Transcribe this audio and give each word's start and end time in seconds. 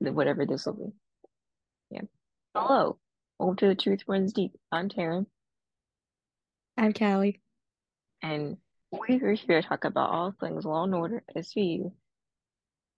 whatever 0.00 0.46
this 0.46 0.66
will 0.66 0.72
be. 0.74 0.92
Yeah. 1.90 2.02
Hello. 2.54 2.98
Welcome 3.38 3.56
to 3.56 3.68
the 3.68 3.74
Truth 3.74 4.00
Runs 4.06 4.32
Deep. 4.32 4.52
I'm 4.72 4.88
Terryn, 4.88 5.26
I'm 6.76 6.92
Kalli. 6.92 7.40
and 8.22 8.56
we're 8.90 9.34
here 9.34 9.60
to 9.60 9.68
talk 9.68 9.84
about 9.84 10.10
all 10.10 10.34
things 10.40 10.64
Law 10.64 10.84
and 10.84 10.94
Order, 10.94 11.22
SVU, 11.36 11.92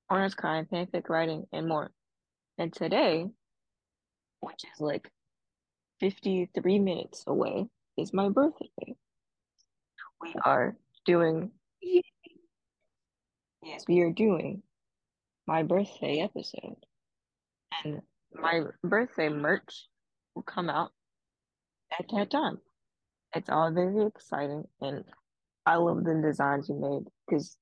honors 0.09 0.35
crime, 0.35 0.67
fanfic 0.73 1.09
writing, 1.09 1.47
and 1.53 1.69
more. 1.69 1.91
And 2.59 2.73
today, 2.73 3.27
which 4.41 4.65
is 4.65 4.81
like 4.81 5.11
53 6.01 6.79
minutes 6.79 7.25
away, 7.27 7.67
is 7.99 8.13
my 8.13 8.29
birthday. 8.29 8.95
We 10.21 10.35
are 10.45 10.77
doing, 11.05 11.51
yes, 13.63 13.85
we 13.89 14.01
are 14.01 14.13
doing 14.13 14.63
my 15.47 15.63
birthday 15.63 16.21
episode. 16.21 16.77
And 17.85 18.01
my 18.35 18.63
birthday 18.83 19.29
merch 19.29 19.87
will 20.35 20.43
come 20.43 20.71
out 20.71 20.91
at 21.99 22.07
that 22.13 22.31
time. 22.31 22.59
It's 23.35 23.49
all 23.51 23.73
very 23.73 24.07
exciting, 24.07 24.65
and 24.81 25.05
I 25.65 25.77
love 25.77 26.05
the 26.05 26.21
designs 26.23 26.69
you 26.69 26.75
made 26.75 27.11
because 27.27 27.57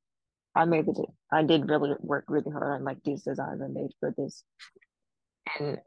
I 0.55 0.65
made 0.65 0.87
the 0.87 1.07
I 1.33 1.43
did 1.45 1.69
really 1.69 1.93
work 2.01 2.25
really 2.29 2.51
hard 2.51 2.81
on 2.81 2.85
like 2.85 3.03
these 3.05 3.23
designs 3.23 3.63
I 3.63 3.69
made 3.69 3.91
for 4.01 4.13
this, 4.17 4.43
and 5.59 5.79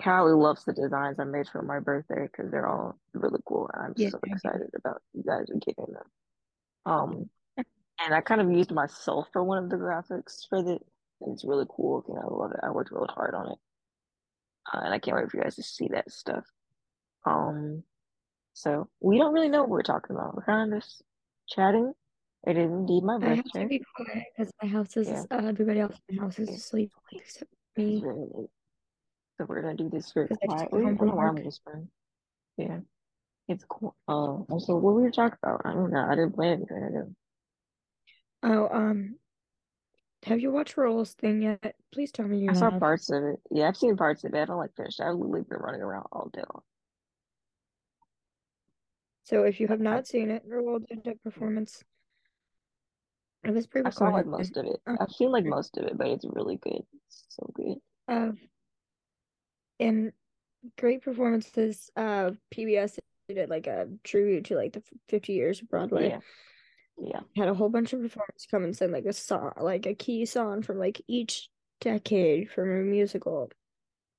Kalli 0.00 0.36
loves 0.36 0.64
the 0.64 0.72
designs 0.72 1.18
I 1.20 1.24
made 1.24 1.48
for 1.48 1.62
my 1.62 1.78
birthday 1.78 2.28
because 2.30 2.50
they're 2.50 2.66
all 2.68 2.98
really 3.14 3.40
cool, 3.46 3.70
and 3.72 3.86
I'm 3.86 3.94
Yeah, 3.96 4.10
so 4.10 4.18
thank 4.18 4.42
you. 4.42 4.50
excited 4.50 4.70
about 4.76 5.02
you 5.14 5.22
guys 5.22 5.46
are 5.50 5.58
getting 5.64 5.94
them. 5.94 6.04
Um, 6.84 7.30
and 8.04 8.14
I 8.14 8.20
kind 8.20 8.40
of 8.40 8.50
used 8.50 8.72
myself 8.72 9.28
for 9.32 9.42
one 9.44 9.62
of 9.62 9.70
the 9.70 9.76
graphics 9.76 10.48
for 10.48 10.62
the. 10.62 10.78
and 11.20 11.32
It's 11.34 11.44
really 11.44 11.66
cool, 11.70 12.04
and 12.08 12.18
I 12.18 12.26
love 12.26 12.50
it. 12.52 12.60
I 12.62 12.70
worked 12.70 12.90
really 12.90 13.08
hard 13.14 13.34
on 13.34 13.52
it, 13.52 13.58
uh, 14.72 14.80
and 14.84 14.94
I 14.94 14.98
can't 14.98 15.16
wait 15.16 15.30
for 15.30 15.36
you 15.38 15.42
guys 15.42 15.56
to 15.56 15.62
see 15.62 15.88
that 15.92 16.10
stuff. 16.10 16.44
Um, 17.26 17.82
so 18.54 18.88
we 19.00 19.18
don't 19.18 19.32
really 19.32 19.48
know 19.48 19.60
what 19.60 19.70
we're 19.70 19.82
talking 19.82 20.16
about. 20.16 20.34
We're 20.34 20.44
kind 20.44 20.72
of 20.72 20.80
just 20.80 21.02
chatting. 21.48 21.92
It 22.46 22.56
is 22.56 22.70
indeed 22.70 23.02
my 23.02 23.18
birthday. 23.18 23.30
I 23.30 23.34
have 23.36 23.44
to 23.44 23.66
be 23.66 23.82
quiet 23.96 24.24
because 24.36 24.52
my 24.62 24.68
house 24.68 24.96
is 24.96 25.08
Yeah. 25.08 25.24
uh, 25.30 25.46
everybody 25.46 25.80
else 25.80 25.96
in 26.08 26.16
my 26.16 26.22
house 26.22 26.38
is 26.38 26.48
asleep 26.48 26.92
except 27.12 27.50
It's 27.76 28.02
me 28.02 28.02
late. 28.04 28.50
So 29.36 29.44
we're 29.46 29.62
gonna 29.62 29.76
do 29.76 29.88
this 29.88 30.12
very 30.12 30.28
quietly. 30.28 30.82
I 30.84 30.92
don't 30.94 31.06
know 31.06 31.14
why 31.14 31.28
I'm 31.28 31.44
whispering. 31.44 31.88
Yeah, 32.56 32.80
it's 33.46 33.64
cool. 33.68 33.94
Uh, 34.08 34.42
also, 34.52 34.74
what 34.74 34.94
were 34.94 35.02
we 35.04 35.10
talking 35.10 35.38
about? 35.42 35.62
I 35.64 35.72
don't 35.72 35.92
know. 35.92 36.04
I 36.04 36.14
didn't 36.16 36.32
plan 36.32 36.54
anything. 36.54 36.82
I 36.82 36.86
didn't. 36.88 37.16
Oh, 38.42 38.68
um, 38.68 39.16
have 40.28 40.40
you 40.40 40.50
watched 40.50 40.76
Raul's 40.76 41.14
thing 41.14 41.42
yet? 41.42 41.74
Please 41.92 42.12
tell 42.12 42.26
me 42.26 42.38
you 42.38 42.50
I 42.50 42.54
saw 42.54 42.70
parts 42.70 43.10
of 43.10 43.22
it. 43.24 43.40
Yeah, 43.50 43.68
I've 43.68 43.76
seen 43.76 43.96
parts 43.96 44.24
of 44.24 44.34
it. 44.34 44.38
I 44.38 44.44
don't 44.44 44.58
like 44.58 44.74
finished. 44.76 45.00
I've 45.00 45.14
literally 45.14 45.42
been 45.48 45.58
running 45.58 45.82
around 45.82 46.06
all 46.12 46.30
day 46.32 46.42
long. 46.52 46.62
So 49.24 49.42
if 49.42 49.60
you 49.60 49.68
have 49.68 49.80
not 49.80 50.06
seen 50.06 50.30
it, 50.30 50.48
Raul 50.48 50.86
did 50.86 51.06
a 51.06 51.14
performance. 51.16 51.82
It 53.44 53.52
was 53.52 53.66
pretty. 53.66 53.86
I 53.86 53.90
saw 53.90 54.08
like 54.08 54.26
most 54.26 54.56
of 54.56 54.64
it. 54.64 54.80
Um, 54.86 54.98
I've 55.00 55.10
seen 55.10 55.30
like 55.30 55.44
most 55.44 55.76
of 55.76 55.84
it, 55.84 55.98
but 55.98 56.06
it's 56.08 56.24
really 56.24 56.56
good. 56.56 56.82
It's 57.06 57.24
so 57.28 57.50
good. 57.54 57.76
uh, 58.08 58.32
and 59.80 60.12
great 60.76 61.02
performances. 61.02 61.90
Uh, 61.96 62.32
PBS 62.54 62.98
did 63.28 63.38
it 63.38 63.50
like 63.50 63.66
a 63.66 63.88
tribute 64.02 64.46
to 64.46 64.56
like 64.56 64.72
the 64.72 64.82
50 65.08 65.32
years 65.32 65.60
of 65.60 65.68
Broadway. 65.68 66.08
Yeah, 66.08 66.20
yeah. 67.00 67.20
had 67.36 67.48
a 67.48 67.54
whole 67.54 67.68
bunch 67.68 67.92
of 67.92 68.02
performers 68.02 68.46
come 68.50 68.64
and 68.64 68.76
sing 68.76 68.92
like 68.92 69.04
a 69.06 69.12
song, 69.12 69.52
like 69.60 69.86
a 69.86 69.94
key 69.94 70.26
song 70.26 70.62
from 70.62 70.78
like 70.78 71.00
each 71.08 71.48
decade 71.80 72.50
from 72.50 72.70
a 72.70 72.82
musical. 72.82 73.50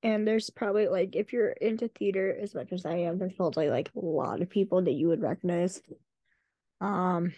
And 0.04 0.28
there's 0.28 0.50
probably 0.50 0.88
like 0.88 1.16
if 1.16 1.34
you're 1.34 1.50
into 1.50 1.90
theater 1.90 2.36
as 2.42 2.56
much 2.56 2.72
as 2.72 2.86
I 2.86 2.96
am, 2.98 3.18
there's 3.18 3.34
probably 3.34 3.70
like 3.70 3.92
a 3.96 4.00
lot 4.00 4.42
of 4.42 4.50
people 4.50 4.82
that 4.84 4.94
you 4.94 5.10
would 5.10 5.22
recognize. 5.22 5.82
Um, 6.82 7.34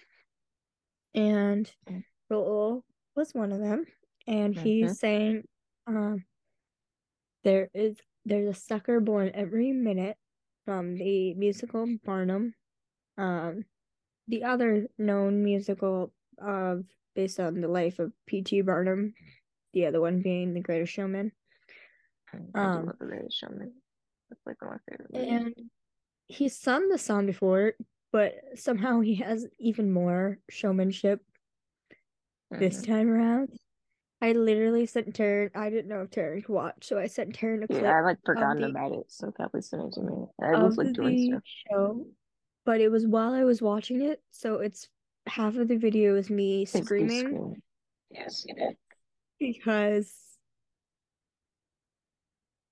and 1.14 1.72
Mm. 1.90 2.04
Raul 2.32 2.84
was 3.16 3.34
one 3.34 3.52
of 3.52 3.60
them, 3.60 3.86
and 4.28 4.56
hmm 4.56 4.64
he's 4.64 5.00
saying, 5.00 5.44
um, 5.88 6.26
there 7.44 7.70
is 7.74 7.98
there's 8.26 8.56
a 8.56 8.60
sucker 8.60 9.00
born 9.00 9.32
every 9.34 9.72
minute 9.72 10.18
from 10.66 10.96
the 10.96 11.34
musical 11.34 11.88
Barnum. 12.06 12.54
Um, 13.18 13.66
the 14.32 14.46
other 14.46 14.88
known 14.98 15.44
musical 15.44 16.12
of 16.40 16.86
based 17.14 17.40
on 17.40 17.62
the 17.62 17.68
life 17.68 18.00
of 18.00 18.14
P.T. 18.26 18.62
Barnum, 18.62 19.14
the 19.74 19.86
other 19.86 20.02
one 20.02 20.22
being 20.22 20.54
The 20.54 20.62
Greatest 20.62 20.94
Showman. 20.94 21.32
Um, 22.56 22.86
love 22.88 22.96
The 23.00 23.06
Greatest 23.06 23.38
Showman. 23.38 23.74
That's 24.30 24.42
like 24.46 24.62
one 24.62 24.74
of 24.74 24.80
my 24.88 24.92
favorite 24.92 25.14
movies. 25.14 25.54
and 25.58 25.70
he's 26.28 26.58
sung 26.58 26.88
the 26.90 26.98
song 26.98 27.26
before, 27.26 27.74
but 28.12 28.34
somehow 28.56 29.02
he 29.02 29.16
has 29.16 29.46
even 29.60 29.92
more 29.92 30.40
showmanship 30.50 31.22
this 32.50 32.78
hmm 32.78 32.92
time 32.92 33.10
around. 33.10 33.50
I 34.22 34.34
literally 34.34 34.86
sent 34.86 35.16
Terryn, 35.16 35.50
I 35.56 35.70
didn't 35.70 35.88
know 35.88 36.04
if 36.04 36.12
Terryn 36.12 36.46
could 36.46 36.54
watch, 36.54 36.84
so 36.84 37.00
I 37.00 37.08
sent 37.08 37.38
Terryn 37.38 37.64
a 37.64 37.68
clip. 37.68 37.82
Yeah, 37.82 37.98
I 37.98 38.02
like 38.02 38.18
forgotten 38.24 38.62
the 38.62 38.70
about 38.70 38.92
it, 38.92 39.06
so 39.10 39.32
Kelly 39.32 39.62
sent 39.62 39.84
it 39.84 39.94
to 39.94 40.02
me. 40.02 40.26
I 40.42 40.56
was 40.56 40.78
like 40.78 40.94
doing 40.94 41.18
stuff. 41.18 41.42
show, 41.70 42.06
but 42.72 42.80
it 42.80 42.88
was 42.90 43.06
while 43.06 43.34
I 43.34 43.44
was 43.44 43.62
watching 43.62 44.02
it, 44.02 44.22
so 44.32 44.60
it's 44.60 44.88
half 45.28 45.58
of 45.58 45.68
the 45.68 45.76
video 45.76 46.16
is 46.16 46.30
me 46.30 46.62
It's 46.62 46.72
screaming 46.72 47.28
scream. 47.28 47.56
Yes, 48.10 48.46
you 48.48 48.56
did. 48.56 48.78
because 49.38 50.14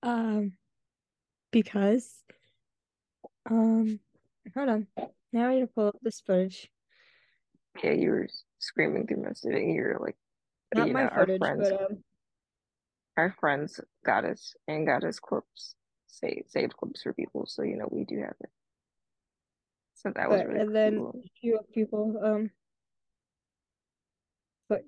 um 0.02 0.54
because 1.52 2.24
um 3.52 4.00
hold 4.56 4.70
on. 4.70 4.88
Now 5.34 5.50
I 5.50 5.56
need 5.56 5.62
to 5.62 5.68
pull 5.68 5.90
up 5.90 5.98
this 6.02 6.22
footage. 6.22 6.72
Yeah, 7.84 7.92
you 7.92 8.12
were 8.12 8.30
screaming 8.60 9.06
through 9.06 9.24
most 9.24 9.46
of 9.46 9.52
it. 9.52 9.64
You 9.64 9.82
were 9.82 9.98
like, 10.00 10.16
Not 10.74 10.88
you 10.88 10.94
know, 10.94 11.00
my 11.02 11.10
our 11.10 11.26
footage, 11.26 11.40
friends, 11.40 11.70
but 11.70 11.82
um 11.82 11.98
our 13.18 13.36
friends 13.38 13.82
got 14.06 14.24
us 14.24 14.56
and 14.66 14.88
got 14.88 15.04
us 15.04 15.20
clips, 15.20 15.76
saved, 16.08 16.50
saved 16.52 16.78
clips 16.78 17.02
for 17.04 17.12
people. 17.12 17.46
So, 17.48 17.64
you 17.64 17.76
know, 17.76 17.90
we 17.92 18.06
do 18.06 18.20
have 18.20 18.36
it. 18.40 18.50
So 20.00 20.14
that 20.16 20.30
was 20.30 20.40
but 20.40 20.48
really 20.48 20.62
and 20.62 20.76
then 20.76 20.96
cool. 20.96 21.22
a 21.22 21.30
few 21.42 21.60
people 21.74 22.20
um 22.24 22.52
but 24.70 24.84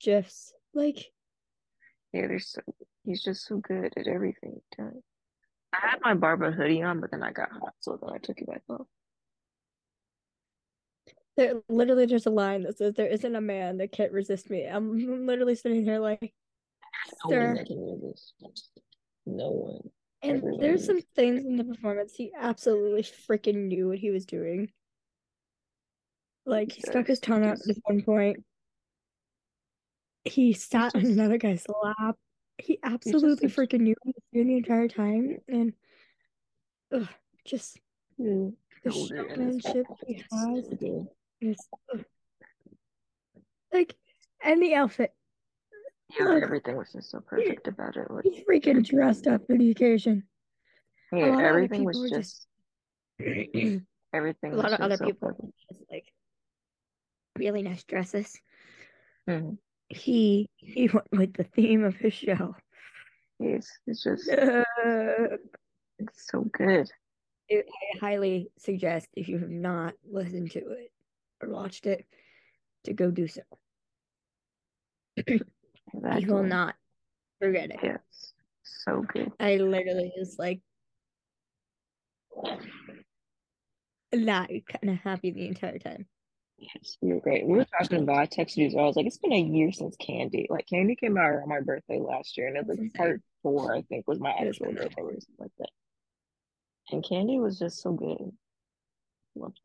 Jeff's 0.00 0.52
Like 0.74 1.12
Yeah, 2.12 2.26
there's 2.26 2.48
so, 2.48 2.60
he's 3.04 3.22
just 3.22 3.46
so 3.46 3.58
good 3.58 3.92
at 3.96 4.08
everything. 4.08 4.60
I 4.80 4.88
had 5.72 6.00
my 6.02 6.14
Barbara 6.14 6.50
hoodie 6.50 6.82
on, 6.82 7.00
but 7.00 7.10
then 7.12 7.22
I 7.22 7.30
got 7.30 7.52
hot, 7.52 7.74
so 7.80 7.98
then 8.00 8.10
I 8.12 8.18
took 8.18 8.38
it 8.38 8.46
back 8.48 8.62
off. 8.68 8.86
there 11.36 11.60
literally 11.68 12.06
there's 12.06 12.26
a 12.26 12.30
line 12.30 12.62
that 12.62 12.78
says 12.78 12.94
there 12.94 13.06
isn't 13.06 13.36
a 13.36 13.40
man 13.40 13.76
that 13.76 13.92
can't 13.92 14.12
resist 14.12 14.50
me. 14.50 14.64
I'm 14.64 15.26
literally 15.26 15.54
sitting 15.54 15.84
here 15.84 15.98
like, 15.98 16.32
No 17.28 17.36
one 17.36 17.54
that 17.54 17.66
can 17.66 18.00
resist. 18.02 18.34
No 19.26 19.50
one. 19.50 19.90
And 20.22 20.38
Everyone 20.38 20.60
there's 20.60 20.86
some 20.86 21.00
things 21.14 21.44
in 21.44 21.56
the 21.56 21.64
performance 21.64 22.14
he 22.14 22.32
absolutely 22.38 23.02
freaking 23.02 23.66
knew 23.66 23.88
what 23.88 23.98
he 23.98 24.10
was 24.10 24.24
doing. 24.24 24.70
Like 26.46 26.72
he 26.72 26.80
stuck 26.80 27.06
his 27.06 27.20
tongue 27.20 27.44
out 27.44 27.58
at 27.58 27.76
one 27.84 28.02
point. 28.02 28.44
He 30.24 30.52
sat 30.52 30.94
on 30.94 31.04
another 31.04 31.38
guy's 31.38 31.64
lap. 31.82 32.16
He 32.58 32.78
absolutely 32.82 33.48
freaking 33.48 33.80
knew 33.80 33.94
what 34.02 34.06
he 34.06 34.12
was 34.14 34.24
doing 34.32 34.46
the 34.48 34.56
entire 34.56 34.88
time. 34.88 35.38
And 35.48 35.72
ugh, 36.92 37.08
just 37.44 37.78
mm, 38.18 38.52
the 38.84 38.92
so 38.92 39.08
good. 39.08 39.30
And 39.32 39.54
it's 39.54 39.66
showmanship 39.66 39.86
he 40.06 40.24
has 40.32 40.64
is 41.40 41.68
ugh. 41.92 42.04
like, 43.72 43.94
and 44.42 44.62
the 44.62 44.74
outfit. 44.74 45.12
Yeah, 46.08 46.38
everything 46.42 46.76
was 46.76 46.92
just 46.92 47.10
so 47.10 47.20
perfect 47.20 47.66
about 47.68 47.96
it. 47.96 48.10
Like, 48.10 48.24
he 48.24 48.44
freaking 48.44 48.84
dressed 48.84 49.26
up 49.26 49.46
for 49.46 49.56
the 49.56 49.70
occasion. 49.70 50.24
Yeah, 51.12 51.18
lot 51.18 51.28
of 51.30 51.34
other 51.34 51.44
everything 51.46 51.84
was 51.84 51.98
were 51.98 52.08
just 52.08 52.46
everything. 54.12 54.52
a 54.52 54.56
lot 54.56 54.66
of 54.66 54.70
just 54.72 54.82
other 54.82 54.96
so 54.96 55.04
people 55.04 55.52
just 55.68 55.82
like 55.90 56.04
really 57.38 57.62
nice 57.62 57.84
dresses. 57.84 58.40
hmm 59.26 59.54
He 59.88 60.48
he 60.56 60.88
went 60.88 61.06
with 61.12 61.34
the 61.34 61.44
theme 61.44 61.84
of 61.84 61.96
his 61.96 62.14
show. 62.14 62.56
It's, 63.38 63.70
it's 63.86 64.02
just, 64.02 64.28
Uh, 64.30 64.64
it's 65.98 66.26
so 66.30 66.42
good. 66.42 66.90
it- 67.48 67.66
I 67.94 67.98
highly 67.98 68.50
suggest 68.58 69.08
if 69.14 69.28
you 69.28 69.38
have 69.38 69.50
not 69.50 69.94
listened 70.08 70.50
to 70.52 70.60
it 70.70 70.90
or 71.42 71.50
watched 71.50 71.86
it 71.86 72.06
to 72.84 72.94
go 72.94 73.10
do 73.10 73.28
so. 73.28 73.42
You 75.94 76.34
will 76.34 76.42
not 76.42 76.74
forget 77.40 77.70
it. 77.70 77.78
Yes, 77.82 78.32
so 78.62 79.02
good. 79.02 79.32
I 79.40 79.56
literally 79.56 80.12
was 80.16 80.36
like 80.38 80.60
not 84.12 84.48
kind 84.48 84.90
of 84.90 84.96
happy 84.98 85.30
the 85.30 85.46
entire 85.46 85.78
time. 85.78 86.06
Yes, 86.58 86.96
you 87.02 87.14
were 87.14 87.20
great. 87.20 87.46
We 87.46 87.58
were 87.58 87.66
talking 87.78 88.02
about. 88.02 88.18
I 88.18 88.26
texted 88.26 88.56
you. 88.56 88.70
So 88.70 88.78
I 88.78 88.84
was 88.84 88.96
like, 88.96 89.06
it's 89.06 89.18
been 89.18 89.32
a 89.32 89.40
year 89.40 89.72
since 89.72 89.94
Candy. 89.96 90.46
Like 90.48 90.66
Candy 90.66 90.96
came 90.96 91.18
out 91.18 91.34
on 91.42 91.48
my 91.48 91.60
birthday 91.60 91.98
last 91.98 92.36
year, 92.38 92.48
and 92.48 92.56
it 92.56 92.66
was 92.66 92.78
like 92.78 92.94
part 92.94 93.20
four. 93.42 93.74
I 93.74 93.82
think 93.82 94.08
was 94.08 94.20
my 94.20 94.30
actual 94.30 94.72
birthday 94.72 95.02
or 95.02 95.12
something 95.12 95.34
like 95.38 95.50
that. 95.58 95.68
And 96.92 97.04
Candy 97.06 97.38
was 97.38 97.58
just 97.58 97.82
so 97.82 97.92
good. 97.92 98.32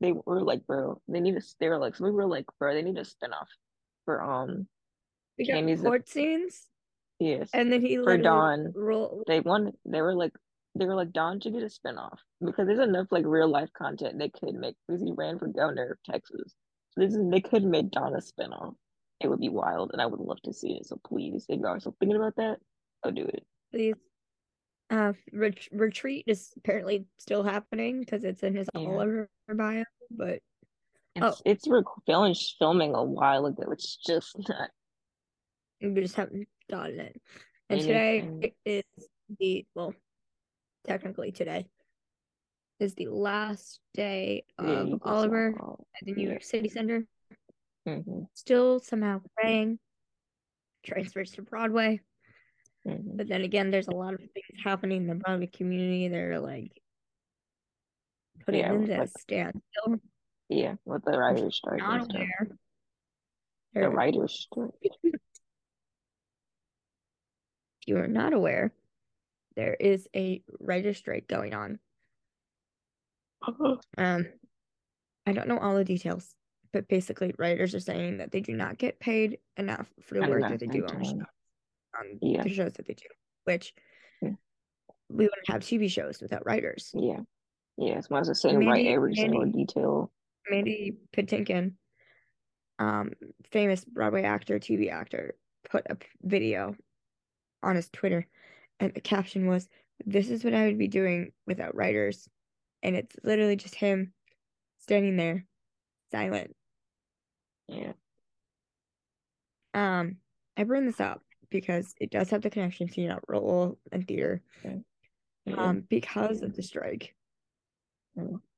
They 0.02 0.12
were 0.12 0.42
like, 0.42 0.68
bro, 0.68 1.02
they 1.08 1.22
need 1.22 1.36
to. 1.40 1.56
They 1.60 1.70
were 1.70 1.78
like, 1.78 1.96
so 1.96 2.04
we 2.04 2.12
were 2.12 2.28
like, 2.28 2.46
bro, 2.60 2.74
they 2.74 2.82
need 2.82 2.98
a 2.98 3.02
spinoff 3.02 3.48
for 4.06 4.22
um. 4.22 4.68
We 5.48 5.76
got 5.76 5.84
court 5.84 6.10
scenes. 6.10 6.68
Yes. 7.20 7.50
And 7.54 7.72
then 7.72 7.82
he 7.82 7.98
for 7.98 8.18
Don. 8.18 8.74
Raul... 8.76 9.24
They 9.28 9.40
wanted. 9.42 9.76
They 9.86 10.02
were 10.02 10.16
like, 10.16 10.34
they 10.76 10.86
were 10.86 10.96
like, 10.96 11.12
Don 11.12 11.40
should 11.40 11.54
get 11.54 11.64
a 11.64 11.68
spinoff 11.68 12.18
because 12.44 12.68
there's 12.68 12.80
enough 12.80 13.08
like 13.12 13.26
real 13.26 13.48
life 13.48 13.70
content 13.74 14.18
they 14.18 14.30
could 14.30 14.56
make 14.56 14.76
because 14.88 15.02
he 15.04 15.12
ran 15.16 15.38
for 15.38 15.48
governor 15.48 15.92
of 15.92 16.12
Texas. 16.12 16.56
So 16.92 17.02
this 17.02 17.14
is, 17.14 17.30
they 17.30 17.42
could 17.42 17.64
make 17.64 17.92
Don 17.92 18.16
a 18.16 18.18
spinoff. 18.18 18.74
It 19.20 19.30
would 19.30 19.40
be 19.40 19.50
wild, 19.50 19.92
and 19.94 20.02
I 20.02 20.08
would 20.08 20.20
love 20.20 20.42
to 20.46 20.54
see 20.54 20.74
it. 20.74 20.88
So 20.88 21.00
please, 21.06 21.46
if 21.48 21.60
you 21.60 21.66
are 21.68 21.80
still 21.80 21.96
thinking 22.00 22.18
about 22.18 22.36
that, 22.38 22.58
go 23.04 23.12
do 23.12 23.26
it. 23.26 23.44
Please. 23.72 23.96
Uh, 24.90 25.14
ret- 25.32 25.72
retreat 25.72 26.26
is 26.28 26.50
apparently 26.58 27.06
still 27.18 27.44
happening 27.44 28.00
because 28.00 28.24
it's 28.24 28.44
in 28.44 28.56
his 28.56 28.68
yeah. 28.74 28.82
Oliver 28.82 29.30
bio, 29.48 29.84
but 30.10 30.40
it's 31.16 31.26
oh. 31.26 31.36
it's 31.46 31.68
filming 32.06 32.36
filming 32.60 32.96
a 32.96 33.04
while 33.04 33.46
ago. 33.46 33.72
It's 33.72 33.96
just 33.96 34.36
not. 34.50 34.70
We 35.82 36.02
just 36.02 36.16
haven't 36.16 36.48
gotten 36.70 37.00
it. 37.00 37.22
And 37.70 37.82
today 37.82 38.54
is 38.66 38.84
the 39.40 39.66
well, 39.74 39.94
technically 40.86 41.32
today 41.32 41.68
is 42.80 42.94
the 42.96 43.08
last 43.08 43.80
day 43.94 44.44
of 44.58 44.90
yeah, 44.90 44.96
Oliver 45.04 45.56
at 45.60 46.06
the 46.06 46.14
New 46.14 46.28
York 46.28 46.44
City 46.44 46.70
Center. 46.70 47.06
Mm-hmm. 47.88 48.24
Still 48.34 48.80
somehow 48.80 49.22
praying, 49.38 49.80
transfers 50.84 51.32
to 51.32 51.42
Broadway. 51.44 52.02
Mm-hmm. 52.88 53.18
But 53.18 53.28
then 53.28 53.42
again, 53.42 53.72
there's 53.72 53.88
a 53.88 53.96
lot 53.96 54.14
of 54.14 54.20
things 54.20 54.64
happening 54.64 55.04
in 55.04 55.08
the 55.08 55.16
Broadway 55.16 55.48
community. 55.48 56.08
They're 56.08 56.40
like 56.40 56.72
putting 58.46 58.62
yeah, 58.62 58.74
in 58.74 58.86
this 58.86 59.00
like, 59.00 59.10
standstill. 59.20 59.98
Yeah, 60.50 60.76
with 60.86 61.06
the 61.06 61.18
writers' 61.18 61.56
strike. 61.56 61.80
Not 61.80 62.14
aware. 62.14 62.50
The 63.74 63.90
writers' 63.90 64.48
strike. 64.52 64.74
If 67.82 67.88
you 67.88 67.98
are 67.98 68.08
not 68.08 68.34
aware, 68.34 68.72
there 69.56 69.74
is 69.74 70.08
a 70.16 70.44
writer's 70.60 70.98
strike 70.98 71.28
going 71.28 71.54
on. 71.54 71.80
Uh-huh. 73.48 73.78
Um, 73.98 74.26
I 75.26 75.34
don't 75.34 75.48
know 75.48 75.60
all 75.60 75.76
the 75.76 75.84
details, 75.84 76.36
but 76.74 76.88
basically, 76.88 77.34
writers 77.38 77.76
are 77.76 77.80
saying 77.80 78.18
that 78.18 78.32
they 78.32 78.42
do 78.42 78.54
not 78.54 78.78
get 78.78 79.00
paid 79.00 79.38
enough 79.58 79.88
for 80.02 80.16
the 80.16 80.28
work 80.28 80.42
that 80.42 80.60
they 80.60 80.68
do 80.68 80.86
on, 80.86 81.26
on 82.00 82.20
yeah. 82.22 82.42
the 82.42 82.54
shows 82.54 82.74
that 82.74 82.88
they 82.88 82.94
do, 82.94 83.06
which 83.44 83.74
yeah. 84.22 84.32
we 85.10 85.26
wouldn't 85.26 85.50
have 85.50 85.62
TV 85.62 85.90
shows 85.92 86.22
without 86.22 86.46
writers. 86.46 86.92
Yeah. 86.94 87.20
Yeah, 87.78 87.94
as 87.94 88.10
much 88.10 88.28
as 88.30 88.42
saying 88.42 88.60
Mandy, 88.60 88.68
write 88.68 88.88
every 88.88 89.14
Mandy, 89.16 89.22
single 89.22 89.46
detail. 89.46 90.12
Mandy 90.50 90.98
Patinkin, 91.16 91.74
um, 92.80 93.12
famous 93.52 93.86
Broadway 93.86 94.24
actor, 94.24 94.60
TV 94.60 94.92
actor, 94.92 95.36
put 95.70 95.86
a 95.90 95.98
video 96.24 96.76
on 97.64 97.76
his 97.76 97.90
Twitter, 97.90 98.28
and 98.80 98.94
the 98.94 99.02
caption 99.02 99.48
was, 99.48 99.70
"This 100.06 100.30
is 100.30 100.44
what 100.44 100.54
I 100.54 100.66
would 100.66 100.78
be 100.78 100.88
doing 100.88 101.32
without 101.46 101.76
writers," 101.76 102.30
and 102.84 102.96
it's 102.96 103.16
literally 103.24 103.56
just 103.56 103.76
him 103.76 104.14
standing 104.80 105.18
there, 105.18 105.46
silent. 106.12 106.56
Yeah. 107.68 107.94
Um, 109.74 110.18
I 110.58 110.64
bring 110.64 110.86
this 110.86 111.00
up 111.00 111.22
because 111.50 111.94
it 112.00 112.12
does 112.12 112.30
have 112.30 112.42
the 112.42 112.50
connection 112.50 112.88
to 112.90 113.02
you 113.02 113.08
know 113.10 113.20
role 113.28 113.78
and 113.92 114.08
theater. 114.08 114.42
Yeah. 114.64 115.56
Um, 115.56 115.82
because 115.90 116.42
of 116.44 116.56
the 116.56 116.62
strike, 116.62 117.16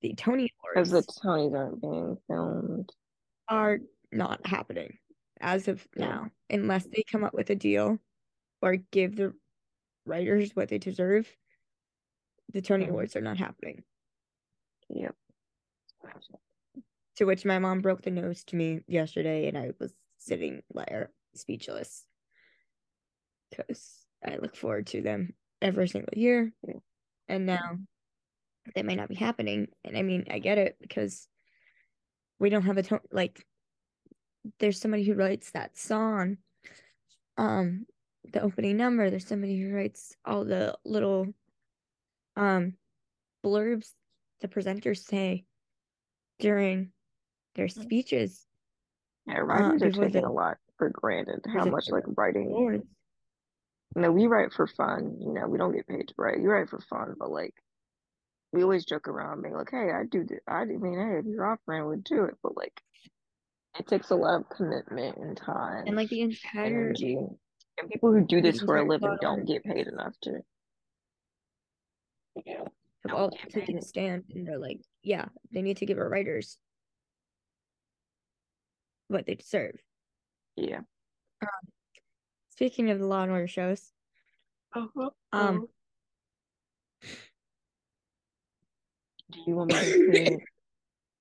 the 0.01 0.13
Tony 0.15 0.51
Awards. 0.59 0.91
Because 0.91 1.05
the 1.05 1.13
Tonys 1.21 1.57
aren't 1.57 1.81
being 1.81 2.17
filmed. 2.27 2.89
Are 3.47 3.79
not 4.11 4.45
happening 4.45 4.97
as 5.41 5.67
of 5.67 5.85
yeah. 5.95 6.05
now, 6.05 6.31
unless 6.49 6.85
they 6.85 7.03
come 7.11 7.23
up 7.23 7.33
with 7.33 7.49
a 7.49 7.55
deal 7.55 7.99
or 8.63 8.77
give 8.77 9.17
the 9.17 9.33
writers 10.05 10.55
what 10.55 10.69
they 10.69 10.77
deserve. 10.77 11.27
The 12.53 12.61
Tony 12.61 12.85
mm-hmm. 12.85 12.93
Awards 12.93 13.17
are 13.17 13.21
not 13.21 13.37
happening. 13.37 13.83
Yep. 14.89 15.15
To 17.17 17.25
which 17.25 17.43
my 17.43 17.59
mom 17.59 17.81
broke 17.81 18.01
the 18.01 18.09
news 18.09 18.45
to 18.45 18.55
me 18.55 18.79
yesterday, 18.87 19.49
and 19.49 19.57
I 19.57 19.71
was 19.79 19.93
sitting 20.17 20.61
there 20.73 21.11
speechless 21.35 22.05
because 23.49 24.05
I 24.25 24.37
look 24.37 24.55
forward 24.55 24.87
to 24.87 25.01
them 25.01 25.33
every 25.61 25.89
single 25.89 26.13
year. 26.15 26.53
And 27.27 27.45
now 27.45 27.79
that 28.75 28.85
might 28.85 28.97
not 28.97 29.09
be 29.09 29.15
happening. 29.15 29.67
And 29.83 29.97
I 29.97 30.03
mean, 30.03 30.27
I 30.31 30.39
get 30.39 30.57
it 30.57 30.77
because 30.79 31.27
we 32.39 32.49
don't 32.49 32.63
have 32.63 32.77
a 32.77 32.83
tone 32.83 32.99
like 33.11 33.45
there's 34.59 34.79
somebody 34.79 35.03
who 35.03 35.15
writes 35.15 35.51
that 35.51 35.77
song, 35.77 36.37
um, 37.37 37.85
the 38.31 38.41
opening 38.41 38.77
number. 38.77 39.09
There's 39.09 39.27
somebody 39.27 39.59
who 39.59 39.73
writes 39.73 40.15
all 40.25 40.45
the 40.45 40.77
little 40.85 41.27
um 42.35 42.73
blurbs 43.45 43.89
the 44.41 44.47
presenters 44.47 45.05
say 45.05 45.45
during 46.39 46.91
their 47.55 47.67
speeches. 47.67 48.45
Yeah, 49.25 49.39
writers 49.39 49.81
uh, 49.81 49.87
are 49.87 49.91
taking 49.91 50.21
the, 50.21 50.27
a 50.27 50.29
lot 50.29 50.57
for 50.77 50.89
granted. 50.89 51.45
How 51.45 51.65
much 51.65 51.89
like 51.89 52.03
writing. 52.17 52.47
Awards. 52.47 52.83
You 53.95 54.01
know, 54.01 54.11
we 54.11 54.27
write 54.27 54.51
for 54.51 54.67
fun. 54.67 55.17
You 55.19 55.33
know, 55.33 55.47
we 55.47 55.57
don't 55.57 55.73
get 55.73 55.87
paid 55.87 56.07
to 56.07 56.13
write. 56.17 56.39
You 56.39 56.49
write 56.49 56.69
for 56.69 56.79
fun, 56.89 57.13
but 57.17 57.31
like 57.31 57.53
we 58.51 58.63
always 58.63 58.85
joke 58.85 59.07
around 59.07 59.41
being 59.41 59.55
like, 59.55 59.71
hey, 59.71 59.91
I 59.91 60.03
do 60.09 60.23
this. 60.25 60.39
I 60.47 60.65
mean, 60.65 60.97
hey, 60.97 61.19
if 61.19 61.25
you're 61.25 61.45
offering, 61.45 61.85
would 61.87 62.03
do 62.03 62.25
it. 62.25 62.35
But 62.43 62.57
like, 62.57 62.79
it 63.79 63.87
takes 63.87 64.11
a 64.11 64.15
lot 64.15 64.41
of 64.41 64.49
commitment 64.49 65.17
and 65.17 65.35
time 65.37 65.85
and 65.87 65.95
like 65.95 66.09
the 66.09 66.21
entire 66.21 66.65
energy. 66.65 67.17
And 67.79 67.89
people 67.89 68.11
who 68.11 68.21
do 68.21 68.41
this 68.41 68.61
for 68.61 68.77
a 68.77 68.87
living 68.87 69.17
don't 69.21 69.45
get 69.45 69.63
paid 69.63 69.87
enough 69.87 70.13
to. 70.23 70.39
Yeah. 72.45 72.63
Have 73.07 73.15
all 73.15 73.31
taken 73.49 73.77
a 73.77 73.81
stand 73.81 74.23
and 74.33 74.47
they're 74.47 74.59
like, 74.59 74.81
yeah, 75.01 75.25
they 75.51 75.61
need 75.61 75.77
to 75.77 75.85
give 75.85 75.97
our 75.97 76.07
writers 76.07 76.57
what 79.07 79.25
they 79.25 79.35
deserve. 79.35 79.75
Yeah. 80.55 80.81
Um, 81.41 81.49
speaking 82.51 82.91
of 82.91 82.99
the 82.99 83.05
Law 83.05 83.23
and 83.23 83.31
Order 83.31 83.47
shows, 83.47 83.91
uh-huh. 84.73 85.09
um, 85.33 85.67
Do 89.33 89.39
you 89.47 89.55
want 89.55 89.73
me 89.73 89.79
to 89.79 90.13
say 90.13 90.37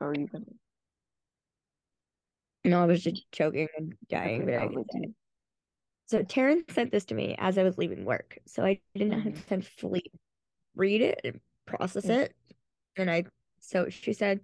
or 0.01 0.11
are 0.11 0.15
you 0.15 0.27
gonna? 0.27 0.45
No, 2.65 2.83
I 2.83 2.87
was 2.87 3.03
just 3.03 3.25
choking 3.33 3.69
and 3.77 3.95
dying, 4.09 4.43
okay, 4.43 4.53
but 4.53 4.63
I 4.63 4.67
So 6.13 6.23
Terryn 6.23 6.71
sent 6.71 6.93
this 6.93 7.07
to 7.07 7.15
me 7.15 7.37
as 7.39 7.57
I 7.57 7.63
was 7.63 7.79
leaving 7.79 8.05
work, 8.05 8.37
so 8.47 8.63
I 8.63 8.81
didn't 8.95 9.15
mm-hmm. 9.19 9.31
have 9.31 9.47
time 9.47 9.63
to 9.63 9.71
fully 9.79 10.13
read 10.77 11.01
it 11.01 11.23
and 11.25 11.41
process 11.67 12.05
mm-hmm. 12.05 12.21
it. 12.21 12.35
And 12.97 13.11
I, 13.11 13.25
so 13.61 13.89
she 13.89 14.13
said, 14.13 14.41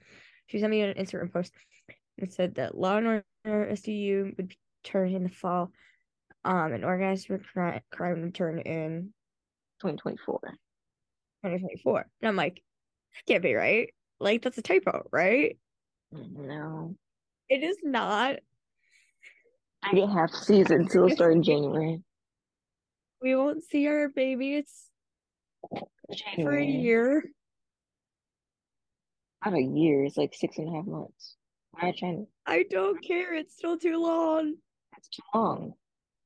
she 0.46 0.60
sent 0.60 0.70
me 0.70 0.80
an 0.80 0.94
Instagram 0.94 1.30
post 1.30 1.52
and 2.16 2.32
said 2.32 2.54
that 2.54 2.74
Law 2.74 2.96
and 2.96 3.06
Order 3.06 3.68
SVU 3.70 4.34
would 4.38 4.54
turn 4.82 5.12
in 5.14 5.24
the 5.24 5.28
fall, 5.28 5.70
um, 6.42 6.72
and 6.72 6.86
organized 6.86 7.28
crime, 7.52 7.82
crime 7.92 8.22
would 8.22 8.34
turn 8.34 8.60
in 8.60 9.12
2024. 9.82 10.40
2024. 11.42 12.06
And 12.22 12.28
I'm 12.30 12.36
like, 12.36 12.62
can't 13.26 13.42
be 13.42 13.52
right. 13.52 13.92
Like 14.18 14.40
that's 14.40 14.56
a 14.56 14.62
typo, 14.62 15.06
right? 15.12 15.58
No. 16.12 16.94
It 17.50 17.62
is 17.62 17.76
not. 17.82 18.36
I 19.82 19.94
get 19.94 20.08
half 20.08 20.32
season, 20.32 20.88
so 20.88 21.04
it'll 21.04 21.16
start 21.16 21.32
in 21.32 21.42
January. 21.42 22.02
We 23.22 23.34
won't 23.34 23.64
see 23.64 23.86
our 23.86 24.08
babies 24.08 24.66
for 26.36 26.56
a 26.56 26.64
year. 26.64 27.24
Not 29.44 29.54
a 29.54 29.62
year. 29.62 30.04
It's 30.04 30.16
like 30.16 30.34
six 30.34 30.58
and 30.58 30.68
a 30.68 30.72
half 30.72 30.86
months. 30.86 31.36
Why 31.72 31.94
trying? 31.96 32.26
I 32.46 32.64
don't 32.68 33.02
care. 33.02 33.34
It's 33.34 33.54
still 33.54 33.78
too 33.78 33.98
long. 33.98 34.54
That's 34.92 35.08
too 35.08 35.22
long. 35.34 35.74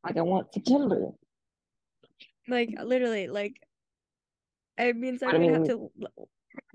Like 0.04 0.16
I 0.16 0.22
want 0.22 0.52
September. 0.52 1.10
Like 2.48 2.70
literally, 2.82 3.28
like 3.28 3.56
it 4.78 4.96
means 4.96 5.22
I'm 5.22 5.28
I 5.28 5.32
gonna 5.32 5.52
have 5.52 5.66
to 5.68 5.90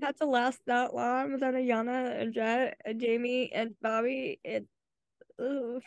had 0.00 0.16
to 0.18 0.26
last 0.26 0.60
that 0.66 0.94
long 0.94 1.32
without 1.32 1.54
Ayanna 1.54 2.20
and 2.20 2.32
Jet 2.32 2.78
and 2.84 3.00
Jamie 3.00 3.52
and 3.52 3.74
Bobby. 3.82 4.40
It, 4.44 4.66
ugh. 5.40 5.82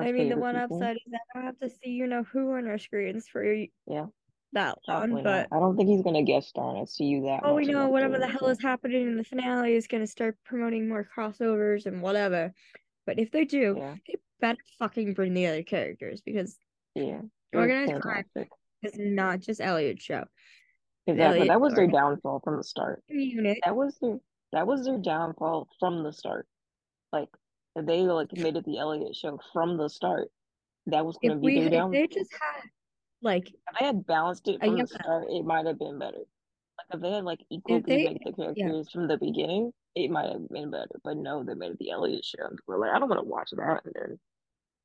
I 0.00 0.12
mean, 0.12 0.28
the 0.28 0.36
one 0.36 0.54
people. 0.54 0.76
upside 0.76 0.96
is 0.96 1.02
that 1.10 1.20
I 1.34 1.38
don't 1.38 1.46
have 1.46 1.58
to 1.60 1.70
see 1.70 1.90
you 1.90 2.06
know 2.06 2.24
who 2.24 2.52
on 2.52 2.66
our 2.66 2.78
screens 2.78 3.26
for 3.30 3.44
you. 3.44 3.68
yeah 3.86 4.06
that 4.52 4.76
Probably 4.84 5.12
one, 5.12 5.22
not. 5.22 5.48
but 5.50 5.56
I 5.56 5.60
don't 5.60 5.76
think 5.76 5.88
he's 5.88 6.02
gonna 6.02 6.22
guest 6.22 6.48
star 6.48 6.84
see 6.86 7.04
you 7.04 7.22
that 7.22 7.40
oh, 7.44 7.54
we 7.54 7.66
know 7.66 7.88
whatever 7.88 8.18
the 8.18 8.26
hell 8.26 8.48
is 8.48 8.60
happening 8.60 9.02
in 9.02 9.16
the 9.16 9.24
finale 9.24 9.74
is 9.74 9.86
gonna 9.86 10.06
start 10.06 10.36
promoting 10.44 10.88
more 10.88 11.06
crossovers 11.16 11.86
and 11.86 12.02
whatever. 12.02 12.52
But 13.06 13.18
if 13.18 13.30
they 13.30 13.44
do, 13.44 13.76
Yeah, 13.78 13.94
they 14.06 14.16
better 14.40 14.58
fucking 14.78 15.14
bring 15.14 15.34
the 15.34 15.46
other 15.46 15.62
characters 15.62 16.20
because 16.20 16.56
yeah. 16.94 17.20
Organized 17.54 18.00
Crime 18.00 18.24
is 18.82 18.94
not 18.96 19.40
just 19.40 19.60
Elliot's 19.60 20.02
show. 20.04 20.24
Exactly. 21.06 21.24
Elliot 21.40 21.48
That 21.48 21.60
was 21.60 21.74
their 21.74 21.86
downfall 21.86 22.40
from 22.44 22.56
the 22.56 22.64
start. 22.64 23.02
Unit. 23.08 23.58
That 23.64 23.76
was 23.76 23.98
their 24.00 24.18
that 24.52 24.66
was 24.66 24.84
their 24.84 24.98
downfall 24.98 25.68
from 25.78 26.02
the 26.02 26.12
start. 26.12 26.46
Like 27.12 27.28
if 27.76 27.86
they 27.86 28.02
like 28.02 28.32
made 28.32 28.56
it 28.56 28.64
the 28.64 28.78
Elliot 28.78 29.14
show 29.16 29.38
from 29.52 29.76
the 29.76 29.88
start. 29.88 30.28
That 30.86 31.04
was 31.04 31.18
gonna 31.18 31.36
be 31.36 31.46
we 31.46 31.54
their 31.54 31.66
if 31.66 31.70
downfall. 31.70 31.90
they 31.92 32.06
just 32.06 32.32
had 32.32 32.70
like 33.22 33.48
If 33.48 33.78
they 33.78 33.86
had 33.86 34.06
balanced 34.06 34.48
it 34.48 34.60
from 34.60 34.78
the 34.78 34.86
start, 34.86 35.26
it 35.28 35.44
might 35.44 35.66
have 35.66 35.78
been 35.78 35.98
better. 35.98 36.18
Like 36.78 36.86
if 36.94 37.00
they 37.00 37.10
had 37.12 37.24
like 37.24 37.40
equally 37.50 37.80
they 37.86 37.98
made 37.98 38.20
the 38.24 38.32
yeah 38.56 38.64
characters 38.64 38.90
from 38.90 39.08
the 39.08 39.18
beginning, 39.18 39.72
it 39.94 40.10
might 40.10 40.28
have 40.30 40.48
been 40.48 40.70
better. 40.70 40.98
But 41.04 41.16
no, 41.18 41.44
they 41.44 41.54
made 41.54 41.72
it 41.72 41.78
the 41.78 41.90
Elliot 41.90 42.24
show. 42.24 42.48
We're 42.66 42.78
like, 42.78 42.92
I 42.92 42.98
don't 42.98 43.08
want 43.08 43.20
to 43.22 43.28
watch 43.28 43.50
that. 43.50 43.80
And 43.84 43.94
then 43.94 44.18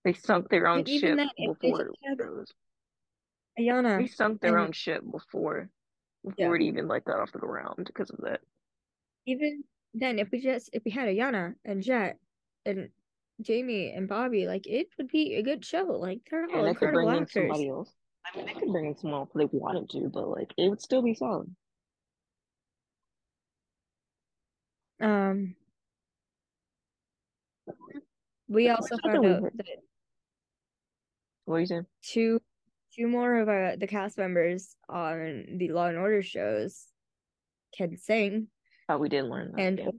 they 0.04 0.14
sunk 0.14 0.50
their 0.50 0.68
own 0.68 0.86
ship 0.86 1.18
before 1.38 1.90
had 2.04 2.18
goes. 2.18 2.54
Ayanna 3.60 3.98
They 4.00 4.08
sunk 4.08 4.42
their 4.42 4.58
and 4.58 4.68
own 4.68 4.72
ship 4.74 5.02
before 5.10 5.70
yeah 6.38 6.48
before 6.48 6.56
it 6.56 6.62
even 6.64 6.88
like 6.88 7.06
got 7.06 7.20
off 7.20 7.32
the 7.32 7.40
ground 7.40 7.86
because 7.86 8.10
of 8.10 8.20
that. 8.22 8.42
even 9.26 9.64
then 9.94 10.20
if 10.20 10.30
we 10.32 10.42
just 10.42 10.70
if 10.74 10.84
we 10.84 10.92
had 10.92 11.08
Ayanna 11.08 11.56
and 11.64 11.82
Jet 11.82 12.18
and 12.66 12.90
Jamie 13.42 13.92
and 13.94 14.08
Bobby 14.08 14.48
like 14.48 14.66
it 14.66 14.88
would 14.98 15.08
be 15.10 15.36
a 15.36 15.44
good 15.44 15.64
show 15.66 15.84
like 15.84 16.22
they're 16.30 16.46
all 16.46 16.60
And 16.60 16.68
they 16.68 16.74
could 16.74 16.88
incredible 16.88 17.22
actors. 17.22 17.52
I 17.54 18.38
mean, 18.38 18.46
they 18.48 18.54
could 18.54 18.72
bring 18.72 18.86
in 18.88 18.98
someone 18.98 19.20
else 19.22 19.30
if 19.36 19.52
they 19.52 19.58
wanted 19.58 19.90
to, 19.92 20.10
but 20.10 20.30
like 20.30 20.54
it 20.58 20.70
would 20.70 20.82
still 20.82 21.02
be 21.02 21.14
solid. 21.14 21.54
um 25.02 25.56
we 28.48 28.70
also 28.70 28.98
found 28.98 29.26
out 29.26 29.42
that 29.42 29.66
What 31.46 31.56
are 31.56 31.60
you 31.60 31.66
saying? 31.66 31.86
two 32.02 32.42
two 32.96 33.08
more 33.08 33.36
of 33.40 33.50
uh, 33.50 33.76
the 33.78 33.88
cast 33.88 34.18
members 34.18 34.76
on 34.88 35.58
the 35.58 35.70
Law 35.72 35.88
and 35.88 35.98
Order 35.98 36.24
shows 36.24 36.86
can 37.78 37.98
sing 37.98 38.48
Oh, 38.88 38.98
we 38.98 39.10
didn't 39.10 39.30
learn 39.30 39.52
that. 39.52 39.62
and 39.62 39.80
Yeah. 39.80 39.90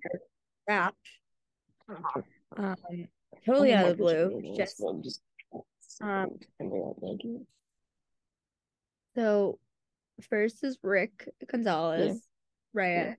rap 0.68 0.94
Uh-huh. 1.88 2.22
Um 2.56 2.76
totally 3.44 3.72
out 3.72 3.86
of 3.90 3.96
the 3.98 4.02
blue. 4.02 4.30
one 4.30 4.44
it 4.44 4.48
is, 4.48 4.56
just 4.56 4.78
but 4.80 4.86
I'm 4.88 5.02
just 5.02 5.20
um 6.00 6.30
and 6.60 6.72
they're 6.72 6.78
all 6.78 6.96
thinking. 7.00 7.46
so 9.14 9.58
first 10.28 10.64
is 10.64 10.78
Rick 10.82 11.28
Yeah, 11.40 11.46
Gonzalez 11.50 12.14
yeah. 12.14 12.20
Reyes 12.72 13.16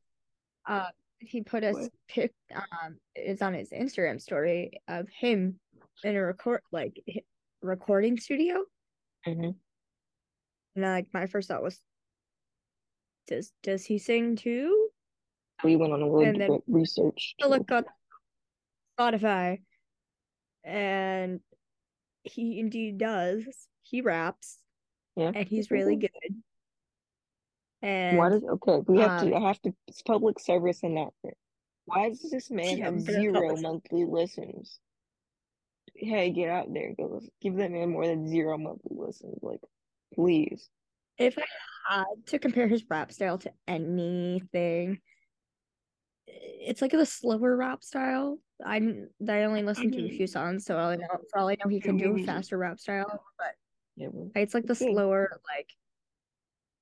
uh 0.68 0.88
he 1.20 1.42
put 1.42 1.64
a 1.64 1.90
pic 2.08 2.34
um 2.56 2.98
it's 3.16 3.42
on 3.42 3.54
his 3.54 3.72
Instagram 3.72 4.22
story 4.22 4.82
of 4.88 5.08
him 5.10 5.60
in 6.04 6.16
a 6.16 6.22
record 6.24 6.62
like 6.72 7.02
recording 7.62 8.18
studio. 8.18 8.64
Hmm 9.26 9.52
and 10.76 10.86
like 10.86 11.08
my 11.12 11.26
first 11.26 11.48
thought 11.48 11.64
was 11.64 11.80
does 13.28 13.52
does 13.64 13.84
he 13.84 13.98
sing 13.98 14.36
too? 14.36 14.90
We 15.64 15.76
went 15.76 15.92
on 15.92 16.02
a 16.02 16.08
little 16.08 16.34
bit 16.38 16.64
research 16.68 17.36
I 17.42 17.48
on 17.48 17.66
Spotify 19.00 19.60
and 20.64 21.40
he 22.24 22.60
indeed 22.60 22.98
does 22.98 23.46
he 23.84 24.02
raps 24.02 24.58
Yeah. 25.16 25.32
and 25.34 25.48
he's 25.48 25.72
really 25.72 25.96
good 26.06 26.12
Why 27.82 27.88
and 27.88 28.32
does 28.32 28.44
okay? 28.44 28.80
We 28.88 29.00
have 29.00 29.22
um 29.24 29.30
to. 29.30 29.36
I 29.36 29.48
have 29.48 29.62
to. 29.62 29.74
It's 29.88 30.02
public 30.02 30.40
service 30.40 30.84
announcement. 30.84 31.38
Why 31.86 32.10
does 32.10 32.30
this 32.32 32.50
man 32.52 32.78
yeah 32.78 32.86
have 32.86 33.00
zero 33.02 33.56
monthly 33.56 34.06
listens? 34.06 34.80
Hey, 35.96 36.32
get 36.32 36.50
out 36.50 36.68
there 36.74 36.94
go 36.98 37.06
listen. 37.14 37.30
Give 37.42 37.56
that 37.56 37.72
man 37.72 37.90
more 37.92 38.06
than 38.06 38.28
zero 38.28 38.58
monthly 38.58 38.96
listens. 38.98 39.40
Like, 39.42 39.62
please. 40.14 40.70
if 41.18 41.38
I 41.38 41.46
had 41.96 42.06
to 42.28 42.40
compare 42.40 42.68
his 42.68 42.84
rap 42.90 43.12
style 43.12 43.38
to 43.40 43.52
anything 43.68 45.00
it's 46.28 46.82
like 46.82 46.94
a 46.94 47.06
slower 47.06 47.56
rap 47.56 47.84
style 47.84 48.38
I 48.66 48.80
didn't- 48.80 49.12
I 49.30 49.44
only 49.44 49.64
listened 49.64 49.94
to 49.94 50.06
a 50.06 50.10
few 50.10 50.28
songs 50.28 50.66
so 50.66 50.78
all 50.78 50.90
I 50.90 50.96
know 50.96 51.08
for 51.30 51.40
all 51.40 51.48
I 51.50 51.56
know 51.64 51.70
he 51.70 51.80
can 51.80 51.98
do 51.98 52.16
a 52.16 52.18
faster 52.26 52.58
rap 52.58 52.80
style 52.80 53.24
but 53.38 53.56
Yeah, 53.96 54.10
it's 54.36 54.54
like 54.54 54.66
the 54.66 54.76
slower 54.76 55.40
like 55.56 55.70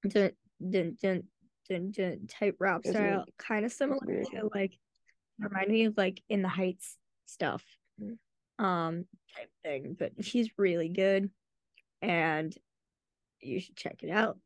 dun, 0.07 0.31
dun, 0.69 0.97
dun, 1.01 1.23
dun, 1.67 1.91
dun, 1.91 2.27
type 2.27 2.55
rap 2.59 2.85
style 2.85 3.25
kind 3.37 3.65
of 3.65 3.71
similar 3.73 4.23
to 4.23 4.49
like 4.53 4.77
remind 5.39 5.69
me 5.69 5.85
of 5.85 5.97
like 5.97 6.21
in 6.29 6.41
the 6.41 6.47
heights 6.49 6.97
stuff 7.25 7.63
Mm. 8.01 8.17
um 8.59 9.05
type 9.35 9.49
thing 9.63 9.95
but 9.97 10.11
he's 10.17 10.49
really 10.57 10.89
good 10.89 11.29
and 12.01 12.55
you 13.39 13.59
should 13.59 13.75
check 13.75 14.03
it 14.03 14.09
out. 14.09 14.37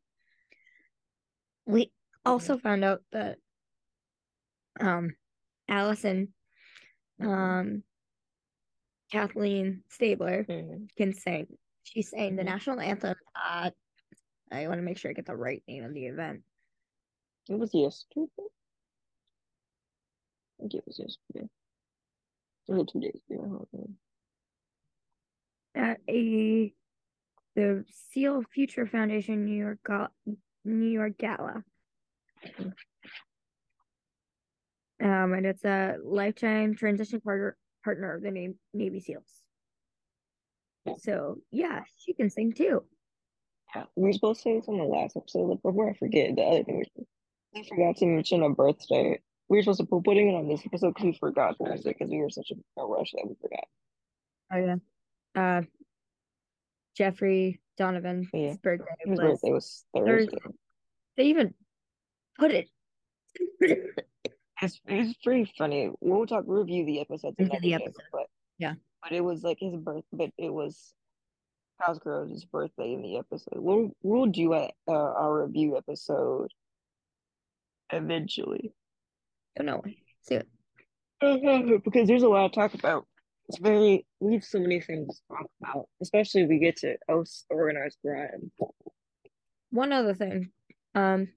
We 1.66 1.92
also 2.24 2.58
found 2.58 2.84
out 2.84 3.02
that 3.12 3.38
um 4.78 5.16
Allison. 5.68 6.34
Um 7.20 7.84
Kathleen 9.12 9.82
Stabler 9.88 10.44
Mhm. 10.44 10.88
can 10.96 11.12
sing 11.12 11.58
she 11.82 12.02
sang 12.02 12.36
the 12.36 12.42
Mhm. 12.42 12.46
national 12.46 12.80
anthem 12.80 13.16
at 13.34 13.74
I 14.52 14.66
want 14.68 14.78
to 14.78 14.82
make 14.82 14.98
sure 14.98 15.10
I 15.10 15.14
get 15.14 15.26
the 15.26 15.36
right 15.36 15.62
name 15.68 15.84
of 15.84 15.94
the 15.94 16.06
event 16.06 16.44
It 17.48 17.54
was 17.58 17.74
yesterday. 17.74 18.26
I 20.58 20.60
think 20.60 20.74
it 20.74 20.86
was 20.86 20.98
yesterday. 20.98 21.48
Or 22.68 22.84
two 22.86 23.00
days 23.00 23.20
ago. 23.28 23.68
at 25.74 26.00
a 26.08 26.72
the 27.54 27.84
Seal 27.88 28.42
Future 28.52 28.86
Foundation 28.86 29.44
New 29.44 29.56
York 29.56 29.80
New 30.64 30.86
York 30.88 31.16
Gala. 31.18 31.64
Um, 35.02 35.32
and 35.32 35.46
it's 35.46 35.64
a 35.64 35.96
lifetime 36.04 36.74
transition 36.74 37.20
partner 37.20 37.56
partner 37.82 38.16
of 38.16 38.22
the 38.22 38.30
name 38.30 38.56
Navy 38.74 39.00
SEALs. 39.00 39.42
So 40.98 41.36
yeah, 41.50 41.82
she 41.98 42.12
can 42.12 42.30
sing 42.30 42.52
too. 42.52 42.84
Yeah, 43.74 43.84
we 43.96 44.08
were 44.08 44.12
supposed 44.12 44.40
to 44.40 44.42
say 44.42 44.56
this 44.56 44.68
on 44.68 44.78
the 44.78 44.84
last 44.84 45.16
episode, 45.16 45.48
but 45.48 45.70
before 45.70 45.90
I 45.90 45.94
forget, 45.94 46.34
the 46.34 46.42
other 46.42 46.64
thing 46.64 46.84
we 47.54 47.64
forgot 47.68 47.96
to 47.96 48.06
mention 48.06 48.42
a 48.42 48.50
birthday. 48.50 49.20
We 49.48 49.58
were 49.58 49.62
supposed 49.62 49.80
to 49.80 49.86
put 49.86 50.04
putting 50.04 50.28
it 50.28 50.34
on 50.34 50.48
this 50.48 50.64
episode 50.64 50.94
because 50.94 51.04
we 51.06 51.18
forgot 51.18 51.56
to 51.58 51.64
mention 51.64 51.90
it 51.90 51.96
because 51.98 52.10
we 52.10 52.18
were 52.18 52.30
such 52.30 52.52
a, 52.52 52.80
a 52.80 52.86
rush 52.86 53.12
that 53.12 53.26
we 53.26 53.34
forgot. 53.40 53.64
Oh 54.52 54.78
yeah. 55.36 55.58
Uh, 55.58 55.62
Jeffrey 56.96 57.60
Donovan's 57.76 58.28
Yeah, 58.32 58.54
birthday 58.62 58.84
his 59.04 59.18
was 59.18 59.20
birthday 59.20 59.52
was 59.52 59.84
Thursday. 59.94 60.30
Thursday. 60.30 60.56
They 61.16 61.24
even 61.24 61.54
put 62.38 62.52
it 62.52 62.68
It's 64.62 64.80
it's 64.86 65.14
pretty 65.22 65.50
funny. 65.56 65.90
We'll 66.00 66.26
talk 66.26 66.44
review 66.46 66.84
the 66.84 67.00
episodes 67.00 67.36
another 67.38 67.60
the 67.60 67.74
episode. 67.74 68.02
but 68.12 68.26
Yeah. 68.58 68.74
but 69.02 69.12
it 69.12 69.22
was 69.22 69.42
like 69.42 69.58
his 69.60 69.76
birth, 69.76 70.04
but 70.12 70.30
it 70.38 70.52
was 70.52 70.92
House 71.78 71.98
Cosgrove's 71.98 72.44
birthday 72.44 72.92
in 72.92 73.02
the 73.02 73.16
episode. 73.18 73.56
We'll 73.58 73.90
we'll 74.02 74.26
do 74.26 74.52
a 74.52 74.70
uh, 74.86 74.92
our 74.92 75.46
review 75.46 75.76
episode 75.76 76.50
eventually 77.92 78.72
Don't 79.56 79.66
know. 79.66 79.82
See 80.22 80.36
it. 80.36 80.48
because 81.84 82.08
there's 82.08 82.22
a 82.22 82.28
lot 82.28 82.52
to 82.52 82.54
talk 82.54 82.74
about. 82.74 83.06
It's 83.48 83.58
very 83.58 84.06
we 84.20 84.34
have 84.34 84.44
so 84.44 84.60
many 84.60 84.80
things 84.80 85.08
to 85.16 85.36
talk 85.36 85.46
about, 85.62 85.88
especially 86.00 86.42
if 86.42 86.48
we 86.48 86.58
get 86.58 86.76
to 86.78 86.96
organized 87.50 87.98
crime. 88.04 88.52
One 89.70 89.92
other 89.92 90.14
thing. 90.14 90.50
Um, 90.94 91.28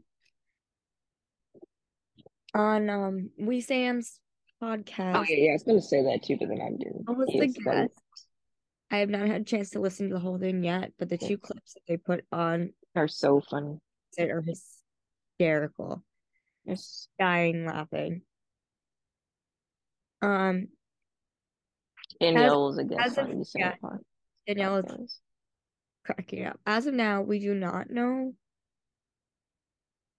on 2.53 2.89
um 2.89 3.29
We 3.37 3.61
Sam's 3.61 4.19
podcast. 4.61 5.15
Oh 5.15 5.25
yeah, 5.27 5.37
yeah, 5.37 5.49
I 5.51 5.53
was 5.53 5.63
gonna 5.63 5.81
say 5.81 6.03
that 6.03 6.23
too, 6.23 6.37
but 6.39 6.49
then 6.49 6.61
I 6.61 6.69
didn't. 6.69 7.05
I 7.07 7.11
was 7.11 7.27
the 7.27 7.47
guest. 7.47 7.93
I 8.91 8.97
have 8.97 9.09
not 9.09 9.27
had 9.27 9.41
a 9.41 9.45
chance 9.45 9.71
to 9.71 9.79
listen 9.79 10.09
to 10.09 10.13
the 10.13 10.19
whole 10.19 10.37
thing 10.37 10.63
yet, 10.63 10.93
but 10.99 11.09
the 11.09 11.17
two 11.17 11.37
clips 11.37 11.73
that 11.73 11.81
they 11.87 11.97
put 11.97 12.25
on 12.31 12.73
are 12.95 13.07
so 13.07 13.41
funny. 13.49 13.77
it 14.17 14.29
are 14.29 14.43
hysterical. 14.43 16.03
Yes. 16.65 17.07
Dying 17.19 17.65
laughing. 17.65 18.21
Um, 20.21 20.67
Danielle 22.19 22.67
was 22.67 22.77
a 22.77 22.83
guest 22.83 23.17
on 23.17 23.43
yeah, 23.55 23.73
Danielle 24.47 24.77
is 24.77 25.19
cracking 26.05 26.45
up. 26.45 26.59
As 26.65 26.85
of 26.85 26.93
now, 26.93 27.21
we 27.21 27.39
do 27.39 27.53
not 27.53 27.89
know 27.89 28.33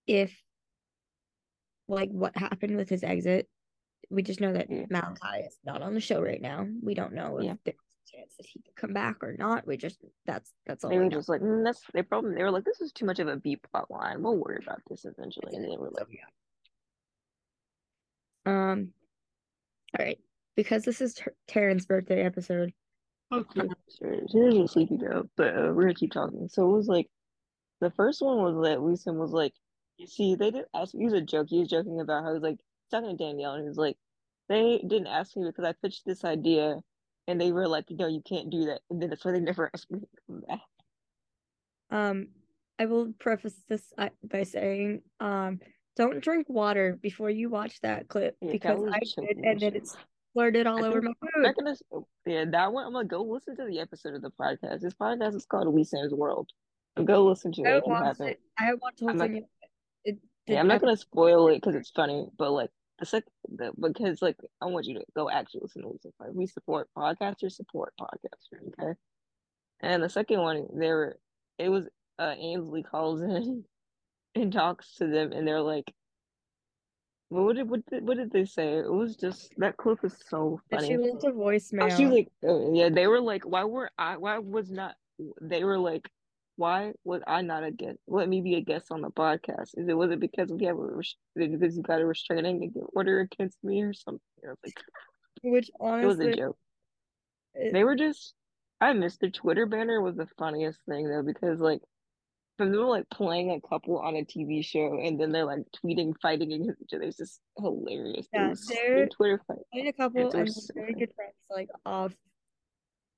if 0.06 0.36
like 1.88 2.10
what 2.10 2.36
happened 2.36 2.76
with 2.76 2.88
his 2.88 3.02
exit. 3.04 3.48
We 4.10 4.22
just 4.22 4.40
know 4.40 4.52
that 4.52 4.70
Yeah. 4.70 4.86
Malachi 4.90 5.44
is 5.46 5.58
not 5.64 5.82
on 5.82 5.94
the 5.94 6.00
show 6.00 6.20
right 6.22 6.40
now. 6.40 6.66
We 6.82 6.94
don't 6.94 7.14
know 7.14 7.38
if 7.38 7.44
Yeah. 7.44 7.54
there's 7.64 7.76
a 7.76 8.16
chance 8.16 8.34
that 8.36 8.46
he 8.46 8.60
could 8.60 8.76
come 8.76 8.92
back 8.92 9.22
or 9.22 9.34
not. 9.38 9.66
We 9.66 9.76
just 9.76 9.98
that's 10.26 10.52
that's 10.66 10.84
all. 10.84 10.90
They 10.90 10.96
we 10.98 11.04
were 11.04 11.10
know. 11.10 11.16
just 11.16 11.28
like, 11.28 11.40
mm, 11.40 11.64
that's 11.64 11.82
they 11.92 12.02
probably 12.02 12.34
they 12.34 12.42
were 12.42 12.50
like, 12.50 12.64
this 12.64 12.80
is 12.80 12.92
too 12.92 13.06
much 13.06 13.18
of 13.18 13.28
a 13.28 13.36
B 13.36 13.56
plot 13.56 13.90
line. 13.90 14.22
We'll 14.22 14.36
worry 14.36 14.60
about 14.62 14.80
this 14.88 15.04
eventually. 15.04 15.54
And 15.56 15.64
they 15.64 15.76
were 15.76 15.90
like, 15.90 16.06
yeah. 16.10 16.24
Um. 18.46 18.90
All 19.98 20.04
right, 20.04 20.18
because 20.56 20.82
this 20.84 21.00
is 21.00 21.14
Ter- 21.14 21.34
Terryn's 21.48 21.86
birthday 21.86 22.24
episode. 22.24 22.72
okay, 23.32 23.68
sure. 23.98 24.16
Here's 24.28 24.54
a 24.56 24.66
sleepy 24.68 24.96
girl, 24.96 25.30
but 25.36 25.56
uh, 25.56 25.72
we're 25.72 25.82
gonna 25.82 25.94
keep 25.94 26.12
talking. 26.12 26.48
So 26.48 26.68
it 26.68 26.76
was 26.76 26.88
like, 26.88 27.06
the 27.80 27.90
first 27.92 28.20
one 28.20 28.38
was 28.38 28.64
that 28.68 28.82
Winston 28.82 29.16
was 29.18 29.30
like, 29.30 29.54
see, 30.06 30.34
they 30.34 30.50
didn't 30.50 30.68
ask. 30.74 30.94
Me. 30.94 31.00
He 31.00 31.04
was 31.04 31.14
a 31.14 31.20
joke. 31.20 31.48
He 31.48 31.60
was 31.60 31.68
joking 31.68 32.00
about 32.00 32.22
how 32.24 32.30
he 32.30 32.34
was 32.34 32.42
like 32.42 32.58
talking 32.90 33.16
to 33.16 33.24
Danielle, 33.24 33.54
and 33.54 33.62
he 33.62 33.68
was 33.68 33.78
like, 33.78 33.96
they 34.48 34.78
didn't 34.86 35.06
ask 35.06 35.36
me 35.36 35.44
because 35.44 35.64
I 35.64 35.72
pitched 35.72 36.04
this 36.04 36.24
idea, 36.24 36.80
and 37.26 37.40
they 37.40 37.52
were 37.52 37.68
like, 37.68 37.86
no, 37.90 38.06
you 38.06 38.22
can't 38.26 38.50
do 38.50 38.66
that. 38.66 38.80
And 38.90 39.00
then 39.00 39.10
that's 39.10 39.24
why 39.24 39.32
they 39.32 39.40
never 39.40 39.70
asked 39.72 39.90
me 39.90 40.00
to 40.00 40.06
come 40.26 40.42
back. 40.48 40.60
Um, 41.90 42.28
I 42.78 42.86
will 42.86 43.12
preface 43.18 43.54
this 43.68 43.92
uh, 43.96 44.08
by 44.22 44.42
saying, 44.42 45.02
um, 45.20 45.60
don't 45.96 46.20
drink 46.20 46.48
water 46.48 46.98
before 47.00 47.30
you 47.30 47.48
watch 47.48 47.80
that 47.82 48.08
clip 48.08 48.36
Yeah, 48.40 48.52
because 48.52 48.80
Kelly 48.80 48.92
I 48.92 49.22
did, 49.26 49.36
and 49.44 49.60
then 49.60 49.76
it's 49.76 49.96
flirted 50.32 50.66
all 50.66 50.84
I 50.84 50.88
over 50.88 51.00
my 51.00 51.12
food. 51.20 51.54
gonna. 51.56 51.76
Yeah, 52.26 52.44
that 52.50 52.72
one. 52.72 52.84
I'm 52.86 52.92
gonna 52.92 53.06
go 53.06 53.22
listen 53.22 53.56
to 53.56 53.64
the 53.64 53.78
episode 53.78 54.14
of 54.14 54.22
the 54.22 54.30
podcast. 54.30 54.80
This 54.80 54.94
podcast 54.94 55.36
is 55.36 55.46
called 55.46 55.72
We 55.72 55.84
Sam's 55.84 56.12
World. 56.12 56.50
Go 57.04 57.24
listen 57.24 57.52
to 57.52 57.62
I 57.62 57.74
it 57.74 57.76
if 57.78 57.84
you 57.86 57.92
want 57.92 58.06
haven't. 58.06 58.28
it. 58.28 58.40
I 58.58 58.74
want 58.74 58.96
to 58.98 59.08
I'm. 59.08 59.44
Yeah, 60.46 60.60
I'm 60.60 60.68
not 60.68 60.80
gonna 60.80 60.96
spoil 60.96 61.48
it 61.48 61.56
because 61.56 61.74
it's 61.74 61.90
funny, 61.90 62.26
but 62.38 62.50
like 62.52 62.70
the 62.98 63.06
sec, 63.06 63.24
the, 63.48 63.72
because 63.80 64.20
like 64.22 64.36
I 64.60 64.66
want 64.66 64.86
you 64.86 64.94
to 64.98 65.04
go 65.16 65.30
actually 65.30 65.60
listen 65.62 65.82
to 65.82 65.88
Sam's 66.02 66.14
World. 66.20 66.36
We 66.36 66.46
support 66.46 66.88
podcasters, 66.96 67.52
support 67.52 67.92
podcasters. 68.00 68.68
Okay. 68.80 68.98
And 69.80 70.02
the 70.02 70.08
second 70.08 70.40
one, 70.40 70.66
they 70.74 70.88
were. 70.88 71.18
It 71.58 71.68
was 71.68 71.88
uh 72.18 72.34
Ainsley 72.38 72.82
calls 72.82 73.22
in 73.22 73.64
and 74.34 74.52
talks 74.52 74.94
to 74.96 75.06
them, 75.06 75.32
and 75.32 75.46
they're 75.46 75.60
like. 75.62 75.92
What 77.30 77.56
did 77.56 77.68
what 77.68 77.84
did, 77.86 78.06
what 78.06 78.16
did 78.16 78.30
they 78.30 78.44
say? 78.44 78.74
It 78.78 78.92
was 78.92 79.16
just 79.16 79.52
that 79.56 79.76
clip 79.76 80.04
is 80.04 80.14
so 80.28 80.60
funny. 80.70 80.88
she 80.88 80.96
left 80.98 81.24
a 81.24 81.28
Oh, 81.28 81.32
voicemail. 81.32 81.96
she 81.96 82.04
was 82.04 82.14
like, 82.14 82.28
uh, 82.46 82.70
yeah, 82.72 82.90
they 82.90 83.08
were 83.08 83.20
like, 83.20 83.42
why 83.44 83.64
were 83.64 83.90
I, 83.98 84.18
why 84.18 84.38
was 84.38 84.70
not, 84.70 84.94
they 85.40 85.64
were 85.64 85.78
like, 85.78 86.08
why 86.56 86.92
was 87.04 87.22
I 87.26 87.42
not 87.42 87.64
a 87.64 87.70
guest? 87.70 87.98
Let 88.06 88.28
me 88.28 88.40
be 88.40 88.54
a 88.56 88.60
guest 88.60 88.86
on 88.90 89.00
the 89.00 89.10
podcast. 89.10 89.76
Is 89.76 89.88
it, 89.88 89.96
was 89.96 90.10
it 90.10 90.20
because 90.20 90.50
we 90.50 90.64
have 90.66 90.78
a, 90.78 91.00
because 91.34 91.76
you 91.76 91.82
got 91.82 92.00
a 92.00 92.06
restraining 92.06 92.72
order 92.94 93.20
against 93.20 93.62
me 93.64 93.82
or 93.82 93.92
something? 93.92 94.20
Was 94.42 94.56
like, 94.64 94.80
which 95.42 95.68
it 95.68 96.06
was 96.06 96.20
a 96.20 96.32
joke. 96.34 96.56
it- 97.54 97.72
They 97.72 97.84
were 97.84 97.96
just, 97.96 98.34
I 98.80 98.92
missed 98.92 99.20
the 99.20 99.30
Twitter 99.30 99.66
banner 99.66 100.00
was 100.00 100.16
the 100.16 100.28
funniest 100.38 100.78
thing 100.88 101.08
though, 101.08 101.22
because 101.22 101.60
like, 101.60 101.80
from 102.56 102.70
them 102.70 102.82
like 102.82 103.10
playing 103.10 103.50
a 103.50 103.60
couple 103.68 103.98
on 103.98 104.14
a 104.14 104.24
TV 104.24 104.64
show 104.64 105.00
and 105.00 105.18
then 105.20 105.32
they're 105.32 105.44
like 105.44 105.64
tweeting, 105.84 106.12
fighting 106.22 106.52
against 106.52 106.80
each 106.82 106.94
other. 106.94 107.02
It's 107.02 107.16
just 107.16 107.40
hilarious. 107.58 108.28
Yeah, 108.32 108.54
they're- 108.68 109.08
Twitter 109.08 109.40
fight. 109.48 109.58
a 109.74 109.92
couple 109.92 110.30
and 110.30 110.52
so 110.52 110.72
very 110.74 110.94
good 110.94 111.12
friends, 111.16 111.34
like 111.50 111.68
off. 111.84 112.14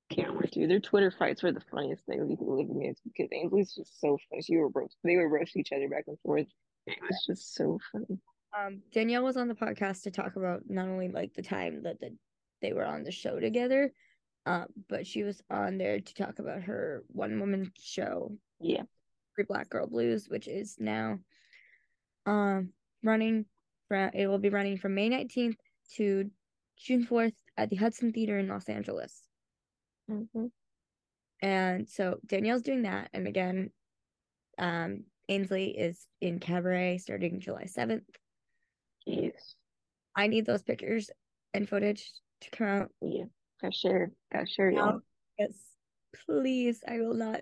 Camera 0.09 0.47
too. 0.47 0.67
Their 0.67 0.79
Twitter 0.79 1.11
fights 1.11 1.43
were 1.43 1.51
the 1.51 1.63
funniest 1.71 2.05
things 2.05 2.29
you 2.29 2.37
could 2.37 2.47
live 2.47 2.69
in 2.69 2.95
because 3.03 3.29
Ainsley's 3.31 3.73
just 3.73 3.99
so 3.99 4.17
funny. 4.29 4.41
She 4.41 4.57
were 4.57 4.69
roast 4.69 4.97
they 5.03 5.17
would 5.17 5.23
roast 5.23 5.55
each 5.55 5.71
other 5.71 5.87
back 5.89 6.05
and 6.07 6.19
forth. 6.21 6.47
It 6.85 6.97
was 7.01 7.23
just 7.27 7.55
so 7.55 7.79
funny. 7.91 8.19
Um, 8.57 8.81
Danielle 8.93 9.23
was 9.23 9.37
on 9.37 9.47
the 9.47 9.53
podcast 9.53 10.03
to 10.03 10.11
talk 10.11 10.35
about 10.35 10.61
not 10.69 10.87
only 10.87 11.09
like 11.09 11.33
the 11.33 11.41
time 11.43 11.83
that 11.83 11.99
the, 11.99 12.15
they 12.61 12.73
were 12.73 12.85
on 12.85 13.03
the 13.03 13.11
show 13.11 13.39
together, 13.39 13.91
um, 14.45 14.67
but 14.87 15.05
she 15.05 15.23
was 15.23 15.41
on 15.49 15.77
there 15.77 15.99
to 15.99 16.13
talk 16.13 16.39
about 16.39 16.63
her 16.63 17.03
one 17.09 17.39
woman 17.39 17.71
show, 17.77 18.31
Yeah. 18.59 18.83
Free 19.35 19.43
Black 19.47 19.69
Girl 19.69 19.85
Blues, 19.87 20.27
which 20.29 20.47
is 20.47 20.77
now 20.79 21.19
um 22.25 22.69
running 23.03 23.45
from 23.87 24.11
it 24.13 24.27
will 24.27 24.39
be 24.39 24.49
running 24.49 24.77
from 24.77 24.95
May 24.95 25.09
19th 25.09 25.57
to 25.95 26.29
June 26.77 27.05
4th 27.05 27.33
at 27.57 27.69
the 27.69 27.75
Hudson 27.75 28.13
Theater 28.13 28.39
in 28.39 28.47
Los 28.47 28.69
Angeles. 28.69 29.26
Mm-hmm. 30.09 30.45
And 31.41 31.87
so 31.87 32.19
Danielle's 32.25 32.63
doing 32.63 32.83
that. 32.83 33.09
And 33.13 33.27
again, 33.27 33.71
um, 34.57 35.03
Ainsley 35.29 35.77
is 35.77 36.07
in 36.21 36.39
Cabaret 36.39 36.97
starting 36.99 37.39
July 37.39 37.65
7th. 37.65 38.01
Jeez. 39.07 39.31
I 40.15 40.27
need 40.27 40.45
those 40.45 40.63
pictures 40.63 41.09
and 41.53 41.67
footage 41.67 42.11
to 42.41 42.49
come 42.51 42.67
out 42.67 42.91
Yeah. 43.01 43.25
Got 43.61 43.73
share. 43.73 44.11
Got 44.31 44.49
share 44.49 44.71
y'all. 44.71 44.99
Yes, 45.37 45.53
please. 46.25 46.83
I 46.87 46.99
will 46.99 47.13
not 47.13 47.41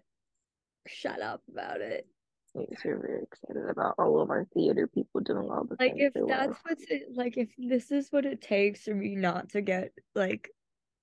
shut 0.88 1.22
up 1.22 1.42
about 1.52 1.82
it. 1.82 2.08
Yes, 2.54 2.82
we're 2.86 3.00
very 3.00 3.24
excited 3.24 3.70
about 3.70 3.96
all 3.98 4.22
of 4.22 4.30
our 4.30 4.48
theater 4.54 4.88
people 4.88 5.20
doing 5.20 5.50
all 5.50 5.66
the 5.66 5.76
Like 5.78 5.96
if 5.98 6.14
that's 6.14 6.58
what's 6.64 6.86
it 6.90 7.10
like 7.14 7.38
if 7.38 7.50
this 7.58 7.92
is 7.92 8.08
what 8.12 8.26
it 8.26 8.42
takes 8.42 8.84
for 8.84 8.96
me 8.96 9.16
not 9.16 9.50
to 9.50 9.62
get 9.62 9.92
like 10.16 10.50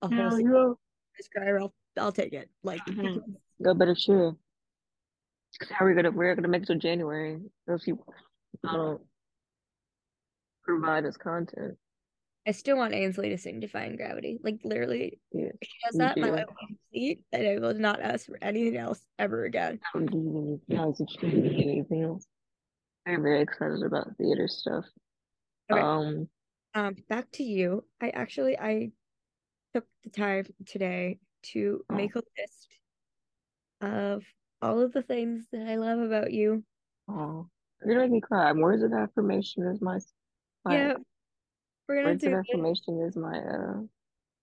a 0.00 0.08
whole 0.08 0.78
This 1.16 1.28
guy, 1.34 1.46
I'll 1.50 1.74
I'll 1.98 2.12
take 2.12 2.32
it. 2.32 2.48
Like 2.62 2.80
Mhm. 2.88 3.14
because 3.14 3.30
Go 3.62 3.74
better 3.74 3.94
cheer. 3.94 4.34
How 5.70 5.84
are 5.84 5.88
we 5.88 5.94
gonna 5.94 6.10
we're 6.10 6.34
gonna 6.34 6.48
make 6.48 6.62
it 6.62 6.66
to 6.66 6.76
January? 6.76 7.38
Those 7.66 7.84
people 7.84 8.12
don't 8.64 9.00
provide 10.64 11.04
us 11.04 11.16
content. 11.16 11.76
I 12.46 12.50
still 12.50 12.76
want 12.76 12.92
Ainsley 12.94 13.28
to 13.28 13.38
sing 13.38 13.60
Defying 13.60 13.96
Gravity. 13.96 14.38
Like 14.42 14.58
literally, 14.64 15.20
Yeah. 15.30 15.50
she 15.62 15.70
does 15.84 15.98
that, 15.98 16.18
my 16.18 16.30
life 16.30 16.46
will 16.48 16.56
complete, 16.66 17.22
and 17.32 17.46
I 17.46 17.58
will 17.58 17.74
not 17.74 18.00
ask 18.00 18.26
for 18.26 18.36
anything 18.42 18.76
else 18.76 19.00
ever 19.18 19.44
again. 19.44 19.78
I 19.94 19.98
don't 19.98 20.06
do 20.10 20.60
any- 20.68 20.78
I 20.78 20.86
was 20.86 21.00
extremely 21.00 21.48
do 21.50 21.54
anything 21.70 22.02
else. 22.02 22.26
I'm 23.06 23.22
very 23.22 23.42
excited 23.42 23.82
about 23.84 24.16
theater 24.16 24.48
stuff. 24.48 24.84
Okay. 25.70 25.80
Um 25.80 26.28
Um, 26.74 26.94
back 27.08 27.30
to 27.32 27.44
you. 27.44 27.84
I 28.00 28.08
actually 28.10 28.58
I 28.58 28.90
took 29.74 29.86
the 30.04 30.10
time 30.10 30.46
today 30.66 31.18
to 31.42 31.84
Oh. 31.90 31.94
make 31.94 32.14
a 32.14 32.22
list 32.38 32.78
of 33.80 34.24
all 34.60 34.80
of 34.80 34.92
the 34.92 35.02
things 35.02 35.46
that 35.52 35.66
I 35.68 35.76
love 35.76 35.98
about 35.98 36.32
you. 36.32 36.64
Oh, 37.08 37.48
you're 37.84 37.94
gonna 37.94 38.06
make 38.06 38.12
me 38.12 38.20
cry. 38.20 38.52
Words 38.52 38.82
of 38.82 38.92
affirmation 38.92 39.66
is 39.66 39.80
my, 39.80 39.98
my 40.64 40.74
Yeah, 40.76 40.94
we're 41.88 41.96
gonna 41.96 42.08
words 42.10 42.24
of 42.24 42.32
do 42.32 42.38
it. 42.38 42.46
affirmation 42.48 43.00
is 43.02 43.16
my 43.16 43.38
uh, 43.38 43.80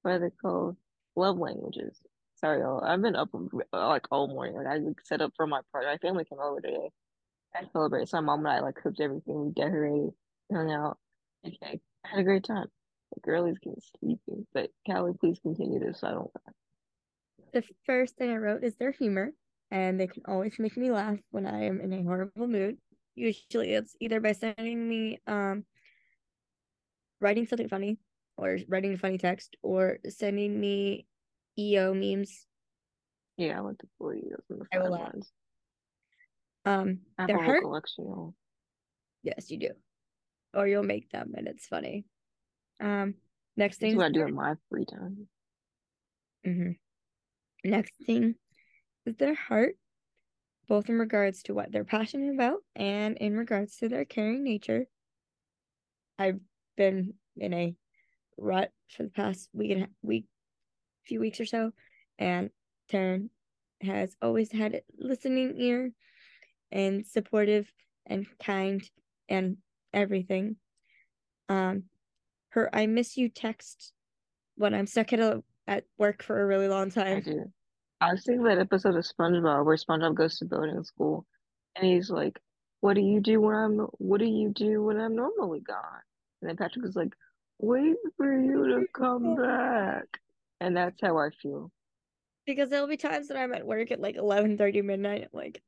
what 0.01 0.11
are 0.11 0.19
they 0.19 0.29
called? 0.41 0.77
Love 1.15 1.37
languages. 1.37 2.01
Sorry, 2.35 2.61
y'all. 2.61 2.83
I've 2.83 3.01
been 3.01 3.15
up 3.15 3.29
like 3.73 4.07
all 4.11 4.27
morning. 4.27 4.55
Like 4.55 4.67
I 4.67 4.79
set 5.03 5.21
up 5.21 5.33
for 5.35 5.45
my 5.47 5.61
party. 5.71 5.87
My 5.87 5.97
family 5.97 6.25
came 6.25 6.39
over 6.39 6.61
today. 6.61 6.89
I 7.55 7.63
celebrated. 7.73 8.09
So 8.09 8.17
my 8.21 8.35
mom 8.35 8.45
and 8.45 8.47
I 8.49 8.59
like 8.59 8.75
cooked 8.75 9.01
everything. 9.01 9.45
We 9.47 9.51
decorated, 9.51 10.11
hung 10.51 10.71
out. 10.71 10.97
Okay, 11.45 11.79
I 12.05 12.07
had 12.07 12.19
a 12.19 12.23
great 12.23 12.43
time. 12.43 12.67
The 13.19 13.31
girlies 13.31 13.57
getting 13.59 13.81
sleepy. 13.99 14.45
But 14.53 14.69
Kalli, 14.87 15.19
please 15.19 15.39
continue 15.41 15.79
this. 15.79 16.01
So 16.01 16.07
I 16.07 16.11
don't. 16.11 16.31
The 17.53 17.63
first 17.85 18.15
thing 18.15 18.31
I 18.31 18.37
wrote 18.37 18.63
is 18.63 18.75
their 18.75 18.91
humor, 18.91 19.31
and 19.71 19.99
they 19.99 20.07
can 20.07 20.23
always 20.25 20.59
make 20.59 20.77
me 20.77 20.91
laugh 20.91 21.17
when 21.31 21.45
I 21.45 21.65
am 21.65 21.81
in 21.81 21.91
a 21.93 22.03
horrible 22.03 22.47
mood. 22.47 22.77
Usually, 23.15 23.73
it's 23.73 23.95
either 23.99 24.19
by 24.19 24.33
sending 24.33 24.87
me 24.87 25.19
um 25.27 25.65
writing 27.19 27.47
something 27.47 27.67
funny, 27.67 27.97
or 28.37 28.59
writing 28.67 28.93
a 28.93 28.97
funny 28.97 29.17
text, 29.17 29.57
or 29.61 29.99
sending 30.07 30.59
me 30.59 31.07
EO 31.57 31.93
memes. 31.93 32.45
Yeah, 33.37 33.57
I 33.57 33.61
went 33.61 33.79
to 33.79 33.87
Florida's 33.97 34.45
in 34.49 34.59
the 34.59 34.65
I 34.71 34.79
will 34.79 34.91
laugh. 34.91 35.01
sidelines. 35.01 35.31
Um, 36.65 36.99
I 37.17 37.23
have 37.23 37.27
their 37.27 37.37
a 37.37 37.39
whole 37.39 37.45
heart. 37.47 37.63
collection. 37.63 38.33
Yes, 39.23 39.49
you 39.49 39.57
do. 39.57 39.69
Or 40.53 40.67
you'll 40.67 40.83
make 40.83 41.09
them, 41.09 41.33
and 41.35 41.47
it's 41.47 41.67
funny. 41.67 42.05
Um, 42.79 43.15
next 43.57 43.77
thing. 43.77 43.95
what 43.97 44.07
I 44.07 44.11
do 44.11 44.25
in 44.25 44.33
my 44.33 44.55
free 44.69 44.85
time. 44.85 45.27
hmm 46.45 46.71
Next 47.63 47.93
thing 48.05 48.35
is 49.05 49.15
their 49.17 49.35
heart, 49.35 49.75
both 50.67 50.89
in 50.89 50.97
regards 50.97 51.43
to 51.43 51.53
what 51.53 51.71
they're 51.71 51.83
passionate 51.83 52.33
about 52.33 52.59
and 52.75 53.17
in 53.17 53.35
regards 53.35 53.77
to 53.77 53.89
their 53.89 54.05
caring 54.05 54.43
nature. 54.43 54.85
I've 56.17 56.39
been 56.77 57.15
in 57.37 57.53
a 57.53 57.75
rut 58.37 58.71
for 58.95 59.03
the 59.03 59.09
past 59.09 59.49
week 59.53 59.71
and 59.71 59.83
a 59.83 59.87
week, 60.01 60.25
few 61.05 61.19
weeks 61.19 61.39
or 61.39 61.45
so, 61.45 61.71
and 62.17 62.49
Terryn 62.91 63.29
has 63.81 64.15
always 64.21 64.51
had 64.51 64.75
a 64.75 64.81
listening 64.97 65.59
ear 65.59 65.91
and 66.71 67.05
supportive 67.05 67.71
and 68.05 68.25
kind 68.43 68.83
and 69.27 69.57
everything. 69.93 70.57
Um, 71.47 71.83
her 72.49 72.69
I 72.75 72.85
miss 72.87 73.17
you 73.17 73.29
text 73.29 73.93
when 74.55 74.73
I'm 74.73 74.87
stuck 74.87 75.13
at 75.13 75.19
a 75.19 75.43
at 75.67 75.85
work 75.97 76.23
for 76.23 76.41
a 76.41 76.45
really 76.45 76.67
long 76.67 76.89
time. 76.91 77.17
I 77.17 77.19
do. 77.21 77.51
I 78.01 78.11
was 78.13 78.23
thinking 78.25 78.43
that 78.45 78.59
episode 78.59 78.95
of 78.95 79.05
SpongeBob 79.05 79.65
where 79.65 79.75
SpongeBob 79.77 80.15
goes 80.15 80.37
to 80.39 80.45
boarding 80.45 80.83
school 80.83 81.25
and 81.75 81.85
he's 81.85 82.09
like, 82.09 82.39
What 82.81 82.95
do 82.95 83.01
you 83.01 83.19
do 83.21 83.41
when 83.41 83.55
I'm 83.55 83.77
what 83.99 84.19
do 84.19 84.25
you 84.25 84.49
do 84.49 84.83
when 84.83 84.99
I'm 84.99 85.15
normally 85.15 85.61
gone? 85.61 86.01
And 86.41 86.49
then 86.49 86.57
Patrick 86.57 86.85
was 86.85 86.95
like, 86.95 87.13
Wait 87.59 87.97
for 88.17 88.31
you 88.39 88.67
to 88.69 88.87
come 88.93 89.35
back. 89.35 90.05
And 90.61 90.75
that's 90.77 90.99
how 91.01 91.17
I 91.17 91.29
feel. 91.41 91.71
because 92.45 92.69
there'll 92.69 92.87
be 92.87 92.97
times 92.97 93.27
that 93.27 93.37
I'm 93.37 93.53
at 93.53 93.65
work 93.65 93.91
at 93.91 93.99
like 94.01 94.15
11 94.15 94.57
30 94.57 94.81
midnight. 94.81 95.23
I'm 95.23 95.29
like, 95.33 95.61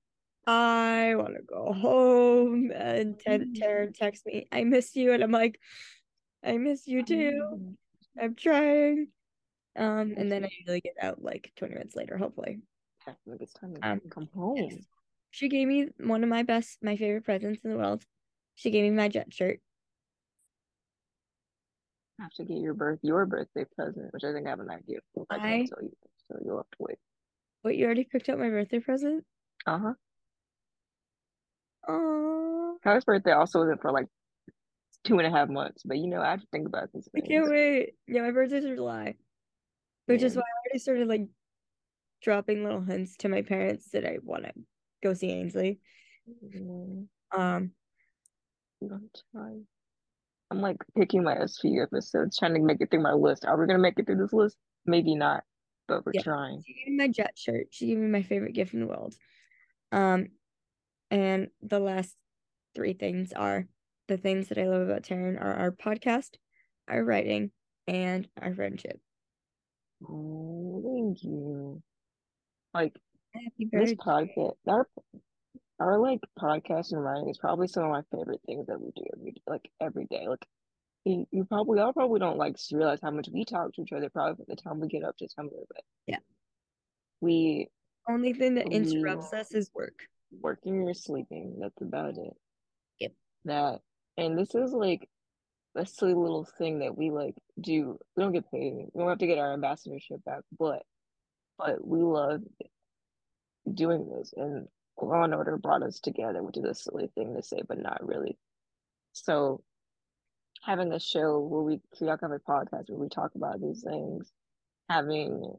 I 0.47 1.13
want 1.15 1.35
to 1.35 1.43
go 1.43 1.73
home. 1.73 2.71
And 2.71 3.17
Mm-hmm. 3.27 3.53
Terryn 3.53 3.93
texts 3.97 4.25
me, 4.25 4.47
I 4.51 4.63
miss 4.63 4.95
you. 4.95 5.13
And 5.13 5.23
I'm 5.23 5.31
like, 5.31 5.59
I 6.43 6.57
miss 6.57 6.87
you 6.87 7.03
too. 7.03 7.75
I'm 8.19 8.35
trying. 8.35 9.07
Um, 9.75 10.13
and 10.17 10.31
then 10.31 10.43
I 10.43 10.49
usually 10.59 10.81
get 10.81 10.95
out 11.01 11.21
like 11.21 11.51
20 11.55 11.73
minutes 11.75 11.95
later, 11.95 12.17
hopefully. 12.17 12.59
Yeah, 13.07 13.13
it's 13.39 13.53
time 13.53 13.73
to 13.75 13.81
Um, 13.83 14.01
come 14.09 14.29
home. 14.35 14.69
yes. 14.69 14.85
She 15.31 15.47
gave 15.47 15.67
me 15.67 15.87
one 15.97 16.23
of 16.23 16.29
my 16.29 16.43
best, 16.43 16.79
my 16.81 16.97
favorite 16.97 17.23
presents 17.23 17.61
in 17.63 17.71
the 17.71 17.77
world. 17.77 18.03
She 18.55 18.69
gave 18.69 18.83
me 18.83 18.91
my 18.91 19.07
jet 19.07 19.33
shirt. 19.33 19.59
I 22.19 22.23
have 22.23 22.33
to 22.33 22.43
get 22.43 22.57
your 22.57 22.73
birth 22.73 22.99
your 23.01 23.25
birthday 23.25 23.65
present, 23.75 24.13
which 24.13 24.23
I 24.23 24.33
think 24.33 24.45
I 24.45 24.49
have 24.51 24.59
an 24.59 24.69
idea 24.69 24.99
for. 25.13 25.25
I 25.29 25.35
I- 25.37 25.65
tell 25.67 25.81
you, 25.81 25.93
so 26.27 26.37
you'll 26.43 26.57
have 26.57 26.69
to 26.69 26.77
wait. 26.79 26.97
Wait, 27.63 27.77
you 27.77 27.85
already 27.85 28.03
picked 28.03 28.27
out 28.29 28.39
my 28.39 28.49
birthday 28.49 28.79
present? 28.79 29.23
Uh 29.65 29.79
huh. 29.79 29.93
Oh, 31.87 32.77
Kyle's 32.83 33.05
birthday 33.05 33.31
also 33.31 33.63
isn't 33.63 33.81
for 33.81 33.91
like 33.91 34.07
two 35.03 35.17
and 35.17 35.27
a 35.27 35.31
half 35.31 35.49
months, 35.49 35.83
but 35.83 35.97
you 35.97 36.07
know 36.07 36.21
I 36.21 36.31
have 36.31 36.41
to 36.41 36.47
think 36.51 36.67
about 36.67 36.89
this. 36.93 37.07
I 37.15 37.21
can't 37.21 37.49
wait. 37.49 37.95
Yeah, 38.07 38.21
my 38.21 38.31
birthday's 38.31 38.65
in 38.65 38.75
July. 38.75 39.15
Which 40.05 40.23
is 40.23 40.35
why 40.35 40.41
I 40.41 40.67
already 40.67 40.79
started 40.79 41.07
like 41.07 41.27
dropping 42.21 42.63
little 42.63 42.81
hints 42.81 43.15
to 43.17 43.29
my 43.29 43.41
parents 43.41 43.89
that 43.91 44.05
I 44.05 44.17
want 44.23 44.43
to 44.43 44.51
go 45.01 45.13
see 45.13 45.29
Ainsley. 45.31 45.79
Mm, 46.29 47.07
Um, 47.35 47.71
we 48.79 48.89
don't 48.89 49.01
have 49.33 49.41
time. 49.43 49.67
I'm 50.49 50.59
like 50.61 50.77
picking 50.97 51.23
my 51.23 51.35
SVU 51.35 51.81
episodes, 51.83 52.37
trying 52.37 52.53
to 52.55 52.59
make 52.59 52.81
it 52.81 52.91
through 52.91 53.01
my 53.03 53.13
list. 53.13 53.45
Are 53.45 53.57
we 53.57 53.67
gonna 53.67 53.79
make 53.79 53.97
it 53.97 54.05
through 54.05 54.17
this 54.17 54.33
list? 54.33 54.57
Maybe 54.85 55.15
not, 55.15 55.43
but 55.87 56.05
we're 56.05 56.11
Yeah. 56.13 56.23
trying. 56.23 56.61
she 56.65 56.73
gave 56.73 56.87
me 56.87 56.97
my 56.97 57.07
jet 57.07 57.37
shirt. 57.37 57.67
She 57.71 57.87
gave 57.87 57.97
me 57.97 58.07
my 58.07 58.21
favorite 58.23 58.53
gift 58.53 58.73
in 58.73 58.81
the 58.81 58.87
world. 58.87 59.15
Um, 59.93 60.27
and 61.09 61.49
the 61.61 61.79
last 61.79 62.15
three 62.75 62.93
things 62.93 63.31
are 63.33 63.67
the 64.11 64.17
things 64.17 64.49
that 64.49 64.57
I 64.57 64.67
love 64.67 64.81
about 64.81 65.03
Terryn 65.03 65.41
are 65.41 65.53
our 65.53 65.71
podcast, 65.71 66.31
our 66.89 67.01
writing, 67.01 67.49
and 67.87 68.27
our 68.41 68.53
friendship. 68.53 68.99
Oh, 70.03 70.83
thank 70.83 71.23
you. 71.23 71.81
Like 72.73 72.93
this 73.57 73.93
podcast, 73.93 74.55
our 74.67 74.85
our 75.79 75.97
like 75.97 76.19
podcast 76.37 76.91
and 76.91 77.01
writing 77.01 77.29
is 77.29 77.37
probably 77.37 77.67
some 77.67 77.85
of 77.85 77.91
my 77.91 78.01
favorite 78.11 78.41
things 78.45 78.67
that 78.67 78.81
we 78.81 78.91
do 78.97 79.03
every 79.17 79.33
like 79.47 79.71
every 79.79 80.07
day. 80.11 80.27
Like 80.27 80.45
you, 81.05 81.25
you 81.31 81.45
probably 81.45 81.79
y'all 81.79 81.93
probably 81.93 82.19
don't 82.19 82.37
like 82.37 82.57
realize 82.73 82.99
how 83.01 83.11
much 83.11 83.29
we 83.33 83.45
talk 83.45 83.73
to 83.75 83.81
each 83.81 83.93
other 83.93 84.09
probably 84.09 84.35
from 84.35 84.45
the 84.49 84.61
time 84.61 84.81
we 84.81 84.89
get 84.89 85.05
up 85.05 85.15
to 85.19 85.27
time 85.29 85.45
we 85.45 85.57
to. 85.57 85.81
Yeah. 86.07 86.19
We 87.21 87.69
Only 88.09 88.33
thing 88.33 88.55
that 88.55 88.67
interrupts 88.67 89.31
us 89.31 89.53
is 89.53 89.71
work. 89.73 89.99
working 90.41 90.81
or 90.81 90.93
sleeping. 90.93 91.59
That's 91.61 91.81
about 91.81 92.17
it. 92.17 92.33
Yep. 92.99 93.13
That 93.45 93.79
and 94.17 94.37
this 94.37 94.55
is 94.55 94.71
like 94.71 95.09
a 95.75 95.85
silly 95.85 96.13
little 96.13 96.45
thing 96.57 96.79
that 96.79 96.97
we 96.97 97.09
like 97.09 97.35
do. 97.59 97.97
We 98.15 98.23
don't 98.23 98.33
get 98.33 98.51
paid. 98.51 98.87
We 98.93 98.99
don't 98.99 99.09
have 99.09 99.19
to 99.19 99.27
get 99.27 99.37
our 99.37 99.53
ambassadorship 99.53 100.23
back, 100.25 100.41
but 100.57 100.83
but 101.57 101.85
we 101.85 102.01
love 102.01 102.41
doing 103.73 104.09
this. 104.09 104.33
And 104.35 104.67
Law 105.01 105.23
and 105.23 105.33
Order 105.33 105.57
brought 105.57 105.83
us 105.83 105.99
together, 105.99 106.43
which 106.43 106.57
is 106.57 106.63
a 106.63 106.73
silly 106.73 107.09
thing 107.15 107.35
to 107.35 107.43
say, 107.43 107.61
but 107.67 107.79
not 107.79 108.05
really. 108.05 108.37
So 109.13 109.61
having 110.63 110.91
a 110.93 110.99
show 110.99 111.39
where 111.39 111.61
we 111.61 111.79
periodically 111.97 112.29
have 112.31 112.41
a 112.45 112.51
podcast 112.51 112.89
where 112.89 112.99
we 112.99 113.09
talk 113.09 113.31
about 113.35 113.61
these 113.61 113.83
things, 113.83 114.31
having 114.89 115.55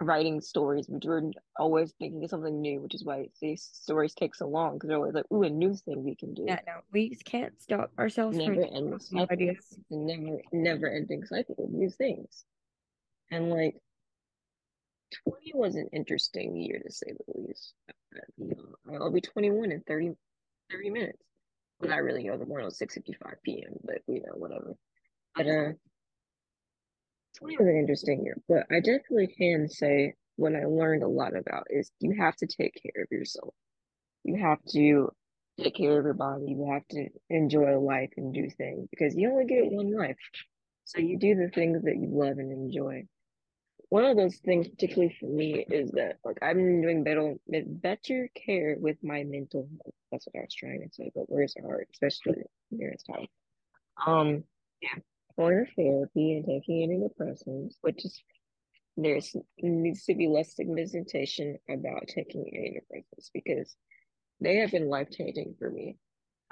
writing 0.00 0.40
stories, 0.40 0.88
which 0.88 1.04
we're 1.04 1.30
always 1.58 1.92
thinking 1.98 2.24
of 2.24 2.30
something 2.30 2.60
new, 2.60 2.80
which 2.80 2.94
is 2.94 3.04
why 3.04 3.28
these 3.40 3.68
stories 3.72 4.14
take 4.14 4.34
so 4.34 4.46
long 4.46 4.74
because 4.74 4.88
they're 4.88 4.96
always 4.96 5.14
like, 5.14 5.30
ooh, 5.32 5.42
a 5.42 5.50
new 5.50 5.74
thing 5.74 6.02
we 6.02 6.14
can 6.14 6.34
do. 6.34 6.44
Yeah, 6.46 6.60
no, 6.66 6.80
we 6.92 7.14
can't 7.24 7.60
stop 7.60 7.92
ourselves 7.98 8.36
from 8.36 8.54
never 8.54 8.66
ending 8.74 9.00
ideas. 9.30 9.78
Never 9.90 10.40
never 10.52 10.88
ending 10.88 11.24
cycle 11.24 11.56
of 11.58 11.70
new 11.70 11.90
things. 11.90 12.44
And 13.30 13.50
like 13.50 13.76
20 15.28 15.52
was 15.54 15.74
an 15.76 15.88
interesting 15.92 16.56
year 16.56 16.80
to 16.84 16.92
say 16.92 17.12
the 17.12 17.40
least. 17.40 17.74
I'll 18.92 19.12
be 19.12 19.20
21 19.20 19.72
in 19.72 19.80
30, 19.82 20.12
30 20.70 20.90
minutes. 20.90 21.22
Well, 21.78 21.90
not 21.90 22.02
really, 22.02 22.24
you 22.24 22.30
know, 22.30 22.38
the 22.38 22.46
morning 22.46 22.66
was 22.66 22.78
6.55 22.78 23.34
p.m., 23.42 23.74
but 23.84 23.98
you 24.06 24.22
know, 24.22 24.32
whatever. 24.34 24.74
But 25.34 25.46
uh 25.46 25.72
20 27.38 27.56
was 27.58 27.66
an 27.66 27.76
interesting 27.76 28.24
year. 28.24 28.36
But 28.48 28.66
I 28.70 28.80
definitely 28.80 29.28
can 29.28 29.68
say 29.68 30.14
what 30.36 30.54
I 30.54 30.64
learned 30.64 31.02
a 31.02 31.08
lot 31.08 31.36
about 31.36 31.66
is 31.70 31.90
you 32.00 32.14
have 32.18 32.36
to 32.36 32.46
take 32.46 32.80
care 32.82 33.02
of 33.02 33.08
yourself. 33.10 33.54
You 34.24 34.36
have 34.40 34.58
to 34.70 35.10
take 35.62 35.76
care 35.76 35.98
of 35.98 36.04
your 36.04 36.14
body. 36.14 36.46
You 36.48 36.70
have 36.72 36.86
to 36.88 37.08
enjoy 37.28 37.78
life 37.78 38.10
and 38.16 38.32
do 38.32 38.48
things 38.50 38.88
because 38.90 39.14
you 39.14 39.30
only 39.30 39.46
get 39.46 39.70
one 39.70 39.94
life. 39.96 40.16
So 40.84 41.00
you 41.00 41.18
do 41.18 41.34
the 41.34 41.50
things 41.50 41.82
that 41.84 41.96
you 41.96 42.08
love 42.10 42.38
and 42.38 42.52
enjoy. 42.52 43.04
One 43.90 44.04
of 44.04 44.16
those 44.16 44.36
things, 44.36 44.68
particularly 44.68 45.14
for 45.18 45.26
me, 45.26 45.66
is 45.68 45.90
that 45.92 46.18
like 46.24 46.38
I've 46.42 46.56
been 46.56 46.80
doing 46.80 47.04
better 47.04 47.34
better 47.48 48.28
care 48.34 48.76
with 48.78 48.96
my 49.02 49.24
mental 49.24 49.68
health. 49.82 49.94
That's 50.12 50.26
what 50.26 50.40
I 50.40 50.44
was 50.44 50.54
trying 50.54 50.80
to 50.80 50.94
say, 50.94 51.10
but 51.14 51.30
words 51.30 51.54
are 51.56 51.66
hard, 51.66 51.86
especially 51.92 52.42
during 52.76 52.92
this 52.92 53.02
time. 53.02 53.26
Um, 54.06 54.44
yeah, 54.80 55.00
to 55.48 55.66
therapy 55.76 56.36
and 56.36 56.46
taking 56.46 56.88
antidepressants, 56.88 57.74
which 57.80 58.04
is 58.04 58.22
there's 58.96 59.34
needs 59.62 60.04
to 60.04 60.14
be 60.14 60.28
less 60.28 60.52
stigmatization 60.52 61.58
about 61.68 62.06
taking 62.08 62.42
antidepressants 62.42 63.30
because 63.32 63.74
they 64.40 64.56
have 64.56 64.70
been 64.70 64.88
life 64.88 65.08
changing 65.10 65.54
for 65.58 65.70
me, 65.70 65.96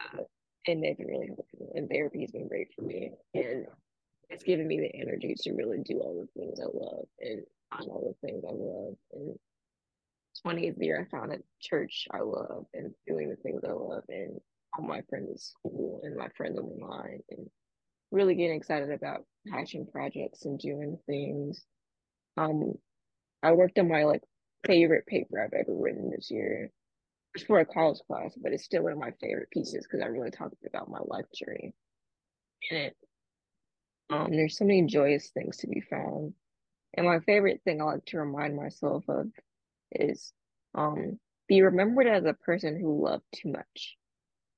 uh, 0.00 0.22
and 0.66 0.82
they've 0.82 0.96
been 0.96 1.06
really 1.06 1.28
helpful. 1.28 1.72
And 1.74 1.88
therapy 1.88 2.20
has 2.22 2.30
been 2.30 2.48
great 2.48 2.68
for 2.74 2.82
me, 2.82 3.12
and 3.34 3.66
it's 4.30 4.44
given 4.44 4.66
me 4.66 4.78
the 4.80 4.94
energy 4.94 5.34
to 5.38 5.52
really 5.52 5.78
do 5.84 6.00
all 6.00 6.20
the 6.20 6.40
things 6.40 6.60
I 6.60 6.64
love 6.64 7.06
and 7.20 7.42
find 7.70 7.90
all 7.90 8.14
the 8.22 8.26
things 8.26 8.44
I 8.46 8.52
love. 8.52 8.94
And 9.12 9.38
20th 10.46 10.82
year, 10.82 11.06
I 11.06 11.16
found 11.16 11.32
a 11.32 11.38
church 11.60 12.06
I 12.12 12.20
love 12.20 12.66
and 12.74 12.94
doing 13.06 13.30
the 13.30 13.36
things 13.36 13.62
I 13.64 13.72
love, 13.72 14.04
and 14.08 14.38
all 14.76 14.86
my 14.86 15.02
friends 15.08 15.30
at 15.30 15.40
school 15.40 16.00
and 16.04 16.16
my 16.16 16.28
friends 16.36 16.58
online, 16.58 17.20
and 17.30 17.48
really 18.10 18.34
getting 18.34 18.56
excited 18.56 18.90
about 18.90 19.24
passion 19.48 19.86
projects 19.90 20.44
and 20.44 20.58
doing 20.58 20.98
things. 21.06 21.64
Um, 22.36 22.74
I 23.42 23.52
worked 23.52 23.78
on 23.78 23.88
my 23.88 24.04
like 24.04 24.22
favorite 24.66 25.06
paper 25.06 25.40
I've 25.40 25.52
ever 25.52 25.74
written 25.74 26.10
this 26.10 26.30
year. 26.30 26.70
For 27.46 27.60
a 27.60 27.66
college 27.66 28.00
class, 28.06 28.34
but 28.36 28.52
it's 28.52 28.64
still 28.64 28.82
one 28.84 28.92
of 28.92 28.98
my 28.98 29.12
favorite 29.20 29.50
pieces 29.50 29.86
because 29.86 30.00
I 30.02 30.08
really 30.08 30.30
talked 30.30 30.64
about 30.66 30.90
my 30.90 30.98
life 31.06 31.26
journey 31.32 31.74
in 32.70 32.76
it. 32.76 32.96
Um, 34.10 34.30
there's 34.30 34.56
so 34.56 34.64
many 34.64 34.86
joyous 34.86 35.30
things 35.30 35.58
to 35.58 35.66
be 35.68 35.80
found. 35.80 36.34
And 36.94 37.06
my 37.06 37.20
favorite 37.20 37.60
thing 37.64 37.80
I 37.80 37.84
like 37.84 38.04
to 38.06 38.18
remind 38.18 38.56
myself 38.56 39.04
of 39.08 39.28
is 39.92 40.32
um 40.74 41.20
be 41.46 41.62
remembered 41.62 42.06
as 42.06 42.24
a 42.24 42.34
person 42.34 42.80
who 42.80 43.04
loved 43.04 43.24
too 43.34 43.52
much. 43.52 43.96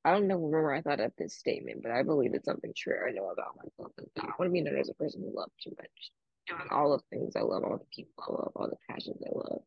I 0.04 0.12
don't 0.12 0.28
know 0.28 0.38
where 0.38 0.72
I 0.72 0.80
thought 0.80 1.00
of 1.00 1.12
this 1.18 1.36
statement, 1.36 1.82
but 1.82 1.92
I 1.92 2.02
believe 2.02 2.32
it's 2.34 2.46
something 2.46 2.72
true 2.76 2.96
I 3.06 3.12
know 3.12 3.28
about 3.30 3.56
myself. 3.56 3.92
I 4.18 4.24
want 4.38 4.48
to 4.48 4.50
be 4.50 4.62
known 4.62 4.78
as 4.78 4.88
a 4.88 4.94
person 4.94 5.22
who 5.22 5.36
loved 5.36 5.52
too 5.62 5.74
much. 5.78 6.10
Doing 6.48 6.68
all 6.70 6.96
the 6.96 7.16
things 7.16 7.36
I 7.36 7.40
love, 7.40 7.64
all 7.64 7.76
the 7.78 7.84
people 7.94 8.12
I 8.18 8.32
love, 8.32 8.52
all 8.56 8.68
the 8.68 8.76
passions 8.88 9.22
I 9.22 9.30
love. 9.32 9.62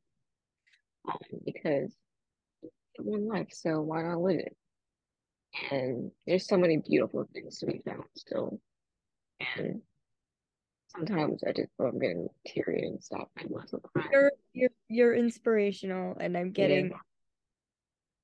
Um, 1.10 1.40
because 1.46 1.96
it's 2.64 2.74
one 2.98 3.28
life, 3.28 3.50
so 3.52 3.82
why 3.82 4.02
not 4.02 4.22
live 4.22 4.40
it? 4.40 4.58
And 5.72 6.12
there's 6.26 6.48
so 6.48 6.58
many 6.58 6.78
beautiful 6.78 7.28
things 7.32 7.60
to 7.60 7.68
be 7.68 7.82
found 7.86 8.04
still. 8.16 8.60
And 9.56 9.82
sometimes 10.88 11.44
I 11.44 11.52
just 11.52 11.70
feel 11.78 11.88
I'm 11.88 12.00
getting 12.00 12.28
teary 12.48 12.88
and 12.88 13.04
stop 13.04 13.30
myself 13.50 13.84
cry. 13.94 14.06
You're 14.12 14.32
you're 14.54 14.70
you're 14.88 15.16
inspirational, 15.16 16.18
and 16.20 16.36
I'm 16.38 16.52
getting. 16.52 16.92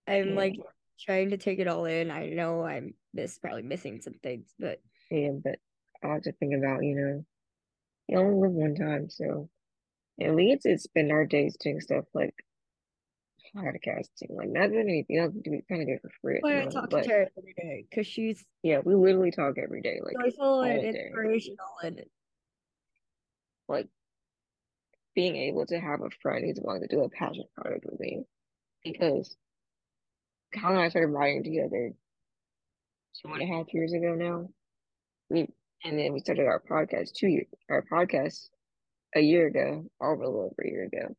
I'm 0.08 0.30
Yeah. 0.30 0.36
like 0.36 0.56
trying 1.00 1.30
to 1.32 1.38
take 1.38 1.60
it 1.60 1.68
all 1.68 1.86
in. 1.86 2.12
I 2.12 2.28
know 2.28 2.64
I'm 2.64 2.94
miss 3.14 3.38
probably 3.38 3.64
missing 3.64 4.02
some 4.02 4.16
things, 4.22 4.54
but 4.60 4.80
Yeah, 5.10 5.32
but 5.44 5.60
I 6.04 6.14
like 6.14 6.24
to 6.24 6.32
think 6.34 6.54
about, 6.56 6.84
you 6.84 6.96
know, 6.96 7.26
you 8.08 8.18
only 8.18 8.48
live 8.48 8.52
one 8.52 8.76
time, 8.76 9.10
so 9.10 9.50
and 10.20 10.36
we 10.36 10.48
get 10.48 10.62
to 10.62 10.78
spend 10.78 11.12
our 11.12 11.26
days 11.26 11.56
doing 11.60 11.80
stuff 11.80 12.06
like 12.14 12.34
podcasting, 13.56 14.32
like 14.32 14.50
not 14.50 14.70
doing 14.70 14.90
anything 14.90 15.18
else, 15.18 15.34
we 15.34 15.64
kind 15.70 15.82
of 15.82 15.88
do 15.88 15.94
it 15.94 16.02
for 16.02 16.12
free. 16.22 16.40
why 16.42 16.62
I 16.62 16.66
talk 16.66 16.90
but 16.90 17.04
to 17.04 17.10
Tara 17.10 17.28
every 17.38 17.54
day 17.54 17.86
because 17.90 18.08
she's 18.08 18.44
yeah, 18.64 18.80
we 18.84 18.96
literally 18.96 19.32
talk 19.32 19.58
every 19.58 19.82
day, 19.82 20.00
like 20.04 20.16
joyful 20.22 20.62
and 20.62 20.84
inspirational, 20.84 21.66
and 21.84 22.02
like 23.68 23.88
being 25.16 25.36
able 25.36 25.66
to 25.66 25.80
have 25.80 26.02
a 26.02 26.10
friend 26.22 26.46
who's 26.46 26.60
willing 26.62 26.82
to 26.82 26.88
do 26.88 27.04
a 27.04 27.10
passion 27.10 27.46
project 27.56 27.86
with 27.90 28.00
me 28.00 28.24
because 28.84 29.36
Kyle 30.54 30.72
and 30.72 30.82
I 30.82 30.90
started 30.90 31.08
writing 31.08 31.44
together 31.44 31.94
two 33.22 33.34
and 33.34 33.42
a 33.42 33.46
half 33.46 33.74
years 33.74 33.94
ago 33.94 34.16
now. 34.16 34.50
We 35.30 35.48
and 35.84 35.98
then 35.98 36.14
we 36.14 36.20
started 36.20 36.46
our 36.46 36.62
podcast 36.70 37.14
two 37.14 37.28
years 37.28 37.48
our 37.70 37.84
podcast 37.92 38.50
a 39.16 39.22
year 39.22 39.48
ago, 39.48 39.86
or 40.00 40.14
a 40.14 40.18
little 40.18 40.42
over 40.42 40.64
a 40.64 40.70
year 40.70 40.84
ago. 40.84 41.16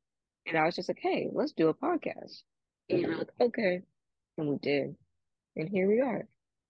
And 0.47 0.57
I 0.57 0.64
was 0.64 0.77
just 0.77 0.88
like, 0.88 1.01
hey, 1.01 1.29
let's 1.33 1.53
do 1.53 1.69
a 1.69 1.75
podcast. 1.75 2.43
And 2.88 3.01
you 3.01 3.09
were 3.09 3.16
like, 3.16 3.31
okay. 3.40 3.83
And 4.38 4.49
we 4.49 4.57
did. 4.59 4.95
And 5.57 5.69
here 5.69 5.88
we 5.88 6.01
are. 6.01 6.27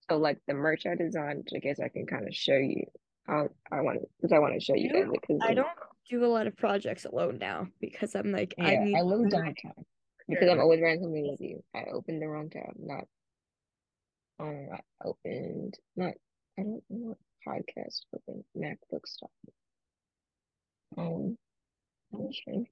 So 0.08 0.16
like 0.16 0.38
the 0.46 0.54
merch 0.54 0.86
I 0.86 0.94
designed, 0.94 1.48
I 1.54 1.58
guess 1.58 1.78
I 1.78 1.88
can 1.88 2.06
kind 2.06 2.26
of 2.26 2.34
show 2.34 2.56
you. 2.56 2.84
I 3.28 3.44
I 3.70 3.80
want 3.82 4.00
to 4.00 4.06
because 4.16 4.32
I 4.32 4.38
want 4.38 4.54
to 4.54 4.60
show 4.60 4.74
you 4.74 4.92
guys 4.92 5.06
because 5.12 5.40
I 5.42 5.54
don't 5.54 5.68
do 6.08 6.24
a 6.24 6.26
lot 6.26 6.46
of 6.46 6.56
projects 6.56 7.04
alone 7.04 7.38
now 7.38 7.68
because 7.80 8.16
I'm 8.16 8.32
like 8.32 8.54
yeah, 8.58 8.64
I 8.64 8.76
need 8.84 8.96
I 8.96 9.02
lose 9.02 9.32
time 9.32 9.54
because 10.30 10.48
I'm 10.48 10.60
always 10.60 10.80
with 11.22 11.40
you. 11.40 11.62
I 11.74 11.84
opened 11.92 12.22
the 12.22 12.28
wrong 12.28 12.50
tab, 12.50 12.72
not 12.78 13.04
um 14.38 14.68
I 14.72 14.80
opened 15.04 15.74
not 15.96 16.14
I 16.58 16.62
don't 16.62 16.82
know 16.88 17.14
what 17.14 17.18
podcast 17.46 18.00
open 18.14 18.44
MacBook 18.56 19.06
stuff. 19.06 19.30
Um 20.96 21.36
I'm 22.12 22.28
trying 22.44 22.66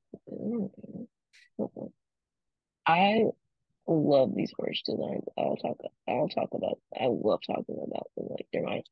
I 2.87 3.25
love 3.87 4.35
these 4.35 4.53
horse 4.57 4.83
designs. 4.85 5.25
I'll 5.37 5.57
talk. 5.57 5.79
I'll 6.09 6.29
talk 6.29 6.49
about. 6.53 6.79
I 6.99 7.07
love 7.07 7.41
talking 7.47 7.79
about 7.87 8.09
them. 8.17 8.27
Like 8.31 8.47
they're 8.53 8.63
my 8.63 8.83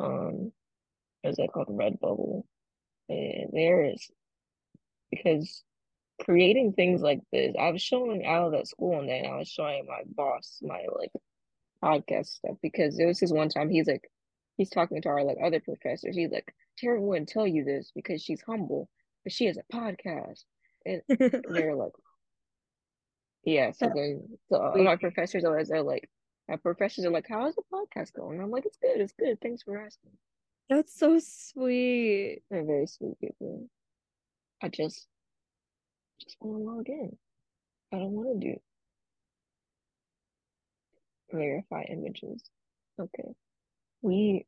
um, 0.00 0.52
is 1.24 1.36
that 1.36 1.50
called 1.52 1.68
Redbubble? 1.68 2.44
And 3.08 3.50
there 3.52 3.84
is 3.84 4.10
because 5.10 5.62
creating 6.24 6.72
things 6.72 7.00
like 7.00 7.20
this. 7.32 7.54
I 7.58 7.70
was 7.70 7.82
showing 7.82 8.26
out 8.26 8.54
at 8.54 8.68
school, 8.68 8.98
and 8.98 9.08
then 9.08 9.26
I 9.26 9.36
was 9.36 9.48
showing 9.48 9.86
my 9.86 10.02
boss 10.06 10.58
my 10.62 10.84
like 10.96 11.12
podcast 11.82 12.26
stuff 12.26 12.56
because 12.62 12.96
there 12.96 13.06
was 13.06 13.20
this 13.20 13.32
one 13.32 13.48
time 13.48 13.70
he's 13.70 13.86
like 13.86 14.08
he's 14.56 14.70
talking 14.70 15.00
to 15.02 15.08
our 15.08 15.24
like 15.24 15.38
other 15.42 15.60
professors. 15.60 16.16
He's 16.16 16.30
like, 16.30 16.52
Tara 16.78 17.00
wouldn't 17.00 17.28
tell 17.28 17.46
you 17.46 17.64
this 17.64 17.92
because 17.94 18.22
she's 18.22 18.42
humble, 18.42 18.88
but 19.24 19.32
she 19.32 19.46
has 19.46 19.58
a 19.58 19.74
podcast. 19.74 20.42
And 20.84 21.02
they're 21.08 21.74
like, 21.74 21.92
yeah, 23.44 23.70
so 23.72 23.90
then 23.94 24.22
so 24.50 24.72
my 24.76 24.96
professors 24.96 25.44
always 25.44 25.70
are 25.70 25.82
like, 25.82 26.08
my 26.48 26.56
professors 26.56 27.04
are 27.04 27.10
like, 27.10 27.26
"How's 27.28 27.54
the 27.54 27.62
podcast 27.72 28.14
going?" 28.14 28.40
I'm 28.40 28.50
like, 28.50 28.64
"It's 28.64 28.78
good, 28.78 29.00
it's 29.00 29.12
good. 29.12 29.38
Thanks 29.40 29.62
for 29.62 29.78
asking." 29.78 30.12
That's 30.70 30.98
so 30.98 31.18
sweet. 31.18 32.42
They're 32.50 32.64
very 32.64 32.86
sweet 32.86 33.18
people. 33.20 33.68
I 34.62 34.68
just 34.68 35.06
just 36.22 36.36
want 36.40 36.62
to 36.62 36.64
log 36.64 36.88
in. 36.88 37.16
I 37.92 37.96
don't 37.96 38.12
want 38.12 38.40
to 38.40 38.46
do 38.52 38.60
verify 41.32 41.82
images. 41.88 42.42
Okay, 43.00 43.34
we 44.02 44.46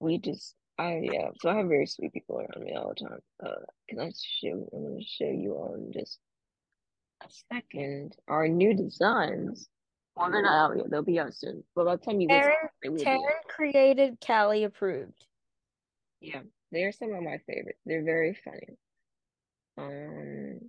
we 0.00 0.18
just 0.18 0.54
I 0.78 1.00
yeah. 1.02 1.30
So 1.40 1.48
I 1.48 1.56
have 1.56 1.68
very 1.68 1.86
sweet 1.86 2.12
people 2.12 2.38
around 2.38 2.64
me 2.64 2.74
all 2.74 2.88
the 2.88 3.08
time. 3.08 3.20
Uh, 3.44 3.64
can 3.88 4.00
I 4.00 4.12
show? 4.40 4.68
I'm 4.72 4.82
gonna 4.82 5.04
show 5.04 5.30
you 5.30 5.52
all 5.52 5.74
in 5.74 5.92
just 5.92 6.18
a 7.22 7.26
second, 7.52 8.16
our 8.28 8.48
new 8.48 8.74
designs. 8.74 9.68
Well, 10.16 10.30
they're 10.30 10.42
not 10.42 10.72
out 10.72 10.76
yet. 10.76 10.90
They'll 10.90 11.02
be 11.02 11.18
out 11.18 11.34
soon. 11.34 11.64
But 11.74 11.86
by 11.86 11.96
the 11.96 12.04
time 12.04 12.20
you 12.20 12.28
Terryn, 12.28 12.52
listen, 12.84 13.06
Terryn 13.06 13.48
created, 13.48 14.20
Kalli 14.20 14.64
approved. 14.64 15.26
Yeah, 16.20 16.42
they're 16.70 16.92
some 16.92 17.12
of 17.12 17.22
my 17.22 17.38
favorites. 17.46 17.80
They're 17.84 18.04
very 18.04 18.38
funny. 18.44 18.76
Um, 19.76 20.60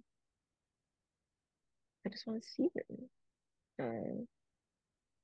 I 2.05 2.09
just 2.09 2.27
want 2.27 2.41
to 2.43 2.49
see 2.49 2.69
them. 2.75 3.09
Um, 3.79 4.27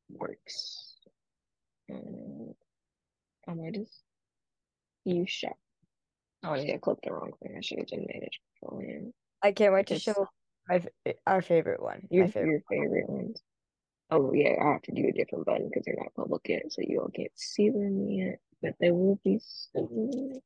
works. 0.09 0.97
Um, 1.91 2.53
I 3.47 3.53
might 3.53 3.75
just 3.75 4.03
use 5.05 5.29
shop. 5.29 5.57
Oh 6.43 6.55
yeah, 6.55 6.75
I 6.75 6.77
clicked 6.77 7.05
the 7.05 7.13
wrong 7.13 7.31
thing. 7.41 7.55
I 7.57 7.61
should 7.61 7.79
have 7.79 7.87
done 7.87 8.05
manage 8.11 8.39
control. 8.59 9.13
I 9.43 9.51
can't 9.51 9.73
wait 9.73 9.87
to 9.87 9.99
show 9.99 10.27
my 10.67 10.81
our 11.27 11.41
favorite 11.41 11.81
one. 11.81 12.07
Your, 12.09 12.27
favorite. 12.27 12.49
your 12.51 12.61
favorite 12.69 13.09
ones. 13.09 13.41
Oh 14.09 14.31
yeah, 14.33 14.55
I 14.61 14.73
have 14.73 14.81
to 14.83 14.91
do 14.91 15.07
a 15.07 15.11
different 15.11 15.45
button 15.45 15.69
because 15.69 15.85
they're 15.85 15.95
not 15.97 16.13
public 16.15 16.41
yet, 16.47 16.71
so 16.71 16.81
you 16.81 16.99
all 16.99 17.09
can't 17.09 17.31
see 17.35 17.69
them 17.69 18.09
yet. 18.09 18.39
But 18.61 18.75
they 18.79 18.91
will 18.91 19.19
be 19.23 19.39
soon. 19.41 20.41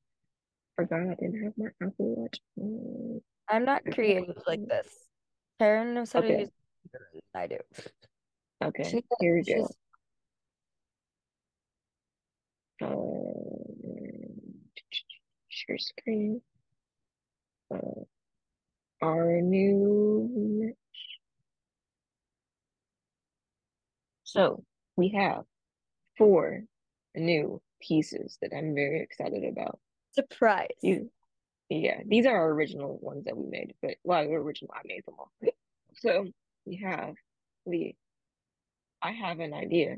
Forgot 0.75 0.99
I 0.99 1.15
didn't 1.15 1.43
have 1.43 1.53
my 1.57 1.67
Apple 1.81 2.15
Watch. 2.15 2.39
On. 2.59 3.21
I'm 3.49 3.65
not 3.65 3.83
creative 3.93 4.37
like 4.47 4.65
this. 4.67 4.87
Karen 5.59 5.93
knows 5.93 6.11
how 6.11 6.19
okay. 6.19 6.33
to 6.33 6.39
use. 6.41 6.49
It. 6.93 7.23
I 7.33 7.47
do. 7.47 7.57
Okay, 8.63 8.83
she, 8.83 9.03
here 9.19 9.35
we 9.35 9.43
go. 9.43 9.67
Um, 12.81 12.95
share 15.49 15.77
screen. 15.77 16.41
Uh, 17.73 18.03
our 19.01 19.41
new 19.41 20.73
So 24.35 24.65
we 24.97 25.09
have 25.17 25.45
four 26.17 26.63
new 27.15 27.61
pieces 27.81 28.37
that 28.41 28.51
I'm 28.53 28.75
very 28.75 28.99
excited 28.99 29.45
about. 29.45 29.79
Surprise. 30.15 30.69
You, 30.81 31.11
yeah, 31.69 32.01
these 32.05 32.25
are 32.25 32.35
our 32.35 32.49
original 32.49 32.97
ones 33.01 33.25
that 33.25 33.37
we 33.37 33.49
made, 33.49 33.73
but 33.81 33.95
well, 34.03 34.21
original 34.21 34.73
I 34.73 34.81
made 34.85 35.05
them 35.05 35.15
all. 35.19 35.31
So 35.99 36.25
we 36.65 36.75
have 36.83 37.15
the 37.65 37.95
I 39.01 39.11
have 39.11 39.39
an 39.39 39.53
idea, 39.53 39.95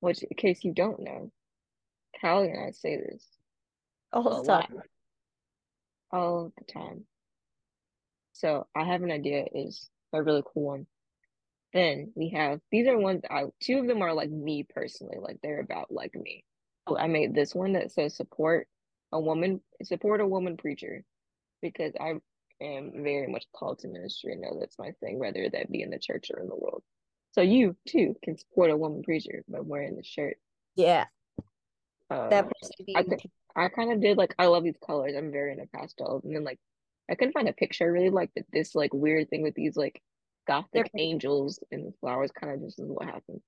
which 0.00 0.24
in 0.24 0.36
case 0.36 0.64
you 0.64 0.72
don't 0.72 0.98
know, 0.98 1.30
Kalli 2.20 2.50
and 2.50 2.66
I 2.66 2.72
say 2.72 2.96
this 2.96 3.24
all 4.12 4.42
the 4.42 4.48
time. 4.48 4.82
All 6.10 6.52
the 6.58 6.72
time. 6.72 7.04
So 8.32 8.66
I 8.74 8.84
have 8.84 9.02
an 9.02 9.12
idea 9.12 9.44
is 9.54 9.88
a 10.12 10.22
really 10.22 10.42
cool 10.52 10.64
one. 10.64 10.86
Then 11.72 12.10
we 12.16 12.30
have 12.30 12.60
these 12.72 12.88
are 12.88 12.98
ones 12.98 13.22
I 13.30 13.44
two 13.60 13.78
of 13.78 13.86
them 13.86 14.02
are 14.02 14.12
like 14.12 14.30
me 14.30 14.64
personally, 14.64 15.18
like 15.20 15.38
they're 15.42 15.60
about 15.60 15.92
like 15.92 16.14
me. 16.14 16.44
Oh, 16.86 16.96
I 16.96 17.06
made 17.06 17.34
this 17.34 17.54
one 17.54 17.74
that 17.74 17.92
says 17.92 18.16
support 18.16 18.66
a 19.12 19.20
woman, 19.20 19.60
support 19.82 20.20
a 20.20 20.26
woman 20.26 20.56
preacher, 20.56 21.04
because 21.62 21.92
I 22.00 22.14
am 22.60 22.92
very 23.02 23.26
much 23.26 23.44
called 23.54 23.80
to 23.80 23.88
ministry 23.88 24.32
and 24.32 24.42
know 24.42 24.56
that's 24.58 24.78
my 24.78 24.92
thing, 25.00 25.18
whether 25.18 25.48
that 25.48 25.70
be 25.70 25.82
in 25.82 25.90
the 25.90 25.98
church 25.98 26.30
or 26.32 26.40
in 26.40 26.48
the 26.48 26.56
world. 26.56 26.82
So 27.32 27.42
you 27.42 27.76
too 27.88 28.16
can 28.22 28.36
support 28.36 28.70
a 28.70 28.76
woman 28.76 29.02
preacher 29.02 29.44
by 29.48 29.60
wearing 29.60 29.96
the 29.96 30.02
shirt. 30.02 30.36
Yeah. 30.74 31.06
Uh, 32.10 32.28
that 32.28 32.48
I, 32.96 33.04
I 33.54 33.68
kind 33.68 33.92
of 33.92 34.00
did 34.00 34.18
like 34.18 34.34
I 34.38 34.46
love 34.46 34.64
these 34.64 34.78
colors. 34.84 35.14
I'm 35.16 35.30
very 35.30 35.52
into 35.52 35.66
pastels, 35.72 36.24
and 36.24 36.34
then 36.34 36.42
like 36.42 36.58
I 37.08 37.14
couldn't 37.14 37.34
find 37.34 37.48
a 37.48 37.52
picture 37.52 37.84
I 37.84 37.88
really 37.88 38.10
liked 38.10 38.34
that 38.34 38.46
this 38.52 38.74
like 38.74 38.92
weird 38.92 39.30
thing 39.30 39.42
with 39.42 39.54
these 39.54 39.76
like 39.76 40.02
gothic 40.46 40.70
They're... 40.72 40.84
angels 40.94 41.60
and 41.70 41.94
flowers 42.00 42.32
kind 42.32 42.52
of 42.52 42.60
just 42.62 42.80
is 42.80 42.88
what 42.88 43.06
happened. 43.06 43.40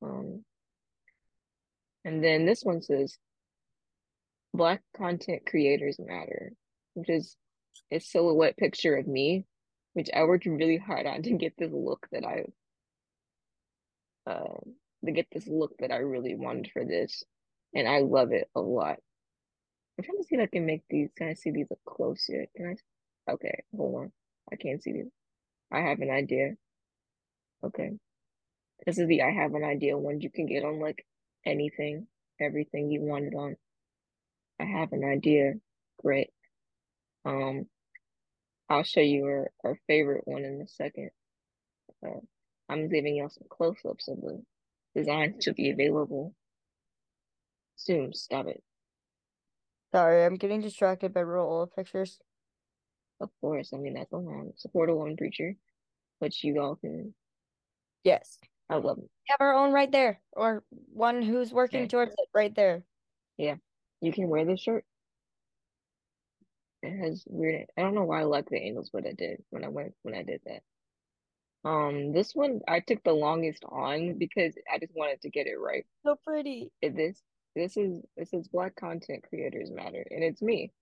Um, 0.00 0.44
and 2.04 2.22
then 2.22 2.46
this 2.46 2.62
one 2.62 2.82
says 2.82 3.18
Black 4.54 4.82
content 4.96 5.42
creators 5.46 5.98
matter, 5.98 6.52
which 6.94 7.10
is 7.10 7.36
a 7.90 7.98
silhouette 7.98 8.56
picture 8.56 8.96
of 8.96 9.06
me, 9.06 9.44
which 9.94 10.08
I 10.14 10.22
worked 10.22 10.46
really 10.46 10.78
hard 10.78 11.06
on 11.06 11.22
to 11.22 11.32
get 11.32 11.54
this 11.58 11.72
look 11.72 12.06
that 12.12 12.24
I 12.24 12.44
uh, 14.30 14.60
to 15.04 15.12
get 15.12 15.26
this 15.32 15.46
look 15.48 15.72
that 15.78 15.90
I 15.90 15.96
really 15.96 16.34
wanted 16.36 16.70
for 16.72 16.84
this. 16.84 17.24
And 17.74 17.88
I 17.88 17.98
love 18.00 18.32
it 18.32 18.48
a 18.54 18.60
lot. 18.60 18.98
I'm 19.98 20.04
trying 20.04 20.18
to 20.18 20.24
see 20.24 20.36
if 20.36 20.42
I 20.42 20.46
can 20.46 20.66
make 20.66 20.82
these. 20.88 21.10
Can 21.16 21.28
I 21.28 21.34
see 21.34 21.50
these 21.50 21.70
up 21.70 21.78
closer? 21.84 22.46
Can 22.56 22.76
I? 23.28 23.32
Okay, 23.32 23.64
hold 23.76 24.02
on. 24.02 24.12
I 24.52 24.56
can't 24.56 24.82
see 24.82 24.92
these. 24.92 25.10
I 25.72 25.80
have 25.80 26.00
an 26.00 26.10
idea. 26.10 26.54
Okay. 27.64 27.90
This 28.86 28.98
is 28.98 29.08
the 29.08 29.22
I 29.22 29.30
have 29.30 29.54
an 29.54 29.64
idea 29.64 29.98
one 29.98 30.20
you 30.20 30.30
can 30.30 30.46
get 30.46 30.64
on 30.64 30.78
like 30.78 31.04
anything, 31.44 32.06
everything 32.40 32.90
you 32.90 33.00
wanted 33.02 33.34
on. 33.34 33.56
I 34.60 34.64
have 34.64 34.92
an 34.92 35.04
idea. 35.04 35.54
Great. 36.02 36.30
Um, 37.24 37.66
I'll 38.68 38.82
show 38.82 39.00
you 39.00 39.24
our, 39.24 39.50
our 39.64 39.78
favorite 39.86 40.22
one 40.26 40.44
in 40.44 40.60
a 40.62 40.68
second. 40.68 41.10
Uh, 42.04 42.20
I'm 42.68 42.88
giving 42.88 43.16
y'all 43.16 43.28
some 43.28 43.46
close-ups 43.50 44.08
of 44.08 44.20
the 44.20 44.42
design 44.94 45.36
to 45.40 45.52
be 45.52 45.70
available 45.70 46.34
soon. 47.76 48.12
Stop 48.14 48.46
it. 48.46 48.62
Sorry, 49.94 50.24
I'm 50.24 50.36
getting 50.36 50.60
distracted 50.60 51.14
by 51.14 51.20
real 51.20 51.44
old 51.44 51.74
pictures. 51.74 52.18
Of 53.20 53.30
course, 53.40 53.70
I 53.72 53.76
mean 53.76 53.94
that's 53.94 54.12
a 54.12 54.16
long 54.16 54.52
support 54.56 54.90
a 54.90 54.94
woman 54.94 55.16
preacher, 55.16 55.54
but 56.20 56.42
you 56.42 56.60
all 56.60 56.76
can. 56.76 57.14
Yes, 58.02 58.38
I 58.68 58.76
love 58.76 58.98
it. 58.98 59.04
We 59.04 59.28
have 59.28 59.40
our 59.40 59.54
own 59.54 59.72
right 59.72 59.90
there, 59.90 60.20
or 60.32 60.64
one 60.70 61.22
who's 61.22 61.52
working 61.52 61.82
okay. 61.82 61.88
towards 61.88 62.12
it 62.12 62.28
right 62.34 62.54
there. 62.56 62.82
Yeah, 63.36 63.54
you 64.04 64.12
can 64.12 64.28
wear 64.28 64.44
this 64.44 64.60
shirt. 64.60 64.84
It 66.82 66.98
has 66.98 67.24
weird. 67.26 67.66
I 67.78 67.82
don't 67.82 67.94
know 67.94 68.04
why 68.04 68.20
I 68.20 68.24
like 68.24 68.48
the 68.48 68.58
angels, 68.58 68.90
but 68.92 69.06
I 69.06 69.12
did 69.12 69.42
when 69.50 69.64
I 69.64 69.68
went 69.68 69.94
when 70.02 70.14
I 70.14 70.22
did 70.22 70.40
that. 70.46 70.62
Um, 71.68 72.12
this 72.12 72.34
one 72.34 72.60
I 72.68 72.80
took 72.80 73.02
the 73.02 73.12
longest 73.12 73.64
on 73.64 74.18
because 74.18 74.54
I 74.72 74.78
just 74.78 74.94
wanted 74.94 75.22
to 75.22 75.30
get 75.30 75.46
it 75.46 75.56
right. 75.56 75.86
So 76.04 76.16
pretty. 76.24 76.70
It, 76.82 76.94
this 76.94 77.22
this 77.56 77.76
is 77.76 78.02
this 78.16 78.32
is 78.34 78.48
Black 78.48 78.76
content 78.76 79.24
creators 79.28 79.70
matter, 79.70 80.04
and 80.10 80.22
it's 80.22 80.42
me. 80.42 80.72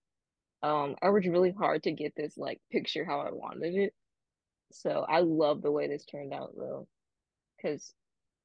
Um, 0.62 0.96
I 1.02 1.10
worked 1.10 1.26
really 1.26 1.52
hard 1.52 1.84
to 1.84 1.92
get 1.92 2.14
this 2.16 2.36
like 2.36 2.60
picture 2.70 3.04
how 3.04 3.20
I 3.20 3.30
wanted 3.30 3.76
it. 3.76 3.94
So 4.72 5.04
I 5.08 5.20
love 5.20 5.62
the 5.62 5.70
way 5.70 5.88
this 5.88 6.04
turned 6.04 6.32
out 6.32 6.54
though, 6.56 6.88
because 7.56 7.92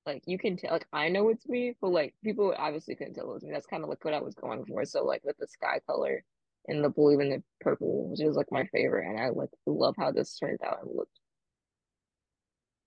like 0.08 0.24
you 0.26 0.40
can 0.40 0.58
tell, 0.58 0.72
like 0.72 0.88
I 0.94 1.10
know 1.10 1.30
it's 1.30 1.48
me, 1.48 1.76
but 1.82 1.90
like 1.90 2.16
people 2.24 2.56
obviously 2.58 2.96
couldn't 2.96 3.14
tell 3.14 3.30
it 3.30 3.34
was 3.34 3.44
me. 3.44 3.52
That's 3.52 3.68
kind 3.68 3.84
of 3.84 3.90
like 3.90 4.04
what 4.04 4.14
I 4.14 4.22
was 4.22 4.34
going 4.36 4.66
for. 4.66 4.86
So 4.86 5.04
like 5.04 5.24
with 5.24 5.38
the 5.38 5.48
sky 5.48 5.82
color 5.86 6.24
and 6.68 6.84
the 6.84 6.90
blue 6.90 7.20
and 7.20 7.32
the 7.32 7.44
purple, 7.62 8.10
which 8.10 8.22
is 8.22 8.36
like 8.36 8.52
my 8.52 8.66
favorite, 8.74 9.08
and 9.08 9.20
I 9.20 9.30
like 9.30 9.50
love 9.66 9.96
how 9.98 10.12
this 10.12 10.38
turned 10.38 10.60
out 10.66 10.80
and 10.82 10.96
looked 10.96 11.20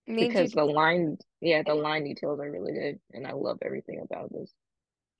you 0.06 0.26
because 0.28 0.50
the 0.52 0.64
line, 0.64 1.18
yeah, 1.40 1.62
the 1.62 1.74
line 1.74 2.04
details 2.04 2.40
are 2.40 2.50
really 2.50 2.72
good, 2.72 3.00
and 3.12 3.26
I 3.26 3.32
love 3.32 3.58
everything 3.62 4.00
about 4.02 4.32
this. 4.32 4.52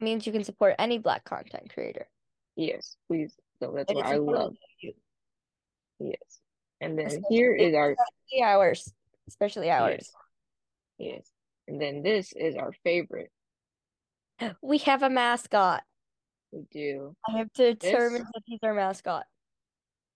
means 0.00 0.26
you 0.26 0.32
can 0.32 0.44
support 0.44 0.74
any 0.78 0.98
Black 0.98 1.24
content 1.24 1.72
creator. 1.72 2.08
Yes, 2.56 2.96
please. 3.06 3.34
So 3.62 3.72
that's 3.76 3.92
what 3.92 4.06
I 4.06 4.16
love. 4.16 4.54
you, 4.80 4.94
Yes, 6.00 6.40
and 6.80 6.98
then 6.98 7.06
especially 7.06 7.36
here 7.36 7.54
is 7.54 7.74
our 7.74 7.90
especially 7.90 8.42
ours, 8.42 8.92
especially 9.28 9.70
ours. 9.70 10.12
yes, 10.98 11.14
yes, 11.14 11.30
and 11.70 11.80
then 11.80 12.02
this 12.02 12.33
is 12.35 12.56
our 12.56 12.72
favorite. 12.85 13.30
We 14.62 14.78
have 14.78 15.02
a 15.02 15.11
mascot. 15.11 15.83
We 16.52 16.62
do 16.72 17.14
I 17.28 17.38
have 17.38 17.52
to 17.54 17.76
this. 17.80 17.92
determine 17.92 18.22
if 18.35 18.42
he's 18.46 18.59
our 18.62 18.74
mascot. 18.74 19.24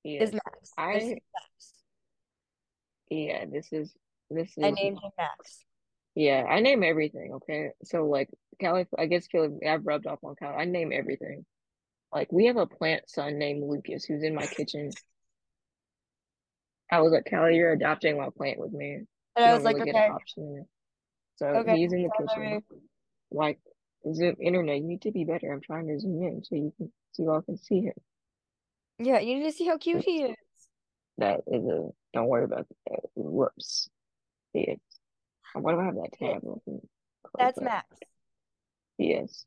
Yes, 0.03 0.29
Is 0.29 0.33
Max. 0.35 0.73
This 0.95 1.03
is 1.05 1.11
Max. 1.12 1.73
yeah. 3.11 3.45
This 3.51 3.73
is 3.73 3.95
this 4.31 4.53
I 4.62 4.69
is 4.69 4.75
named 4.75 4.99
him 5.03 5.11
Max. 5.19 5.64
yeah. 6.14 6.45
I 6.49 6.61
name 6.61 6.83
everything. 6.83 7.35
Okay, 7.35 7.71
so 7.85 8.07
like 8.07 8.29
Kalli, 8.61 8.87
I 8.99 9.07
guess 9.07 9.27
Philip, 9.31 9.53
I've 9.67 9.87
rubbed 9.87 10.07
off 10.07 10.19
on 10.25 10.35
Kalli. 10.40 10.59
I 10.59 10.64
name 10.64 10.90
everything. 10.93 11.45
Like 12.12 12.33
we 12.33 12.47
have 12.47 12.57
a 12.57 12.67
plant 12.67 13.09
son 13.09 13.38
named 13.38 13.62
Lucas 13.62 14.05
who's 14.05 14.23
in 14.23 14.35
my 14.35 14.47
kitchen. 14.47 14.90
I 16.90 17.01
was 17.01 17.12
like, 17.12 17.25
Kalli, 17.25 17.57
you're 17.57 17.73
adopting 17.73 18.19
my 18.19 18.29
plant 18.37 18.59
with 18.59 18.73
me. 18.73 19.01
And 19.37 19.47
You 19.47 19.53
I 19.53 19.55
was 19.55 19.64
like, 19.64 19.77
really 19.77 19.90
okay. 19.90 20.09
So 21.37 21.47
okay, 21.47 21.77
he's 21.77 21.92
in 21.92 22.03
the 22.03 22.11
kitchen. 22.18 22.62
Like 23.31 23.59
Zoom 24.12 24.37
internet, 24.40 24.77
you 24.77 24.85
need 24.85 25.03
to 25.03 25.12
be 25.12 25.25
better. 25.25 25.53
I'm 25.53 25.61
trying 25.61 25.88
to 25.88 25.99
zoom 25.99 26.23
in 26.23 26.42
so 26.44 26.55
you 26.55 26.73
can 26.77 26.92
so 27.12 27.23
you 27.23 27.31
all 27.31 27.42
can 27.42 27.57
see 27.57 27.81
him. 27.81 27.94
Yeah, 28.99 29.18
you 29.18 29.37
need 29.37 29.44
to 29.44 29.53
see 29.53 29.66
how 29.66 29.79
cute 29.79 30.05
he 30.05 30.23
is. 30.23 30.37
That 31.18 31.40
is 31.47 31.64
a 31.64 31.88
don't 32.12 32.29
worry 32.29 32.44
about 32.44 32.66
that. 32.88 33.01
Whoops. 33.14 33.88
Yes. 34.53 34.79
Why 35.55 35.73
do 35.73 35.81
I 35.81 35.85
have 35.85 35.94
that 35.94 36.11
tab 36.18 36.42
open? 36.44 36.81
That's 37.38 37.59
that. 37.59 37.64
Max. 37.64 37.87
Yes. 38.99 39.44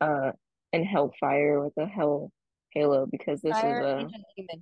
Uh 0.00 0.32
and 0.72 0.84
Hellfire 0.84 1.62
with 1.62 1.72
a 1.78 1.86
hell 1.86 2.30
halo 2.70 3.06
because 3.06 3.40
this 3.40 3.52
Fire 3.52 3.80
is 3.80 4.12
a 4.12 4.54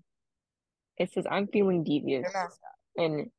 it 0.96 1.12
says 1.12 1.26
I'm 1.28 1.48
feeling 1.48 1.82
devious 1.82 2.32
and 2.96 3.30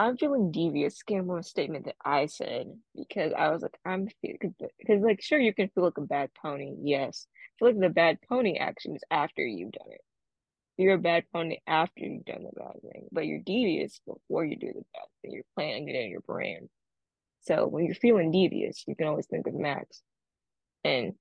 I'm 0.00 0.16
feeling 0.16 0.50
devious 0.50 1.02
a 1.10 1.42
statement 1.42 1.84
that 1.84 1.96
I 2.02 2.24
said 2.24 2.68
because 2.96 3.34
I 3.36 3.50
was 3.50 3.60
like 3.60 3.76
I'm 3.84 4.08
because 4.22 5.02
like 5.02 5.20
sure 5.20 5.38
you 5.38 5.52
can 5.52 5.68
feel 5.68 5.84
like 5.84 5.98
a 5.98 6.00
bad 6.00 6.30
pony 6.40 6.74
yes. 6.82 7.26
I 7.28 7.52
feel 7.58 7.68
like 7.68 7.80
the 7.80 7.90
bad 7.90 8.16
pony 8.26 8.56
action 8.56 8.96
is 8.96 9.02
after 9.10 9.46
you've 9.46 9.72
done 9.72 9.90
it. 9.90 10.00
You're 10.78 10.94
a 10.94 10.98
bad 10.98 11.24
pony 11.34 11.58
after 11.66 12.00
you've 12.00 12.24
done 12.24 12.44
the 12.44 12.58
bad 12.58 12.80
thing 12.80 13.08
but 13.12 13.26
you're 13.26 13.40
devious 13.44 14.00
before 14.06 14.46
you 14.46 14.56
do 14.56 14.68
the 14.68 14.84
bad 14.94 15.04
thing. 15.20 15.32
You're 15.32 15.44
planning 15.54 15.90
it 15.90 15.96
in 15.96 16.08
your 16.08 16.22
brain. 16.22 16.70
So 17.42 17.66
when 17.66 17.84
you're 17.84 17.94
feeling 17.94 18.30
devious 18.30 18.82
you 18.88 18.96
can 18.96 19.06
always 19.06 19.26
think 19.26 19.46
of 19.48 19.54
Max. 19.54 20.00
And 20.82 21.12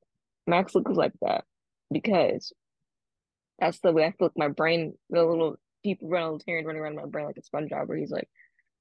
Max 0.48 0.74
looks 0.74 0.94
like 0.94 1.12
that 1.22 1.44
because 1.92 2.54
that's 3.60 3.82
the 3.82 3.92
way 3.92 4.06
I 4.06 4.12
feel 4.12 4.28
like 4.28 4.38
my 4.38 4.48
brain 4.48 4.94
the 5.10 5.26
little 5.26 5.58
people 5.84 6.08
run 6.08 6.24
little 6.24 6.40
running 6.48 6.82
around 6.82 6.96
my 6.96 7.06
brain 7.08 7.26
like 7.26 7.38
a 7.38 7.42
SpongeBob 7.42 7.90
where 7.90 7.98
he's 7.98 8.12
like 8.12 8.30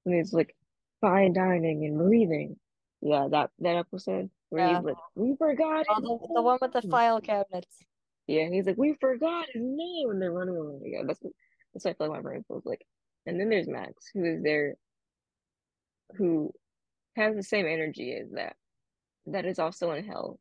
when 0.09 0.19
he's 0.19 0.33
like 0.33 0.55
fine 1.01 1.33
dining 1.33 1.85
and 1.85 1.99
breathing. 1.99 2.57
Yeah, 3.01 3.29
that 3.31 3.51
that 3.61 3.77
episode 3.77 4.31
where 4.49 4.67
Yeah. 4.67 4.77
he's 4.77 4.85
like, 4.85 4.97
we 5.15 5.37
forgot 5.37 5.87
oh, 5.89 6.01
the, 6.01 6.35
the 6.35 6.43
one 6.43 6.59
with 6.61 6.73
the 6.73 6.83
file 6.83 7.21
cabinets. 7.21 7.79
Yeah, 8.27 8.49
he's 8.51 8.67
like, 8.67 8.77
we 8.77 8.95
forgot 9.01 9.47
his 9.53 9.63
name, 9.63 10.11
and 10.11 10.21
they're 10.21 10.33
running 10.33 10.57
away. 10.57 10.81
Yeah, 10.85 11.03
that's 11.07 11.21
what 11.23 11.33
that's 11.73 11.85
what 11.85 11.93
I 11.93 11.95
feel 11.95 12.09
like 12.09 12.17
my 12.19 12.23
brain 12.23 12.45
feels 12.49 12.67
like. 12.67 12.85
And 13.27 13.39
then 13.39 13.51
there's 13.51 13.69
Max, 13.69 14.11
who 14.13 14.25
is 14.25 14.43
there, 14.43 14.75
who 16.17 16.53
has 17.17 17.37
the 17.37 17.43
same 17.43 17.67
energy 17.67 18.15
as 18.15 18.31
that. 18.33 18.57
That 19.27 19.45
is 19.45 19.59
also 19.59 19.93
in 19.93 20.05
hell 20.05 20.39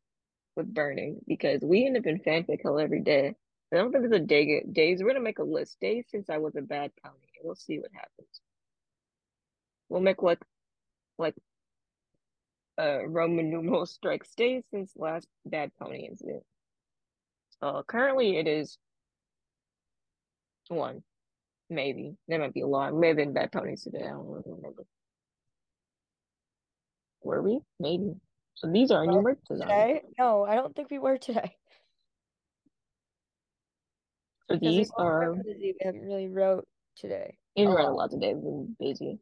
with 0.56 0.73
burning 0.73 1.19
because 1.27 1.62
we 1.62 1.86
end 1.86 1.97
up 1.97 2.06
in 2.06 2.19
fanfic 2.19 2.60
hell 2.63 2.80
every 2.80 3.01
day. 3.01 3.36
I 3.71 3.75
don't 3.75 3.91
think 3.91 4.03
there's 4.10 4.21
a 4.21 4.25
day 4.25 4.63
days. 4.71 5.01
We're 5.01 5.10
gonna 5.10 5.19
make 5.19 5.39
a 5.39 5.43
list 5.43 5.80
days 5.80 6.06
since 6.10 6.30
I 6.30 6.38
was 6.38 6.56
a 6.56 6.62
bad 6.62 6.91
pony. 7.03 7.15
We'll 7.43 7.56
see 7.56 7.80
what 7.80 7.91
happens. 7.93 8.41
We'll 9.89 10.02
make 10.02 10.21
like 10.21 10.39
like 11.17 11.36
uh 12.80 13.08
Roman 13.08 13.50
numeral 13.50 13.86
strike 13.86 14.26
days 14.36 14.63
since 14.71 14.91
last 14.95 15.28
bad 15.45 15.71
pony 15.80 16.08
incident. 16.10 16.43
Uh 17.62 17.82
currently 17.84 18.38
it 18.38 18.47
is 18.47 18.78
one. 20.69 21.04
Maybe. 21.69 22.15
There 22.28 22.39
might 22.39 22.54
be 22.54 22.62
a 22.62 22.67
lot. 22.67 22.93
May 22.93 23.10
have 23.10 23.17
been 23.17 23.34
bad 23.34 23.52
ponies 23.52 23.84
today. 23.84 24.04
I 24.04 24.10
don't 24.10 24.28
really 24.28 24.43
remember. 24.45 24.84
Were 27.21 27.41
we? 27.41 27.60
Maybe. 27.80 28.13
So 28.56 28.71
these 28.71 28.89
are 28.91 29.00
our 29.00 29.06
new 29.06 29.21
merch 29.21 29.39
designs. 29.47 29.69
Today? 29.69 30.02
No, 30.17 30.43
I 30.43 30.56
don't 30.56 30.76
think 30.76 30.89
we 30.89 31.00
were 31.00 31.17
today. 31.17 31.56
So 34.50 34.58
these 34.58 34.89
are 34.97 35.36
busy. 35.36 35.73
We 35.73 35.76
haven't 35.82 36.06
really 36.06 36.30
wrote 36.30 36.65
today. 36.95 37.38
in 37.56 37.67
a 37.67 37.76
read 37.76 37.84
a 37.84 37.89
lot. 37.89 37.95
lot 37.95 38.12
today. 38.12 38.34
We've 38.34 38.43
been 38.43 38.76
busy. 38.80 39.19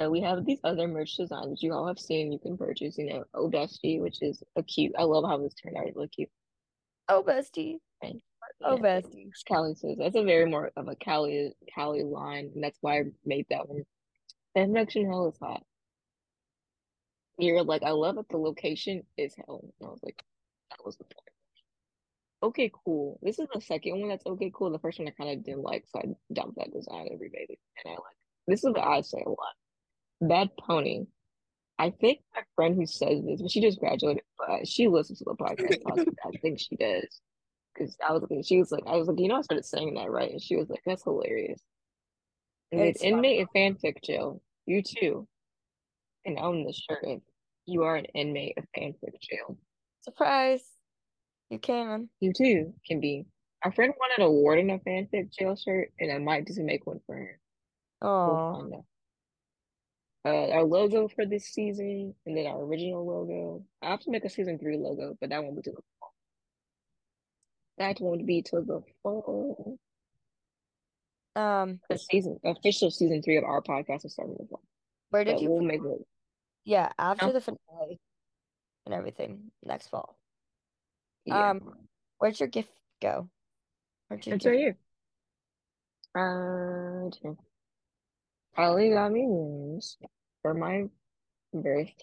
So 0.00 0.08
we 0.08 0.22
have 0.22 0.46
these 0.46 0.60
other 0.64 0.88
merch 0.88 1.16
designs 1.16 1.62
you 1.62 1.74
all 1.74 1.86
have 1.86 1.98
seen. 1.98 2.32
You 2.32 2.38
can 2.38 2.56
purchase, 2.56 2.96
you 2.96 3.06
know, 3.06 3.24
Oh 3.34 3.50
Bestie, 3.50 4.00
which 4.00 4.22
is 4.22 4.42
a 4.56 4.62
cute. 4.62 4.92
I 4.98 5.02
love 5.02 5.24
how 5.26 5.36
this 5.36 5.52
turned 5.54 5.76
out. 5.76 5.86
It's 5.86 5.96
really 5.96 6.08
cute. 6.08 6.30
Oh, 7.08 7.22
bestie. 7.22 7.76
And 8.02 8.22
Oh, 8.62 8.76
yeah, 8.76 9.00
bestie. 9.00 9.30
Kalli 9.48 9.76
says 9.76 9.96
that's 9.98 10.16
a 10.16 10.22
very 10.22 10.46
more 10.46 10.70
of 10.76 10.88
a 10.88 10.96
Kalli 10.96 11.52
Kalli 11.76 12.04
line, 12.04 12.50
and 12.54 12.64
that's 12.64 12.78
why 12.80 12.98
I 12.98 13.04
made 13.24 13.46
that 13.50 13.68
one. 13.68 13.82
Fan 14.54 14.72
fiction 14.74 15.06
hell 15.06 15.28
is 15.28 15.38
hot. 15.40 15.62
You're 17.38 17.62
like, 17.62 17.82
I 17.82 17.90
love 17.90 18.18
it. 18.18 18.26
The 18.28 18.36
location 18.36 19.02
is 19.16 19.34
hell. 19.36 19.60
And 19.80 19.88
I 19.88 19.90
was 19.90 20.00
like, 20.02 20.22
that 20.70 20.84
was 20.84 20.96
the 20.96 21.04
point. 21.04 21.14
Okay, 22.42 22.70
cool. 22.84 23.18
This 23.22 23.38
is 23.38 23.48
the 23.52 23.60
second 23.60 24.00
one 24.00 24.08
that's 24.08 24.26
okay, 24.26 24.50
cool. 24.54 24.70
The 24.70 24.78
first 24.78 24.98
one 24.98 25.08
I 25.08 25.10
kind 25.10 25.30
of 25.38 25.44
didn't 25.44 25.62
like, 25.62 25.84
so 25.88 26.00
I 26.00 26.04
dumped 26.32 26.56
that 26.56 26.72
design 26.72 27.08
remade 27.18 27.50
it. 27.50 27.58
And 27.84 27.92
I 27.92 27.94
like 27.94 28.16
this 28.46 28.64
is 28.64 28.70
what 28.70 28.86
I 28.86 29.00
say 29.02 29.22
a 29.24 29.28
lot. 29.28 29.54
Bad 30.20 30.50
Pony. 30.58 31.06
I 31.78 31.90
think 31.90 32.20
my 32.34 32.42
friend 32.56 32.74
who 32.76 32.84
says 32.86 33.22
this, 33.24 33.40
but 33.40 33.50
she 33.50 33.60
just 33.62 33.80
graduated, 33.80 34.22
but 34.38 34.68
she 34.68 34.86
listens 34.88 35.18
to 35.20 35.24
the 35.24 35.34
podcast. 35.34 35.82
possibly. 35.82 36.14
I 36.24 36.38
think 36.42 36.60
she 36.60 36.76
does. 36.76 37.20
Because 37.74 37.96
I 38.06 38.12
was 38.12 38.22
like, 38.28 38.44
she 38.44 38.58
was 38.58 38.70
like, 38.70 38.82
I 38.86 38.96
was 38.96 39.08
like, 39.08 39.18
you 39.18 39.28
know, 39.28 39.36
I 39.36 39.42
started 39.42 39.64
saying 39.64 39.94
that, 39.94 40.10
right? 40.10 40.30
And 40.30 40.42
she 40.42 40.56
was 40.56 40.68
like, 40.68 40.80
that's 40.84 41.04
hilarious. 41.04 41.62
And 42.72 42.80
It's 42.82 43.02
inmate 43.02 43.40
and 43.54 43.78
fanfic 43.78 44.02
jail. 44.04 44.42
You 44.66 44.82
too 44.82 45.26
can 46.26 46.38
own 46.38 46.64
this 46.66 46.76
shirt 46.76 47.00
if 47.02 47.20
you 47.66 47.84
are 47.84 47.96
an 47.96 48.04
inmate 48.06 48.58
of 48.58 48.64
fanfic 48.76 49.18
jail. 49.22 49.56
Surprise. 50.02 50.62
You 51.48 51.58
can. 51.58 52.08
You 52.20 52.32
too 52.32 52.74
can 52.86 53.00
be. 53.00 53.24
Our 53.64 53.72
friend 53.72 53.92
wanted 53.98 54.22
a 54.24 54.30
warden 54.30 54.70
of 54.70 54.80
fanfic 54.82 55.32
jail 55.32 55.56
shirt, 55.56 55.92
and 55.98 56.12
I 56.12 56.18
might 56.18 56.46
just 56.46 56.60
make 56.60 56.86
one 56.86 57.00
for 57.06 57.16
her. 57.16 57.40
We'll 58.02 58.10
Oh, 58.10 58.70
out. 58.74 58.84
Uh, 60.24 60.48
our 60.50 60.64
logo 60.64 61.08
for 61.08 61.24
this 61.24 61.46
season, 61.46 62.14
and 62.26 62.36
then 62.36 62.46
our 62.46 62.62
original 62.62 63.06
logo. 63.06 63.64
I 63.80 63.90
have 63.90 64.00
to 64.00 64.10
make 64.10 64.24
a 64.24 64.28
season 64.30 64.58
three 64.58 64.76
logo, 64.76 65.16
but 65.20 65.30
that 65.30 65.42
won't 65.42 65.56
be 65.56 65.62
till 65.62 65.72
the 65.74 65.82
fall. 65.98 66.12
That 67.78 68.00
won't 68.00 68.26
be 68.26 68.42
till 68.42 68.62
the 68.62 68.82
fall. 69.02 69.78
um, 71.36 71.80
The 71.88 71.96
season 71.98 72.38
official 72.44 72.90
season 72.90 73.22
three 73.22 73.38
of 73.38 73.44
our 73.44 73.62
podcast 73.62 74.04
is 74.04 74.12
starting 74.12 74.36
in 74.38 74.44
the 74.44 74.48
fall, 74.50 74.62
where 75.08 75.24
did 75.24 75.36
but 75.36 75.42
you 75.42 75.50
we'll 75.50 75.62
make 75.62 75.80
it. 75.82 76.06
yeah, 76.64 76.92
after 76.98 77.32
the 77.32 77.40
finale 77.40 77.98
and 78.84 78.94
everything 78.94 79.50
next 79.64 79.88
fall. 79.88 80.18
Yeah, 81.24 81.50
Um, 81.52 81.60
where'd 82.18 82.38
your 82.38 82.48
gift 82.50 82.70
go? 83.00 83.30
Where'd 84.08 84.26
your 84.26 84.36
it's 84.36 84.44
gift? 84.44 84.52
right 84.52 84.58
here. 84.58 84.76
Uh, 86.14 87.08
Holly 88.60 88.90
got 88.90 89.10
me 89.10 89.20
rings 89.26 89.96
for 90.42 90.52
my 90.52 90.84
birthday. 91.54 91.94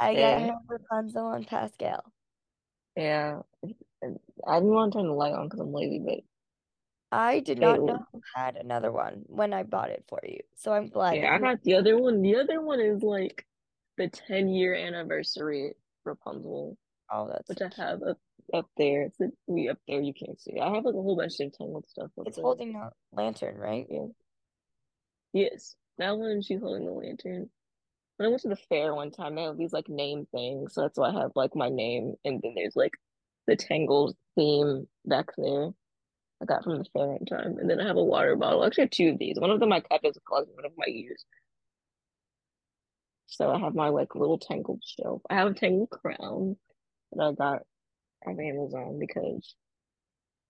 I 0.00 0.14
got 0.14 0.40
Yeah. 0.40 0.54
Rapunzel 0.66 1.32
and 1.32 1.46
Pascal. 1.46 2.02
Yeah, 2.96 3.40
I 3.62 4.54
didn't 4.54 4.72
want 4.72 4.92
to 4.92 4.98
turn 4.98 5.06
the 5.06 5.12
light 5.12 5.34
on 5.34 5.46
because 5.46 5.60
I'm 5.60 5.72
lazy, 5.72 5.98
but 6.04 6.20
I 7.12 7.40
did 7.40 7.58
not 7.58 7.80
know 7.80 8.06
you 8.14 8.22
had 8.34 8.56
another 8.56 8.90
one 8.90 9.22
when 9.26 9.52
I 9.52 9.64
bought 9.64 9.90
it 9.90 10.04
for 10.08 10.18
you. 10.24 10.40
So 10.56 10.72
I'm 10.72 10.88
glad 10.88 11.16
Yeah, 11.16 11.34
I 11.34 11.38
got 11.38 11.62
the 11.62 11.74
other 11.74 11.98
one. 11.98 12.22
The 12.22 12.36
other 12.36 12.60
one 12.62 12.80
is 12.80 13.02
like 13.02 13.46
the 13.98 14.08
10 14.08 14.48
year 14.48 14.74
anniversary 14.74 15.74
Rapunzel. 16.04 16.78
Oh, 17.12 17.28
that's 17.30 17.48
which 17.50 17.58
so 17.58 17.66
I 17.66 17.68
cute. 17.68 17.86
have 17.86 18.02
up 18.02 18.18
up 18.54 18.66
there. 18.78 19.02
It's 19.02 19.20
like, 19.20 19.30
we 19.46 19.68
up 19.68 19.78
there. 19.86 20.00
You 20.00 20.14
can't 20.14 20.40
see. 20.40 20.58
I 20.58 20.74
have 20.74 20.84
like 20.84 20.94
a 20.94 21.02
whole 21.02 21.16
bunch 21.16 21.38
of 21.38 21.52
tangled 21.52 21.86
stuff 21.86 22.10
It's 22.24 22.36
there. 22.36 22.42
holding 22.42 22.76
a 22.76 22.90
lantern, 23.12 23.58
right? 23.58 23.86
Yeah. 23.90 24.06
Yes. 25.34 25.76
That 25.98 26.16
one 26.16 26.42
she's 26.42 26.60
holding 26.60 26.86
the 26.86 26.92
lantern. 26.92 27.50
When 28.16 28.26
I 28.26 28.30
went 28.30 28.42
to 28.42 28.48
the 28.48 28.56
fair 28.56 28.94
one 28.94 29.10
time, 29.10 29.34
they 29.34 29.42
have 29.42 29.56
these 29.58 29.72
like 29.72 29.88
name 29.88 30.26
things. 30.32 30.74
So 30.74 30.82
that's 30.82 30.98
why 30.98 31.10
I 31.10 31.22
have 31.22 31.32
like 31.34 31.54
my 31.54 31.68
name, 31.68 32.14
and 32.24 32.40
then 32.42 32.54
there's 32.54 32.76
like 32.76 32.94
the 33.46 33.56
Tangled 33.56 34.16
theme 34.36 34.86
back 35.04 35.26
there. 35.36 35.70
I 36.40 36.44
got 36.44 36.62
from 36.64 36.78
the 36.78 36.84
fair 36.92 37.06
one 37.08 37.24
time, 37.26 37.58
and 37.58 37.68
then 37.68 37.80
I 37.80 37.86
have 37.86 37.96
a 37.96 38.04
water 38.04 38.36
bottle. 38.36 38.64
Actually, 38.64 38.82
I 38.82 38.84
have 38.86 38.90
two 38.90 39.08
of 39.10 39.18
these. 39.18 39.38
One 39.38 39.50
of 39.50 39.60
them 39.60 39.72
I 39.72 39.80
kept 39.80 40.06
as 40.06 40.16
a 40.16 40.20
closet, 40.20 40.54
one 40.54 40.64
of 40.64 40.72
my 40.76 40.86
ears. 40.88 41.24
So 43.26 43.50
I 43.50 43.58
have 43.58 43.74
my 43.74 43.88
like 43.88 44.14
little 44.14 44.38
Tangled 44.38 44.82
shelf. 44.84 45.22
I 45.28 45.34
have 45.34 45.48
a 45.48 45.54
Tangled 45.54 45.90
crown 45.90 46.56
that 47.12 47.22
I 47.22 47.32
got 47.32 47.62
on 48.26 48.40
Amazon 48.40 48.98
because 48.98 49.54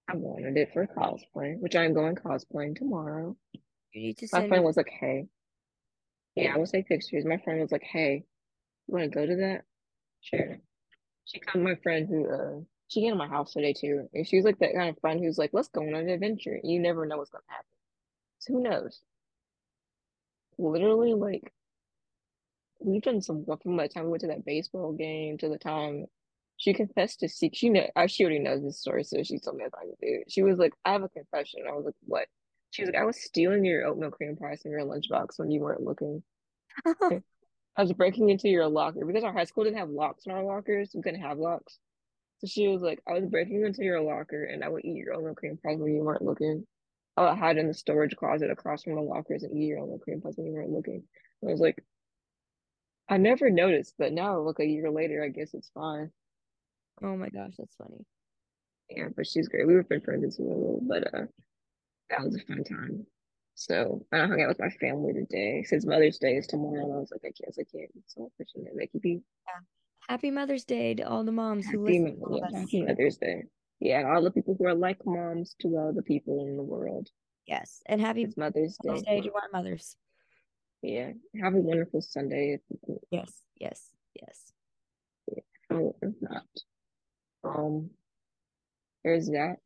I 0.08 0.16
wanted 0.16 0.56
it 0.56 0.72
for 0.72 0.86
cosplay, 0.86 1.58
which 1.58 1.76
I'm 1.76 1.92
going 1.92 2.16
cosplaying 2.16 2.76
tomorrow. 2.76 3.36
You 3.92 4.02
need 4.02 4.18
to 4.18 4.28
My 4.32 4.46
friend 4.46 4.62
me. 4.62 4.66
was 4.66 4.76
like, 4.76 4.90
"Hey, 4.90 5.26
yeah, 6.42 6.54
I 6.54 6.58
will 6.58 6.66
take 6.66 6.88
pictures." 6.88 7.24
My 7.24 7.38
friend 7.38 7.60
was 7.60 7.72
like, 7.72 7.82
"Hey, 7.82 8.24
you 8.86 8.94
want 8.94 9.04
to 9.04 9.10
go 9.10 9.26
to 9.26 9.36
that?" 9.36 9.64
Sure. 10.20 10.58
She 11.24 11.40
called 11.40 11.64
my 11.64 11.76
friend 11.76 12.08
who 12.08 12.28
uh 12.30 12.60
she 12.88 13.02
came 13.02 13.12
to 13.12 13.16
my 13.16 13.28
house 13.28 13.52
today 13.52 13.74
too, 13.74 14.08
and 14.14 14.26
she's 14.26 14.44
like 14.44 14.58
that 14.60 14.74
kind 14.74 14.88
of 14.90 14.98
friend 15.00 15.20
who's 15.20 15.38
like, 15.38 15.50
"Let's 15.52 15.68
go 15.68 15.82
on 15.82 15.94
an 15.94 16.08
adventure." 16.08 16.58
You 16.62 16.80
never 16.80 17.06
know 17.06 17.18
what's 17.18 17.30
gonna 17.30 17.44
happen. 17.48 17.66
So 18.38 18.54
who 18.54 18.62
knows? 18.62 19.02
Literally, 20.58 21.14
like 21.14 21.52
we've 22.80 23.02
done 23.02 23.20
some 23.20 23.44
from 23.44 23.76
the 23.76 23.88
time 23.88 24.04
we 24.04 24.10
went 24.10 24.22
to 24.22 24.28
that 24.28 24.44
baseball 24.44 24.92
game 24.92 25.38
to 25.38 25.48
the 25.48 25.58
time 25.58 26.06
she 26.56 26.74
confessed 26.74 27.20
to 27.20 27.28
seek. 27.28 27.54
She 27.54 27.70
know 27.70 27.86
she 28.08 28.24
already 28.24 28.40
knows 28.40 28.62
this 28.62 28.80
story, 28.80 29.04
so 29.04 29.22
she 29.22 29.38
told 29.38 29.56
me 29.56 29.64
I 29.64 29.68
could 29.68 29.94
do. 30.00 30.22
She 30.28 30.42
was 30.42 30.58
like, 30.58 30.72
"I 30.84 30.92
have 30.92 31.02
a 31.04 31.08
confession." 31.08 31.62
I 31.68 31.72
was 31.72 31.84
like, 31.86 31.94
"What?" 32.06 32.28
She 32.70 32.82
was 32.82 32.90
like, 32.90 33.00
"I 33.00 33.04
was 33.04 33.22
stealing 33.22 33.64
your 33.64 33.86
oatmeal 33.86 34.10
cream 34.10 34.36
pie 34.36 34.56
from 34.56 34.72
your 34.72 34.82
lunchbox 34.82 35.38
when 35.38 35.50
you 35.50 35.60
weren't 35.60 35.82
looking." 35.82 36.22
I 37.78 37.82
was 37.82 37.92
breaking 37.92 38.30
into 38.30 38.48
your 38.48 38.66
locker 38.66 39.04
because 39.04 39.22
our 39.22 39.32
high 39.32 39.44
school 39.44 39.64
didn't 39.64 39.78
have 39.78 39.88
locks 39.88 40.26
in 40.26 40.32
our 40.32 40.42
lockers. 40.42 40.90
We 40.94 41.02
couldn't 41.02 41.20
have 41.20 41.38
locks. 41.38 41.78
So 42.38 42.46
she 42.46 42.68
was 42.68 42.82
like, 42.82 43.00
I 43.06 43.12
was 43.12 43.26
breaking 43.26 43.64
into 43.64 43.84
your 43.84 44.00
locker 44.00 44.44
and 44.44 44.64
I 44.64 44.68
would 44.68 44.84
eat 44.84 44.96
your 44.96 45.14
oatmeal 45.14 45.34
cream 45.34 45.58
pies 45.64 45.78
when 45.78 45.94
you 45.94 46.02
weren't 46.02 46.22
looking. 46.22 46.66
I 47.16 47.22
would 47.22 47.38
hide 47.38 47.56
in 47.56 47.68
the 47.68 47.74
storage 47.74 48.16
closet 48.16 48.50
across 48.50 48.84
from 48.84 48.94
the 48.94 49.00
lockers 49.00 49.42
and 49.42 49.56
eat 49.56 49.66
your 49.66 49.78
oatmeal 49.78 49.98
cream 49.98 50.20
pies 50.20 50.34
when 50.36 50.46
you 50.46 50.52
weren't 50.52 50.70
looking. 50.70 51.04
I 51.44 51.50
was 51.50 51.60
like, 51.60 51.84
I 53.08 53.16
never 53.16 53.48
noticed, 53.48 53.94
but 53.98 54.12
now 54.12 54.38
look 54.40 54.60
a 54.60 54.66
year 54.66 54.90
later, 54.90 55.24
I 55.24 55.28
guess 55.28 55.54
it's 55.54 55.70
fine. 55.70 56.10
Oh 57.02 57.16
my 57.16 57.28
gosh, 57.28 57.54
that's 57.58 57.76
funny. 57.76 58.04
Yeah, 58.90 59.08
but 59.16 59.26
she's 59.26 59.48
great. 59.48 59.66
We 59.66 59.74
were 59.74 59.82
been 59.82 60.00
friends 60.00 60.36
we 60.38 60.46
were 60.46 60.54
little, 60.54 60.80
but 60.82 61.14
uh, 61.14 61.26
that 62.10 62.22
was 62.22 62.34
a 62.36 62.40
fun 62.46 62.64
time. 62.64 63.06
So 63.54 64.06
I 64.12 64.18
hung 64.18 64.40
out 64.40 64.48
with 64.48 64.60
my 64.60 64.70
family 64.70 65.12
today. 65.12 65.64
Since 65.64 65.84
Mother's 65.84 66.18
Day 66.18 66.36
is 66.36 66.46
tomorrow, 66.46 66.94
I 66.94 66.98
was 66.98 67.10
like, 67.10 67.22
I 67.24 67.32
guess 67.44 67.58
I 67.58 67.64
can't. 67.64 67.90
So 68.06 68.24
unfortunate. 68.24 68.76
Like, 68.76 68.90
you 68.92 69.00
be 69.00 69.20
Yeah. 69.46 69.60
Happy 70.08 70.30
Mother's 70.30 70.64
Day 70.64 70.94
to 70.94 71.02
all 71.02 71.24
the 71.24 71.32
moms 71.32 71.66
who 71.66 71.84
happy, 71.84 72.00
listen 72.00 72.20
to 72.20 72.36
yeah, 72.52 72.60
happy 72.60 72.82
Mother's 72.84 73.16
Day. 73.18 73.42
Yeah, 73.80 74.10
all 74.12 74.22
the 74.22 74.30
people 74.30 74.56
who 74.58 74.66
are 74.66 74.74
like 74.74 74.98
moms 75.04 75.54
to 75.60 75.68
all 75.76 75.92
the 75.92 76.02
people 76.02 76.46
in 76.46 76.56
the 76.56 76.62
world. 76.62 77.08
Yes, 77.46 77.82
and 77.86 78.00
happy 78.00 78.22
It's 78.22 78.36
Mother's 78.36 78.76
Mother's 78.84 79.02
Day. 79.02 79.20
Day 79.20 79.28
to 79.28 79.34
our 79.34 79.48
mothers. 79.52 79.96
Yeah. 80.82 81.10
Have 81.42 81.54
a 81.54 81.58
wonderful 81.58 82.00
Sunday. 82.00 82.60
Yes, 83.10 83.42
yes, 83.58 83.90
yes. 84.14 84.52
Oh, 85.70 85.94
if 86.00 86.14
not. 86.20 86.46
Um, 87.44 87.90
there's 89.04 89.26
that. 89.26 89.56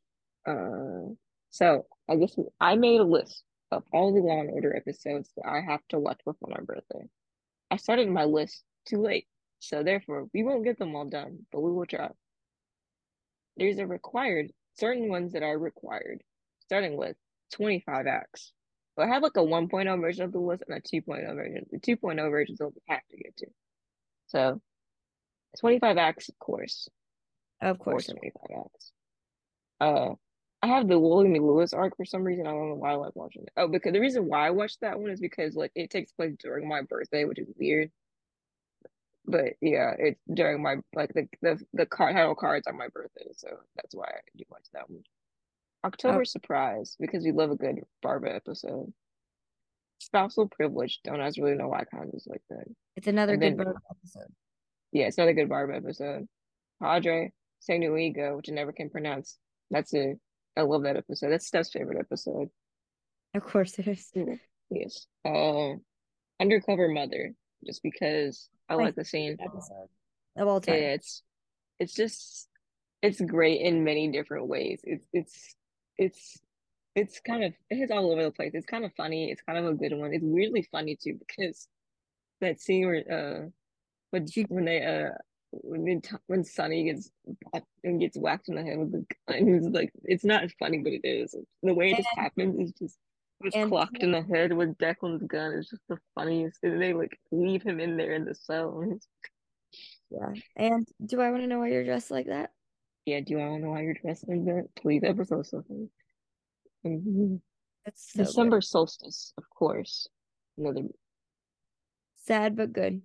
Uh, 0.46 1.14
so 1.50 1.86
I 2.08 2.16
guess 2.16 2.36
I 2.60 2.74
made 2.74 3.00
a 3.00 3.04
list 3.04 3.44
of 3.70 3.84
all 3.92 4.12
the 4.12 4.20
Law 4.20 4.40
and 4.40 4.50
Order 4.50 4.76
episodes 4.76 5.30
that 5.36 5.46
I 5.46 5.60
have 5.60 5.80
to 5.88 5.98
watch 5.98 6.20
before 6.24 6.48
my 6.50 6.60
birthday. 6.60 7.08
I 7.70 7.76
started 7.76 8.08
my 8.08 8.24
list 8.24 8.62
too 8.86 9.00
late, 9.00 9.26
so 9.60 9.82
therefore 9.82 10.28
we 10.34 10.42
won't 10.42 10.64
get 10.64 10.78
them 10.78 10.94
all 10.94 11.06
done, 11.06 11.46
but 11.50 11.60
we 11.60 11.72
will 11.72 11.86
try. 11.86 12.10
There's 13.56 13.78
a 13.78 13.86
required 13.86 14.52
certain 14.74 15.08
ones 15.08 15.32
that 15.32 15.42
are 15.42 15.58
required, 15.58 16.22
starting 16.60 16.96
with 16.96 17.16
25 17.52 18.06
acts. 18.06 18.52
But 18.96 19.06
I 19.06 19.08
have 19.08 19.22
like 19.22 19.36
a 19.36 19.40
1.0 19.40 20.00
version 20.00 20.24
of 20.24 20.32
the 20.32 20.38
list 20.38 20.64
and 20.68 20.76
a 20.76 20.80
2.0 20.80 21.34
version. 21.34 21.66
The 21.70 21.78
2.0 21.78 22.30
version 22.30 22.54
is 22.54 22.60
what 22.60 22.74
we 22.74 22.80
have 22.88 23.00
to 23.10 23.16
get 23.16 23.36
to. 23.38 23.46
So 24.26 24.60
25 25.60 25.96
acts, 25.96 26.28
of 26.28 26.38
course. 26.38 26.88
Of 27.60 27.76
Or 27.76 27.84
course. 27.84 28.06
25 28.06 28.64
acts. 28.64 28.92
Uh, 29.80 30.14
I 30.62 30.68
have 30.68 30.86
the 30.88 30.98
William. 30.98 31.32
Lewis 31.44 31.72
arc 31.72 31.96
for 31.96 32.04
some 32.04 32.22
reason. 32.22 32.46
I 32.46 32.50
don't 32.50 32.68
know 32.68 32.74
why 32.76 32.92
I 32.92 32.94
like 32.94 33.16
watching 33.16 33.42
it. 33.42 33.52
Oh, 33.56 33.66
because 33.68 33.92
the 33.92 34.00
reason 34.00 34.26
why 34.26 34.46
I 34.46 34.50
watched 34.50 34.80
that 34.80 35.00
one 35.00 35.10
is 35.10 35.20
because 35.20 35.56
like 35.56 35.72
it 35.74 35.90
takes 35.90 36.12
place 36.12 36.34
during 36.38 36.68
my 36.68 36.82
birthday, 36.82 37.24
which 37.24 37.38
is 37.40 37.48
weird. 37.58 37.90
But 39.24 39.54
yeah, 39.60 39.94
it's 39.98 40.20
during 40.32 40.62
my 40.62 40.76
like 40.94 41.12
the 41.14 41.28
the 41.42 41.60
the 41.72 41.86
card 41.86 42.14
title 42.14 42.34
cards 42.34 42.66
on 42.66 42.76
my 42.76 42.88
birthday, 42.88 43.28
so 43.32 43.48
that's 43.76 43.94
why 43.94 44.06
I 44.06 44.20
do 44.36 44.44
watch 44.50 44.66
that 44.72 44.88
one. 44.90 45.02
Oh. 45.84 45.88
October 45.88 46.20
Oh, 46.20 46.24
Surprise 46.24 46.96
because 47.00 47.24
we 47.24 47.32
love 47.32 47.50
a 47.50 47.56
good 47.56 47.80
Barba 48.02 48.32
episode. 48.34 48.92
Spousal 49.98 50.48
Privilege. 50.48 51.00
Don't 51.04 51.20
I 51.20 51.30
really 51.38 51.56
know 51.56 51.68
why 51.68 51.80
of 51.82 51.88
like 52.26 52.42
that. 52.50 52.64
it's 52.96 53.06
another 53.08 53.32
And 53.34 53.42
good 53.42 53.56
then 53.58 53.64
Barbie 53.64 53.78
episode. 53.90 54.32
yeah, 54.92 55.06
it's 55.06 55.18
another 55.18 55.32
good 55.32 55.48
Barba 55.48 55.74
episode. 55.76 56.28
Padre, 56.80 57.32
Ego, 57.96 58.36
which 58.36 58.48
I 58.48 58.52
never 58.52 58.72
can 58.72 58.90
pronounce. 58.90 59.38
That's 59.70 59.92
it. 59.94 60.18
I 60.56 60.62
love 60.62 60.82
that 60.82 60.96
episode. 60.96 61.30
That's 61.30 61.46
Steph's 61.46 61.70
favorite 61.70 61.98
episode. 61.98 62.50
Of 63.34 63.44
course 63.44 63.78
it 63.78 63.88
is. 63.88 64.10
Yeah. 64.14 64.34
Yes. 64.70 65.06
Um, 65.24 65.80
Undercover 66.40 66.88
Mother, 66.88 67.34
just 67.66 67.82
because 67.82 68.48
I 68.68 68.76
My 68.76 68.84
like 68.84 68.94
the 68.94 69.04
scene. 69.04 69.36
episode 69.40 69.88
of 70.36 70.48
all 70.48 70.60
time. 70.60 70.74
It's 70.76 71.22
it's 71.78 71.94
just 71.94 72.48
it's 73.02 73.20
great 73.20 73.60
in 73.60 73.84
many 73.84 74.10
different 74.10 74.46
ways. 74.48 74.80
It's 74.84 75.06
it's 75.12 75.54
it's 75.98 76.38
it's 76.94 77.20
kind 77.20 77.44
of 77.44 77.52
it's 77.70 77.92
all 77.92 78.10
over 78.10 78.22
the 78.22 78.30
place. 78.30 78.52
It's 78.54 78.66
kind 78.66 78.84
of 78.84 78.92
funny. 78.94 79.30
It's 79.30 79.42
kind 79.42 79.58
of 79.58 79.66
a 79.66 79.74
good 79.74 79.92
one. 79.96 80.12
It's 80.12 80.24
weirdly 80.24 80.66
funny 80.70 80.96
too 80.96 81.18
because 81.18 81.68
that 82.40 82.60
scene 82.60 82.86
where 82.86 83.04
uh 83.10 83.48
when 84.10 84.26
She 84.26 84.42
when 84.44 84.64
they 84.64 84.84
uh 84.84 85.14
when 85.52 86.02
when 86.26 86.44
Sonny 86.44 86.84
gets 86.84 87.10
and 87.84 88.00
gets 88.00 88.16
whacked 88.16 88.48
in 88.48 88.54
the 88.54 88.62
head 88.62 88.78
with 88.78 88.92
the 88.92 89.04
gun, 89.28 89.48
it's 89.54 89.66
like 89.66 89.92
it's 90.04 90.24
not 90.24 90.50
funny, 90.58 90.78
but 90.78 90.92
it 90.92 91.02
is. 91.04 91.34
The 91.62 91.74
way 91.74 91.90
it 91.90 91.96
just 91.98 92.08
happens 92.16 92.58
is 92.58 92.72
just 92.78 92.96
was 93.40 93.68
clocked 93.68 93.98
in 93.98 94.12
the 94.12 94.22
head 94.22 94.52
with 94.52 94.76
Declan's 94.78 95.22
gun. 95.24 95.52
It's 95.52 95.68
just 95.70 95.82
the 95.88 95.98
funniest. 96.14 96.58
And 96.62 96.80
they 96.80 96.94
like 96.94 97.18
leave 97.30 97.62
him 97.62 97.80
in 97.80 97.96
there 97.96 98.12
in 98.14 98.24
the 98.24 98.34
cell. 98.34 98.82
Yeah. 100.10 100.34
And 100.56 100.86
do 101.06 101.22
I 101.22 101.30
want 101.30 101.42
to 101.42 101.46
know 101.46 101.60
why 101.60 101.68
you're 101.68 101.84
dressed 101.84 102.10
like 102.10 102.26
that? 102.26 102.50
yeah, 103.06 103.20
do 103.20 103.32
you 103.32 103.38
want 103.38 103.54
to 103.54 103.64
know 103.64 103.70
why 103.70 103.80
you're 103.80 103.94
dressed 103.94 104.28
like 104.28 104.44
that? 104.44 104.68
Please, 104.76 105.02
episode 105.02 105.46
so 105.46 105.64
funny. 105.66 105.88
Mhm. 106.84 107.40
That's 107.86 108.12
so 108.12 108.18
good. 108.18 108.26
December 108.26 108.60
solstice, 108.60 109.32
of 109.38 109.48
course. 109.48 110.06
Another 110.58 110.82
Sad 112.26 112.54
but 112.56 112.74
good. 112.74 113.00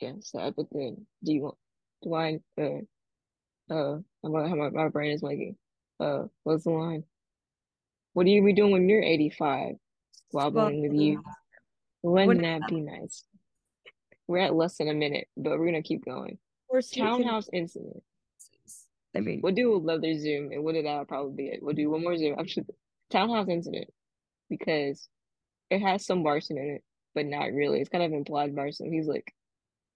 Yeah, 0.00 0.12
sad 0.20 0.54
but 0.56 0.70
good. 0.70 0.96
Do 1.22 1.32
you 1.32 1.42
want? 1.42 1.56
Do 2.02 2.14
I? 2.14 2.40
Uh, 2.60 3.72
uh, 3.72 3.98
my 4.22 4.48
how 4.48 4.54
my, 4.54 4.70
my 4.70 4.88
brain 4.88 5.12
is 5.12 5.22
making. 5.22 5.56
Uh, 5.98 6.24
what's 6.44 6.64
the 6.64 6.70
line? 6.70 7.04
What 8.14 8.26
are 8.26 8.30
you 8.30 8.44
be 8.44 8.52
doing 8.52 8.72
when 8.72 8.88
you're 8.88 9.02
85? 9.02 9.76
Well, 10.32 10.50
Squabbling 10.50 10.82
with 10.82 10.94
you. 10.94 11.22
Wouldn't 12.02 12.42
that 12.42 12.68
be 12.68 12.80
nice? 12.80 13.24
We're 14.26 14.38
at 14.38 14.54
less 14.54 14.78
than 14.78 14.88
a 14.88 14.94
minute, 14.94 15.28
but 15.36 15.58
we're 15.58 15.66
gonna 15.66 15.82
keep 15.82 16.04
going. 16.04 16.38
Townhouse 16.92 17.48
incident. 17.52 18.02
I 19.14 19.20
mean, 19.20 19.40
We'll 19.42 19.54
do 19.54 19.76
another 19.76 20.16
Zoom, 20.16 20.52
and 20.52 20.62
what 20.62 20.74
did 20.74 20.86
that 20.86 21.08
probably 21.08 21.34
be 21.34 21.48
it? 21.48 21.62
We'll 21.62 21.74
do 21.74 21.90
one 21.90 22.02
more 22.02 22.16
Zoom 22.16 22.36
after 22.38 22.62
the 22.62 22.72
Townhouse 23.10 23.48
incident 23.48 23.88
because 24.48 25.08
it 25.68 25.80
has 25.80 26.06
some 26.06 26.22
Barson 26.22 26.52
in 26.52 26.76
it, 26.76 26.84
but 27.14 27.26
not 27.26 27.52
really. 27.52 27.80
It's 27.80 27.90
kind 27.90 28.04
of 28.04 28.12
implied 28.12 28.54
Barson. 28.54 28.92
He's 28.92 29.08
like, 29.08 29.32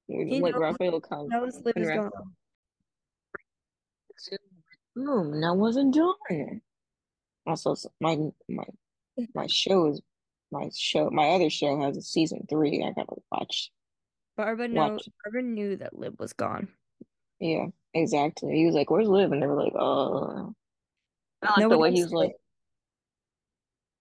he 0.09 0.41
like 0.41 0.55
knows, 0.55 0.61
Raphael 0.61 1.01
comes 1.01 1.31
knows 1.31 1.57
Liv 1.65 1.75
when 1.75 1.85
is 1.85 1.89
Raphael. 1.89 2.11
gone. 2.11 2.35
Boom, 4.97 5.33
and 5.35 5.45
I 5.45 5.51
wasn't 5.51 5.93
doing 5.93 6.15
it. 6.31 6.63
Also, 7.47 7.75
my 8.01 8.19
my 8.49 8.65
my 9.35 9.47
show 9.47 9.89
is 9.89 10.01
my 10.51 10.71
show. 10.75 11.11
My 11.11 11.31
other 11.31 11.51
show 11.51 11.81
has 11.81 11.97
a 11.97 12.03
season 12.03 12.47
three. 12.49 12.83
I 12.83 12.93
gotta 12.93 13.17
watch. 13.31 13.71
Barba 14.37 14.69
know 14.69 14.91
Watch. 14.91 15.09
Barba 15.25 15.47
knew 15.47 15.77
that 15.77 15.99
Liv 15.99 16.15
was 16.19 16.33
gone. 16.33 16.69
Yeah, 17.41 17.67
exactly. 17.93 18.55
He 18.55 18.67
was 18.67 18.75
like, 18.75 18.91
"Where's 18.91 19.09
Liv?" 19.09 19.33
And 19.33 19.43
they 19.43 19.47
were 19.47 19.63
like, 19.63 19.75
"Oh." 19.75 20.55
I 21.45 21.61
like 21.61 21.71
the 21.71 21.79
way 21.79 21.93
he 21.93 22.01
else 22.01 22.11
was 22.11 22.13
like, 22.13 22.33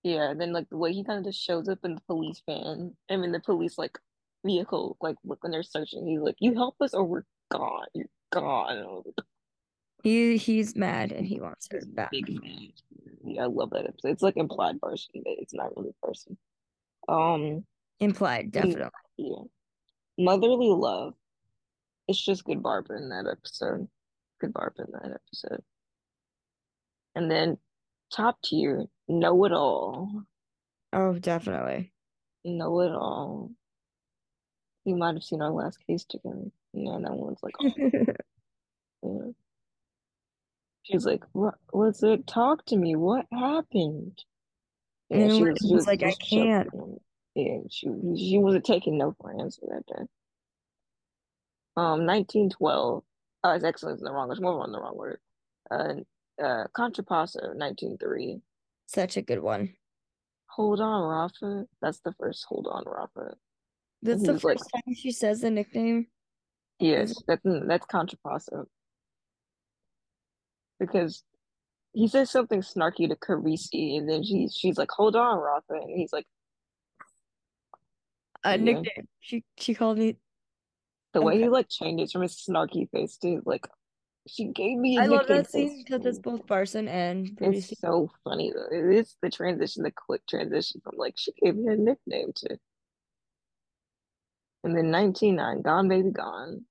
yeah. 0.03 0.29
And 0.29 0.39
then 0.39 0.53
like 0.53 0.69
the 0.69 0.77
way 0.77 0.93
he 0.93 1.03
kind 1.03 1.19
of 1.19 1.25
just 1.25 1.43
shows 1.43 1.67
up 1.67 1.79
in 1.83 1.95
the 1.95 2.01
police 2.01 2.41
van. 2.47 2.95
I 3.09 3.17
mean, 3.17 3.31
the 3.31 3.39
police 3.39 3.77
like 3.77 3.97
vehicle. 4.45 4.97
Like 5.01 5.15
look 5.23 5.43
when 5.43 5.51
they're 5.51 5.63
searching, 5.63 6.07
he's 6.07 6.19
like, 6.19 6.35
"You 6.39 6.53
help 6.55 6.75
us 6.81 6.93
or 6.93 7.03
we're 7.03 7.23
gone. 7.51 7.85
You're 7.93 8.07
gone. 8.31 9.03
He 10.03 10.37
he's 10.37 10.75
mad 10.75 11.11
and 11.11 11.25
he 11.25 11.39
wants 11.39 11.67
her 11.71 11.81
back. 11.87 12.11
Big. 12.11 12.39
Yeah, 13.23 13.43
I 13.43 13.45
love 13.45 13.69
that 13.71 13.85
episode. 13.85 14.09
It's 14.11 14.23
like 14.23 14.35
implied 14.37 14.79
version, 14.83 15.09
but 15.23 15.35
it's 15.37 15.53
not 15.53 15.75
really 15.77 15.93
person. 16.03 16.37
Um, 17.07 17.63
Implied, 17.99 18.51
definitely. 18.51 18.89
yeah. 19.17 19.43
Motherly 20.17 20.67
love. 20.69 21.13
It's 22.07 22.23
just 22.23 22.43
good 22.43 22.61
Barba 22.61 22.95
in 22.95 23.09
that 23.09 23.25
episode. 23.31 23.87
Good 24.41 24.53
Barba 24.53 24.83
in 24.83 24.91
that 24.91 25.19
episode. 25.21 25.61
And 27.15 27.31
then 27.31 27.57
top 28.11 28.41
tier, 28.43 28.85
know 29.07 29.45
it 29.45 29.53
all. 29.53 30.23
Oh, 30.91 31.13
definitely. 31.17 31.93
Know 32.43 32.81
it 32.81 32.91
all. 32.91 33.51
You 34.85 34.95
might 34.95 35.13
have 35.15 35.23
seen 35.23 35.41
our 35.41 35.51
last 35.51 35.77
case 35.87 36.03
together. 36.03 36.51
Yeah, 36.73 36.97
that 37.01 37.13
one's 37.13 37.39
like, 37.41 37.55
oh, 37.61 37.71
yeah. 39.03 39.31
She's 40.83 41.05
like, 41.05 41.23
what 41.31 41.55
was 41.71 42.03
it? 42.03 42.27
Talk 42.27 42.65
to 42.65 42.75
me. 42.75 42.95
What 42.95 43.25
happened? 43.31 44.21
Yeah, 45.09 45.17
And 45.19 45.31
she 45.35 45.43
was, 45.43 45.61
was 45.61 45.71
was 45.71 45.87
like, 45.87 46.03
I 46.03 46.13
can't. 46.13 46.69
choking. 46.71 46.97
Yeah, 47.35 47.59
she 47.69 47.87
she 48.17 48.37
wasn't 48.37 48.65
taking 48.65 48.97
no 48.97 49.15
for 49.19 49.31
an 49.31 49.39
answer 49.41 49.61
that 49.69 49.85
day. 49.87 50.03
Um, 51.77 52.05
1912. 52.05 53.03
Oh, 53.45 53.51
it's 53.51 53.63
excellent 53.63 53.99
in 53.99 54.05
the 54.05 54.11
wrong. 54.11 54.31
It's 54.31 54.39
more 54.41 54.61
on 54.61 54.71
the 54.71 54.79
wrong 54.79 54.95
word. 54.95 55.19
Uh, 55.71 55.93
uh, 56.41 56.67
Contrapasso, 56.77 57.55
1903. 57.55 58.39
Such 58.85 59.17
a 59.17 59.21
good 59.21 59.39
one. 59.39 59.73
Hold 60.47 60.81
on, 60.81 61.07
Rafa. 61.09 61.65
That's 61.81 61.99
the 62.01 62.13
first 62.19 62.45
hold 62.47 62.67
on, 62.69 62.83
Rafa. 62.85 63.35
That's 64.03 64.21
he 64.21 64.27
the 64.27 64.33
like- 64.33 64.41
first 64.41 64.69
time 64.73 64.93
she 64.95 65.11
says 65.11 65.41
the 65.41 65.51
nickname. 65.51 66.07
Yes, 66.79 67.21
that's 67.27 67.41
that's 67.43 67.85
Contrapasso. 67.87 68.65
Because 70.79 71.23
he 71.93 72.07
says 72.07 72.29
something 72.29 72.61
snarky 72.61 73.07
to 73.07 73.15
Carisi, 73.15 73.97
and 73.97 74.09
then 74.09 74.23
she 74.23 74.49
she's 74.49 74.77
like, 74.77 74.91
"Hold 74.91 75.15
on, 75.15 75.39
Rafa," 75.39 75.73
and 75.73 75.89
he's 75.97 76.11
like, 76.11 76.25
A 78.43 78.57
Yeah. 78.57 78.63
nickname. 78.63 79.07
She 79.19 79.43
she 79.57 79.73
called 79.73 79.97
me. 79.99 80.17
the 81.13 81.21
way 81.21 81.37
he 81.37 81.47
like 81.47 81.69
changes 81.69 82.11
from 82.11 82.23
his 82.23 82.33
snarky 82.35 82.89
face 82.89 83.17
to 83.17 83.41
like, 83.45 83.67
she 84.27 84.45
gave 84.45 84.77
me 84.79 84.97
a 84.97 85.01
I 85.01 85.05
love 85.05 85.27
that 85.27 85.49
scene 85.51 85.83
because 85.85 86.05
it's 86.07 86.17
both 86.19 86.45
Barson 86.47 86.87
and 86.89 87.27
Parisi. 87.37 87.71
It's 87.71 87.79
so 87.79 88.09
funny 88.23 88.51
though. 88.51 88.67
It's 88.71 89.15
the 89.21 89.29
transition, 89.29 89.83
the 89.83 89.91
quick 89.91 90.25
transition 90.27 90.81
from 90.83 90.95
like 90.97 91.13
she 91.17 91.31
gave 91.41 91.55
me 91.55 91.71
a 91.71 91.77
nickname 91.77 92.33
to. 92.37 92.57
And 94.63 94.75
then 94.75 94.85
199, 94.91 95.61
Gone 95.61 95.87
Baby 95.89 96.11
Gone. 96.11 96.65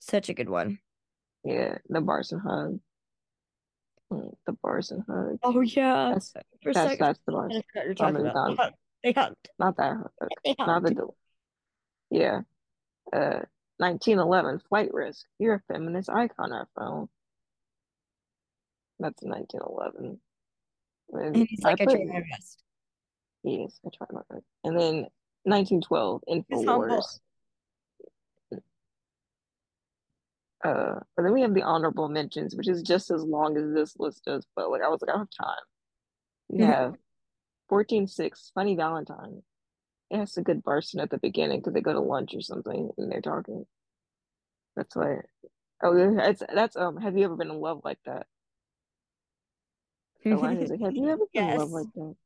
Such 0.00 0.28
a 0.28 0.34
good 0.34 0.48
one. 0.50 0.78
Yeah, 1.44 1.78
the 1.88 2.00
Barson 2.00 2.40
hug. 2.40 2.80
Mm, 4.12 4.34
The 4.46 4.52
Barson 4.64 5.04
hug. 5.06 5.38
Oh 5.42 5.60
yeah. 5.62 6.10
That's 6.12 6.32
For 6.62 6.72
that's 6.72 6.90
second, 6.90 7.06
that's 7.06 7.20
the 7.26 7.32
I 7.32 7.36
Barson. 7.36 7.62
forgot 7.72 7.84
you're 7.86 7.94
talking 7.94 8.26
about. 8.26 8.56
Gone. 8.56 8.72
They 9.02 9.12
hugged. 9.12 9.48
Not 9.58 9.76
that 9.78 9.96
hug. 9.96 10.28
They 10.44 10.54
Not 10.58 10.82
the 10.82 10.94
hugged. 10.94 11.10
Yeah. 12.10 12.40
Uh 13.12 13.40
1911, 13.78 14.60
Flight 14.68 14.92
Risk. 14.94 15.26
You're 15.38 15.54
a 15.56 15.72
feminist 15.72 16.08
icon, 16.08 16.52
our 16.52 16.68
phone. 16.76 17.08
That's 18.98 19.22
1911. 19.22 20.18
And 21.12 21.36
And 21.36 21.46
he's 21.48 21.62
like, 21.62 21.80
I, 21.80 21.84
put- 21.84 21.94
tried 21.94 22.06
my 22.06 22.22
best. 22.30 22.62
Yes, 23.44 23.78
I 23.84 23.90
tried 23.96 24.12
my 24.12 24.22
best. 24.30 24.44
And 24.64 24.78
then 24.78 25.06
1912, 25.46 26.22
He's 26.26 26.64
humble. 26.66 26.86
InfoWars. 26.86 27.20
Uh, 30.64 31.00
but 31.16 31.22
then 31.22 31.32
we 31.32 31.42
have 31.42 31.54
the 31.54 31.62
honorable 31.62 32.08
mentions, 32.08 32.56
which 32.56 32.68
is 32.68 32.82
just 32.82 33.10
as 33.10 33.22
long 33.22 33.56
as 33.56 33.72
this 33.72 33.96
list 33.98 34.24
does, 34.24 34.46
but 34.56 34.70
like 34.70 34.82
I 34.82 34.88
was 34.88 35.00
like, 35.00 35.10
I 35.10 35.12
don't 35.12 35.20
have 35.38 35.46
time. 35.46 35.64
We 36.48 36.58
Mhm. 36.64 36.66
have 36.68 36.96
14-6, 37.68 38.50
Funny 38.54 38.74
Valentine. 38.74 39.42
It 40.10 40.18
has 40.18 40.36
a 40.36 40.42
good 40.42 40.64
Barson 40.64 41.00
at 41.00 41.10
the 41.10 41.18
beginning 41.18 41.60
because 41.60 41.74
they 41.74 41.80
go 41.80 41.92
to 41.92 42.00
lunch 42.00 42.34
or 42.34 42.40
something 42.40 42.90
and 42.96 43.10
they're 43.10 43.20
talking. 43.20 43.66
That's 44.76 44.94
why. 44.94 45.22
Oh, 45.82 45.96
yeah, 45.96 46.28
it's 46.28 46.42
that's 46.52 46.76
um. 46.76 46.96
Have 46.98 47.16
you 47.18 47.24
ever 47.24 47.36
been 47.36 47.50
in 47.50 47.60
love 47.60 47.82
like 47.84 47.98
that? 48.04 48.26
Is 50.24 50.40
like, 50.70 50.80
Have 50.80 50.96
you 50.96 51.08
ever 51.10 51.24
been 51.32 51.50
in 51.50 51.56
love 51.56 51.70
like 51.70 51.92
that? 51.94 52.16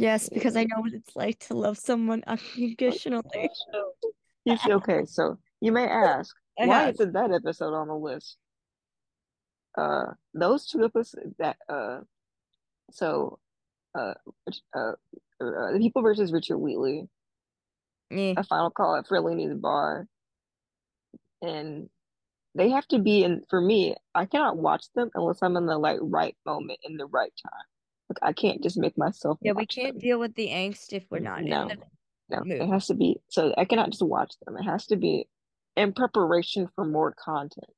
Yes, 0.00 0.28
because 0.30 0.56
I 0.56 0.64
know 0.64 0.80
what 0.80 0.92
it's 0.94 1.14
like 1.14 1.38
to 1.48 1.54
love 1.54 1.76
someone 1.76 2.24
unconditionally. 2.26 3.50
You 4.46 4.56
should, 4.56 4.72
okay, 4.72 5.04
so 5.04 5.38
you 5.60 5.72
may 5.72 5.86
ask, 5.86 6.34
I 6.58 6.66
why 6.66 6.84
have. 6.84 6.94
isn't 6.94 7.12
that 7.12 7.30
episode 7.32 7.74
on 7.74 7.88
the 7.88 7.94
list? 7.94 8.36
Uh, 9.76 10.06
those 10.34 10.66
two 10.66 10.84
episodes 10.84 11.34
that 11.38 11.56
uh, 11.68 12.00
so 12.90 13.38
uh, 13.96 14.14
uh, 14.74 14.78
uh, 14.78 14.92
the 15.40 15.78
people 15.78 16.02
versus 16.02 16.32
Richard 16.32 16.58
Wheatley, 16.58 17.08
Yeah. 18.10 18.34
a 18.36 18.44
final 18.44 18.70
call 18.70 18.96
at 18.96 19.06
Forlini's 19.06 19.54
bar, 19.54 20.06
and 21.42 21.88
they 22.54 22.70
have 22.70 22.86
to 22.88 22.98
be 22.98 23.22
in. 23.22 23.42
For 23.48 23.60
me, 23.60 23.94
I 24.14 24.24
cannot 24.26 24.56
watch 24.56 24.86
them 24.94 25.10
unless 25.14 25.42
I'm 25.42 25.56
in 25.56 25.66
the 25.66 25.78
like 25.78 25.98
right 26.00 26.36
moment 26.44 26.80
in 26.82 26.96
the 26.96 27.06
right 27.06 27.32
time. 27.42 27.69
Like 28.10 28.18
I 28.22 28.32
can't 28.32 28.62
just 28.62 28.76
make 28.76 28.98
myself. 28.98 29.38
Yeah, 29.40 29.52
we 29.52 29.66
can't 29.66 29.94
them. 29.94 30.00
deal 30.00 30.18
with 30.18 30.34
the 30.34 30.48
angst 30.48 30.92
if 30.92 31.04
we're 31.10 31.20
not 31.20 31.44
No. 31.44 31.68
in 31.68 31.68
the 31.68 31.76
No, 32.28 32.44
mood. 32.44 32.60
it 32.62 32.68
has 32.68 32.88
to 32.88 32.94
be 32.94 33.20
so 33.28 33.54
I 33.56 33.64
cannot 33.64 33.90
just 33.90 34.02
watch 34.02 34.34
them. 34.44 34.56
It 34.56 34.64
has 34.64 34.86
to 34.88 34.96
be 34.96 35.28
in 35.76 35.92
preparation 35.92 36.68
for 36.74 36.84
more 36.84 37.12
content. 37.12 37.70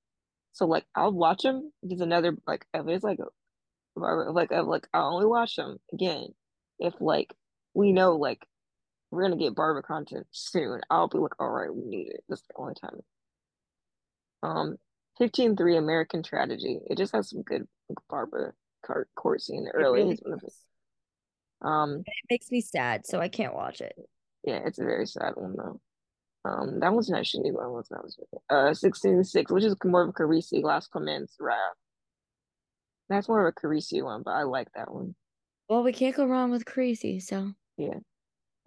So 0.52 0.66
like 0.66 0.86
I'll 0.96 1.12
watch 1.12 1.42
them. 1.42 1.70
There's 1.82 2.00
another 2.00 2.36
like 2.46 2.64
if 2.72 2.88
it's 2.88 3.04
like 3.04 3.18
a 3.18 4.00
like 4.00 4.50
of 4.52 4.66
like 4.66 4.88
I'll 4.94 5.12
only 5.14 5.26
watch 5.26 5.56
them 5.56 5.78
again 5.92 6.28
if 6.78 6.94
like 6.98 7.34
we 7.74 7.92
know 7.92 8.16
like 8.16 8.46
we're 9.10 9.22
gonna 9.22 9.36
get 9.36 9.54
Barba 9.54 9.82
content 9.82 10.26
soon. 10.30 10.80
I'll 10.88 11.08
be 11.08 11.18
like, 11.18 11.38
all 11.38 11.50
right, 11.50 11.74
we 11.74 11.84
need 11.84 12.08
it. 12.08 12.24
That's 12.30 12.40
the 12.42 12.54
only 12.56 12.74
time. 12.80 13.00
Um, 14.42 14.76
fifteen 15.18 15.56
three 15.56 15.76
American 15.76 16.22
Tragedy. 16.22 16.80
It 16.88 16.96
just 16.96 17.14
has 17.14 17.28
some 17.28 17.42
good 17.42 17.68
like, 17.90 17.98
Barba 18.08 18.52
court 18.82 19.08
court 19.14 19.40
scene 19.40 19.68
early. 19.72 20.02
really 20.02 20.14
it. 20.14 20.40
does. 20.42 20.56
Um, 21.62 22.02
It 22.06 22.14
makes 22.30 22.50
me 22.50 22.60
sad, 22.60 23.06
so 23.06 23.20
I 23.20 23.28
can't 23.28 23.54
watch 23.54 23.80
it. 23.80 23.94
Yeah, 24.44 24.60
it's 24.66 24.78
a 24.78 24.84
very 24.84 25.06
sad 25.06 25.34
one 25.36 25.54
though. 25.56 25.80
Um, 26.44 26.80
that 26.80 26.92
was 26.92 27.08
not 27.08 27.22
shitty 27.22 27.52
that 27.52 28.02
was 28.02 28.18
uh 28.50 28.74
sixteen 28.74 29.22
six, 29.22 29.50
which 29.52 29.64
is 29.64 29.76
more 29.84 30.02
of 30.02 30.08
a 30.08 30.12
Carisi 30.12 30.60
Glasgowman's 30.60 31.36
Wrath. 31.38 31.56
That's 33.08 33.28
more 33.28 33.46
of 33.46 33.54
a 33.56 33.60
Carisi 33.60 34.02
one, 34.02 34.22
but 34.24 34.32
I 34.32 34.42
like 34.42 34.68
that 34.74 34.92
one. 34.92 35.14
Well, 35.68 35.84
we 35.84 35.92
can't 35.92 36.16
go 36.16 36.26
wrong 36.26 36.50
with 36.50 36.64
Crazy, 36.64 37.20
so 37.20 37.52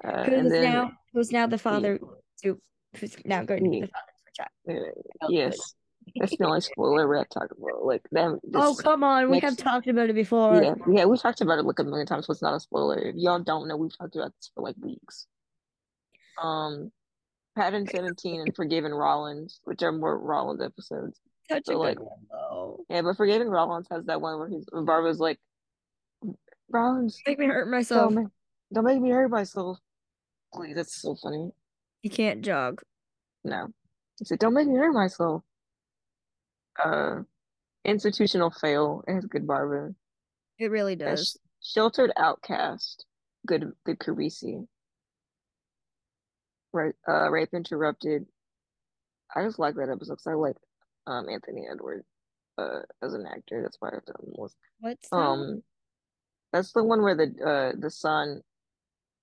Uh, 0.04 0.24
who's 0.24 0.52
then 0.52 0.64
now 0.64 0.92
who's 1.14 1.32
now 1.32 1.48
the 1.48 1.58
father 1.58 2.00
to 2.44 2.60
who's 2.98 3.16
now 3.26 3.44
going 3.44 3.64
to 3.64 3.70
be 3.70 3.82
the 3.82 3.88
father 3.88 4.14
for 4.24 4.32
child. 4.34 4.96
uh, 5.22 5.28
yes, 5.30 5.76
that's 6.16 6.38
the 6.38 6.46
only 6.46 6.62
spoiler 6.62 7.08
we 7.08 7.18
have 7.18 7.30
to 7.30 7.40
talk 7.40 7.52
about. 7.52 7.86
Like 7.86 8.02
them. 8.12 8.40
Oh 8.54 8.76
come 8.82 9.04
on, 9.04 9.30
we 9.30 9.40
have 9.40 9.58
talked 9.58 9.88
about 9.88 10.10
it 10.10 10.14
before. 10.14 10.62
yeah, 10.62 10.76
yeah, 10.90 11.06
we 11.06 11.18
talked 11.18 11.42
about 11.42 11.60
it 11.60 11.66
like 11.66 11.80
a 11.80 11.84
million 11.84 12.08
times. 12.08 12.28
So 12.28 12.34
it's 12.34 12.42
not 12.42 12.56
a 12.56 12.60
spoiler. 12.60 12.98
If 13.00 13.16
y'all 13.16 13.40
don't 13.40 13.68
know, 13.68 13.78
we've 13.78 13.98
talked 13.98 14.16
about 14.16 14.34
this 14.36 14.52
for 14.54 14.64
like 14.64 14.76
weeks. 14.80 15.28
Um, 16.42 16.92
Pattern 17.58 17.88
Seventeen 17.88 18.42
and 18.42 18.56
Forgiven 18.56 18.94
Rollins, 18.94 19.62
which 19.64 19.82
are 19.84 19.92
more 19.92 20.18
Rollins 20.18 20.62
episodes. 20.62 21.20
Such 21.50 21.68
a 21.70 21.78
like, 21.78 21.98
good 21.98 22.04
one 22.04 22.20
though. 22.32 22.86
Yeah, 22.90 23.02
but 23.04 23.18
Forgiving 23.18 23.50
Rollins 23.50 23.88
has 23.92 24.06
that 24.06 24.22
one 24.22 24.40
where 24.40 24.50
he's 24.50 24.66
Barba's 24.72 25.20
like, 25.20 25.40
Rollins, 26.70 27.22
Make 27.26 27.40
me 27.40 27.46
hurt 27.46 27.66
don't 27.66 27.72
myself. 27.72 28.14
make, 28.14 28.28
don't 28.74 28.86
make 28.86 29.00
me 29.00 29.12
hurt 29.12 29.30
myself. 29.30 29.78
Please, 30.54 30.76
that's 30.76 31.02
so 31.02 31.16
funny. 31.16 31.52
You 32.02 32.10
can't 32.10 32.42
jog. 32.42 32.82
No. 33.44 33.68
He 34.20 34.26
said, 34.26 34.40
Don't 34.40 34.54
make 34.54 34.68
me 34.68 34.76
hurt 34.76 34.94
myself. 34.94 35.44
Uh 36.84 37.22
institutional 37.84 38.50
fail. 38.50 39.04
It 39.08 39.14
has 39.14 39.26
good 39.26 39.48
Barba. 39.48 39.94
It 40.58 40.72
really 40.72 40.96
does. 40.96 41.38
Sh- 41.38 41.74
Sheltered 41.74 42.12
outcast. 42.18 43.06
Good 43.48 43.72
good 43.86 44.00
Carisi. 44.00 44.68
Right 46.74 46.94
uh 47.08 47.30
rape 47.30 47.54
interrupted. 47.54 48.26
I 49.36 49.44
just 49.44 49.60
like 49.60 49.76
that 49.76 49.90
episode 49.90 50.14
because 50.14 50.28
I 50.28 50.34
like 50.34 50.58
um 51.08 51.30
Anthony 51.30 51.66
Edward 51.72 52.04
uh 52.58 52.80
as 53.02 53.14
an 53.14 53.26
actor. 53.26 53.62
That's 53.62 53.78
why 53.80 53.90
I've 53.90 54.06
done 54.06 54.34
most 54.38 54.56
What's 54.80 55.10
that? 55.10 55.16
Um, 55.16 55.64
that's 56.52 56.72
the 56.74 56.84
one 56.84 57.02
where 57.02 57.16
the 57.16 57.34
uh 57.46 57.80
the 57.80 57.90
son, 57.90 58.42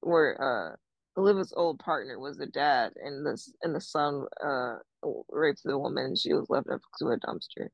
where 0.01 0.41
uh 0.41 0.77
Olivia's 1.21 1.53
old 1.57 1.79
partner 1.79 2.19
was 2.19 2.37
the 2.37 2.47
dad, 2.47 2.93
and 3.03 3.27
this 3.27 3.53
and 3.63 3.75
the 3.75 3.81
son 3.81 4.27
uh 4.45 4.77
raped 5.29 5.63
the 5.65 5.79
woman, 5.79 6.07
and 6.07 6.19
she 6.19 6.33
was 6.33 6.49
left 6.49 6.69
up 6.69 6.81
to 6.99 7.07
a 7.09 7.19
dumpster. 7.19 7.69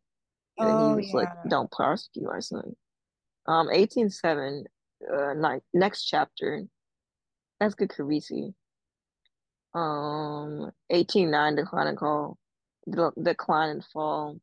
And 0.59 0.71
Oh, 0.71 0.89
he 0.89 0.95
was 0.95 1.11
like, 1.15 1.29
yeah. 1.45 1.51
"Don't 1.51 1.71
prosecute 1.71 2.27
our 2.27 2.41
son." 2.41 2.75
Um, 3.47 3.69
eighteen 3.73 4.11
seven, 4.11 4.65
uh, 5.13 5.35
nine, 5.35 5.61
next 5.73 6.05
chapter. 6.05 6.63
That's 7.61 7.75
good, 7.75 7.91
Carisi. 7.91 8.55
Um, 9.75 10.71
eighteen 10.91 11.31
nine, 11.31 11.55
decline 11.57 11.87
and 11.87 11.97
call. 11.99 12.39
the 12.87 13.13
decline 13.23 13.71
and 13.71 13.85
fall. 13.85 14.41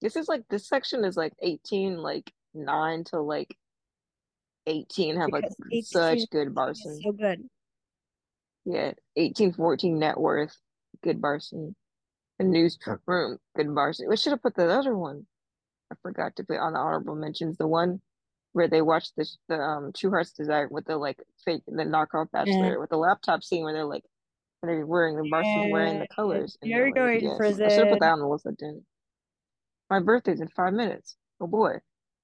This 0.00 0.16
is 0.16 0.28
like 0.28 0.42
this 0.48 0.66
section 0.66 1.04
is 1.04 1.16
like 1.16 1.34
18, 1.40 1.96
like 1.98 2.32
nine 2.54 3.04
to 3.04 3.20
like 3.20 3.54
18 4.66 5.16
have 5.20 5.30
like 5.30 5.44
Yes, 5.70 5.88
such 5.90 6.30
good 6.30 6.54
Barson. 6.54 7.00
so 7.02 7.12
good. 7.12 7.48
Yeah, 8.64 8.92
1814 9.14 9.98
net 9.98 10.18
worth, 10.18 10.56
good 11.02 11.20
Barson. 11.20 11.74
The 12.40 12.46
newsroom, 12.46 13.36
good 13.54 13.66
Barson. 13.66 14.08
We 14.08 14.16
should 14.16 14.32
have 14.32 14.40
put 14.42 14.54
the 14.54 14.66
other 14.70 14.96
one. 14.96 15.26
I 15.92 15.96
forgot 16.00 16.36
to 16.36 16.44
put 16.44 16.56
on 16.56 16.72
the 16.72 16.78
honorable 16.78 17.14
mentions. 17.14 17.58
The 17.58 17.66
one 17.66 18.00
where 18.54 18.66
they 18.66 18.80
watched 18.80 19.14
the 19.16 19.28
the 19.48 19.56
um 19.56 19.92
True 19.94 20.08
Heart's 20.08 20.32
Desire 20.32 20.66
with 20.70 20.86
the 20.86 20.96
like 20.96 21.18
fake 21.44 21.60
the 21.66 21.84
knockoff 21.84 22.28
Yeah. 22.32 22.44
bachelor 22.44 22.80
with 22.80 22.88
the 22.88 22.96
laptop 22.96 23.44
scene 23.44 23.62
where 23.62 23.74
they're 23.74 23.84
like 23.84 24.04
they're 24.62 24.86
wearing 24.86 25.16
the 25.16 25.24
Barson's 25.24 25.70
wearing 25.70 25.98
the 25.98 26.06
colors 26.06 26.56
and 26.62 26.70
you're 26.70 26.86
like, 26.86 26.94
going 26.94 27.20
to 27.20 27.26
yes. 27.26 27.40
I 27.42 27.68
should 27.68 27.78
have 27.80 27.90
put 27.90 28.00
that 28.00 28.12
on 28.12 28.20
the 28.20 28.26
list. 28.26 28.46
I 28.46 28.52
didn't. 28.52 28.86
My 29.90 30.00
birthday's 30.00 30.40
in 30.40 30.48
five 30.48 30.72
minutes. 30.72 31.16
Oh 31.42 31.46
boy. 31.46 31.80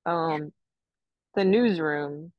Um, 0.07 0.51
the 1.35 1.45
newsroom. 1.45 2.33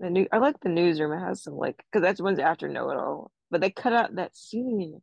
The 0.00 0.10
new 0.10 0.26
I 0.32 0.38
like 0.38 0.58
the 0.58 0.70
newsroom. 0.70 1.12
It 1.12 1.20
has 1.20 1.44
some 1.44 1.54
like 1.54 1.84
because 1.92 2.02
that's 2.02 2.20
one's 2.20 2.40
after 2.40 2.66
Know 2.66 2.90
It 2.90 2.96
All, 2.96 3.30
but 3.48 3.60
they 3.60 3.70
cut 3.70 3.92
out 3.92 4.16
that 4.16 4.36
scene 4.36 5.02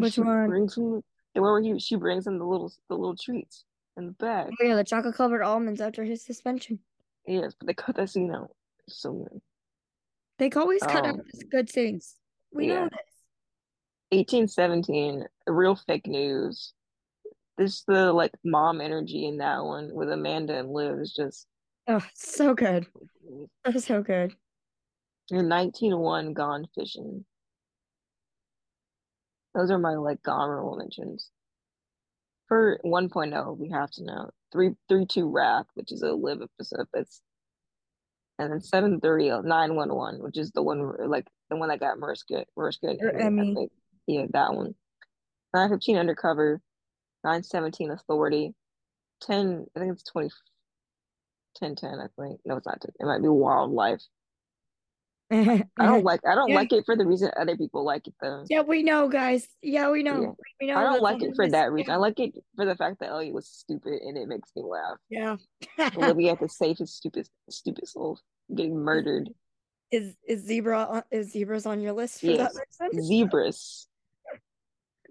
Which 0.00 0.14
she 0.14 0.20
one? 0.20 0.48
brings 0.48 0.76
him 0.76 1.02
the 1.34 1.40
one 1.42 1.52
where 1.52 1.62
he, 1.62 1.78
she 1.78 1.96
brings 1.96 2.26
him 2.26 2.38
the 2.38 2.44
little 2.44 2.72
the 2.88 2.96
little 2.96 3.16
treats 3.16 3.64
in 3.96 4.06
the 4.06 4.12
bag. 4.12 4.50
Oh 4.60 4.64
yeah, 4.64 4.74
the 4.76 4.84
chocolate 4.84 5.14
covered 5.14 5.42
almonds 5.42 5.80
after 5.80 6.04
his 6.04 6.22
suspension. 6.24 6.78
Yes, 7.26 7.54
but 7.58 7.66
they 7.66 7.74
cut 7.74 7.96
that 7.96 8.10
scene 8.10 8.34
out. 8.34 8.50
So 8.88 9.12
good. 9.12 9.40
They 10.38 10.50
always 10.50 10.82
cut 10.82 11.06
out 11.06 11.14
Um, 11.14 11.22
these 11.32 11.44
good 11.44 11.70
scenes. 11.70 12.16
We 12.52 12.66
know 12.66 12.84
this. 12.84 12.98
1817, 14.10 15.26
real 15.46 15.74
fake 15.74 16.06
news. 16.06 16.74
This 17.58 17.82
the 17.84 18.12
like 18.12 18.32
mom 18.44 18.80
energy 18.80 19.26
in 19.26 19.38
that 19.38 19.64
one 19.64 19.94
with 19.94 20.10
Amanda 20.10 20.58
and 20.58 20.70
Liv 20.72 20.98
is 20.98 21.12
just 21.14 21.46
Oh, 21.88 22.04
so 22.14 22.54
good. 22.54 22.86
That 23.64 23.74
was 23.74 23.84
so 23.84 24.02
good. 24.02 24.34
You're 25.30 25.46
1901 25.46 26.34
Gone 26.34 26.66
Fishing. 26.74 27.24
Those 29.54 29.70
are 29.70 29.78
my 29.78 29.94
like 29.94 30.20
honorable 30.26 30.76
mentions. 30.76 31.30
For 32.48 32.80
1.0, 32.84 33.58
we 33.58 33.70
have 33.70 33.90
to 33.92 34.04
know. 34.04 34.30
3 34.52 34.74
3 34.88 35.06
2 35.06 35.30
Wrath, 35.30 35.66
which 35.74 35.92
is 35.92 36.02
a 36.02 36.12
live 36.12 36.42
episode 36.42 36.86
that's 36.92 37.22
and 38.38 38.52
then 38.52 38.60
730 38.60 39.46
911, 39.46 40.22
which 40.22 40.38
is 40.38 40.50
the 40.52 40.62
one 40.62 40.92
like 41.08 41.26
the 41.50 41.56
one 41.56 41.68
that 41.68 41.80
got 41.80 41.98
Mariska 41.98 42.44
Mariska 42.56 42.96
Or 43.00 43.08
and 43.08 43.38
er, 43.38 43.42
Emmy. 43.42 43.68
yeah, 44.06 44.26
that 44.32 44.54
one. 44.54 44.74
915 45.54 45.96
Undercover, 45.96 46.60
917 47.24 47.90
Authority, 47.90 48.54
10 49.22 49.66
I 49.76 49.80
think 49.80 49.92
it's 49.92 50.02
20 50.04 50.30
10 51.56 51.76
10, 51.76 51.90
I 52.00 52.06
think. 52.20 52.40
No, 52.44 52.56
it's 52.56 52.66
not 52.66 52.80
10. 52.80 52.90
It 52.98 53.06
might 53.06 53.22
be 53.22 53.28
Wildlife. 53.28 54.02
I 55.78 55.86
don't 55.86 56.04
like 56.04 56.20
I 56.26 56.34
don't 56.34 56.50
Yeah. 56.50 56.56
like 56.56 56.72
it 56.72 56.84
for 56.84 56.94
the 56.96 57.06
reason 57.06 57.30
other 57.40 57.56
people 57.56 57.84
like 57.84 58.06
it 58.06 58.14
though. 58.20 58.44
Yeah, 58.50 58.60
we 58.62 58.82
know, 58.82 59.08
guys. 59.08 59.48
Yeah, 59.62 59.90
we 59.90 60.02
know. 60.02 60.20
Yeah. 60.20 60.30
We 60.60 60.66
know. 60.68 60.76
I 60.76 60.82
don't 60.82 61.00
like 61.02 61.22
it 61.22 61.32
for 61.34 61.48
that 61.48 61.72
reason. 61.72 61.92
I 61.92 61.96
like 61.96 62.20
it 62.20 62.34
for 62.56 62.64
the 62.66 62.76
fact 62.76 63.00
that 63.00 63.08
Elliot 63.10 63.34
was 63.34 63.48
stupid 63.48 63.94
and 64.02 64.16
it 64.18 64.28
makes 64.28 64.50
me 64.54 64.62
laugh. 64.62 64.98
Yeah. 65.08 65.36
Olivia 65.96 66.30
had 66.30 66.40
to 66.40 66.48
save 66.48 66.78
his 66.78 66.94
stupid 66.94 67.28
stupid 67.48 67.88
soul 67.88 68.18
getting 68.54 68.76
murdered. 68.76 69.30
is 69.90 70.14
is 70.26 70.42
zebra 70.44 71.04
is 71.10 71.32
zebras 71.32 71.66
on 71.66 71.80
your 71.80 71.92
list 71.92 72.20
for 72.20 72.26
Yes. 72.26 72.54
that 72.78 72.86
reason? 72.92 73.04
Zebras. 73.04 73.88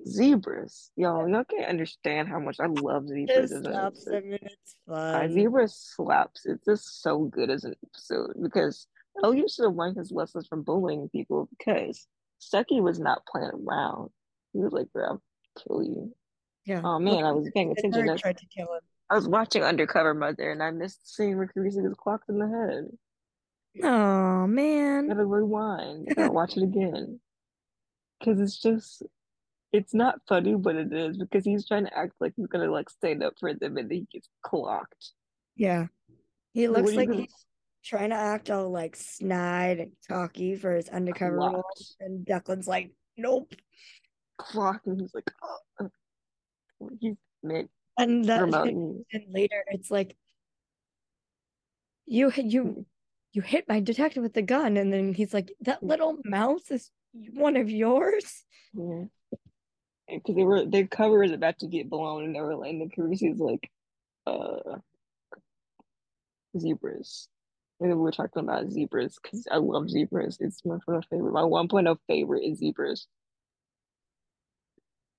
Zebras. 0.07 0.89
Y'all, 0.95 1.27
y'all 1.29 1.43
can't 1.43 1.67
understand 1.69 2.27
how 2.27 2.39
much 2.39 2.59
I 2.59 2.65
love 2.65 3.07
zebras 3.07 3.51
as 3.51 3.51
an 3.51 3.63
slaps. 3.65 4.07
Mean, 4.07 4.33
it's 4.41 4.75
Uh, 4.87 5.19
fun. 5.19 5.33
Zebra 5.33 5.67
slaps. 5.67 6.45
It's 6.45 6.65
just 6.65 7.01
so 7.03 7.25
good 7.25 7.51
as 7.51 7.63
an 7.65 7.75
episode 7.87 8.31
because 8.41 8.87
Oh, 9.17 9.27
Elliot 9.27 9.49
should 9.49 9.65
have 9.65 9.75
learned 9.75 9.97
his 9.97 10.11
lessons 10.11 10.47
from 10.47 10.63
bullying 10.63 11.09
people 11.09 11.49
because 11.57 12.07
Stucky 12.39 12.81
was 12.81 12.99
not 12.99 13.25
playing 13.25 13.51
around. 13.67 14.09
He 14.53 14.59
was 14.59 14.73
like, 14.73 14.91
bro, 14.93 15.05
I'll 15.05 15.21
kill 15.67 15.83
you. 15.83 16.13
Yeah. 16.65 16.81
Oh 16.83 16.99
man, 16.99 17.23
I 17.25 17.31
was 17.31 17.49
paying 17.53 17.71
attention. 17.71 18.05
That's 18.05 18.21
tried 18.21 18.37
to 18.37 18.45
kill 18.45 18.73
him. 18.73 18.81
I 19.09 19.15
was 19.15 19.27
watching 19.27 19.63
Undercover 19.63 20.13
Mother 20.13 20.51
and 20.51 20.63
I 20.63 20.71
missed 20.71 21.15
seeing 21.15 21.37
where 21.37 21.47
Carisi 21.47 21.83
gets 21.83 21.95
clocked 21.95 22.29
in 22.29 22.39
the 22.39 22.47
head. 22.47 23.83
Oh 23.83 24.47
man. 24.47 25.07
Gotta 25.07 25.25
rewind. 25.25 26.07
Gotta 26.15 26.31
watch 26.31 26.57
it 26.57 26.63
again. 26.63 27.19
Because 28.19 28.39
it's 28.39 28.61
just, 28.61 29.03
it's 29.71 29.93
not 29.93 30.21
funny, 30.27 30.55
but 30.55 30.75
it 30.75 30.93
is 30.93 31.17
because 31.17 31.43
he's 31.43 31.67
trying 31.67 31.85
to 31.85 31.97
act 31.97 32.13
like 32.19 32.33
he's 32.35 32.47
gonna 32.47 32.71
like 32.71 32.89
stand 32.89 33.23
up 33.23 33.33
for 33.39 33.53
them 33.53 33.77
and 33.77 33.89
then 33.89 33.97
he 33.97 34.07
gets 34.11 34.29
clocked. 34.43 35.11
Yeah. 35.55 35.87
He 36.53 36.67
looks 36.67 36.91
you 36.91 36.97
like 36.97 37.09
gonna 37.09 37.21
he's 37.21 37.45
trying 37.83 38.09
to 38.09 38.15
act 38.15 38.49
all 38.49 38.69
like 38.69 38.95
snide 38.95 39.79
and 39.79 39.91
talky 40.07 40.55
for 40.55 40.75
his 40.75 40.89
undercover 40.89 41.37
role. 41.37 41.63
And 41.99 42.25
Declan's 42.25 42.67
like, 42.67 42.91
nope. 43.17 43.53
Clocked, 44.37 44.87
and 44.87 44.99
he's 44.99 45.13
like, 45.13 45.29
oh. 45.43 45.89
He's 46.99 47.15
man, 47.43 47.69
And 47.97 48.25
that 48.25 48.41
and 48.51 49.03
later 49.29 49.63
it's 49.67 49.91
like 49.91 50.15
you 52.07 52.31
you 52.35 52.85
you 53.33 53.41
hit 53.41 53.69
my 53.69 53.79
detective 53.79 54.23
with 54.23 54.33
the 54.33 54.41
gun 54.41 54.77
and 54.77 54.91
then 54.91 55.13
he's 55.13 55.33
like 55.33 55.51
that 55.61 55.83
little 55.83 56.17
mouse 56.25 56.71
is 56.71 56.89
one 57.33 57.55
of 57.55 57.69
yours 57.69 58.43
Yeah. 58.73 59.05
Because 60.07 60.35
they 60.35 60.43
were 60.43 60.65
their 60.65 60.87
cover 60.87 61.23
is 61.23 61.31
about 61.31 61.59
to 61.59 61.67
get 61.67 61.89
blown 61.89 62.25
and 62.25 62.35
they 62.35 62.41
were 62.41 62.55
like, 62.55 62.71
and 62.71 62.81
the 62.81 62.93
Carisi's 62.93 63.39
like, 63.39 63.69
uh, 64.27 64.79
zebras. 66.57 67.29
And 67.81 67.89
we 67.89 67.95
were 67.95 68.11
talking 68.11 68.43
about 68.43 68.69
zebras 68.69 69.17
because 69.21 69.47
I 69.51 69.57
love 69.57 69.89
zebras. 69.89 70.37
It's 70.39 70.63
my, 70.63 70.77
my 70.87 71.01
favorite. 71.09 71.33
My 71.33 71.41
1.0 71.41 71.69
point 71.69 71.87
of 71.87 71.97
favorite 72.07 72.43
is 72.43 72.59
zebras. 72.59 73.07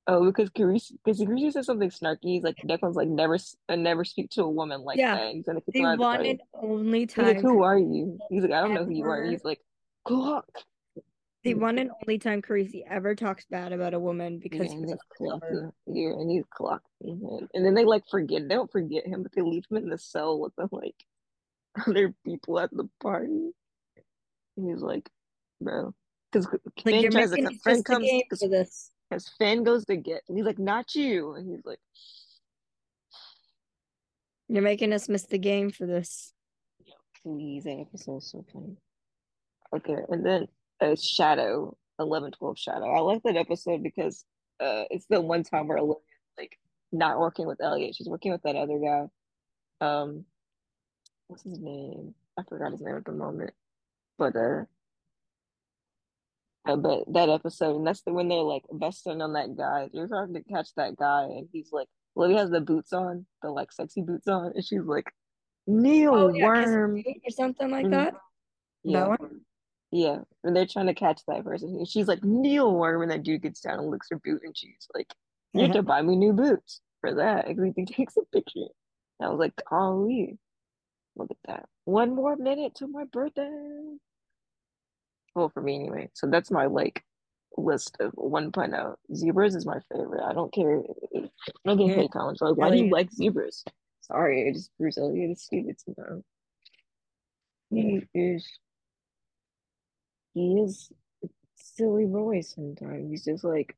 Oh, 0.06 0.24
because 0.26 0.48
Carisi, 0.50 0.92
because 1.04 1.20
Carisi 1.20 1.52
says 1.52 1.66
something 1.66 1.90
snarky. 1.90 2.18
He's 2.22 2.44
like, 2.44 2.56
Declan's 2.64 2.94
like, 2.96 3.08
never, 3.08 3.36
uh, 3.68 3.76
never 3.76 4.04
speak 4.04 4.30
to 4.30 4.44
a 4.44 4.50
woman 4.50 4.82
like 4.82 4.98
Yeah. 4.98 5.16
that. 5.16 5.34
He's 5.34 5.44
gonna 5.44 5.60
kick 5.60 5.74
the 5.74 5.80
him 5.80 5.86
out 5.86 5.92
of 5.94 5.98
the 5.98 6.02
one 6.04 6.16
party. 6.16 6.30
and 6.30 6.40
only 6.54 7.00
He's 7.00 7.16
like, 7.16 7.40
who 7.40 7.62
are 7.64 7.78
you? 7.78 8.18
He's 8.30 8.42
like, 8.42 8.52
I 8.52 8.60
don't 8.60 8.74
know 8.74 8.84
who 8.84 8.92
you 8.94 9.04
are. 9.04 9.24
He's 9.24 9.44
like, 9.44 9.60
clock. 10.04 10.46
the 11.42 11.54
one 11.54 11.78
and 11.78 11.90
only 12.02 12.18
time 12.18 12.42
Carisi 12.42 12.82
ever 12.88 13.16
talks 13.16 13.44
bad 13.46 13.72
about 13.72 13.94
a 13.94 13.98
woman 14.00 14.38
because 14.38 14.72
was 14.74 14.90
he's 14.90 14.94
clocking. 15.20 15.72
Yeah, 15.86 16.10
and 16.10 16.30
he's 16.30 16.44
him. 16.60 17.48
And 17.54 17.66
then 17.66 17.74
they 17.74 17.84
like 17.84 18.04
forget. 18.08 18.42
They 18.48 18.54
don't 18.54 18.70
forget 18.70 19.06
him, 19.06 19.24
but 19.24 19.32
they 19.34 19.42
leave 19.42 19.64
him 19.68 19.78
in 19.78 19.88
the 19.88 19.98
cell 19.98 20.38
with 20.38 20.54
the 20.56 20.68
like 20.70 20.96
other 21.86 22.14
people 22.24 22.58
at 22.58 22.70
the 22.70 22.88
party. 23.00 23.50
And 24.56 24.68
he's 24.68 24.82
like, 24.82 25.08
bro, 25.60 25.94
because 26.30 26.46
like 26.46 26.60
Finn 26.84 27.10
tries 27.10 27.30
come. 27.30 27.58
Finn 27.64 27.82
comes 27.82 28.08
because 28.10 28.40
for 28.40 28.48
this 28.48 28.90
Because 29.08 29.28
Finn 29.38 29.64
goes 29.64 29.84
to 29.86 29.96
get, 29.96 30.22
and 30.28 30.36
he's 30.36 30.46
like, 30.46 30.58
not 30.58 30.94
you. 30.94 31.34
And 31.34 31.48
he's 31.48 31.64
like, 31.64 31.78
you're 34.48 34.62
making 34.62 34.92
us 34.92 35.08
miss 35.08 35.24
the 35.24 35.38
game 35.38 35.70
for 35.70 35.86
this 35.86 36.32
please, 37.22 37.64
that 37.64 37.78
episode's 37.78 38.30
so 38.30 38.44
funny. 38.52 38.76
Okay, 39.74 40.02
and 40.08 40.24
then 40.24 40.48
uh, 40.80 40.94
Shadow, 40.96 41.76
11, 41.98 42.32
12 42.32 42.58
Shadow. 42.58 42.94
I 42.94 43.00
like 43.00 43.22
that 43.22 43.36
episode 43.36 43.82
because 43.82 44.24
uh, 44.60 44.84
it's 44.90 45.06
the 45.08 45.20
one 45.20 45.44
time 45.44 45.68
where 45.68 45.78
Olivia's 45.78 46.02
like 46.36 46.58
not 46.90 47.18
working 47.18 47.46
with 47.46 47.60
Elliot. 47.60 47.94
She's 47.94 48.08
working 48.08 48.32
with 48.32 48.42
that 48.42 48.56
other 48.56 48.78
guy. 48.78 49.06
Um, 49.86 50.24
what's 51.28 51.42
his 51.44 51.58
name? 51.58 52.14
I 52.38 52.42
forgot 52.48 52.72
his 52.72 52.80
name 52.80 52.96
at 52.96 53.04
the 53.04 53.12
moment. 53.12 53.52
But 54.18 54.36
uh, 54.36 54.64
uh, 56.66 56.76
but 56.76 57.04
that 57.12 57.28
episode, 57.28 57.76
and 57.76 57.86
that's 57.86 58.02
the 58.02 58.12
when 58.12 58.28
they're 58.28 58.38
like 58.40 58.64
besting 58.72 59.20
on 59.20 59.32
that 59.32 59.56
guy. 59.56 59.88
They're 59.92 60.06
trying 60.08 60.34
to 60.34 60.42
catch 60.44 60.68
that 60.76 60.96
guy, 60.96 61.24
and 61.24 61.48
he's 61.52 61.70
like, 61.72 61.88
well, 62.14 62.28
he 62.28 62.36
has 62.36 62.50
the 62.50 62.60
boots 62.60 62.92
on, 62.92 63.26
the 63.42 63.50
like 63.50 63.72
sexy 63.72 64.02
boots 64.02 64.28
on, 64.28 64.52
and 64.54 64.64
she's 64.64 64.84
like, 64.84 65.12
Neil 65.66 66.14
oh 66.14 66.28
yeah 66.32 66.44
Worm. 66.44 66.96
or 67.24 67.30
something 67.30 67.70
like 67.70 67.86
Mhm. 67.86 67.90
that 67.90 68.14
Yeah. 68.84 69.00
that 69.00 69.20
one 69.20 69.40
Yeah, 69.90 70.20
and 70.44 70.54
they're 70.56 70.66
trying 70.66 70.86
to 70.86 70.94
catch 70.94 71.20
that 71.26 71.44
person. 71.44 71.70
And 71.70 71.88
she's 71.88 72.06
like, 72.08 72.22
Neil 72.24 72.72
Worm, 72.74 73.02
and 73.02 73.10
that 73.10 73.22
dude 73.24 73.42
gets 73.42 73.60
down 73.60 73.78
and 73.78 73.88
licks 73.90 74.08
her 74.10 74.18
boot, 74.18 74.42
and 74.44 74.56
she's 74.56 74.86
like, 74.94 75.12
You 75.52 75.62
have 75.62 75.72
to 75.72 75.82
buy 75.82 76.00
me 76.02 76.16
new 76.16 76.32
boots 76.32 76.80
for 77.00 77.14
that. 77.14 77.46
And 77.48 77.74
he 77.76 77.84
takes 77.84 78.16
a 78.16 78.22
picture. 78.32 78.68
And 79.20 79.26
I 79.26 79.28
was 79.30 79.38
like, 79.40 79.52
Golly, 79.68 80.38
look 81.16 81.30
at 81.30 81.36
that. 81.46 81.66
One 81.84 82.14
more 82.14 82.36
minute 82.36 82.74
to 82.76 82.86
my 82.86 83.04
birthday. 83.04 83.50
Well, 85.34 85.48
for 85.48 85.62
me 85.62 85.76
anyway. 85.76 86.10
So 86.14 86.26
that's 86.26 86.50
my 86.50 86.66
like 86.66 87.02
list 87.56 87.96
of 88.00 88.12
1.0. 88.12 88.94
Zebras 89.14 89.54
is 89.54 89.66
my 89.66 89.78
favorite. 89.90 90.22
I 90.22 90.32
don't 90.32 90.52
care. 90.52 90.82
I 91.14 91.28
don't 91.64 91.78
get 91.78 91.96
hate 91.96 92.10
comments. 92.10 92.40
Like, 92.40 92.56
why 92.56 92.70
do 92.70 92.76
you 92.76 92.90
like 92.90 93.10
zebras? 93.12 93.64
Sorry, 94.00 94.48
I 94.48 94.52
just 94.52 94.70
Bruce 94.78 94.98
Elliot 94.98 95.30
is 95.30 95.42
stupid 95.42 95.78
to 95.78 95.94
know. 95.96 96.22
He 97.70 98.02
is 98.14 98.46
he 100.34 100.60
is 100.60 100.90
silly 101.54 102.06
boy 102.06 102.40
sometimes. 102.40 103.10
He's 103.10 103.24
just 103.24 103.44
like 103.44 103.76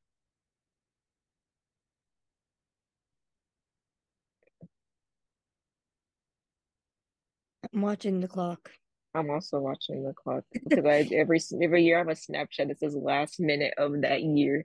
I'm 7.74 7.80
watching 7.80 8.20
the 8.20 8.28
clock. 8.28 8.70
I'm 9.14 9.30
also 9.30 9.58
watching 9.58 10.04
the 10.04 10.12
clock 10.12 10.44
because 10.52 10.84
I 10.84 11.08
every 11.12 11.40
every 11.60 11.84
year 11.84 11.96
I 11.96 11.98
have 11.98 12.08
a 12.08 12.12
Snapchat 12.12 12.68
that 12.68 12.78
says 12.78 12.94
last 12.94 13.40
minute 13.40 13.74
of 13.76 14.02
that 14.02 14.22
year. 14.22 14.64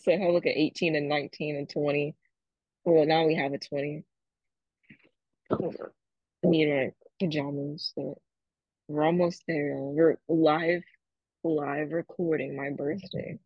So 0.00 0.12
if 0.12 0.20
I 0.20 0.30
look 0.30 0.46
at 0.46 0.56
18 0.56 0.96
and 0.96 1.08
19 1.08 1.56
and 1.56 1.68
20, 1.68 2.14
well 2.84 3.06
now 3.06 3.26
we 3.26 3.34
have 3.34 3.52
a 3.52 3.58
20. 3.58 4.04
Me 6.44 6.62
and 6.62 6.72
my 6.72 6.90
pajamas. 7.20 7.92
So 7.94 8.18
we're 8.88 9.04
almost 9.04 9.42
there. 9.48 9.74
We're 9.76 10.18
live, 10.28 10.82
live 11.42 11.90
recording 11.90 12.56
my 12.56 12.70
birthday. 12.70 13.38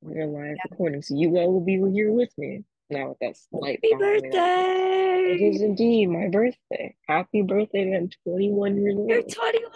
We're 0.00 0.26
live 0.26 0.56
recording, 0.70 1.02
so 1.02 1.14
you 1.16 1.36
all 1.38 1.52
will 1.52 1.64
be 1.64 1.80
here 1.92 2.12
with 2.12 2.30
me. 2.36 2.64
Now 2.90 3.08
with 3.08 3.18
that 3.20 3.36
slight 3.36 3.80
Happy 3.82 3.96
birthday! 3.98 5.13
It 5.24 5.40
is 5.40 5.62
indeed 5.62 6.06
my 6.06 6.28
birthday. 6.28 6.94
Happy 7.08 7.40
birthday! 7.40 7.96
I'm 7.96 8.10
21 8.28 8.76
years 8.76 8.96
old. 8.96 9.08
You're 9.08 9.22
21. 9.22 9.72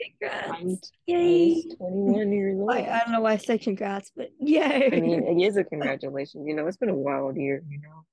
Congrats! 0.00 0.50
I'm 0.50 0.78
Yay! 1.06 1.62
21 1.76 2.32
years 2.32 2.58
old. 2.58 2.70
I, 2.70 2.80
I 2.80 3.00
don't 3.00 3.12
know 3.12 3.20
why 3.20 3.32
I 3.32 3.36
said 3.36 3.60
congrats, 3.60 4.10
but 4.16 4.30
yay! 4.40 4.90
I 4.92 5.00
mean, 5.00 5.22
it 5.22 5.46
is 5.46 5.58
a 5.58 5.64
congratulations. 5.72 6.46
You 6.46 6.54
know, 6.54 6.66
it's 6.66 6.78
been 6.78 6.88
a 6.88 6.94
wild 6.94 7.36
year. 7.36 7.62
You 7.68 7.78
know, 7.80 8.04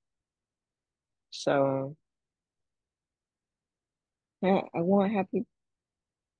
so 1.30 1.96
yeah, 4.42 4.60
I 4.74 4.80
want 4.80 5.12
happy 5.12 5.46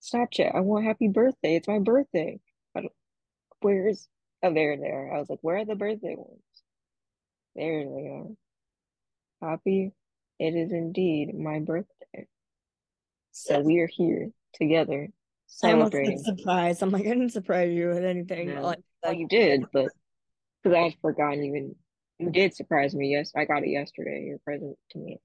Snapchat. 0.03 0.55
I 0.55 0.61
want 0.61 0.85
happy 0.85 1.09
birthday. 1.09 1.57
It's 1.57 1.69
my 1.69 1.79
birthday. 1.79 2.39
I 2.77 2.83
don't, 2.83 2.93
where's 3.61 4.09
oh 4.43 4.53
there 4.53 4.77
there. 4.77 5.11
I 5.15 5.19
was 5.19 5.31
like, 5.31 5.39
where 5.41 5.57
are 5.57 5.65
the 5.65 5.75
birthday 5.75 6.17
ones? 6.17 6.43
There 7.57 7.85
they 7.85 8.09
are. 8.09 9.51
Happy. 9.51 9.93
It 10.39 10.55
is 10.55 10.73
indeed 10.73 11.35
my 11.35 11.61
birthday. 11.61 12.27
So 13.33 13.61
we 13.61 13.81
are 13.81 13.87
here 13.89 14.31
together 14.55 15.09
I 15.63 15.73
almost 15.73 15.93
said 15.93 16.05
celebrating. 16.07 16.19
surprise. 16.19 16.83
I'm 16.83 16.91
like, 16.91 17.03
I 17.07 17.11
didn't 17.11 17.31
surprise 17.31 17.73
you 17.73 17.89
with 17.89 18.05
anything. 18.05 18.55
No. 18.55 18.63
Like, 18.63 18.79
Well, 19.03 19.13
you 19.13 19.29
did, 19.29 19.65
but 19.73 19.89
because 20.63 20.77
I 20.77 20.83
had 20.83 20.95
forgotten 21.01 21.45
even 21.45 21.75
you 22.19 22.31
did 22.31 22.55
surprise 22.55 22.95
me. 22.95 23.11
Yes, 23.13 23.33
I 23.37 23.45
got 23.45 23.65
it 23.65 23.71
yesterday. 23.71 24.25
Your 24.25 24.39
present 24.39 24.77
to 24.91 24.99
me 24.99 25.19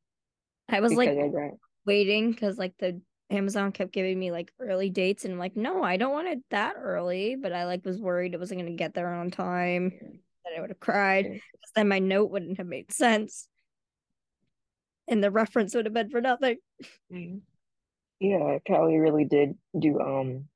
I 0.68 0.80
was 0.82 0.94
like 0.94 1.10
I 1.10 1.28
got 1.28 1.52
waiting 1.86 2.32
because 2.32 2.58
like 2.58 2.74
the 2.80 3.02
Amazon 3.32 3.72
kept 3.72 3.92
giving 3.92 4.18
me 4.20 4.32
like 4.32 4.52
early 4.60 4.90
dates, 4.90 5.24
and 5.24 5.34
I'm 5.34 5.40
like, 5.40 5.56
no, 5.56 5.84
I 5.84 5.98
don't 5.98 6.12
want 6.12 6.28
it 6.28 6.40
that 6.50 6.76
early. 6.78 7.36
But 7.36 7.54
I 7.54 7.66
like 7.66 7.86
was 7.86 8.00
worried 8.00 8.34
it 8.34 8.40
wasn't 8.40 8.62
gonna 8.62 8.72
get 8.76 8.94
there 8.96 9.14
on 9.14 9.30
time. 9.32 9.92
That 10.46 10.58
I 10.58 10.62
would 10.62 10.72
have 10.72 10.80
cried. 10.80 11.26
Yeah. 11.26 11.32
'cause 11.34 11.72
then 11.76 11.88
my 11.88 12.00
note 12.00 12.32
wouldn't 12.32 12.58
have 12.58 12.66
made 12.68 12.92
sense, 12.92 13.48
and 15.10 15.24
the 15.24 15.32
reference 15.32 15.76
would 15.76 15.86
have 15.86 15.94
been 15.94 16.10
for 16.10 16.22
nothing. 16.22 16.58
Mhm. 17.12 17.42
Yeah, 18.20 18.60
Kalli 18.68 19.00
really 19.02 19.26
did 19.26 19.58
do 19.78 20.00
um 20.00 20.48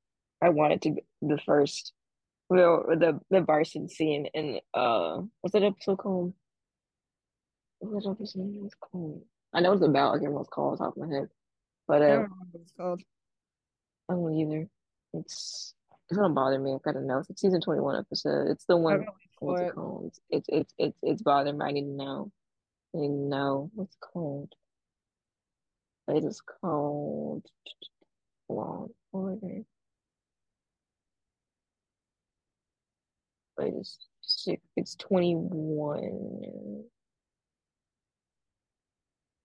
I 0.42 0.50
wanted 0.50 0.82
to 0.82 0.96
the 1.22 1.38
first 1.38 1.92
well 2.48 2.84
the 2.88 3.20
the 3.30 3.40
Barson 3.40 3.90
scene 3.90 4.26
in 4.26 4.60
uh 4.74 5.22
what's 5.40 5.52
that 5.52 5.62
episode 5.62 5.96
called? 5.96 6.34
What 7.80 8.06
episode 8.06 8.54
was 8.62 8.74
called? 8.80 9.22
I 9.52 9.60
know 9.60 9.72
it's 9.72 9.82
about, 9.84 10.10
I 10.10 10.12
can't 10.14 10.22
remember 10.22 10.38
what 10.38 10.40
it's 10.42 10.50
called 10.50 10.72
off 10.72 10.78
the 10.78 10.84
top 10.84 10.96
of 10.96 11.08
my 11.08 11.14
head. 11.14 11.28
But 11.86 12.02
I 12.02 12.06
uh 12.06 12.08
don't 12.08 12.22
remember 12.22 12.36
what 12.52 12.62
it's 12.62 12.72
called. 12.72 13.02
I 14.08 14.12
don't 14.14 14.34
either. 14.34 14.68
It's 15.14 15.74
it's 16.08 16.18
gonna 16.18 16.34
bother 16.34 16.58
me. 16.58 16.74
I've 16.74 16.82
gotta 16.82 17.00
know. 17.00 17.18
It's 17.18 17.30
a 17.30 17.36
season 17.36 17.60
21 17.60 17.96
episode. 17.96 18.48
It's 18.48 18.64
the 18.66 18.76
one 18.76 19.06
what's 19.40 19.62
it 19.62 19.66
it. 19.66 19.74
called? 19.74 20.06
It's 20.06 20.20
it's 20.30 20.46
it's 20.48 20.74
it's, 20.78 20.98
it's 21.02 21.22
bothering 21.22 21.58
me. 21.58 21.64
I 21.64 21.70
need 21.72 21.82
to 21.82 21.86
know. 21.88 22.32
To 22.94 23.08
know 23.08 23.72
what's 23.74 23.96
it 23.96 24.00
called. 24.00 24.54
It 26.06 26.22
is 26.22 26.40
called 26.40 27.44
Law 28.48 28.86
Order. 29.10 29.62
It's 33.58 33.98
six, 34.20 34.62
it's 34.76 34.94
21. 34.94 36.84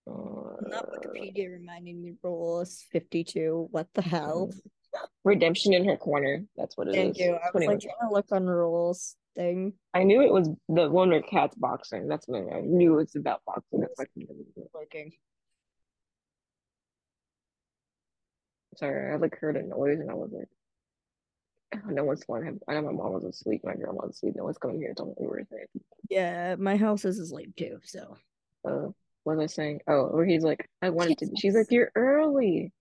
Not 0.06 0.86
Uh, 0.86 0.91
Wikipedia 0.91 1.52
reminding 1.52 2.04
me 2.04 2.14
rule 2.22 2.62
is 2.62 2.86
52. 2.91 3.68
What 3.72 3.88
the 3.95 4.04
hell? 4.04 4.52
Redemption 5.23 5.73
in 5.73 5.85
her 5.85 5.97
corner. 5.97 6.43
That's 6.57 6.77
what 6.77 6.87
it 6.87 6.95
Thank 6.95 7.17
is. 7.17 7.25
you. 7.25 7.33
I 7.33 7.49
was 7.53 7.65
like 7.65 7.79
trying 7.79 8.09
to 8.09 8.13
look 8.13 8.31
on 8.31 8.45
rules 8.45 9.15
thing. 9.35 9.73
I 9.93 10.03
knew 10.03 10.21
it 10.21 10.31
was 10.31 10.49
the 10.67 10.89
one 10.89 11.09
where 11.09 11.21
Cat's 11.21 11.55
boxing. 11.55 12.07
That's 12.07 12.27
what 12.27 12.41
I 12.53 12.61
knew 12.61 12.93
it 12.93 13.03
was 13.03 13.15
about 13.15 13.41
boxing. 13.45 13.81
That's 13.81 13.99
like 13.99 14.09
Looking. 14.73 15.11
sorry, 18.79 19.13
I 19.13 19.17
like 19.17 19.37
heard 19.37 19.57
a 19.57 19.63
noise 19.63 19.99
and 19.99 20.09
I 20.09 20.13
was 20.13 20.31
like, 20.31 20.47
"Oh, 21.75 21.89
no 21.89 22.05
one's 22.05 22.23
flying. 22.23 22.59
I 22.67 22.73
know 22.73 22.81
my 22.83 22.91
mom 22.91 23.13
was 23.13 23.25
asleep, 23.25 23.61
my 23.63 23.75
grandma 23.75 24.05
was 24.05 24.15
asleep. 24.15 24.35
No 24.35 24.45
one's 24.45 24.57
coming 24.57 24.79
here 24.79 24.93
me 24.97 25.13
we 25.19 25.27
were 25.27 25.43
there. 25.51 25.65
Yeah, 26.09 26.55
my 26.55 26.77
house 26.77 27.05
is 27.05 27.19
asleep 27.19 27.55
too, 27.57 27.79
so. 27.83 28.17
Uh, 28.65 28.87
what 29.23 29.37
was 29.37 29.39
I 29.39 29.47
saying? 29.47 29.81
Oh, 29.87 30.07
where 30.07 30.25
he's 30.25 30.43
like, 30.43 30.69
I 30.81 30.89
wanted 30.89 31.17
to. 31.19 31.29
She's 31.37 31.55
like, 31.55 31.67
you're 31.71 31.91
early. 31.95 32.71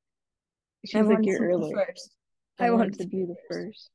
She's 0.89 1.01
I 1.01 1.01
like, 1.03 1.19
you're 1.23 1.41
early. 1.43 1.73
first. 1.75 2.15
I 2.59 2.67
I 2.67 2.71
wanted 2.71 2.99
to 2.99 3.07
be 3.07 3.25
the 3.25 3.37
first. 3.51 3.91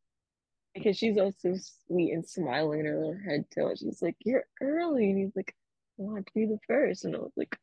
Because 0.73 0.97
she's 0.97 1.17
also 1.17 1.53
sweet 1.87 2.13
and 2.13 2.27
smiling 2.27 2.79
in 2.81 2.85
her 2.87 2.95
little 2.97 3.17
head 3.23 3.45
tilt. 3.51 3.77
She's 3.79 4.01
like, 4.01 4.15
You're 4.23 4.45
early. 4.61 5.09
And 5.09 5.17
he's 5.19 5.35
like, 5.35 5.53
I 5.99 6.03
want 6.03 6.25
to 6.27 6.33
be 6.33 6.45
the 6.45 6.59
first. 6.67 7.05
And 7.05 7.15
I 7.15 7.19
was 7.19 7.31
like. 7.35 7.57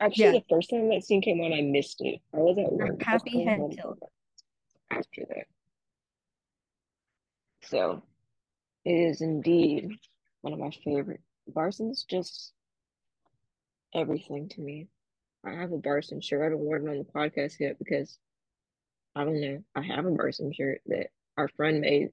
Actually, 0.00 0.24
Yeah. 0.24 0.32
the 0.32 0.44
first 0.50 0.70
time 0.70 0.88
that 0.90 1.04
scene 1.04 1.22
came 1.22 1.40
on, 1.40 1.52
I 1.52 1.62
missed 1.62 2.00
it. 2.00 2.20
I 2.32 2.38
was 2.38 2.58
at 2.58 2.72
work. 2.72 3.02
Happy 3.02 3.42
head 3.44 3.60
tilt. 3.80 3.98
After 4.90 5.22
that. 5.28 5.46
So, 7.62 8.02
it 8.84 8.92
is 8.92 9.20
indeed 9.22 9.88
one 10.42 10.52
of 10.52 10.58
my 10.58 10.70
favorite. 10.84 11.20
Barson's 11.48 12.04
just 12.04 12.52
everything 13.94 14.48
to 14.50 14.60
me. 14.60 14.88
I 15.46 15.52
have 15.52 15.72
a 15.72 15.78
Barson 15.78 16.22
shirt. 16.22 16.40
I 16.40 16.44
haven't 16.44 16.60
worn 16.60 16.86
it 16.86 16.90
on 16.90 16.98
the 16.98 17.04
podcast 17.04 17.60
yet 17.60 17.78
because 17.78 18.18
I 19.14 19.24
don't 19.24 19.40
know. 19.40 19.62
I 19.74 19.82
have 19.82 20.06
a 20.06 20.10
Barson 20.10 20.54
shirt 20.54 20.80
that 20.86 21.08
our 21.36 21.48
friend 21.48 21.80
made, 21.80 22.08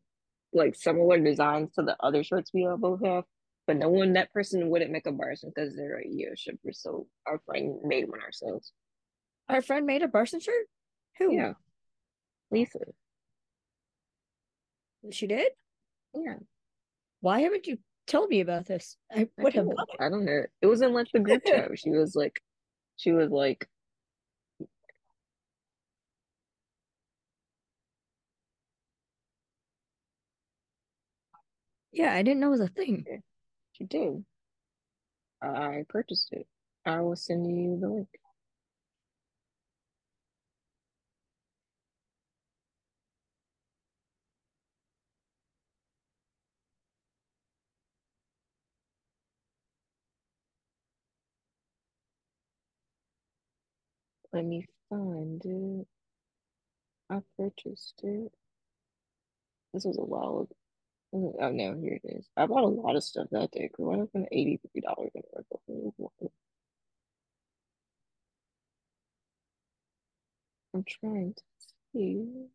like 0.53 0.75
similar 0.75 1.19
designs 1.19 1.73
to 1.73 1.83
the 1.83 1.95
other 1.99 2.23
shirts 2.23 2.51
we 2.53 2.65
all 2.65 2.77
both 2.77 3.03
have. 3.03 3.23
But 3.67 3.77
no 3.77 3.89
one, 3.89 4.13
that 4.13 4.33
person 4.33 4.69
wouldn't 4.69 4.91
make 4.91 5.05
a 5.05 5.11
Barson 5.11 5.51
because 5.53 5.75
they're 5.75 5.99
a 5.99 6.07
year 6.07 6.35
shipper. 6.35 6.73
So 6.73 7.07
our 7.25 7.39
friend 7.45 7.79
made 7.83 8.09
one 8.09 8.21
ourselves. 8.21 8.73
Our 9.47 9.61
friend 9.61 9.85
made 9.85 10.01
a 10.01 10.07
Barson 10.07 10.41
shirt? 10.41 10.65
Who? 11.19 11.33
Yeah. 11.33 11.53
Lisa. 12.49 12.79
She 15.11 15.27
did? 15.27 15.49
Yeah. 16.13 16.35
Why 17.21 17.41
haven't 17.41 17.67
you 17.67 17.77
told 18.07 18.29
me 18.29 18.41
about 18.41 18.65
this? 18.65 18.97
I 19.11 19.21
I 19.21 19.27
would 19.43 19.53
have 19.53 19.65
don't. 19.65 19.79
I 19.99 20.09
don't 20.09 20.25
know. 20.25 20.43
It 20.61 20.67
was 20.67 20.81
in 20.81 20.93
like 20.93 21.07
the 21.13 21.19
group 21.19 21.43
chat. 21.45 21.69
She 21.75 21.91
was 21.91 22.15
like, 22.15 22.41
she 23.01 23.11
was 23.13 23.31
like, 23.31 23.67
Yeah, 31.91 32.13
I 32.13 32.23
didn't 32.23 32.39
know 32.41 32.47
it 32.49 32.51
was 32.51 32.61
a 32.61 32.67
thing. 32.67 33.05
she 33.73 33.85
did. 33.85 34.25
I 35.41 35.85
purchased 35.89 36.29
it. 36.33 36.47
I 36.85 37.01
will 37.01 37.15
send 37.17 37.47
you 37.49 37.79
the 37.79 37.89
link. 37.89 38.09
Let 54.33 54.45
me 54.45 54.65
find 54.89 55.41
it. 55.45 55.87
I 57.09 57.19
purchased 57.37 58.01
it. 58.03 58.31
This 59.73 59.85
was 59.85 59.97
a 59.97 60.03
while 60.05 60.41
ago. 60.41 60.55
Oh 61.41 61.49
no, 61.51 61.75
here 61.81 61.99
it 62.03 62.07
is. 62.17 62.29
I 62.37 62.45
bought 62.47 62.63
a 62.63 62.67
lot 62.67 62.95
of 62.95 63.03
stuff 63.03 63.27
that 63.31 63.51
day. 63.51 63.69
Cause 63.75 63.99
I 64.01 64.05
spent 64.07 64.29
$83 64.33 65.11
in 65.15 65.23
it. 65.23 66.31
I'm 70.73 70.83
trying 70.85 71.33
to 71.35 71.43
see. 71.93 72.47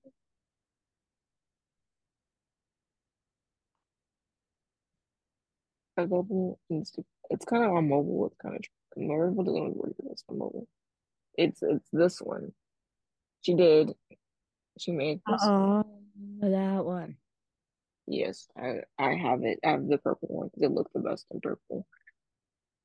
Available. 5.97 6.59
It's 6.71 7.45
kind 7.47 7.65
of 7.65 7.73
on 7.73 7.89
mobile. 7.89 8.27
It's 8.29 8.37
kind 8.43 8.57
of 8.57 8.63
memorable. 8.97 9.45
Doesn't 9.45 9.77
work 9.77 9.95
on 10.29 10.39
mobile. 10.39 10.69
It's 11.37 11.63
it's 11.63 11.89
this 11.93 12.21
one. 12.21 12.53
She 13.43 13.55
did. 13.55 13.93
She 14.79 14.93
made 14.93 15.21
this 15.27 15.43
one. 15.43 15.85
Oh, 16.43 16.51
that 16.51 16.85
one. 16.85 17.17
Yes, 18.07 18.47
I 18.57 18.81
I 18.99 19.15
have 19.15 19.43
it. 19.43 19.59
I 19.65 19.71
have 19.71 19.87
the 19.87 19.99
purple 19.99 20.29
one 20.29 20.49
because 20.49 20.63
it 20.63 20.73
looked 20.73 20.93
the 20.93 21.01
best 21.01 21.27
in 21.31 21.41
purple. 21.41 21.87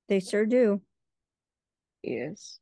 They 0.09 0.19
sure 0.19 0.45
do. 0.45 0.81
Yes. 2.03 2.59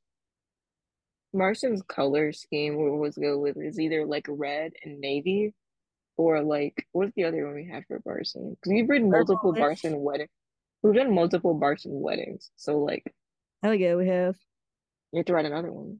Martian's 1.33 1.81
color 1.87 2.33
scheme 2.33 2.75
we 2.75 2.89
always 2.89 3.15
go 3.15 3.37
with 3.37 3.55
is 3.57 3.79
either 3.79 4.05
like 4.05 4.25
red 4.27 4.73
and 4.83 4.99
navy 4.99 5.53
or 6.17 6.41
like 6.41 6.87
what's 6.91 7.13
the 7.15 7.23
other 7.23 7.45
one 7.45 7.55
we 7.55 7.69
have 7.71 7.85
for 7.87 7.99
Barson? 7.99 8.51
Because 8.51 8.73
we've 8.73 8.89
written 8.89 9.09
multiple 9.09 9.53
Barson 9.53 9.99
weddings. 9.99 10.29
We've 10.81 10.95
done 10.95 11.13
multiple 11.13 11.57
Barson 11.57 12.01
weddings. 12.01 12.51
So 12.55 12.79
like 12.79 13.13
Hell 13.63 13.75
yeah, 13.75 13.95
we 13.95 14.07
have. 14.07 14.35
You 15.11 15.17
have 15.17 15.25
to 15.25 15.33
write 15.33 15.45
another 15.45 15.71
one. 15.71 15.99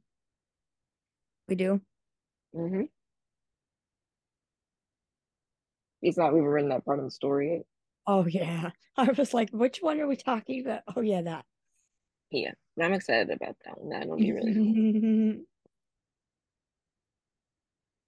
We 1.48 1.56
do. 1.56 1.80
Mm-hmm. 2.54 2.82
It's 6.02 6.16
not 6.16 6.32
we've 6.32 6.42
written 6.42 6.70
that 6.70 6.84
part 6.84 6.98
of 6.98 7.04
the 7.04 7.10
story 7.10 7.52
yet. 7.56 7.62
Oh 8.06 8.26
yeah. 8.26 8.70
I 8.96 9.10
was 9.12 9.34
like, 9.34 9.50
which 9.50 9.78
one 9.80 10.00
are 10.00 10.06
we 10.06 10.16
talking 10.16 10.62
about? 10.64 10.82
Oh 10.96 11.00
yeah, 11.00 11.22
that. 11.22 11.44
Yeah. 12.30 12.52
I'm 12.80 12.92
excited 12.94 13.30
about 13.30 13.56
that 13.64 13.78
one. 13.78 13.90
That'll 13.90 14.16
be 14.16 14.32
really 14.32 14.54
cool. 14.54 15.44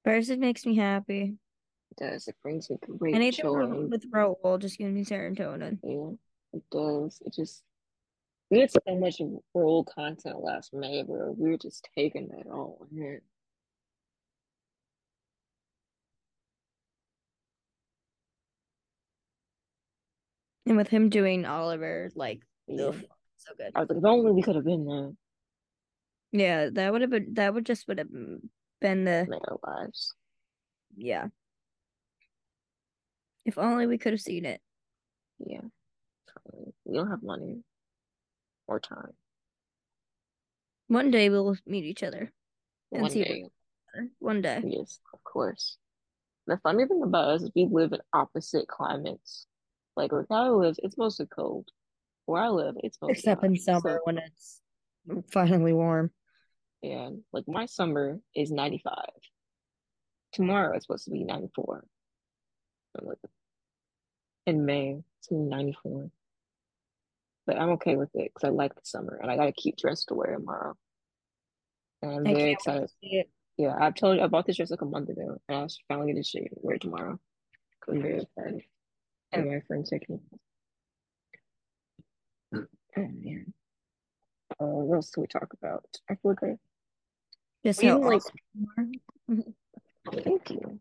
it 0.30 0.38
makes 0.38 0.64
me 0.64 0.76
happy. 0.76 1.34
It 1.90 2.04
does. 2.04 2.28
It 2.28 2.36
brings 2.42 2.70
me 2.70 2.78
great 2.98 3.14
Anything 3.14 3.44
joy. 3.44 3.66
with 3.90 4.10
Raul 4.10 4.58
just 4.60 4.78
gives 4.78 4.94
me 4.94 5.04
serotonin. 5.04 5.78
Yeah, 5.82 6.12
it 6.54 6.62
does. 6.70 7.20
It 7.26 7.34
just 7.34 7.62
we 8.52 8.60
had 8.60 8.70
so 8.70 8.80
much 8.86 9.18
Raul 9.56 9.86
content 9.86 10.40
last 10.40 10.74
May, 10.74 11.02
bro. 11.02 11.34
We 11.38 11.52
were 11.52 11.56
just 11.56 11.88
taking 11.96 12.28
it 12.38 12.46
all 12.46 12.86
in. 12.94 13.22
And 20.66 20.76
with 20.76 20.88
him 20.88 21.08
doing 21.08 21.46
Oliver, 21.46 22.10
like, 22.14 22.42
Yeah. 22.66 22.92
so 23.38 23.54
good. 23.56 23.72
I 23.74 23.80
was 23.80 23.88
like, 23.88 23.98
if 23.98 24.04
only 24.04 24.32
we 24.32 24.42
could 24.42 24.56
have 24.56 24.66
been 24.66 24.84
there 24.84 25.12
Yeah, 26.32 26.68
that 26.74 26.92
would 26.92 27.00
have 27.00 27.10
been 27.10 27.32
that 27.34 27.54
would 27.54 27.64
just 27.64 27.88
would 27.88 27.96
have 27.98 28.10
been 28.10 29.04
the 29.04 29.40
our 29.48 29.58
lives. 29.64 30.14
yeah. 30.94 31.28
If 33.46 33.56
only 33.56 33.86
we 33.86 33.96
could 33.96 34.12
have 34.12 34.20
seen 34.20 34.44
it. 34.44 34.60
Yeah. 35.38 35.62
We 36.84 36.94
don't 36.94 37.08
have 37.08 37.22
money 37.22 37.64
or 38.66 38.80
time. 38.80 39.12
One 40.88 41.10
day 41.10 41.28
we'll 41.30 41.56
meet 41.66 41.84
each 41.84 42.02
other. 42.02 42.32
And 42.90 43.02
One 43.02 43.10
see 43.10 43.24
day. 43.24 43.44
One 44.18 44.42
day. 44.42 44.62
Yes, 44.66 45.00
of 45.12 45.22
course. 45.24 45.78
The 46.46 46.58
funny 46.62 46.86
thing 46.86 47.02
about 47.02 47.30
us 47.30 47.42
is 47.42 47.50
we 47.54 47.66
live 47.70 47.92
in 47.92 48.00
opposite 48.12 48.66
climates. 48.68 49.46
Like 49.96 50.12
where 50.12 50.24
Tyler 50.24 50.56
lives, 50.56 50.80
it's 50.82 50.98
mostly 50.98 51.26
cold. 51.26 51.68
Where 52.26 52.42
I 52.42 52.48
live, 52.48 52.74
it's 52.82 52.98
mostly 53.00 53.12
Except 53.14 53.40
hot. 53.42 53.50
in 53.50 53.56
summer 53.58 53.80
So, 53.96 53.98
when 54.04 54.18
it's 54.18 54.60
finally 55.30 55.72
warm. 55.72 56.10
yeah, 56.82 57.10
like 57.32 57.44
my 57.46 57.66
summer 57.66 58.18
is 58.34 58.50
95. 58.50 58.94
Tomorrow 60.32 60.74
it's 60.76 60.86
supposed 60.86 61.04
to 61.04 61.10
be 61.10 61.24
94. 61.24 61.84
Like, 63.02 63.18
in 64.46 64.64
May, 64.64 64.98
it's 65.20 65.30
94. 65.30 66.10
But 67.46 67.58
I'm 67.58 67.70
okay 67.70 67.96
with 67.96 68.10
it 68.14 68.32
because 68.32 68.46
I 68.46 68.50
like 68.52 68.74
the 68.74 68.80
summer 68.84 69.18
and 69.20 69.30
I 69.30 69.36
gotta 69.36 69.52
keep 69.52 69.76
dressed 69.76 70.08
to 70.08 70.14
wear 70.14 70.34
tomorrow. 70.36 70.74
And 72.02 72.12
I'm 72.12 72.26
I 72.26 72.34
very 72.34 72.52
excited. 72.52 72.88
to. 73.02 73.24
Yeah, 73.58 73.76
I've 73.78 73.94
told 73.94 74.16
you 74.16 74.22
I 74.22 74.28
bought 74.28 74.46
this 74.46 74.56
dress 74.56 74.70
like 74.70 74.80
a 74.82 74.86
month 74.86 75.08
ago 75.08 75.38
and 75.48 75.58
I 75.58 75.62
was 75.62 75.78
finally 75.88 76.12
gonna 76.12 76.22
shave 76.24 76.48
wear 76.56 76.76
it 76.76 76.82
tomorrow. 76.82 77.18
I'm 77.88 78.00
very 78.02 78.22
excited. 78.22 78.62
And 79.32 79.48
my 79.50 79.60
friend 79.66 79.84
taking 79.88 80.20
me. 82.52 82.60
Oh 82.94 83.00
man. 83.00 83.54
Uh, 84.60 84.66
what 84.66 84.96
else 84.96 85.10
can 85.10 85.22
we 85.22 85.26
talk 85.26 85.48
about? 85.62 85.82
I 86.10 86.14
feel 86.16 86.32
like 86.32 86.42
I 86.42 86.58
Just 87.64 87.82
even, 87.82 88.02
like 88.02 88.16
awesome 88.16 88.36
you 88.54 88.68
are. 90.08 90.20
thank 90.22 90.50
you. 90.50 90.78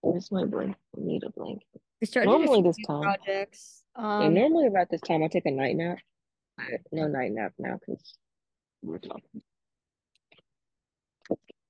Where's 0.00 0.32
my 0.32 0.46
blanket? 0.46 0.78
I 0.96 1.00
need 1.02 1.24
a 1.24 1.30
blanket. 1.30 1.66
We 2.00 2.06
started 2.06 2.30
Normally 2.30 2.62
this 2.62 2.78
time, 2.86 3.02
projects. 3.02 3.82
Yeah, 3.98 4.18
Um, 4.26 4.34
normally 4.34 4.66
about 4.66 4.88
this 4.90 5.00
time 5.00 5.22
I 5.22 5.28
take 5.28 5.46
a 5.46 5.50
night 5.50 5.76
nap. 5.76 5.98
No 6.92 7.06
night 7.06 7.32
nap 7.32 7.52
now 7.58 7.78
because 7.78 8.16
we're 8.82 8.98
talking. 8.98 9.42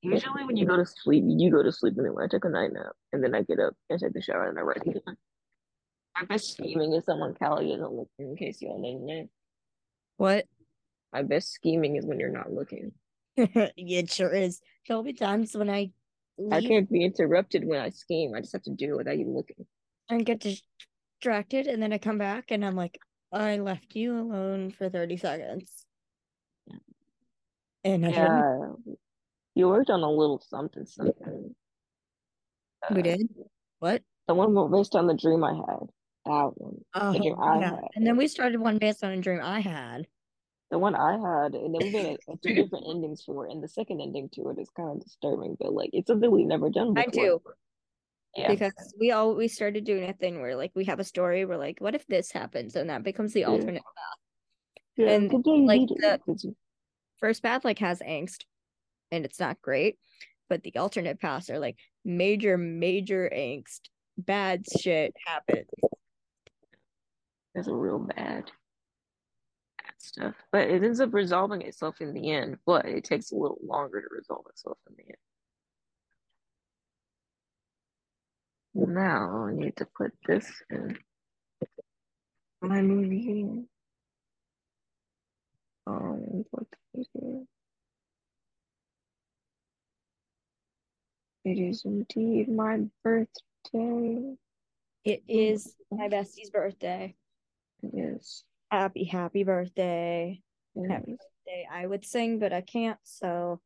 Usually 0.02 0.44
when 0.44 0.56
you 0.56 0.66
go 0.66 0.76
to 0.76 0.86
sleep, 0.86 1.24
you 1.26 1.50
go 1.50 1.62
to 1.62 1.72
sleep 1.72 1.94
and 1.96 2.06
then 2.06 2.14
when 2.14 2.24
I 2.24 2.28
take 2.28 2.44
a 2.44 2.48
night 2.48 2.72
nap 2.72 2.92
and 3.12 3.22
then 3.24 3.34
I 3.34 3.42
get 3.42 3.58
up 3.58 3.74
and 3.90 3.98
take 3.98 4.14
a 4.14 4.22
shower 4.22 4.48
and 4.48 4.58
I 4.58 4.62
write 4.62 4.86
again. 4.86 5.00
My 6.18 6.26
best 6.26 6.52
scheming 6.52 6.92
is 6.92 7.04
someone 7.04 7.34
Kalli 7.34 7.74
isn't 7.74 7.92
looking 7.92 8.30
in 8.30 8.36
case 8.36 8.62
you 8.62 8.68
all 8.68 8.80
didn't 8.80 9.04
know. 9.06 9.26
what? 10.16 10.44
My 11.12 11.22
best 11.22 11.52
scheming 11.52 11.96
is 11.96 12.04
when 12.06 12.20
you're 12.20 12.30
not 12.30 12.52
looking. 12.52 12.92
it 13.36 14.10
sure 14.12 14.32
is. 14.32 14.60
There'll 14.86 15.02
be 15.02 15.12
times 15.12 15.56
when 15.56 15.70
I 15.70 15.90
I 16.52 16.60
can't 16.60 16.90
be 16.90 17.04
interrupted 17.04 17.64
when 17.66 17.80
I 17.80 17.90
scheme. 17.90 18.34
I 18.34 18.40
just 18.40 18.52
have 18.52 18.62
to 18.62 18.70
do 18.70 18.94
it 18.94 18.96
without 18.98 19.18
you 19.18 19.28
looking. 19.28 19.66
and 20.08 20.24
get 20.24 20.46
distracted, 21.20 21.66
and 21.66 21.82
then 21.82 21.92
I 21.92 21.98
come 21.98 22.18
back 22.18 22.50
and 22.50 22.64
I'm 22.64 22.76
like, 22.76 22.98
I 23.32 23.58
left 23.58 23.94
you 23.94 24.18
alone 24.18 24.70
for 24.70 24.88
30 24.88 25.16
seconds. 25.16 25.84
And 27.84 28.06
I. 28.06 28.10
Yeah, 28.10 28.72
you 29.54 29.68
worked 29.68 29.90
on 29.90 30.02
a 30.02 30.10
little 30.10 30.40
something, 30.40 30.86
something. 30.86 31.54
We 32.90 32.98
Uh, 32.98 33.02
did? 33.02 33.28
What? 33.78 34.02
the 34.28 34.34
one 34.34 34.70
based 34.70 34.94
on 34.94 35.06
the 35.06 35.14
dream 35.14 35.44
I 35.44 35.54
had. 35.54 35.88
That 36.24 36.50
one. 36.56 36.84
Oh, 36.94 37.10
I 37.40 37.58
yeah. 37.58 37.70
had. 37.70 37.80
And 37.94 38.06
then 38.06 38.16
we 38.16 38.26
started 38.26 38.60
one 38.60 38.78
based 38.78 39.04
on 39.04 39.12
a 39.12 39.20
dream 39.20 39.40
I 39.42 39.60
had. 39.60 40.06
The 40.70 40.78
one 40.78 40.96
I 40.96 41.12
had, 41.12 41.54
and 41.54 41.72
then 41.72 41.80
we 41.80 41.90
made 41.90 42.18
a, 42.28 42.32
a 42.32 42.36
two 42.38 42.52
different 42.54 42.86
endings 42.88 43.22
for 43.24 43.46
it, 43.46 43.52
and 43.52 43.62
the 43.62 43.68
second 43.68 44.00
ending 44.00 44.28
to 44.34 44.50
it 44.50 44.58
is 44.58 44.68
kind 44.70 44.90
of 44.90 45.00
disturbing, 45.04 45.56
but 45.60 45.72
like 45.72 45.90
it's 45.92 46.08
something 46.08 46.28
we've 46.28 46.44
never 46.46 46.70
done 46.70 46.92
I 46.98 47.06
before. 47.06 47.24
do. 47.24 47.40
Yeah, 48.36 48.48
Because 48.48 48.94
we 49.00 49.12
all 49.12 49.34
we 49.34 49.48
started 49.48 49.84
doing 49.84 50.08
a 50.10 50.12
thing 50.12 50.40
where 50.40 50.56
like 50.56 50.72
we 50.74 50.84
have 50.84 51.00
a 51.00 51.04
story, 51.04 51.44
we're 51.44 51.56
like, 51.56 51.80
what 51.80 51.94
if 51.94 52.06
this 52.06 52.30
happens? 52.30 52.76
And 52.76 52.90
that 52.90 53.02
becomes 53.02 53.32
the 53.32 53.40
Yeah. 53.40 53.48
alternate 53.48 53.82
path. 53.82 54.82
yeah. 54.96 55.10
And 55.12 55.30
Good 55.30 55.42
day 55.44 55.50
you 55.52 55.66
like 55.66 55.88
the 55.88 56.54
first 57.18 57.42
path 57.42 57.64
like 57.64 57.78
has 57.78 58.00
angst 58.00 58.44
and 59.10 59.24
it's 59.24 59.40
not 59.40 59.62
great, 59.62 59.98
but 60.50 60.62
the 60.62 60.76
alternate 60.76 61.18
paths 61.18 61.48
are 61.48 61.58
like 61.58 61.78
major, 62.04 62.58
major 62.58 63.30
angst. 63.34 63.88
Bad 64.18 64.66
shit 64.80 65.14
happens. 65.26 65.68
It's 67.54 67.68
a 67.68 67.74
real 67.74 67.98
bad, 67.98 68.50
bad 69.78 69.94
stuff, 69.96 70.34
but 70.52 70.68
it 70.68 70.82
ends 70.82 71.00
up 71.00 71.14
resolving 71.14 71.62
itself 71.62 72.02
in 72.02 72.12
the 72.12 72.32
end. 72.32 72.58
But 72.66 72.84
it 72.84 73.04
takes 73.04 73.32
a 73.32 73.36
little 73.36 73.60
longer 73.64 74.02
to 74.02 74.08
resolve 74.14 74.44
itself 74.50 74.76
in 74.88 74.94
the 74.96 75.04
end. 75.04 75.16
Now 78.78 79.46
I 79.46 79.54
need 79.54 79.74
to 79.76 79.86
put 79.86 80.12
this 80.26 80.62
in 80.68 80.98
my 82.60 82.82
movie. 82.82 83.64
Um, 85.86 86.44
what 86.50 86.66
is 86.94 87.08
it? 87.14 87.46
It 91.46 91.58
is 91.58 91.84
indeed 91.86 92.48
my 92.50 92.80
birthday. 93.02 94.34
It 95.04 95.22
is 95.26 95.74
my 95.90 96.08
bestie's 96.08 96.50
birthday. 96.50 97.14
It 97.82 97.98
is. 97.98 98.44
Happy, 98.70 99.04
happy 99.04 99.44
birthday. 99.44 100.42
It 100.74 100.90
Happy 100.90 101.12
birthday. 101.12 101.66
I 101.72 101.86
would 101.86 102.04
sing, 102.04 102.40
but 102.40 102.52
I 102.52 102.60
can't, 102.60 102.98
so 103.04 103.60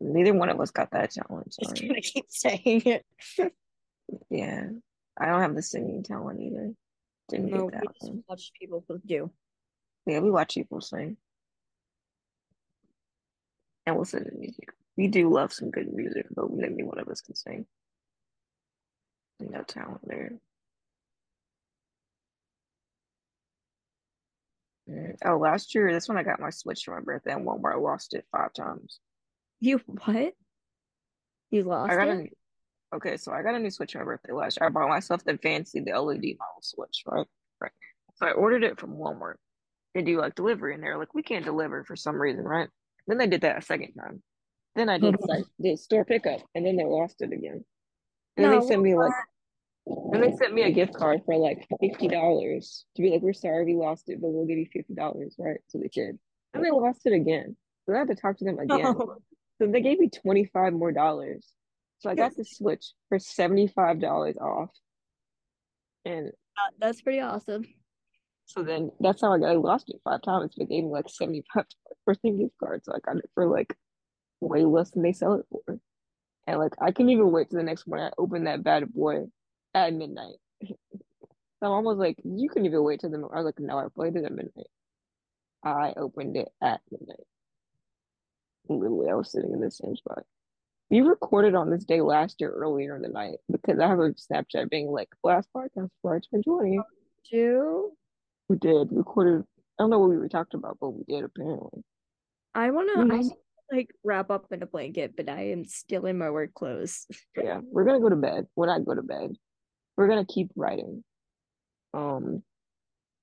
Neither 0.00 0.32
one 0.32 0.48
of 0.48 0.60
us 0.60 0.70
got 0.70 0.90
that 0.92 1.12
challenge. 1.12 1.56
just 1.60 1.76
Sorry. 1.76 1.88
gonna 1.88 2.00
keep 2.00 2.26
saying 2.28 2.82
it. 2.84 3.06
Yeah, 4.30 4.68
I 5.18 5.26
don't 5.26 5.40
have 5.42 5.54
the 5.54 5.62
singing 5.62 6.02
talent 6.02 6.40
either. 6.40 6.72
Didn't 7.28 7.50
No, 7.50 7.68
get 7.68 7.72
that 7.72 7.94
we 8.02 8.08
one. 8.08 8.24
watch 8.28 8.52
people 8.58 8.84
do. 9.04 9.30
Yeah, 10.06 10.20
we 10.20 10.30
watch 10.30 10.54
people 10.54 10.80
sing 10.80 11.16
and 13.84 13.96
we'll 13.96 14.02
listen 14.02 14.24
to 14.24 14.36
music. 14.36 14.68
We 14.96 15.08
do 15.08 15.30
love 15.30 15.52
some 15.52 15.70
good 15.70 15.92
music, 15.92 16.26
but 16.34 16.50
maybe 16.50 16.82
one 16.82 16.98
of 16.98 17.08
us 17.08 17.20
can 17.20 17.34
sing. 17.34 17.66
No 19.40 19.62
talent 19.62 20.00
there. 20.04 20.32
Mm, 24.88 25.16
Oh, 25.24 25.36
last 25.36 25.74
year, 25.74 25.92
that's 25.92 26.08
when 26.08 26.18
I 26.18 26.22
got 26.22 26.40
my 26.40 26.50
Switch 26.50 26.84
for 26.84 26.94
my 26.94 27.00
birthday 27.00 27.32
and 27.32 27.46
Walmart. 27.46 27.74
I 27.74 27.78
lost 27.78 28.14
it 28.14 28.26
five 28.32 28.52
times. 28.52 29.00
You 29.60 29.80
what? 29.86 30.34
You 31.50 31.64
lost 31.64 31.92
I 31.92 31.96
got 31.96 32.08
it? 32.08 32.37
Okay, 32.94 33.16
so 33.16 33.32
I 33.32 33.42
got 33.42 33.54
a 33.54 33.58
new 33.58 33.70
Switch 33.70 33.92
for 33.92 33.98
my 33.98 34.04
birthday 34.04 34.32
last 34.32 34.58
year. 34.60 34.68
I 34.68 34.70
bought 34.70 34.88
myself 34.88 35.24
the 35.24 35.38
fancy, 35.38 35.80
the 35.80 35.98
LED 35.98 36.36
model 36.38 36.60
Switch, 36.62 37.02
right? 37.06 37.26
Right. 37.60 37.72
So 38.16 38.26
I 38.26 38.32
ordered 38.32 38.64
it 38.64 38.78
from 38.78 38.96
Walmart. 38.96 39.34
They 39.94 40.02
do 40.02 40.18
like 40.18 40.34
delivery, 40.34 40.74
and 40.74 40.82
they're 40.82 40.98
like, 40.98 41.14
we 41.14 41.22
can't 41.22 41.44
deliver 41.44 41.84
for 41.84 41.96
some 41.96 42.20
reason, 42.20 42.44
right? 42.44 42.68
Then 43.06 43.18
they 43.18 43.26
did 43.26 43.40
that 43.42 43.58
a 43.58 43.62
second 43.62 43.94
time. 43.94 44.22
Then 44.76 44.88
I 44.88 44.98
did 44.98 45.14
mm-hmm. 45.14 45.28
like 45.28 45.44
did 45.60 45.78
store 45.78 46.04
pickup, 46.04 46.40
and 46.54 46.64
then 46.64 46.76
they 46.76 46.84
lost 46.84 47.20
it 47.20 47.32
again. 47.32 47.64
And 48.36 48.44
then 48.44 48.52
No, 48.52 48.60
they 48.60 48.66
sent 48.66 48.82
me 48.82 48.94
like, 48.94 49.12
and 49.86 50.22
they 50.22 50.36
sent 50.36 50.54
me 50.54 50.62
a 50.62 50.70
gift 50.70 50.94
card 50.94 51.22
for 51.24 51.36
like 51.36 51.66
fifty 51.80 52.08
dollars 52.08 52.84
to 52.94 53.02
be 53.02 53.10
like, 53.10 53.22
we're 53.22 53.32
sorry 53.32 53.64
we 53.64 53.74
lost 53.74 54.08
it, 54.08 54.20
but 54.20 54.28
we'll 54.28 54.46
give 54.46 54.58
you 54.58 54.68
fifty 54.72 54.94
dollars, 54.94 55.34
right? 55.38 55.58
So 55.68 55.78
they 55.78 55.88
did, 55.88 56.18
and 56.54 56.64
they 56.64 56.70
lost 56.70 57.06
it 57.06 57.12
again. 57.12 57.56
So 57.86 57.94
I 57.94 57.98
had 57.98 58.08
to 58.08 58.14
talk 58.14 58.36
to 58.38 58.44
them 58.44 58.58
again. 58.58 58.94
So 59.60 59.66
they 59.66 59.80
gave 59.80 59.98
me 59.98 60.08
25 60.08 60.72
more 60.72 60.92
dollars. 60.92 61.44
So 62.00 62.10
I 62.10 62.14
got 62.14 62.36
the 62.36 62.44
Switch 62.44 62.92
for 63.08 63.18
$75 63.18 64.36
off. 64.40 64.70
And 66.04 66.28
Uh, 66.56 66.70
that's 66.78 67.00
pretty 67.02 67.20
awesome. 67.20 67.64
so 68.46 68.62
then 68.62 68.90
that's 69.00 69.20
how 69.20 69.32
I 69.32 69.38
got 69.38 69.50
I 69.50 69.54
lost 69.54 69.90
it 69.90 70.00
five 70.04 70.22
times. 70.22 70.54
They 70.56 70.64
gave 70.64 70.84
me 70.84 70.90
like 70.90 71.08
75 71.08 71.64
for 72.04 72.14
the 72.22 72.30
gift 72.30 72.54
card. 72.58 72.84
So 72.84 72.92
I 72.94 72.98
got 73.00 73.16
it 73.18 73.30
for 73.34 73.46
like 73.46 73.74
way 74.40 74.64
less 74.64 74.90
than 74.92 75.02
they 75.02 75.12
sell 75.12 75.34
it 75.34 75.46
for. 75.50 75.78
And 76.46 76.58
like 76.58 76.72
I 76.80 76.92
couldn't 76.92 77.10
even 77.10 77.30
wait 77.32 77.50
to 77.50 77.56
the 77.56 77.62
next 77.62 77.86
morning. 77.86 78.06
I 78.06 78.12
opened 78.16 78.46
that 78.46 78.62
bad 78.64 78.92
boy 78.92 79.26
at 79.74 79.92
midnight. 79.94 80.36
So 81.60 81.66
I'm 81.66 81.72
almost 81.72 81.98
like, 81.98 82.18
you 82.22 82.48
couldn't 82.48 82.66
even 82.66 82.84
wait 82.84 83.00
till 83.00 83.10
the 83.10 83.18
morning. 83.18 83.34
I 83.36 83.40
was 83.42 83.46
like, 83.46 83.58
no, 83.58 83.76
I 83.78 83.86
played 83.92 84.14
it 84.14 84.24
at 84.24 84.30
midnight. 84.30 84.68
I 85.64 85.92
opened 85.96 86.36
it 86.36 86.48
at 86.62 86.80
midnight. 86.88 87.26
Literally, 88.68 89.10
I 89.10 89.14
was 89.14 89.32
sitting 89.32 89.52
in 89.52 89.58
the 89.60 89.68
same 89.68 89.96
spot. 89.96 90.22
We 90.90 91.00
recorded 91.00 91.54
on 91.54 91.70
this 91.70 91.84
day 91.84 92.00
last 92.00 92.36
year 92.40 92.50
earlier 92.50 92.96
in 92.96 93.02
the 93.02 93.08
night 93.08 93.38
because 93.50 93.78
I 93.78 93.88
have 93.88 93.98
a 93.98 94.10
Snapchat 94.12 94.70
being 94.70 94.88
like, 94.88 95.08
last 95.22 95.48
podcast 95.54 95.90
for 96.00 96.18
2020. 96.18 96.80
Two. 97.30 97.92
We 98.48 98.56
did 98.56 98.88
recorded. 98.90 99.44
I 99.78 99.82
don't 99.82 99.90
know 99.90 99.98
what 99.98 100.08
we 100.08 100.16
were 100.16 100.28
talking 100.30 100.58
about, 100.58 100.78
but 100.80 100.90
we 100.90 101.04
did 101.04 101.24
apparently. 101.24 101.84
I 102.54 102.70
wanna 102.70 102.92
I 102.92 103.04
Mhm. 103.04 103.18
need 103.18 103.28
to, 103.28 103.36
like 103.70 103.90
wrap 104.02 104.30
up 104.30 104.50
in 104.50 104.62
a 104.62 104.66
blanket, 104.66 105.14
but 105.14 105.28
I 105.28 105.50
am 105.50 105.66
still 105.66 106.06
in 106.06 106.16
my 106.16 106.30
work 106.30 106.54
clothes. 106.54 107.06
Yeah, 107.36 107.60
we're 107.70 107.84
gonna 107.84 108.00
go 108.00 108.08
to 108.08 108.16
bed. 108.16 108.48
When 108.54 108.70
I 108.70 108.80
go 108.80 108.94
to 108.94 109.02
bed, 109.02 109.36
we're 109.96 110.08
gonna 110.08 110.24
keep 110.24 110.50
writing. 110.56 111.04
Um, 111.92 112.42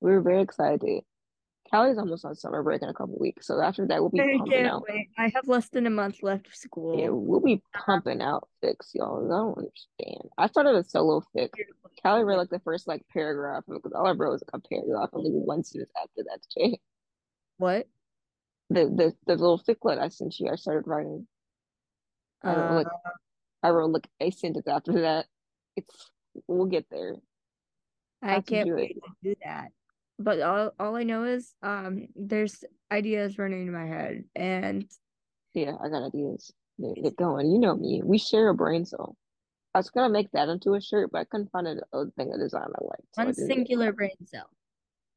we're 0.01 0.21
very 0.21 0.41
excited. 0.41 1.03
Kalli's 1.71 1.97
almost 1.97 2.25
on 2.25 2.35
summer 2.35 2.61
break 2.61 2.81
in 2.83 2.89
a 2.89 2.93
couple 2.93 3.17
weeks, 3.19 3.47
so 3.47 3.59
after 3.59 3.87
that 3.87 3.99
we'll 3.99 4.09
be 4.09 4.21
I 4.21 4.37
pumping 4.37 4.65
out. 4.65 4.83
wait. 4.87 5.09
I 5.17 5.31
have 5.33 5.47
less 5.47 5.67
than 5.69 5.87
a 5.87 5.89
month 5.89 6.21
left 6.21 6.47
of 6.47 6.55
school. 6.55 6.99
Yeah, 6.99 7.09
we'll 7.09 7.39
be 7.39 7.61
pumping 7.73 8.21
out 8.21 8.47
fics, 8.63 8.93
y'all. 8.93 9.25
I 9.25 9.35
don't 9.35 9.57
understand. 9.57 10.29
I 10.37 10.47
started 10.47 10.75
a 10.75 10.83
solo 10.83 11.23
fic. 11.35 11.49
Callie 12.03 12.23
read 12.23 12.37
like 12.37 12.49
the 12.49 12.59
first 12.59 12.87
like 12.87 13.03
paragraph 13.11 13.63
because 13.67 13.93
all 13.93 14.07
I 14.07 14.11
wrote 14.11 14.31
was 14.31 14.43
like 14.51 14.61
a 14.63 14.67
paragraph 14.69 15.09
and 15.13 15.23
like 15.23 15.31
one 15.33 15.63
sentence 15.63 15.91
after 15.97 16.23
that 16.29 16.39
today. 16.51 16.79
What? 17.57 17.87
The 18.69 18.85
the 18.85 19.13
the 19.25 19.35
little 19.35 19.57
ficlet 19.57 19.97
I 19.99 20.09
sent 20.09 20.39
you, 20.39 20.49
I 20.51 20.55
started 20.55 20.87
writing. 20.87 21.27
I 22.43 22.53
wrote 22.53 22.69
Uh, 22.69 22.75
like 22.75 22.87
I 23.63 23.69
wrote 23.69 23.91
like 23.91 24.07
a 24.19 24.29
sentence 24.29 24.67
after 24.67 25.01
that. 25.01 25.25
It's 25.75 26.11
we'll 26.47 26.67
get 26.67 26.85
there. 26.91 27.15
I 28.21 28.41
can't 28.41 28.69
it. 28.69 28.75
wait 28.75 28.95
to 29.03 29.11
do 29.23 29.35
that. 29.43 29.69
But 30.17 30.41
all 30.41 30.71
all 30.79 30.95
I 30.95 31.03
know 31.03 31.23
is 31.23 31.53
um 31.61 32.07
there's 32.15 32.63
ideas 32.91 33.37
running 33.37 33.67
in 33.67 33.73
my 33.73 33.85
head 33.85 34.23
and 34.35 34.85
Yeah, 35.53 35.75
I 35.81 35.89
got 35.89 36.05
ideas. 36.05 36.53
They're, 36.77 36.93
they're 37.01 37.11
going. 37.11 37.51
You 37.51 37.59
know 37.59 37.75
me. 37.75 38.01
We 38.03 38.17
share 38.17 38.49
a 38.49 38.53
brain 38.53 38.85
cell. 38.85 39.17
I 39.73 39.79
was 39.79 39.89
gonna 39.89 40.11
make 40.11 40.31
that 40.31 40.47
into 40.47 40.73
a 40.73 40.81
shirt, 40.81 41.09
but 41.11 41.19
I 41.19 41.23
couldn't 41.25 41.51
find 41.51 41.67
a, 41.67 41.75
thing 42.17 42.31
of 42.33 42.39
design 42.39 42.63
I 42.63 42.83
liked. 42.83 43.01
So 43.13 43.23
one 43.23 43.33
didn't 43.33 43.47
singular 43.47 43.87
that. 43.87 43.97
brain 43.97 44.15
cell. 44.25 44.49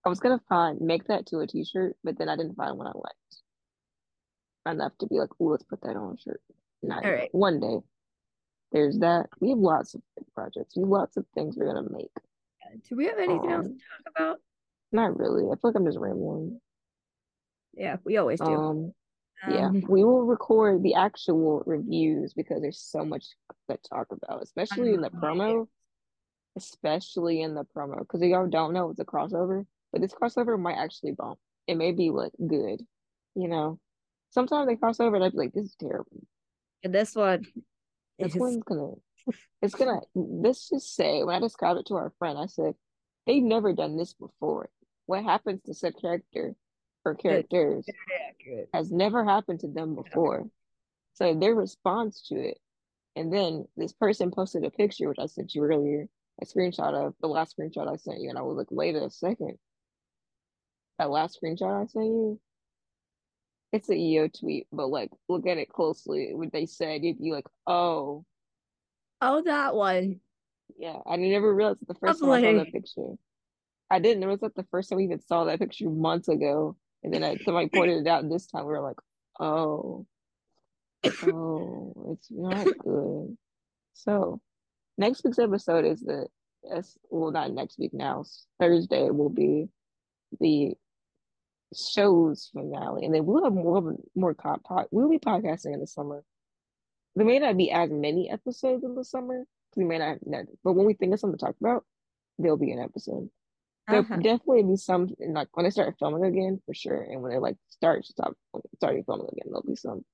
I 0.05 0.09
was 0.09 0.21
gonna 0.21 0.41
find 0.49 0.81
make 0.81 1.05
that 1.09 1.27
to 1.27 1.41
a 1.41 1.47
t-shirt, 1.47 1.97
but 2.03 2.19
then 2.19 2.29
I 2.29 2.37
didn't 2.37 2.57
find 2.57 2.77
one 2.77 2.87
I 2.87 2.93
liked 2.95 3.29
enough 4.69 4.93
to 4.99 5.07
be 5.07 5.19
like, 5.19 5.31
oh, 5.41 5.45
let's 5.47 5.65
put 5.65 5.81
that 5.83 5.97
on 5.97 6.15
a 6.15 6.21
shirt. 6.21 6.41
Not 6.83 7.05
All 7.05 7.13
right. 7.13 7.29
One 7.33 7.61
day. 7.61 7.79
There's 8.73 8.99
that. 8.99 9.27
We 9.41 9.51
have 9.51 9.59
lots 9.59 9.95
of 9.95 10.03
projects. 10.35 10.77
We 10.77 10.83
have 10.83 10.91
lots 10.91 11.17
of 11.17 11.25
things 11.35 11.57
we're 11.57 11.73
gonna 11.73 11.89
make. 11.91 12.11
Do 12.89 12.97
we 12.97 13.07
have 13.07 13.19
anything 13.19 13.51
else 13.51 13.67
to 13.67 13.73
Um, 13.73 13.79
talk 13.79 14.13
about? 14.15 14.41
Not 14.93 15.19
really. 15.19 15.45
I 15.45 15.55
feel 15.57 15.59
like 15.65 15.77
I'm 15.77 15.87
just 15.87 15.99
rambling. 15.99 16.61
Yeah, 17.75 17.97
we 18.05 18.17
always 18.17 18.41
do. 18.41 18.47
Um, 18.47 18.93
yeah, 19.49 19.67
Um, 19.67 19.83
we 19.89 20.03
will 20.03 20.25
record 20.25 20.83
the 20.83 20.95
actual 20.95 21.63
reviews 21.65 22.35
because 22.35 22.61
there's 22.61 22.81
so 22.81 23.05
much 23.05 23.27
to 23.71 23.79
talk 23.89 24.09
about, 24.11 24.43
especially 24.43 24.95
in 24.95 25.01
the 25.01 25.11
promo, 25.11 25.69
especially 26.57 27.43
in 27.43 27.55
the 27.55 27.65
promo. 27.65 28.01
Because 28.01 28.21
y'all 28.23 28.49
don't 28.49 28.73
know 28.73 28.91
it's 28.91 28.99
a 28.99 29.05
crossover, 29.05 29.65
but 29.93 30.01
this 30.01 30.13
crossover 30.13 30.59
might 30.59 30.75
actually 30.75 31.13
bump. 31.13 31.39
It 31.69 31.77
may 31.77 31.93
be 31.93 32.11
like 32.11 32.33
good, 32.45 32.83
you 33.37 33.49
know. 33.49 33.79
Sometimes 34.31 34.67
they 34.67 34.77
cross 34.77 34.99
over 34.99 35.17
and 35.17 35.25
I'd 35.25 35.33
be 35.33 35.39
like, 35.39 35.53
this 35.53 35.67
is 35.67 35.77
terrible. 35.79 36.27
And 36.83 36.93
this 36.93 37.15
one 37.15 37.45
This 38.19 38.35
is 38.35 38.41
one's 38.41 38.63
gonna, 38.65 38.93
it's 39.63 39.75
gonna, 39.75 40.01
let's 40.15 40.69
just 40.69 40.97
say, 40.97 41.23
when 41.23 41.37
I 41.37 41.39
described 41.41 41.79
it 41.79 41.87
to 41.87 41.95
our 41.95 42.13
friend, 42.19 42.37
I 42.39 42.47
said, 42.47 42.75
they've 43.27 43.43
never 43.43 43.73
done 43.73 43.97
this 43.97 44.15
before. 44.15 44.69
What 45.09 45.25
happens 45.25 45.63
to 45.65 45.73
said 45.73 45.95
character 45.99 46.55
or 47.03 47.15
characters 47.15 47.87
has 48.75 48.93
never 48.93 49.25
happened 49.25 49.61
to 49.61 49.69
them 49.69 49.95
before. 49.95 50.45
So 51.15 51.33
their 51.33 51.55
response 51.55 52.21
to 52.29 52.35
it, 52.39 52.59
and 53.17 53.33
then 53.33 53.67
this 53.75 53.95
person 53.95 54.31
posted 54.31 54.65
a 54.67 54.71
picture, 54.71 55.09
which 55.09 55.19
I 55.19 55.25
sent 55.25 55.55
you 55.55 55.63
earlier, 55.65 56.07
a 56.43 56.45
screenshot 56.45 56.93
of 56.93 57.15
the 57.23 57.27
last 57.27 57.57
screenshot 57.57 57.91
I 57.91 57.97
sent 57.97 58.21
you, 58.21 58.29
and 58.29 58.39
I 58.39 58.43
was 58.43 58.59
like, 58.59 58.71
wait 58.71 58.97
a 58.97 59.09
second. 59.09 59.57
That 60.99 61.09
last 61.09 61.39
screenshot 61.43 61.83
I 61.85 61.87
sent 61.87 62.05
you, 62.05 62.39
it's 63.73 63.89
an 63.89 63.97
EO 63.97 64.29
tweet, 64.29 64.67
but 64.71 64.89
like, 64.91 65.11
look 65.27 65.47
at 65.47 65.57
it 65.57 65.71
closely. 65.71 66.35
What 66.35 66.53
they 66.53 66.67
said, 66.67 67.03
you'd 67.03 67.19
be 67.19 67.33
like, 67.33 67.47
oh, 67.67 68.27
Oh, 69.23 69.41
that 69.43 69.75
one. 69.75 70.21
yeah. 70.79 70.99
I 71.07 71.17
never 71.17 71.55
realized 71.55 71.79
the 71.89 71.95
first 71.95 72.21
time 72.21 72.29
I 72.31 72.41
saw 72.43 72.47
Lovely. 72.49 72.59
that 72.59 72.73
picture. 72.75 73.15
I 73.91 73.99
didn't 74.01 74.21
notice 74.21 74.41
that 74.41 74.55
the 74.55 74.67
first 74.71 74.91
time 74.91 74.99
we 74.99 75.05
even 75.05 75.21
saw 75.21 75.45
that 75.45 75.59
picture 75.59 75.89
months 75.89 76.29
ago, 76.29 76.77
and 77.03 77.13
then 77.13 77.25
I, 77.25 77.37
somebody 77.37 77.69
pointed 77.69 78.07
it 78.07 78.07
out, 78.09 78.29
this 78.29 78.47
time 78.47 78.67
we 78.67 78.73
were 78.73 78.81
like, 78.83 78.99
oh. 79.41 80.07
Oh, 81.23 82.11
it's 82.13 82.29
not 82.31 82.67
good. 82.79 83.37
So, 83.95 84.41
next 84.97 85.25
week's 85.25 85.39
episode 85.39 85.85
is 85.85 86.01
the 86.01 86.27
yes, 86.65 86.99
well, 87.09 87.31
not 87.31 87.53
next 87.53 87.79
week 87.79 87.95
now. 87.95 88.25
Thursday 88.59 89.09
will 89.11 89.29
be 89.31 89.69
the 90.41 90.75
show's 91.75 92.51
finale, 92.53 93.05
and 93.05 93.15
then 93.15 93.25
we'll 93.27 93.45
have 93.45 93.53
more 93.53 93.95
more 94.17 94.35
co- 94.35 94.57
pod. 94.65 94.87
We'll 94.91 95.09
be 95.09 95.19
podcasting 95.19 95.73
in 95.75 95.81
the 95.81 95.87
summer. 95.87 96.25
There 97.15 97.27
may 97.27 97.39
not 97.39 97.57
be 97.57 97.71
as 97.71 97.91
many 97.91 98.29
episodes 98.31 98.85
in 98.85 98.95
the 98.95 99.05
summer. 99.05 99.39
'cause 99.39 99.77
We 99.77 99.85
may 99.85 99.99
not, 99.99 100.19
not, 100.27 100.47
but 100.65 100.73
when 100.73 100.87
we 100.87 100.95
think 100.95 101.13
of 101.13 101.21
something 101.21 101.39
to 101.39 101.45
talk 101.45 101.57
about, 101.61 101.85
there'll 102.39 102.57
be 102.57 102.73
an 102.73 102.79
episode. 102.81 103.31
There'll 103.89 104.05
Uh-huh. 104.05 104.21
definitely 104.23 104.63
be 104.65 104.77
some, 104.77 105.09
like 105.31 105.49
when 105.57 105.65
they 105.65 105.71
start 105.71 105.97
filming 105.99 106.25
again, 106.25 106.61
for 106.67 106.75
sure, 106.75 107.03
and 107.03 107.23
when 107.23 107.33
they 107.33 107.39
like 107.39 107.57
start 107.69 108.05
to 108.05 108.13
stop 108.13 108.35
starting 108.77 109.05
filming 109.05 109.29
again, 109.33 109.47
there'll 109.47 109.63
be 109.63 109.77
some. 109.77 110.05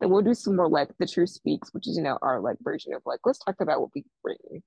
Then 0.00 0.10
we'll 0.10 0.22
do 0.22 0.34
some 0.34 0.56
more 0.56 0.68
like 0.68 0.90
the 0.98 1.06
truth 1.06 1.30
speaks, 1.30 1.72
which 1.74 1.88
is 1.88 1.96
you 1.96 2.02
know 2.02 2.18
our 2.22 2.40
like 2.40 2.56
version 2.62 2.94
of 2.94 3.02
like 3.06 3.20
let's 3.24 3.38
talk 3.40 3.60
about 3.60 3.80
what 3.80 3.90
we've 3.94 4.04
written, 4.24 4.62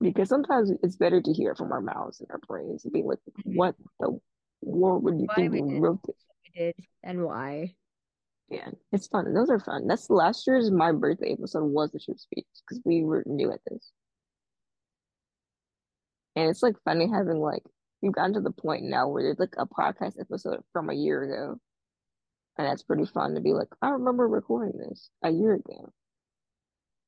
because 0.00 0.28
sometimes 0.28 0.70
it's 0.82 0.96
better 0.96 1.20
to 1.20 1.32
hear 1.32 1.54
from 1.54 1.72
our 1.72 1.80
mouths 1.80 2.20
and 2.20 2.30
our 2.30 2.40
brains 2.46 2.84
and 2.84 2.92
be 2.92 3.02
like, 3.02 3.18
what 3.44 3.74
the 4.00 4.18
world 4.62 5.02
would 5.04 5.18
you 5.20 5.28
Why 5.28 5.34
think 5.34 5.52
we 5.52 5.60
we 5.60 5.68
did. 5.68 5.80
wrote 5.80 6.00
this? 6.06 6.16
We 6.44 6.60
did 6.60 6.74
and 7.02 7.24
why. 7.24 7.74
Yeah, 8.48 8.68
it's 8.92 9.06
fun. 9.06 9.32
Those 9.32 9.48
are 9.48 9.58
fun. 9.60 9.86
That's 9.86 10.10
last 10.10 10.46
year's 10.46 10.70
my 10.70 10.92
birthday 10.92 11.32
episode 11.32 11.64
was 11.64 11.90
the 11.90 11.98
truth 11.98 12.20
speaks 12.20 12.62
because 12.62 12.82
we 12.84 13.02
were 13.02 13.22
new 13.26 13.50
at 13.50 13.60
this, 13.70 13.92
and 16.36 16.48
it's 16.48 16.62
like 16.62 16.76
funny 16.84 17.08
having 17.08 17.38
like 17.38 17.62
we've 18.02 18.12
gotten 18.12 18.34
to 18.34 18.40
the 18.40 18.50
point 18.50 18.84
now 18.84 19.08
where 19.08 19.22
there's 19.22 19.38
like 19.38 19.54
a 19.58 19.66
podcast 19.66 20.18
episode 20.20 20.60
from 20.72 20.90
a 20.90 20.94
year 20.94 21.22
ago. 21.22 21.56
And 22.58 22.66
that's 22.66 22.82
pretty 22.82 23.06
fun 23.06 23.34
to 23.34 23.40
be 23.40 23.52
like, 23.54 23.68
I 23.80 23.90
remember 23.90 24.28
recording 24.28 24.76
this 24.78 25.08
a 25.22 25.30
year 25.30 25.54
ago. 25.54 25.90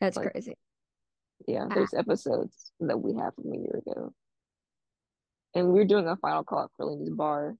That's 0.00 0.16
Like- 0.16 0.30
crazy. 0.32 0.56
Yeah, 1.46 1.66
Ah. 1.70 1.74
there's 1.74 1.92
episodes 1.92 2.72
that 2.80 2.98
we 2.98 3.14
have 3.16 3.34
from 3.34 3.52
a 3.52 3.56
year 3.58 3.82
ago. 3.86 4.14
And 5.54 5.72
we're 5.72 5.84
doing 5.84 6.06
a 6.06 6.16
final 6.16 6.44
call 6.44 6.68
for 6.76 6.86
Forlini's 6.86 7.10
Bar. 7.10 7.56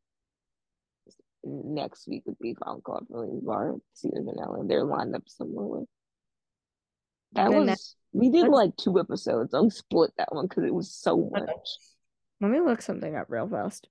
Next 1.43 2.09
week 2.09 2.23
would 2.25 2.39
be 2.39 2.55
final 2.55 2.81
call 2.81 3.01
for 3.07 3.27
Forlini's 3.27 3.45
Bar, 3.45 3.75
season 3.93 4.25
finale. 4.25 4.67
They're 4.67 4.85
lined 4.85 5.15
up 5.15 5.29
similarly. 5.29 5.87
That 7.35 7.51
was, 7.53 7.97
we 8.12 8.30
did 8.30 8.49
like 8.49 8.76
two 8.76 8.99
episodes. 8.99 9.55
I'll 9.55 9.70
split 9.70 10.12
that 10.18 10.32
one 10.32 10.47
because 10.47 10.64
it 10.64 10.74
was 10.74 10.93
so 10.95 11.28
much. 11.32 11.49
Let 12.41 12.51
me 12.51 12.61
look 12.61 12.82
something 12.82 13.14
up 13.16 13.26
real 13.28 13.49
fast. 13.49 13.89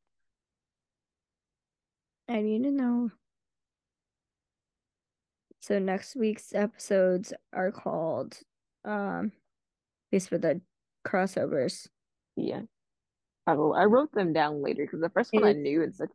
I 2.30 2.42
need 2.42 2.64
to 2.64 2.72
know. 2.72 3.12
So 5.62 5.80
next 5.80 6.16
week's 6.16 6.54
episodes 6.54 7.34
are 7.54 7.72
called 7.72 8.38
um 8.86 9.32
these 10.12 10.28
for 10.28 10.38
the 10.38 10.62
crossovers. 11.08 11.88
Yeah. 12.36 12.62
I, 13.48 13.54
wrote- 13.54 13.74
I 13.74 13.86
wrote 13.86 14.12
them 14.14 14.32
down 14.34 14.62
later 14.62 14.84
because 14.86 15.02
the 15.02 15.10
first 15.10 15.34
one 15.34 15.44
I 15.44 15.54
knew 15.54 15.82
it's 15.82 16.00
like, 16.00 16.10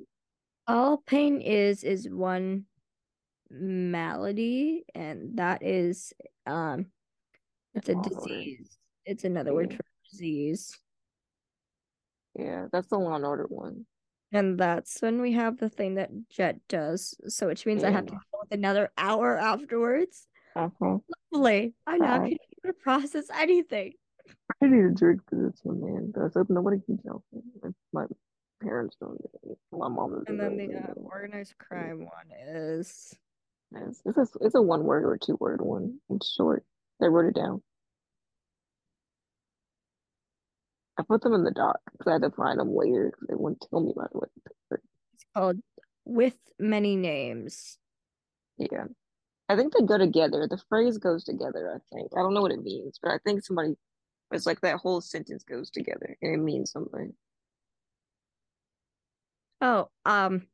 All 0.66 0.98
pain 1.06 1.40
is 1.40 1.84
is 1.84 2.08
one 2.08 2.64
malady, 3.50 4.84
and 4.94 5.36
that 5.38 5.62
is 5.62 6.12
um 6.46 6.86
it's 7.78 7.88
a 7.88 7.94
disease. 7.94 8.76
It's 9.04 9.24
another 9.24 9.54
word 9.54 9.72
for 9.74 9.82
disease. 10.10 10.76
yeah, 12.34 12.66
that's 12.72 12.88
the 12.88 12.98
Law 12.98 13.14
and 13.16 13.24
Order 13.24 13.46
one. 13.48 13.86
And 14.32 14.58
that's 14.58 15.00
when 15.00 15.22
we 15.22 15.32
have 15.32 15.56
the 15.58 15.70
thing 15.70 15.94
that 15.94 16.10
Jet 16.28 16.60
does. 16.68 17.14
So 17.28 17.46
which 17.46 17.64
means 17.64 17.82
I 17.84 17.90
have 17.90 18.06
to 18.06 18.12
Yeah. 18.12 18.18
deal 18.18 18.40
with 18.42 18.52
another 18.52 18.90
hour 18.98 19.38
afterwards. 19.38 20.26
Uh-huh. 20.54 20.98
Lovely. 21.32 21.74
I'm 21.86 22.00
not 22.00 22.20
gonna 22.62 22.74
process 22.82 23.30
anything. 23.32 23.94
I 24.62 24.66
need 24.66 24.84
a 24.84 24.90
drink 24.90 25.22
for 25.28 25.36
this 25.36 25.60
one, 25.62 25.80
man. 25.80 26.12
But 26.14 26.24
I 26.24 26.28
hope 26.34 26.50
nobody 26.50 26.78
keeps 26.86 27.04
helping. 27.04 27.42
If 27.64 27.72
my 27.92 28.04
parents 28.60 28.96
don't 29.00 29.16
do 29.16 29.50
it. 29.52 29.58
My 29.72 29.88
mom 29.88 30.10
doesn't 30.10 30.28
And 30.28 30.40
then 30.40 30.56
the 30.56 30.78
uh, 30.90 30.94
organized 31.04 31.56
crime 31.58 32.00
one 32.00 32.30
is 32.38 33.14
It's, 33.74 34.02
it's, 34.04 34.18
a, 34.18 34.26
it's 34.40 34.54
a 34.56 34.62
one 34.62 34.84
word 34.84 35.04
or 35.04 35.16
two 35.16 35.36
word 35.40 35.60
one. 35.62 36.00
It's 36.10 36.28
short. 36.34 36.64
I 37.02 37.06
wrote 37.06 37.26
it 37.26 37.34
down. 37.34 37.62
I 40.98 41.04
put 41.04 41.22
them 41.22 41.32
in 41.32 41.44
the 41.44 41.52
doc 41.52 41.78
because 41.92 42.08
I 42.08 42.12
had 42.14 42.22
to 42.22 42.30
find 42.30 42.58
them 42.58 42.74
later 42.74 43.12
because 43.12 43.28
they 43.28 43.34
wouldn't 43.36 43.64
tell 43.70 43.80
me 43.80 43.92
right 43.94 44.10
away. 44.12 44.26
it's 44.72 45.24
called 45.34 45.58
With 46.04 46.36
Many 46.58 46.96
Names. 46.96 47.78
Yeah. 48.58 48.86
I 49.48 49.56
think 49.56 49.72
they 49.72 49.84
go 49.84 49.96
together. 49.96 50.46
The 50.50 50.60
phrase 50.68 50.98
goes 50.98 51.22
together, 51.24 51.72
I 51.74 51.94
think. 51.94 52.10
I 52.16 52.20
don't 52.20 52.34
know 52.34 52.42
what 52.42 52.50
it 52.50 52.62
means, 52.62 52.98
but 53.00 53.12
I 53.12 53.18
think 53.24 53.44
somebody 53.44 53.76
it's 54.30 54.46
like 54.46 54.60
that 54.60 54.76
whole 54.76 55.00
sentence 55.00 55.42
goes 55.42 55.70
together 55.70 56.16
and 56.20 56.34
it 56.34 56.38
means 56.38 56.70
something. 56.70 57.14
Oh, 59.60 59.88
um, 60.04 60.46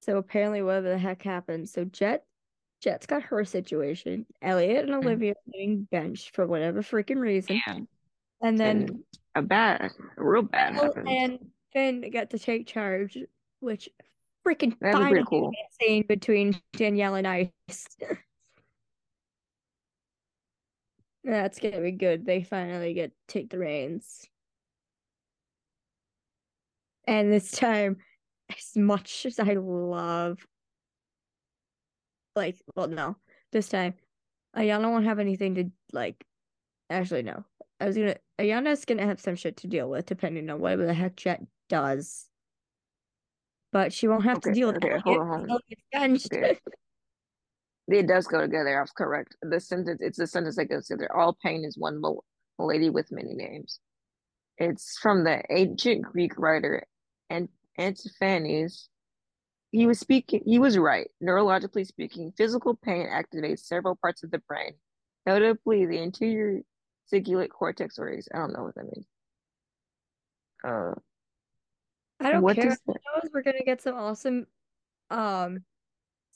so 0.00 0.16
apparently 0.16 0.62
whatever 0.62 0.88
the 0.88 0.98
heck 0.98 1.22
happened. 1.22 1.68
So 1.68 1.84
Jet 1.84 2.24
Jet's 2.82 3.06
got 3.06 3.22
her 3.22 3.44
situation. 3.44 4.26
Elliot 4.42 4.84
and 4.84 4.90
mm-hmm. 4.90 5.06
Olivia 5.06 5.30
are 5.32 5.52
getting 5.52 5.86
benched 5.90 6.34
for 6.34 6.46
whatever 6.46 6.82
freaking 6.82 7.18
reason. 7.18 7.60
Yeah. 7.66 7.78
And 8.42 8.58
then 8.58 8.76
And 8.76 9.04
a 9.36 9.42
bad, 9.42 9.92
a 10.16 10.24
real 10.24 10.42
bad 10.42 10.74
oh, 10.76 10.80
Phil 10.80 10.86
happens. 10.88 11.08
and 11.08 11.38
Fin 11.72 12.10
get 12.10 12.30
to 12.30 12.38
take 12.38 12.66
charge, 12.66 13.16
which 13.60 13.88
freaking 14.44 14.76
finally 14.80 15.22
cool. 15.28 15.52
scene 15.80 16.04
between 16.08 16.60
Danielle 16.72 17.14
and 17.14 17.26
Ice. 17.26 17.50
That's 21.24 21.60
gonna 21.60 21.80
be 21.80 21.92
good. 21.92 22.26
They 22.26 22.42
finally 22.42 22.94
get 22.94 23.10
to 23.10 23.16
take 23.32 23.48
the 23.48 23.58
reins. 23.58 24.26
And 27.06 27.32
this 27.32 27.52
time, 27.52 27.98
as 28.50 28.76
much 28.76 29.24
as 29.24 29.38
I 29.38 29.54
love 29.54 30.44
like 32.36 32.56
well 32.74 32.88
no, 32.88 33.16
this 33.52 33.68
time 33.68 33.94
Ayanna 34.56 34.90
won't 34.90 35.04
have 35.04 35.18
anything 35.18 35.54
to 35.56 35.70
like 35.92 36.24
actually 36.90 37.22
no. 37.22 37.44
I 37.80 37.86
was 37.86 37.96
gonna 37.96 38.16
Ayanna's 38.38 38.84
gonna 38.84 39.06
have 39.06 39.20
some 39.20 39.36
shit 39.36 39.56
to 39.58 39.66
deal 39.66 39.88
with 39.88 40.06
depending 40.06 40.48
on 40.50 40.60
whatever 40.60 40.86
the 40.86 40.94
heck 40.94 41.16
Jet 41.16 41.42
does. 41.68 42.28
But 43.72 43.92
she 43.92 44.06
won't 44.06 44.24
have 44.24 44.40
to 44.42 44.52
deal 44.52 44.68
with 44.68 44.76
okay, 44.76 44.90
Elliot 44.90 45.02
hold 45.04 45.18
on. 45.18 45.50
Elliot's 45.50 45.82
benched. 45.92 46.32
Okay. 46.32 46.58
It 47.88 48.06
does 48.06 48.26
go 48.26 48.40
together. 48.40 48.78
I 48.78 48.80
was 48.80 48.92
correct. 48.92 49.36
The 49.42 49.60
sentence, 49.60 50.00
it's 50.00 50.18
the 50.18 50.26
sentence 50.26 50.56
that 50.56 50.66
goes 50.66 50.86
together. 50.86 51.10
All 51.14 51.36
pain 51.42 51.64
is 51.64 51.76
one 51.76 52.00
mo- 52.00 52.22
lady 52.58 52.90
with 52.90 53.10
many 53.10 53.34
names. 53.34 53.80
It's 54.58 54.98
from 54.98 55.24
the 55.24 55.42
ancient 55.50 56.02
Greek 56.02 56.38
writer 56.38 56.84
and 57.28 57.48
Antiphanes. 57.78 58.88
He 59.72 59.86
was 59.86 59.98
speaking, 59.98 60.42
he 60.44 60.58
was 60.58 60.76
right. 60.76 61.08
Neurologically 61.22 61.86
speaking, 61.86 62.32
physical 62.36 62.74
pain 62.74 63.08
activates 63.08 63.60
several 63.60 63.96
parts 63.96 64.22
of 64.22 64.30
the 64.30 64.38
brain, 64.38 64.74
notably 65.26 65.86
the 65.86 65.98
anterior 65.98 66.60
cingulate 67.12 67.48
cortex 67.48 67.98
or 67.98 68.10
I 68.10 68.38
don't 68.38 68.52
know 68.52 68.64
what 68.64 68.74
that 68.74 68.84
means. 68.84 69.06
Uh, 70.62 70.92
I 72.20 72.32
don't 72.32 72.42
what 72.42 72.56
care. 72.56 72.66
does 72.66 72.78
that? 72.86 72.96
Knows 73.14 73.30
we're 73.32 73.42
gonna 73.42 73.64
get 73.64 73.80
some 73.82 73.96
awesome 73.96 74.46
um 75.10 75.64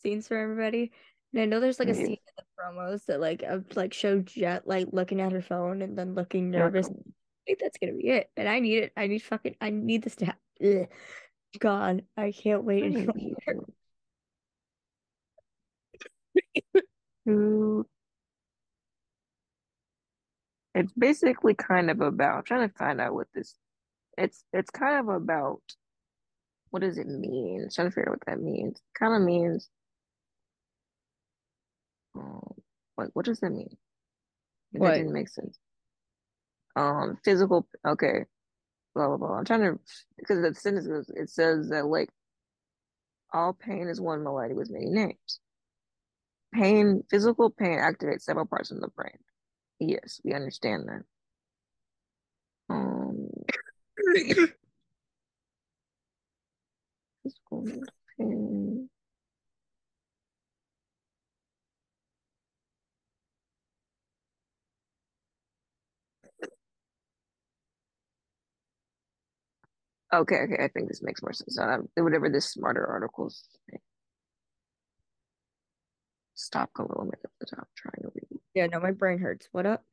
scenes 0.02 0.28
for 0.28 0.36
everybody. 0.36 0.92
And 1.32 1.42
I 1.42 1.44
know 1.44 1.60
there's 1.60 1.78
like 1.78 1.88
a 1.88 1.94
scene 1.94 2.06
in 2.06 2.16
the 2.38 2.44
promos 2.58 3.04
that 3.06 3.20
like 3.20 3.42
of 3.42 3.64
like 3.76 3.92
show 3.92 4.20
Jet 4.20 4.66
like 4.66 4.88
looking 4.92 5.20
at 5.20 5.32
her 5.32 5.42
phone 5.42 5.82
and 5.82 5.96
then 5.96 6.14
looking 6.14 6.50
nervous. 6.50 6.88
I 6.88 6.92
think 7.46 7.58
that's 7.60 7.76
gonna 7.78 7.92
be 7.92 8.08
it. 8.08 8.30
And 8.36 8.48
I 8.48 8.60
need 8.60 8.78
it. 8.78 8.92
I 8.96 9.06
need 9.06 9.22
fucking 9.22 9.56
I 9.60 9.70
need 9.70 10.02
this 10.02 10.16
to 10.16 10.26
happen. 10.26 10.88
God, 11.58 12.04
I 12.16 12.32
can't 12.32 12.64
wait 12.64 12.84
any 12.84 13.06
longer. 13.06 13.64
It's 20.74 20.92
basically 20.92 21.54
kind 21.54 21.90
of 21.90 22.00
about. 22.00 22.36
I'm 22.36 22.44
trying 22.44 22.68
to 22.68 22.74
find 22.74 23.00
out 23.00 23.14
what 23.14 23.28
this. 23.34 23.54
It's 24.18 24.44
it's 24.52 24.70
kind 24.70 24.98
of 24.98 25.08
about. 25.14 25.62
What 26.70 26.82
does 26.82 26.98
it 26.98 27.06
mean? 27.06 27.62
I'm 27.62 27.70
trying 27.70 27.88
to 27.88 27.94
figure 27.94 28.10
out 28.10 28.18
what 28.18 28.26
that 28.26 28.42
means. 28.42 28.80
Kind 28.98 29.14
of 29.14 29.22
means. 29.22 29.70
Um, 32.14 32.54
what 32.96 33.10
what 33.14 33.24
does 33.24 33.40
that 33.40 33.50
mean? 33.50 33.76
That 34.72 34.80
What? 34.80 34.94
didn't 34.94 35.12
make 35.12 35.28
sense. 35.28 35.58
Um, 36.76 37.18
physical. 37.24 37.66
Okay. 37.86 38.26
Blah 38.96 39.08
blah 39.08 39.18
blah. 39.18 39.36
I'm 39.36 39.44
trying 39.44 39.60
to 39.60 39.78
because 40.16 40.40
the 40.40 40.54
sentence 40.58 40.86
goes. 40.86 41.10
It 41.10 41.28
says 41.28 41.68
that 41.68 41.84
like 41.84 42.08
all 43.30 43.52
pain 43.52 43.88
is 43.88 44.00
one 44.00 44.24
malady 44.24 44.54
with 44.54 44.70
many 44.70 44.86
names. 44.86 45.40
Pain, 46.54 47.02
physical 47.10 47.50
pain 47.50 47.78
activates 47.78 48.22
several 48.22 48.46
parts 48.46 48.70
of 48.70 48.80
the 48.80 48.88
brain. 48.88 49.18
Yes, 49.78 50.18
we 50.24 50.32
understand 50.32 50.88
that. 50.88 51.02
Um, 52.70 53.28
physical 57.22 57.66
pain. 58.18 58.85
Okay, 70.16 70.36
okay, 70.36 70.64
I 70.64 70.68
think 70.68 70.88
this 70.88 71.02
makes 71.02 71.22
more 71.22 71.32
sense. 71.32 71.58
Um, 71.58 71.88
whatever 71.96 72.30
this 72.30 72.50
smarter 72.50 72.86
articles 72.86 73.44
say. 73.70 73.78
Stop 76.34 76.70
a 76.78 76.82
little 76.82 77.04
bit 77.04 77.20
at 77.22 77.30
the 77.40 77.46
top, 77.54 77.68
trying 77.76 78.02
to 78.02 78.10
read. 78.14 78.40
Yeah, 78.54 78.66
no, 78.66 78.80
my 78.80 78.92
brain 78.92 79.18
hurts. 79.18 79.48
What 79.52 79.66
up? 79.66 79.84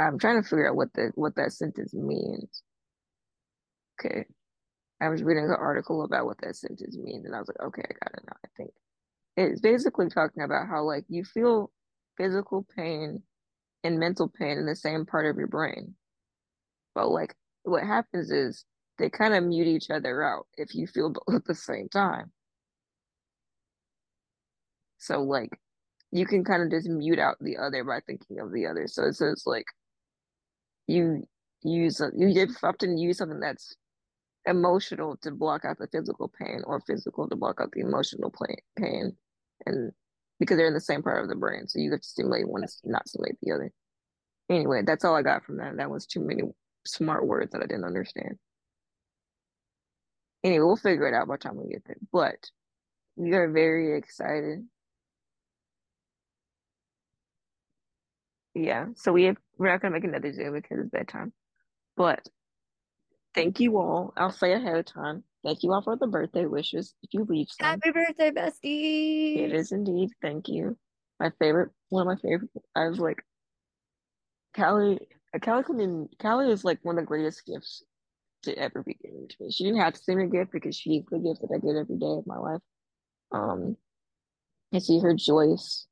I'm 0.00 0.18
trying 0.18 0.42
to 0.42 0.48
figure 0.48 0.68
out 0.68 0.76
what 0.76 0.92
the 0.94 1.12
what 1.14 1.34
that 1.36 1.52
sentence 1.52 1.92
means. 1.92 2.62
Okay. 4.00 4.24
I 5.00 5.08
was 5.08 5.22
reading 5.22 5.44
an 5.44 5.50
article 5.50 6.04
about 6.04 6.24
what 6.24 6.40
that 6.42 6.56
sentence 6.56 6.96
means, 6.96 7.26
and 7.26 7.34
I 7.34 7.38
was 7.38 7.48
like, 7.48 7.60
okay, 7.68 7.82
I 7.82 7.92
got 7.92 8.18
it 8.18 8.24
now. 8.26 8.36
I 8.44 8.48
think 8.56 8.70
it's 9.36 9.60
basically 9.60 10.08
talking 10.08 10.42
about 10.42 10.68
how 10.68 10.82
like 10.82 11.04
you 11.08 11.24
feel 11.24 11.70
physical 12.16 12.66
pain 12.76 13.22
and 13.84 13.98
mental 13.98 14.28
pain 14.28 14.58
in 14.58 14.66
the 14.66 14.74
same 14.74 15.06
part 15.06 15.26
of 15.26 15.36
your 15.36 15.46
brain. 15.46 15.94
But 16.94 17.10
like 17.10 17.34
what 17.62 17.84
happens 17.84 18.30
is 18.30 18.64
they 18.98 19.10
kind 19.10 19.34
of 19.34 19.44
mute 19.44 19.66
each 19.66 19.90
other 19.90 20.22
out 20.22 20.46
if 20.56 20.74
you 20.74 20.86
feel 20.86 21.10
both 21.10 21.36
at 21.36 21.44
the 21.44 21.54
same 21.54 21.88
time. 21.88 22.32
So 24.98 25.22
like 25.22 25.50
you 26.10 26.26
can 26.26 26.44
kind 26.44 26.62
of 26.62 26.70
just 26.70 26.88
mute 26.88 27.18
out 27.18 27.36
the 27.40 27.56
other 27.58 27.84
by 27.84 28.00
thinking 28.06 28.40
of 28.40 28.52
the 28.52 28.66
other. 28.66 28.86
So 28.86 29.04
it's 29.04 29.18
says 29.18 29.44
like 29.46 29.66
you 30.86 31.26
use 31.62 32.00
you 32.16 32.46
often 32.62 32.98
use 32.98 33.18
something 33.18 33.40
that's 33.40 33.74
emotional 34.46 35.16
to 35.18 35.30
block 35.30 35.64
out 35.64 35.78
the 35.78 35.88
physical 35.88 36.28
pain 36.40 36.62
or 36.66 36.80
physical 36.80 37.28
to 37.28 37.36
block 37.36 37.60
out 37.60 37.70
the 37.72 37.80
emotional 37.80 38.32
pain 38.76 39.16
and 39.66 39.92
because 40.38 40.56
they're 40.56 40.68
in 40.68 40.74
the 40.74 40.80
same 40.80 41.02
part 41.02 41.22
of 41.22 41.28
the 41.28 41.34
brain 41.34 41.66
so 41.66 41.78
you 41.78 41.90
have 41.90 42.00
to 42.00 42.08
stimulate 42.08 42.48
one 42.48 42.64
not 42.84 43.06
stimulate 43.06 43.36
the 43.42 43.52
other 43.52 43.70
anyway 44.48 44.80
that's 44.86 45.04
all 45.04 45.14
i 45.14 45.22
got 45.22 45.44
from 45.44 45.58
that 45.58 45.76
that 45.76 45.90
was 45.90 46.06
too 46.06 46.20
many 46.20 46.42
smart 46.86 47.26
words 47.26 47.52
that 47.52 47.60
i 47.60 47.66
didn't 47.66 47.84
understand 47.84 48.38
anyway 50.44 50.64
we'll 50.64 50.76
figure 50.76 51.06
it 51.06 51.14
out 51.14 51.28
by 51.28 51.34
the 51.34 51.38
time 51.38 51.56
we 51.56 51.70
get 51.70 51.84
there 51.86 51.96
but 52.12 52.50
we 53.16 53.32
are 53.32 53.50
very 53.50 53.96
excited 53.96 54.66
yeah 58.54 58.86
so 58.94 59.12
we 59.12 59.24
have 59.24 59.36
we're 59.56 59.70
not 59.70 59.80
gonna 59.80 59.94
make 59.94 60.04
another 60.04 60.32
zoom 60.32 60.54
because 60.54 60.78
it's 60.78 60.90
bedtime 60.90 61.32
but 61.96 62.28
thank 63.34 63.60
you 63.60 63.78
all. 63.78 64.12
I'll 64.16 64.32
say 64.32 64.52
ahead 64.52 64.76
of 64.76 64.84
time. 64.84 65.22
Thank 65.44 65.62
you 65.62 65.72
all 65.72 65.82
for 65.82 65.96
the 65.96 66.06
birthday 66.06 66.46
wishes. 66.46 66.94
If 67.02 67.14
you 67.14 67.24
leave 67.28 67.48
some. 67.50 67.66
Happy 67.66 67.90
birthday, 67.90 68.30
bestie! 68.30 69.38
It 69.38 69.52
is 69.52 69.72
indeed. 69.72 70.10
Thank 70.20 70.48
you. 70.48 70.76
My 71.20 71.30
favorite, 71.38 71.70
one 71.88 72.06
of 72.06 72.06
my 72.06 72.20
favorite. 72.20 72.50
I 72.74 72.88
was 72.88 72.98
like, 72.98 73.22
Kalli. 74.56 74.98
Kalli 75.36 75.64
can. 75.64 76.08
Kalli 76.20 76.50
is 76.50 76.64
like 76.64 76.78
one 76.82 76.98
of 76.98 77.02
the 77.02 77.06
greatest 77.06 77.46
gifts 77.46 77.84
to 78.42 78.56
ever 78.58 78.82
be 78.82 78.94
given 78.94 79.28
to 79.28 79.36
me. 79.40 79.50
She 79.50 79.64
didn't 79.64 79.80
have 79.80 79.94
to 79.94 80.00
send 80.00 80.18
me 80.18 80.24
a 80.24 80.28
gift 80.28 80.52
because 80.52 80.76
she's 80.76 81.04
the 81.10 81.18
gift 81.18 81.40
that 81.40 81.54
I 81.54 81.58
get 81.58 81.76
every 81.76 81.98
day 81.98 82.18
of 82.18 82.26
my 82.26 82.38
life. 82.38 82.60
Um, 83.32 83.76
and 84.72 84.82
see 84.82 85.00
her 85.00 85.14
Joyce 85.14 85.86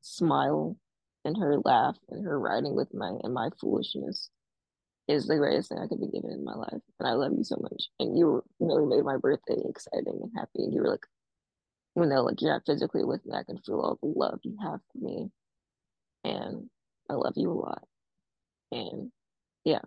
smile 0.00 0.76
and 1.24 1.36
her 1.38 1.58
laugh 1.64 1.96
and 2.08 2.24
her 2.24 2.38
riding 2.38 2.74
with 2.74 2.92
my 2.92 3.12
and 3.22 3.32
my 3.32 3.48
foolishness 3.60 4.30
is 5.08 5.26
the 5.26 5.36
greatest 5.36 5.68
thing 5.68 5.78
I 5.78 5.86
could 5.86 6.00
be 6.00 6.08
given 6.08 6.30
in 6.30 6.44
my 6.44 6.54
life. 6.54 6.80
And 6.98 7.08
I 7.08 7.12
love 7.12 7.32
you 7.36 7.44
so 7.44 7.58
much. 7.60 7.88
And 8.00 8.16
you 8.16 8.42
really 8.58 8.86
made 8.86 9.04
my 9.04 9.18
birthday 9.18 9.56
exciting 9.68 10.18
and 10.22 10.32
happy. 10.34 10.64
And 10.64 10.72
you 10.72 10.80
were 10.80 10.88
like, 10.88 11.06
even 11.96 12.08
though 12.08 12.22
like 12.22 12.40
you're 12.40 12.52
not 12.52 12.64
physically 12.66 13.04
with 13.04 13.24
me, 13.26 13.34
I 13.36 13.44
can 13.44 13.58
feel 13.58 13.80
all 13.80 13.98
the 14.02 14.18
love 14.18 14.40
you 14.42 14.56
have 14.62 14.80
for 14.92 14.98
me. 14.98 15.30
And 16.24 16.70
I 17.10 17.14
love 17.14 17.34
you 17.36 17.50
a 17.50 17.52
lot. 17.52 17.84
And 18.72 19.12
yeah. 19.64 19.80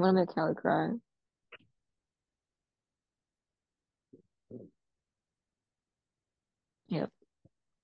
I 0.00 0.02
want 0.02 0.16
to 0.16 0.20
make 0.22 0.30
Kalli 0.30 0.56
cry. 0.56 0.90
Yep. 6.88 7.10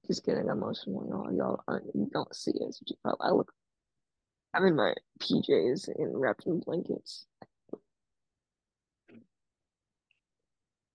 Just 0.07 0.27
getting 0.27 0.49
emotional, 0.49 1.07
y'all. 1.09 1.33
Y'all 1.37 1.65
aren't, 1.69 1.87
you 1.95 2.09
don't 2.13 2.35
see 2.35 2.53
it. 2.53 2.77
You 2.87 2.97
probably, 3.03 3.27
I 3.29 3.31
look, 3.33 3.53
I'm 4.55 4.67
in 4.67 4.77
my 4.77 4.95
PJs 5.21 5.89
and 5.99 6.21
wrapped 6.21 6.47
in 6.47 6.61
blankets. 6.61 7.27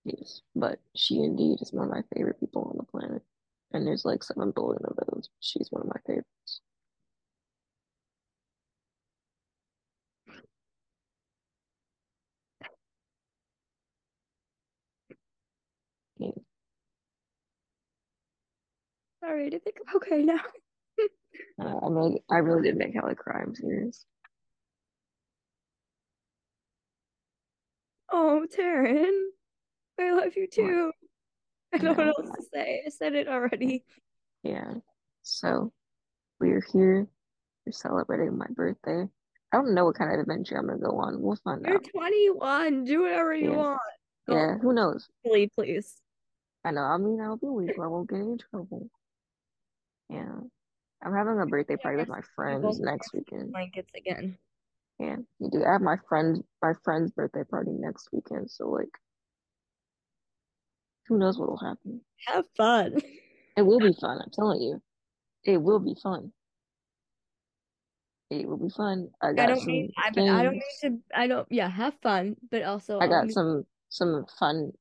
Yes, 0.04 0.42
but 0.56 0.80
she 0.96 1.18
indeed 1.22 1.58
is 1.62 1.72
one 1.72 1.86
of 1.88 1.92
my 1.94 2.02
favorite 2.14 2.40
people 2.40 2.64
on 2.64 2.76
the 2.78 2.84
planet. 2.84 3.22
And 3.72 3.86
there's 3.86 4.04
like 4.04 4.24
seven 4.24 4.52
billion 4.54 4.82
of 4.84 4.96
those. 4.96 5.30
She's 5.40 5.68
one 5.70 5.82
of 5.82 5.88
my 5.88 6.00
favorites. 6.06 6.60
Yeah. 16.18 16.30
Right, 19.22 19.54
I 19.54 19.58
think 19.58 19.76
I'm 19.88 19.96
okay 19.96 20.22
now. 20.22 20.40
Uh, 21.58 21.78
I 21.82 21.88
really, 21.88 22.22
I 22.30 22.36
really 22.38 22.62
did 22.62 22.76
make 22.76 22.94
Kalli 22.94 23.16
cry. 23.16 23.40
I'm 23.40 23.54
serious. 23.54 24.04
Oh, 28.10 28.44
Terryn, 28.54 29.28
I 29.98 30.12
love 30.12 30.36
you 30.36 30.46
too. 30.46 30.92
I 31.72 31.78
don't 31.78 31.96
know 31.96 32.12
what 32.12 32.26
else 32.26 32.36
to 32.36 32.42
say. 32.52 32.82
I 32.86 32.90
said 32.90 33.14
it 33.14 33.28
already. 33.28 33.84
Yeah. 34.42 34.74
So 35.22 35.72
we're 36.38 36.62
here. 36.72 37.06
We're 37.64 37.72
celebrating 37.72 38.36
my 38.36 38.46
birthday. 38.50 39.08
I 39.52 39.56
don't 39.56 39.74
know 39.74 39.86
what 39.86 39.96
kind 39.96 40.12
of 40.12 40.20
adventure 40.20 40.58
I'm 40.58 40.66
gonna 40.66 40.78
go 40.78 40.98
on. 40.98 41.20
We'll 41.20 41.36
find 41.36 41.64
out. 41.66 41.70
You're 41.70 41.80
21. 41.80 42.84
Do 42.84 43.02
whatever 43.02 43.34
you 43.34 43.52
Yeah. 43.52 43.56
want. 43.56 43.80
Yeah. 44.28 44.58
Who 44.58 44.74
knows? 44.74 45.08
Please, 45.24 45.50
please. 45.54 45.94
I 46.64 46.72
know. 46.72 46.82
I 46.82 46.98
mean, 46.98 47.20
I'll 47.20 47.36
be 47.36 47.46
legal. 47.48 47.84
I 47.84 47.86
won't 47.86 48.10
get 48.10 48.20
in 48.20 48.38
trouble. 48.38 48.90
Yeah. 50.12 50.34
I'm 51.04 51.14
having 51.14 51.40
a 51.40 51.46
birthday 51.46 51.76
party 51.76 51.98
with 51.98 52.08
my 52.08 52.20
friends 52.36 52.78
next 52.78 53.12
weekend. 53.12 53.52
Blankets 53.52 53.90
again. 53.96 54.38
Yeah, 55.00 55.16
you 55.40 55.50
do. 55.50 55.64
I 55.64 55.72
have 55.72 55.80
my 55.80 55.96
friend, 56.08 56.44
my 56.62 56.74
friend's 56.84 57.10
birthday 57.10 57.42
party 57.42 57.72
next 57.72 58.08
weekend. 58.12 58.50
So 58.50 58.68
like, 58.68 58.90
who 61.08 61.18
knows 61.18 61.38
what 61.38 61.48
will 61.48 61.58
happen? 61.58 62.02
Have 62.26 62.44
fun. 62.56 62.98
It 63.56 63.62
will 63.62 63.80
be 63.80 63.92
fun. 64.00 64.18
I'm 64.22 64.30
telling 64.32 64.60
you, 64.62 64.80
it 65.44 65.60
will 65.60 65.80
be 65.80 65.96
fun. 66.00 66.32
It 68.30 68.46
will 68.48 68.58
be 68.58 68.70
fun. 68.70 69.08
I 69.20 69.32
got 69.32 69.42
I 69.42 69.46
don't 69.46 69.58
some 69.60 69.66
mean 69.66 69.92
I, 69.96 70.08
I 70.08 70.42
don't 70.44 70.52
mean 70.52 70.62
to 70.82 70.98
I 71.14 71.26
don't 71.26 71.48
yeah, 71.50 71.68
have 71.68 71.94
fun, 72.02 72.36
but 72.50 72.62
also 72.62 73.00
I 73.00 73.08
got 73.08 73.24
need- 73.26 73.32
some 73.32 73.64
some 73.88 74.24
fun 74.38 74.72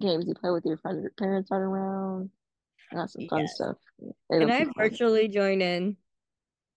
games 0.00 0.26
you 0.28 0.34
play 0.34 0.50
with 0.50 0.64
your 0.66 0.76
friends. 0.76 1.02
Your 1.02 1.12
parents 1.18 1.50
aren't 1.50 1.64
around. 1.64 2.30
I 2.92 2.96
got 2.96 3.10
some 3.10 3.26
fun 3.28 3.40
Yes. 3.40 3.54
stuff. 3.56 3.76
It'll 4.32 4.48
Can 4.48 4.50
I 4.50 4.64
fun. 4.64 4.72
virtually 4.76 5.28
join 5.28 5.60
in? 5.62 5.96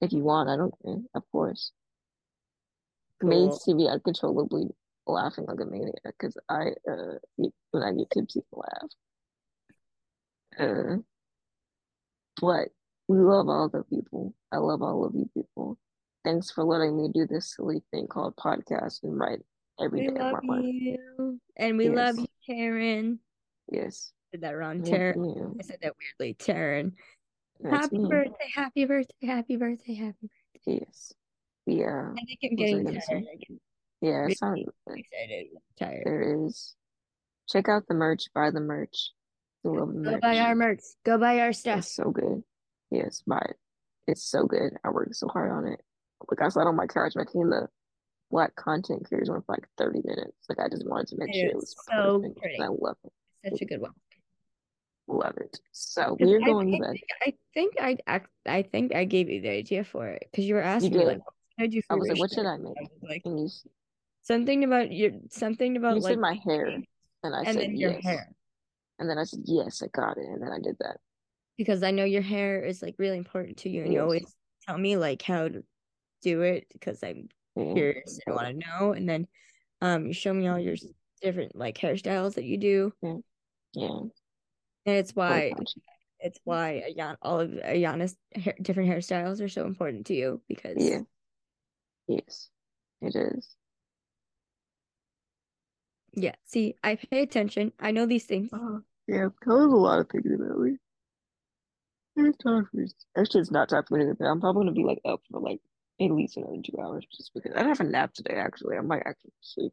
If 0.02 0.12
you 0.14 0.24
want, 0.24 0.50
I 0.50 0.56
don't 0.58 0.74
care. 0.84 0.98
Of 1.14 1.24
course. 1.32 1.72
Cool. 3.22 3.60
to 3.66 3.76
be 3.76 3.88
uncontrollably 3.88 4.68
laughing 5.06 5.46
like 5.46 5.60
a 5.60 5.66
maniac 5.66 5.96
because 6.06 6.38
I 6.48 6.70
uh 6.90 7.16
when 7.72 7.84
I 7.84 7.92
get 7.94 8.10
tipsy 8.12 8.42
I 8.54 8.58
laugh. 8.58 8.90
Uh, 10.60 10.98
but 12.42 12.70
we 13.08 13.18
love 13.18 13.50
all 13.50 13.68
the 13.70 13.84
people. 13.84 14.34
I 14.52 14.58
love 14.58 14.82
all 14.82 15.06
of 15.06 15.14
you 15.16 15.30
people. 15.34 15.78
Thanks 16.24 16.52
for 16.52 16.64
letting 16.64 16.96
me 16.96 17.10
do 17.14 17.26
this 17.28 17.56
silly 17.56 17.82
thing 17.92 18.08
called 18.08 18.36
podcast 18.36 19.04
and 19.04 19.18
write 19.18 19.40
every 19.82 20.02
We 20.02 20.08
day 20.08 20.14
of 20.14 20.20
love 20.32 20.44
my 20.44 20.56
life. 20.58 20.66
you. 20.66 21.40
And 21.58 21.78
we 21.78 21.90
love 21.90 22.18
you, 22.20 22.28
Karen. 22.46 23.20
Yes. 23.72 24.14
Said 24.32 24.42
that 24.42 24.52
wrong, 24.52 24.82
Terryn. 24.84 25.56
I 25.60 25.64
said 25.64 25.78
that 25.82 25.94
weirdly, 26.20 26.36
Terryn. 26.36 26.92
That's 27.62 27.86
Happy 27.86 27.98
me. 27.98 28.10
birthday, 28.10 28.50
happy 28.54 28.86
birthday, 28.86 29.26
happy 29.28 29.56
birthday, 29.58 29.94
happy 29.96 30.30
birthday. 30.64 30.86
Yes. 30.86 31.14
Yeah. 31.66 32.12
I 32.18 32.24
think 32.26 32.40
I'm 32.44 32.56
getting 32.56 32.86
tired. 32.86 33.24
Yeah, 34.02 34.10
Really 34.12 34.32
it 34.32 34.38
sounds 34.38 34.62
excited. 34.88 35.48
Tired. 35.78 36.04
there 36.06 36.46
is. 36.46 36.76
Check 37.50 37.68
out 37.68 37.88
the 37.88 37.96
merch, 37.96 38.26
buy 38.36 38.52
the 38.52 38.60
merch. 38.62 39.12
The 39.64 39.72
Go 39.72 39.86
merch. 39.88 40.22
buy 40.22 40.40
our 40.40 40.56
merch. 40.56 40.80
Go 41.04 41.18
buy 41.18 41.40
our 41.40 41.52
stuff. 41.54 41.80
It's 41.80 41.94
so 41.96 42.12
good. 42.12 42.44
Yes, 42.92 43.24
buy 43.26 43.44
it. 43.50 43.58
It's 44.08 44.24
so 44.24 44.46
good. 44.46 44.74
I 44.86 44.90
worked 44.90 45.16
so 45.16 45.28
hard 45.28 45.52
on 45.52 45.66
it. 45.66 45.82
Oh 46.22 46.26
like 46.32 46.42
I 46.42 46.50
sat 46.50 46.68
on 46.68 46.76
my 46.76 46.88
couch 46.88 47.14
making 47.16 47.50
the 47.50 47.68
black 48.32 48.56
content 48.56 49.06
creators 49.06 49.30
one 49.30 49.42
for 49.42 49.54
like 49.56 49.68
30 49.78 50.02
minutes. 50.06 50.38
Like 50.48 50.60
I 50.60 50.70
just 50.70 50.88
wanted 50.88 51.08
to 51.08 51.18
make 51.18 51.30
It 51.30 51.40
sure 51.42 51.50
it 51.50 51.56
was 51.56 51.76
so 51.90 52.20
perfect. 52.20 52.38
pretty. 52.40 52.62
I 52.62 52.68
love 52.68 52.98
it. 53.04 53.12
Such 53.52 53.62
a 53.62 53.66
good 53.66 53.82
one. 53.82 53.92
Love 55.10 55.38
it. 55.38 55.60
So 55.72 56.16
we're 56.20 56.42
I 56.42 56.46
going 56.46 56.72
think-. 56.72 57.02
I 57.26 57.34
think 57.54 57.74
I. 57.80 58.22
I 58.46 58.62
think 58.62 58.96
I 58.96 59.04
gave 59.06 59.30
you 59.30 59.42
the 59.42 59.50
idea 59.50 59.84
for 59.84 60.08
it 60.08 60.28
because 60.32 60.46
you 60.46 60.56
were 60.56 60.62
asking 60.62 60.98
me 60.98 61.06
like, 61.06 61.18
what 61.18 61.72
should 61.72 61.84
I 61.90 61.94
I 61.94 61.98
was 61.98 62.10
like, 62.10 62.20
what 62.20 62.32
should? 62.32 62.46
I 62.46 62.58
make? 62.58 62.74
I 62.78 63.08
like 63.08 63.26
you, 63.26 63.50
something 64.22 64.64
about 64.64 64.92
your 64.92 65.12
something 65.30 65.78
about 65.78 65.96
you 65.96 66.02
like 66.02 66.14
said 66.14 66.20
my 66.20 66.40
hair. 66.46 66.82
And 67.24 67.36
I 67.36 67.44
and 67.44 67.58
said 67.58 67.72
your 67.74 67.92
yes. 67.92 68.04
hair 68.04 68.30
And 69.00 69.10
then 69.10 69.18
I 69.18 69.24
said, 69.24 69.42
yes, 69.46 69.82
I 69.84 69.88
got 69.88 70.18
it. 70.18 70.26
And 70.26 70.42
then 70.42 70.52
I 70.52 70.60
did 70.60 70.78
that. 70.80 70.98
because 71.58 71.84
I 71.84 71.92
know 71.92 72.06
your 72.06 72.22
hair 72.22 72.64
is 72.64 72.82
like 72.82 72.96
really 72.98 73.18
important 73.18 73.58
to 73.58 73.70
you 73.70 73.84
and 73.84 73.92
you 73.94 74.02
always 74.02 74.36
tell 74.68 74.78
me 74.78 74.96
like 74.98 75.22
how 75.22 75.48
to 75.48 75.64
do 76.22 76.42
it 76.42 76.68
because 76.72 77.04
I'm 77.04 77.30
Yeah. 77.56 77.74
curious 77.74 78.20
and 78.26 78.36
want 78.36 78.48
to 78.48 78.54
know 78.54 78.94
and 78.94 79.08
then 79.08 79.28
um 79.82 80.06
you 80.08 80.14
show 80.14 80.34
me 80.34 80.48
all 80.48 80.60
your 80.60 80.76
different 81.22 81.56
like 81.56 81.78
hairstyles 81.78 82.36
that 82.36 82.46
you 82.46 82.58
do 82.58 82.94
Yeah. 83.74 84.00
And 84.86 84.96
it's 84.96 85.16
why 85.16 85.54
Like, 85.58 85.68
it's 86.20 86.40
why 86.44 86.84
Ayan, 86.90 87.18
all 87.22 87.40
of 87.40 87.52
Ayanna's 87.52 88.18
hair, 88.36 88.54
different 88.62 88.90
hairstyles 88.90 89.42
are 89.44 89.50
so 89.50 89.66
important 89.66 90.06
to 90.08 90.14
you 90.14 90.42
because 90.48 90.78
Yeah. 90.78 91.02
Yes. 92.08 92.50
It 93.02 93.16
is. 93.16 93.56
yeah 96.16 96.36
see 96.44 96.76
I 96.84 96.96
pay 96.96 97.22
attention 97.22 97.72
I 97.80 97.92
know 97.92 98.06
these 98.06 98.26
things 98.26 98.50
Uh, 98.52 98.80
yeah, 99.08 99.28
was 99.46 99.72
a 99.72 99.76
lot 99.76 100.00
of 100.00 100.10
thinking 100.10 100.34
about 100.36 100.60
me. 100.60 100.78
It's 102.16 102.38
time 102.40 102.68
for 102.72 102.86
actually 103.20 103.42
it's 103.42 103.52
not 103.52 103.70
time 103.70 103.84
for 103.88 103.98
me 103.98 104.06
to 104.06 104.14
go. 104.14 104.26
I'm 104.26 104.42
probably 104.42 104.62
gonna 104.64 104.74
be 104.74 104.84
like 104.84 105.02
up 105.06 105.22
for 105.32 105.40
like 105.40 105.62
at 106.02 106.12
least 106.12 106.38
another 106.38 106.58
two 106.64 106.80
hours 106.82 107.06
just 107.16 107.32
because 107.34 107.54
I 107.56 107.60
don't 107.60 107.70
have 107.70 107.80
a 107.80 107.90
nap 107.90 108.14
today 108.14 108.36
actually. 108.36 108.78
I 108.78 108.82
might 108.82 109.04
actually 109.06 109.32
sleep. 109.42 109.72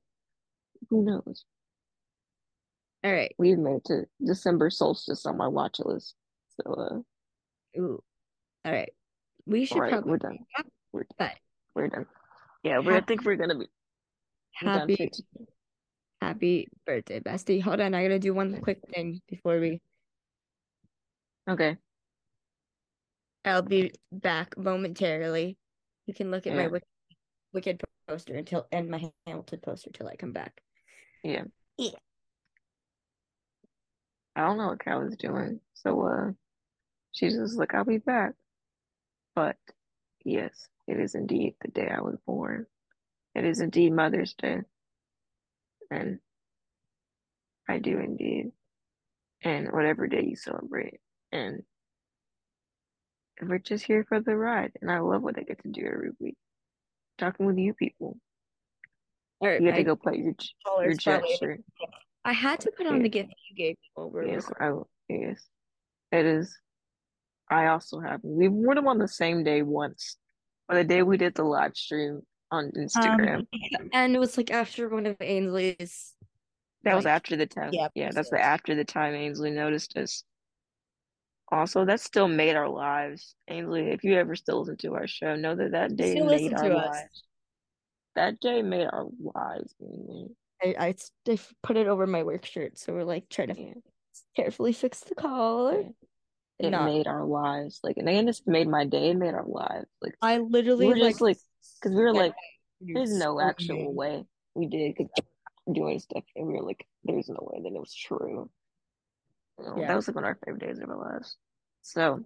Who 0.91 1.05
knows? 1.05 1.45
All 3.07 3.13
right 3.13 3.33
We've 3.39 3.57
made 3.59 3.77
it 3.77 3.85
to 3.87 4.07
December 4.25 4.69
solstice 4.69 5.25
on 5.27 5.37
my 5.37 5.47
watch 5.47 5.79
list. 5.79 6.15
So 6.61 6.73
uh 6.75 7.79
Ooh. 7.81 8.03
all 8.65 8.73
right 8.73 8.93
we 9.47 9.65
should 9.65 9.79
right, 9.79 9.93
probably 9.93 10.11
we're 10.11 10.19
done. 10.19 10.39
We're 10.93 11.03
done. 11.05 11.09
but 11.19 11.33
We're 11.75 11.89
done. 11.89 12.07
Yeah, 12.65 12.81
we're 12.81 12.97
I 12.97 13.01
think 13.01 13.25
we're 13.25 13.37
gonna 13.37 13.59
be 13.59 13.69
happy 14.55 15.11
happy 16.21 16.67
birthday 16.85 17.21
bestie 17.21 17.63
hold 17.63 17.81
on 17.81 17.95
I 17.95 18.03
gotta 18.03 18.19
do 18.19 18.35
one 18.35 18.61
quick 18.61 18.81
thing 18.93 19.21
before 19.29 19.61
we 19.61 19.81
Okay. 21.49 21.77
I'll 23.45 23.63
be 23.63 23.93
back 24.11 24.59
momentarily. 24.59 25.57
You 26.07 26.15
can 26.15 26.33
look 26.33 26.49
at 26.49 26.55
my 26.55 26.63
Yeah. 26.63 26.69
wicked, 26.69 26.89
wicked 27.53 27.83
poster 28.09 28.35
until 28.35 28.67
and 28.73 28.91
my 28.91 29.13
Hamilton 29.27 29.61
poster 29.61 29.91
till 29.93 30.09
I 30.09 30.17
come 30.17 30.33
back. 30.33 30.61
Yeah. 31.23 31.45
Yeah. 31.79 31.91
I 34.37 34.43
don't 34.43 34.59
know 34.59 34.69
what 34.69 34.85
Cal 34.85 35.03
is 35.03 35.17
doing. 35.17 35.61
So 35.75 36.03
uh 36.07 36.33
she's 37.13 37.35
just 37.35 37.57
like, 37.57 37.75
I'll 37.75 37.85
be 37.85 37.99
back. 37.99 38.35
But 39.35 39.57
yes, 40.25 40.69
it 40.87 41.01
is 41.01 41.15
indeed 41.15 41.55
the 41.61 41.69
day 41.69 41.89
I 41.89 42.03
was 42.03 42.17
born. 42.27 42.67
It 43.35 43.45
is 43.45 43.61
indeed 43.61 43.93
Mother's 43.93 44.35
Day. 44.35 44.61
And 45.91 46.19
I 47.69 47.79
do 47.79 47.99
indeed. 47.99 48.53
And 49.43 49.73
whatever 49.73 50.07
day 50.07 50.25
you 50.29 50.37
celebrate. 50.37 51.01
And 51.33 51.63
we're 53.43 53.59
just 53.59 53.85
here 53.85 54.05
for 54.09 54.21
the 54.21 54.37
ride. 54.37 54.73
And 54.81 54.91
I 54.91 55.01
love 55.01 55.23
what 55.23 55.39
I 55.39 55.43
get 55.43 55.63
to 55.63 55.69
do 55.69 55.83
every 55.87 56.11
week. 56.19 56.37
Talking 57.19 57.47
with 57.47 57.59
you 57.59 57.75
people. 57.75 58.19
All 59.41 59.49
right, 59.49 59.61
You 59.61 59.69
get 59.69 59.77
to 59.77 59.85
go 59.85 59.97
play 59.97 60.17
your 60.17 60.35
your 60.83 60.95
jet 60.95 61.23
shirt. 61.39 61.61
I 62.27 62.33
had 62.33 62.59
to 62.61 62.73
put 62.77 62.89
on 62.89 63.03
the 63.03 63.09
gift 63.09 63.33
you 63.49 63.57
gave 63.57 63.77
me 63.77 63.91
over. 63.97 64.27
Yes. 64.27 64.51
I 64.61 64.73
yes. 65.09 65.47
It 66.11 66.27
is. 66.27 66.59
I 67.49 67.69
also 67.69 68.01
have. 68.01 68.19
we 68.25 68.49
wore 68.49 68.75
them 68.75 68.89
on 68.89 68.99
the 68.99 69.07
same 69.07 69.45
day 69.45 69.63
once, 69.63 70.17
or 70.69 70.75
the 70.75 70.83
day 70.83 71.05
we 71.05 71.17
did 71.19 71.37
the 71.37 71.45
live 71.45 71.77
stream 71.77 72.23
on 72.51 72.73
Instagram. 72.77 73.37
Um, 73.37 73.91
and 73.93 74.17
it 74.17 74.19
was 74.19 74.37
like 74.37 74.51
after 74.51 74.89
one 74.89 75.07
of 75.07 75.17
Ainsley's. 75.21 76.15
That 76.83 76.97
was 76.97 77.07
after 77.07 77.37
the 77.37 77.47
time. 77.47 77.71
yeah, 77.73 77.89
Yeah, 77.95 78.11
that's 78.13 78.31
the 78.31 78.41
after 78.41 78.75
the 78.75 78.85
time 78.85 79.15
Ainsley 79.15 79.53
noticed 79.53 79.97
us. 79.97 80.25
Also, 81.53 81.85
that 81.85 82.01
still 82.01 82.27
made 82.27 82.57
our 82.57 82.69
lives. 82.69 83.37
Ainsley, 83.47 83.91
if 83.91 84.03
you 84.03 84.15
ever 84.17 84.35
still 84.35 84.61
listen 84.61 84.77
to 84.79 84.95
our 84.95 85.07
show, 85.07 85.37
know 85.37 85.55
that 85.55 85.71
that 85.71 85.97
day 85.97 86.17
Still 86.17 86.27
made 86.27 86.53
our 86.55 86.69
to 86.69 86.75
us. 86.77 86.87
lives. 86.89 87.23
That 88.17 88.41
day 88.41 88.63
made 88.63 88.87
our 88.87 89.07
lives. 89.21 89.75
Ainsley. 89.81 90.35
I, 90.63 90.75
I, 90.79 90.95
I 91.29 91.39
put 91.63 91.77
it 91.77 91.87
over 91.87 92.07
my 92.07 92.23
work 92.23 92.45
shirt, 92.47 92.79
so 92.79 92.93
we're 92.93 93.05
like 93.05 93.29
trying 93.29 93.55
to 93.55 93.61
Yeah. 93.61 93.75
carefully 94.35 94.73
fix 94.73 95.01
the 95.01 95.15
collar. 95.15 95.81
Yeah. 95.83 95.89
It 96.59 96.71
Not- 96.71 96.87
made 96.87 97.07
our 97.07 97.25
lives. 97.25 97.81
Like, 97.83 97.99
and 97.99 98.09
it 98.09 98.25
just 98.25 98.47
made 98.49 98.67
my 98.67 98.87
day. 98.87 99.11
It 99.11 99.17
made 99.17 99.35
our 99.35 99.45
lives. 99.47 99.87
Like, 100.01 100.17
I 100.23 100.39
literally 100.39 100.87
we 100.87 100.95
were 100.95 101.09
just 101.11 101.21
like, 101.21 101.37
because 101.81 101.95
we 101.95 102.03
were 102.03 102.15
like, 102.15 102.35
there's 102.81 103.13
no 103.17 103.41
actual 103.41 103.93
way 103.95 104.25
we 104.55 104.67
did 104.67 104.95
because 104.97 105.11
doing 105.73 105.99
stuff, 105.99 106.25
and 106.35 106.47
we 106.47 106.55
were 106.55 106.63
like, 106.63 106.87
there's 107.05 107.29
no 107.29 107.39
way 107.41 107.61
that 107.63 107.75
it 107.75 107.79
was 107.79 107.95
true. 107.95 108.49
Oh, 109.59 109.63
you 109.65 109.69
know, 109.69 109.81
Yeah. 109.83 109.89
That 109.89 109.97
was 109.97 110.09
like 110.09 110.15
one 110.15 110.25
of 110.25 110.29
our 110.29 110.39
favorite 110.45 110.67
days 110.67 110.79
of 110.79 110.89
our 110.89 110.97
lives. 111.13 111.37
So, 111.83 112.25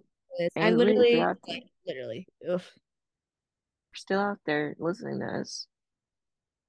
I 0.55 0.69
literally, 0.71 1.17
like, 1.17 1.37
literally, 1.85 2.27
ugh. 2.49 2.61
you're 2.61 3.95
still 3.95 4.19
out 4.19 4.37
there 4.45 4.75
listening 4.79 5.19
to 5.19 5.25
us. 5.25 5.67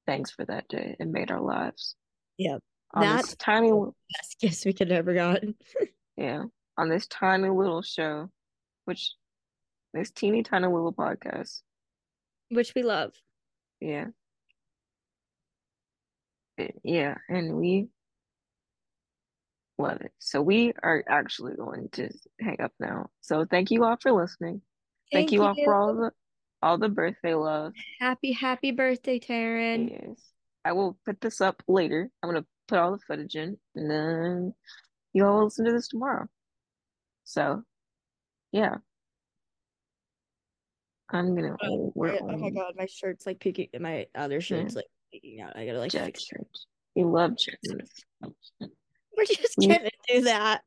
Thanks 0.06 0.30
for 0.30 0.44
that 0.46 0.68
day. 0.68 0.96
It 0.98 1.08
made 1.08 1.30
our 1.30 1.40
lives. 1.40 1.94
Yep. 2.38 2.60
On 2.94 3.16
this 3.16 3.34
tiny, 3.36 3.70
best 3.70 4.40
gift 4.40 4.64
we 4.66 4.72
could 4.72 4.92
ever 4.92 5.14
gotten. 5.14 5.54
yeah, 6.16 6.44
on 6.76 6.88
this 6.88 7.06
tiny 7.06 7.48
little 7.48 7.82
show, 7.82 8.28
which 8.84 9.12
this 9.94 10.10
teeny 10.10 10.42
tiny 10.42 10.66
little 10.66 10.92
podcast. 10.92 11.62
Which 12.50 12.74
we 12.74 12.82
love. 12.82 13.12
Yeah. 13.80 14.06
Eh, 16.58 16.68
yeah, 16.82 17.14
and 17.28 17.56
we 17.56 17.88
love 19.78 20.00
it. 20.00 20.12
So 20.18 20.42
we 20.42 20.72
are 20.82 21.02
actually 21.08 21.54
going 21.54 21.88
to 21.92 22.10
hang 22.40 22.60
up 22.60 22.72
now. 22.78 23.08
So 23.20 23.44
thank 23.44 23.70
you 23.70 23.84
all 23.84 23.96
for 24.00 24.12
listening. 24.12 24.62
Thank, 25.12 25.32
you 25.32 25.42
all 25.42 25.54
for 25.54 25.74
all 25.74 25.94
the 25.94 26.10
all 26.62 26.78
the 26.78 26.88
birthday 26.88 27.34
love. 27.34 27.72
Happy, 28.00 28.32
happy 28.32 28.70
birthday, 28.70 29.18
Terryn. 29.18 29.90
Yes. 29.90 30.32
I 30.64 30.72
will 30.72 30.96
put 31.04 31.20
this 31.20 31.40
up 31.40 31.62
later. 31.66 32.08
I'm 32.22 32.30
gonna 32.30 32.46
put 32.68 32.78
all 32.78 32.92
the 32.92 32.98
footage 32.98 33.34
in 33.34 33.56
and 33.74 33.90
then 33.90 34.54
you 35.12 35.26
all 35.26 35.44
listen 35.44 35.64
to 35.66 35.72
this 35.72 35.88
tomorrow. 35.88 36.26
So 37.24 37.62
yeah. 38.52 38.76
I'm 41.10 41.34
gonna 41.34 41.56
Oh, 41.62 41.92
oh 41.96 42.36
my 42.38 42.50
god, 42.50 42.74
my 42.76 42.86
shirt's 42.86 43.26
like 43.26 43.40
peeking. 43.40 43.68
My 43.80 44.06
other 44.14 44.40
shirt's 44.40 44.74
like 44.74 44.86
peeking 45.12 45.40
out. 45.40 45.56
I 45.56 45.66
gotta 45.66 45.78
like 45.78 45.90
Jack 45.90 46.16
shirt. 46.18 46.46
We 46.94 47.04
love 47.04 47.36
chickens. 47.36 47.90
We're 48.20 49.24
just 49.26 49.56
gonna 49.60 49.90
do 50.08 50.22
that. 50.22 50.62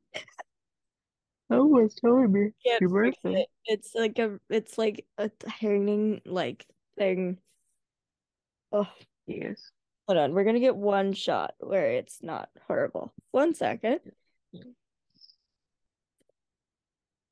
Oh, 1.50 1.66
was 1.68 1.96
telling 1.96 2.32
me 2.32 2.50
Can't 2.66 2.82
your 2.82 2.90
fix 2.90 3.18
birthday. 3.22 3.42
it. 3.42 3.50
It's 3.66 3.92
like 3.96 4.18
a, 4.20 4.40
it's 4.50 4.78
like 4.78 5.06
a 5.18 5.30
hanging 5.48 6.22
like 6.26 6.66
thing. 6.98 7.38
Oh, 8.72 8.88
Yes. 9.28 9.72
hold 10.08 10.18
on. 10.20 10.34
We're 10.34 10.44
gonna 10.44 10.60
get 10.60 10.76
one 10.76 11.14
shot 11.14 11.54
where 11.60 11.92
it's 11.92 12.22
not 12.24 12.50
horrible. 12.68 13.14
One 13.32 13.54
second. 13.54 14.00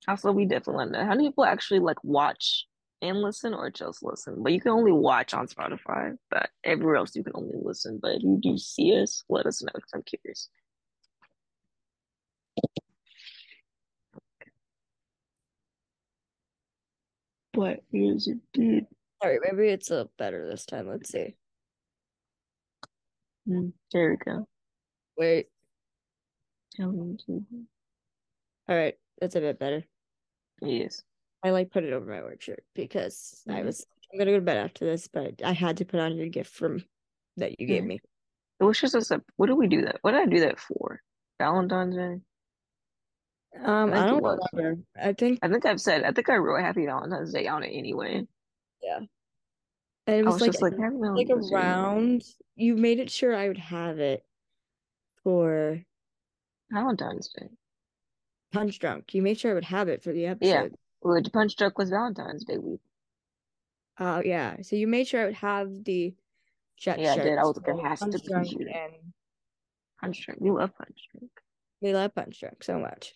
Also, 0.08 0.32
we 0.32 0.46
definitely 0.46 0.76
want 0.76 0.94
to 0.94 1.00
know 1.00 1.06
how 1.06 1.12
many 1.16 1.30
people 1.30 1.46
actually 1.46 1.80
like 1.80 2.04
watch 2.04 2.66
and 3.02 3.22
listen 3.22 3.54
or 3.54 3.70
just 3.70 4.04
listen. 4.04 4.44
But 4.44 4.52
you 4.54 4.60
can 4.60 4.72
only 4.72 4.92
watch 4.92 5.34
on 5.34 5.48
Spotify, 5.48 6.18
but 6.30 6.50
everywhere 6.64 6.98
else 6.98 7.16
you 7.16 7.24
can 7.24 7.34
only 7.36 7.56
listen. 7.62 8.00
But 8.02 8.16
if 8.16 8.24
you 8.24 8.38
do 8.42 8.58
see 8.58 9.00
us, 9.02 9.24
let 9.30 9.46
us 9.46 9.62
know 9.64 9.72
because 9.74 9.92
I'm 9.94 10.04
curious. 10.04 10.50
What 17.54 17.84
is 17.92 18.28
it, 18.28 18.38
dude? 18.54 18.86
All 19.22 19.30
right, 19.30 19.40
maybe 19.44 19.70
it's 19.70 19.92
a 19.92 20.10
better 20.18 20.48
this 20.50 20.66
time. 20.66 20.88
Let's 20.88 21.10
see. 21.12 21.36
Hmm, 23.48 23.70
There 23.92 24.10
we 24.12 24.18
go. 24.18 24.48
Wait. 25.18 25.48
Tell 26.76 26.92
me 26.92 27.18
to- 27.28 27.46
All 28.68 28.76
right, 28.76 28.96
that's 29.20 29.36
a 29.36 29.42
bit 29.42 29.60
better. 29.60 29.84
Yes. 30.62 31.04
I 31.44 31.52
like 31.52 31.72
put 31.72 31.84
it 31.84 31.94
over 31.94 32.10
my 32.10 32.22
work 32.24 32.42
shirt 32.42 32.64
because 32.74 33.44
I 33.48 33.62
Mhm. 33.62 33.66
was 33.66 33.86
I'm 34.12 34.20
gonna 34.20 34.32
go 34.32 34.38
to 34.38 34.46
bed 34.46 34.58
after 34.58 34.86
this, 34.86 35.08
but 35.08 35.42
I 35.44 35.52
had 35.54 35.78
to 35.78 35.86
put 35.86 36.00
on 36.00 36.16
your 36.16 36.30
gift 36.30 36.52
from 36.54 36.84
that 37.38 37.60
you 37.60 37.66
gave 37.68 37.84
Mhm. 37.84 37.88
me. 37.88 38.02
It 38.60 38.64
was 38.64 38.80
just 38.80 38.96
a. 39.12 39.24
What 39.36 39.48
did 39.48 39.56
we 39.56 39.68
do 39.68 39.82
that? 39.82 39.98
What 40.04 40.12
did 40.12 40.22
I 40.22 40.26
do 40.28 40.40
that 40.42 40.60
for? 40.60 41.02
Valentine's 41.40 41.96
Day. 41.96 42.22
Um, 43.62 43.94
I 43.94 43.98
I 44.04 44.10
think 44.10 44.24
don't 44.24 44.40
remember. 44.54 44.82
I 45.02 45.14
think 45.14 45.40
I 45.42 45.48
think 45.48 45.66
I've 45.66 45.82
said. 45.82 46.04
I 46.04 46.12
think 46.12 46.30
I 46.30 46.38
wrote 46.38 46.62
Happy 46.62 46.86
Valentine's 46.86 47.34
Day 47.34 47.48
on 47.48 47.64
it 47.64 47.70
anyway. 47.70 48.28
Yeah. 48.82 49.00
And 50.08 50.16
it 50.18 50.26
I 50.26 50.30
was 50.30 50.36
was 50.36 50.42
like 50.42 50.52
just 50.52 50.62
like 50.62 50.74
like 50.78 51.30
around. 51.30 52.24
You 52.56 52.76
made 52.76 53.00
it 53.00 53.10
sure 53.10 53.36
I 53.36 53.48
would 53.48 53.58
have 53.58 54.00
it 54.00 54.26
for 55.24 55.82
Valentine's 56.72 57.30
Day. 57.30 57.50
Punch 58.52 58.80
Drunk. 58.80 59.14
You 59.14 59.22
made 59.22 59.40
sure 59.40 59.52
I 59.52 59.54
would 59.56 59.66
have 59.66 59.88
it 59.88 60.04
for 60.04 60.12
the 60.12 60.26
episode. 60.28 60.76
Well, 61.02 61.22
the 61.22 61.30
Punch 61.30 61.56
Drunk 61.56 61.78
was 61.78 61.90
Valentine's 61.90 62.46
Day 62.46 62.58
week. 62.58 62.82
Oh 64.00 64.22
yeah. 64.24 64.58
So 64.62 64.76
you 64.76 64.88
made 64.88 65.08
sure 65.08 65.22
I 65.22 65.26
would 65.26 65.36
have 65.36 65.84
the 65.84 66.14
jet 66.78 67.00
Yeah, 67.00 67.14
I 67.14 67.18
did. 67.18 67.38
I 67.38 67.44
was 67.44 67.58
like, 67.58 67.68
it 67.68 67.82
for 67.82 67.88
has 67.88 68.00
to 68.00 68.06
Punch 68.06 68.22
be 68.22 68.28
Drunk 68.28 68.52
you. 68.52 68.68
and 68.74 69.14
Punch 70.02 70.26
Drunk. 70.26 70.40
We 70.42 70.52
love 70.52 70.76
Punch 70.78 71.08
Drunk. 71.12 71.32
we 71.82 71.94
love 71.94 72.14
Punch 72.16 72.40
Drunk 72.40 72.64
so 72.64 72.80
much. 72.80 73.14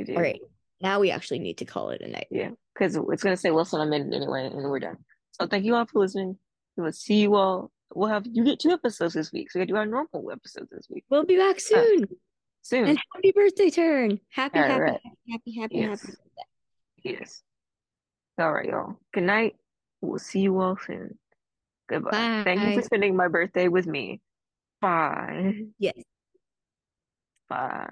We 0.00 0.04
do. 0.04 0.14
All 0.16 0.22
right. 0.22 0.40
Now 0.80 0.98
we 0.98 1.10
actually 1.10 1.40
need 1.40 1.58
to 1.58 1.66
call 1.66 1.90
it 1.90 2.00
a 2.00 2.08
night. 2.08 2.28
Yeah, 2.30 2.50
because 2.74 2.96
it's 2.96 3.22
gonna 3.22 3.36
say 3.36 3.50
less 3.50 3.70
than 3.72 3.82
a 3.82 3.86
minute 3.86 4.14
anyway, 4.14 4.46
and 4.46 4.56
we're 4.70 4.78
done. 4.80 4.96
So 5.32 5.46
thank 5.46 5.64
you 5.66 5.74
all 5.74 5.84
for 5.84 6.00
listening. 6.00 6.38
We 6.76 6.84
will 6.84 6.92
see 6.92 7.20
you 7.20 7.34
all. 7.34 7.70
We'll 7.94 8.08
have 8.08 8.24
you 8.26 8.44
get 8.44 8.60
two 8.60 8.70
episodes 8.70 9.12
this 9.14 9.30
week, 9.32 9.50
so 9.50 9.60
we 9.60 9.66
do 9.66 9.76
our 9.76 9.84
normal 9.84 10.30
episodes 10.32 10.70
this 10.70 10.86
week 10.88 11.04
We'll 11.10 11.24
be 11.26 11.36
back 11.36 11.60
soon. 11.60 12.06
soon. 12.62 12.88
And 12.88 12.98
happy 13.14 13.32
birthday, 13.32 13.68
Turn. 13.68 14.20
Happy, 14.30 14.58
All 14.58 14.64
happy, 14.64 14.80
right. 14.80 15.00
happy, 15.30 15.60
happy, 15.60 15.74
Yes. 15.76 16.00
happy. 16.02 16.16
Yes. 17.02 17.42
All 18.38 18.52
right, 18.52 18.66
y'all. 18.68 18.96
Good 19.12 19.24
night. 19.24 19.56
We'll 20.00 20.18
see 20.18 20.40
you 20.40 20.58
all 20.60 20.78
soon. 20.86 21.18
Goodbye. 21.90 22.42
Thank 22.44 22.62
you 22.62 22.74
for 22.76 22.82
spending 22.82 23.16
my 23.16 23.28
birthday 23.28 23.68
with 23.68 23.86
me. 23.86 24.20
Bye. 24.80 25.66
Yes. 25.78 25.94
Bye. 27.50 27.88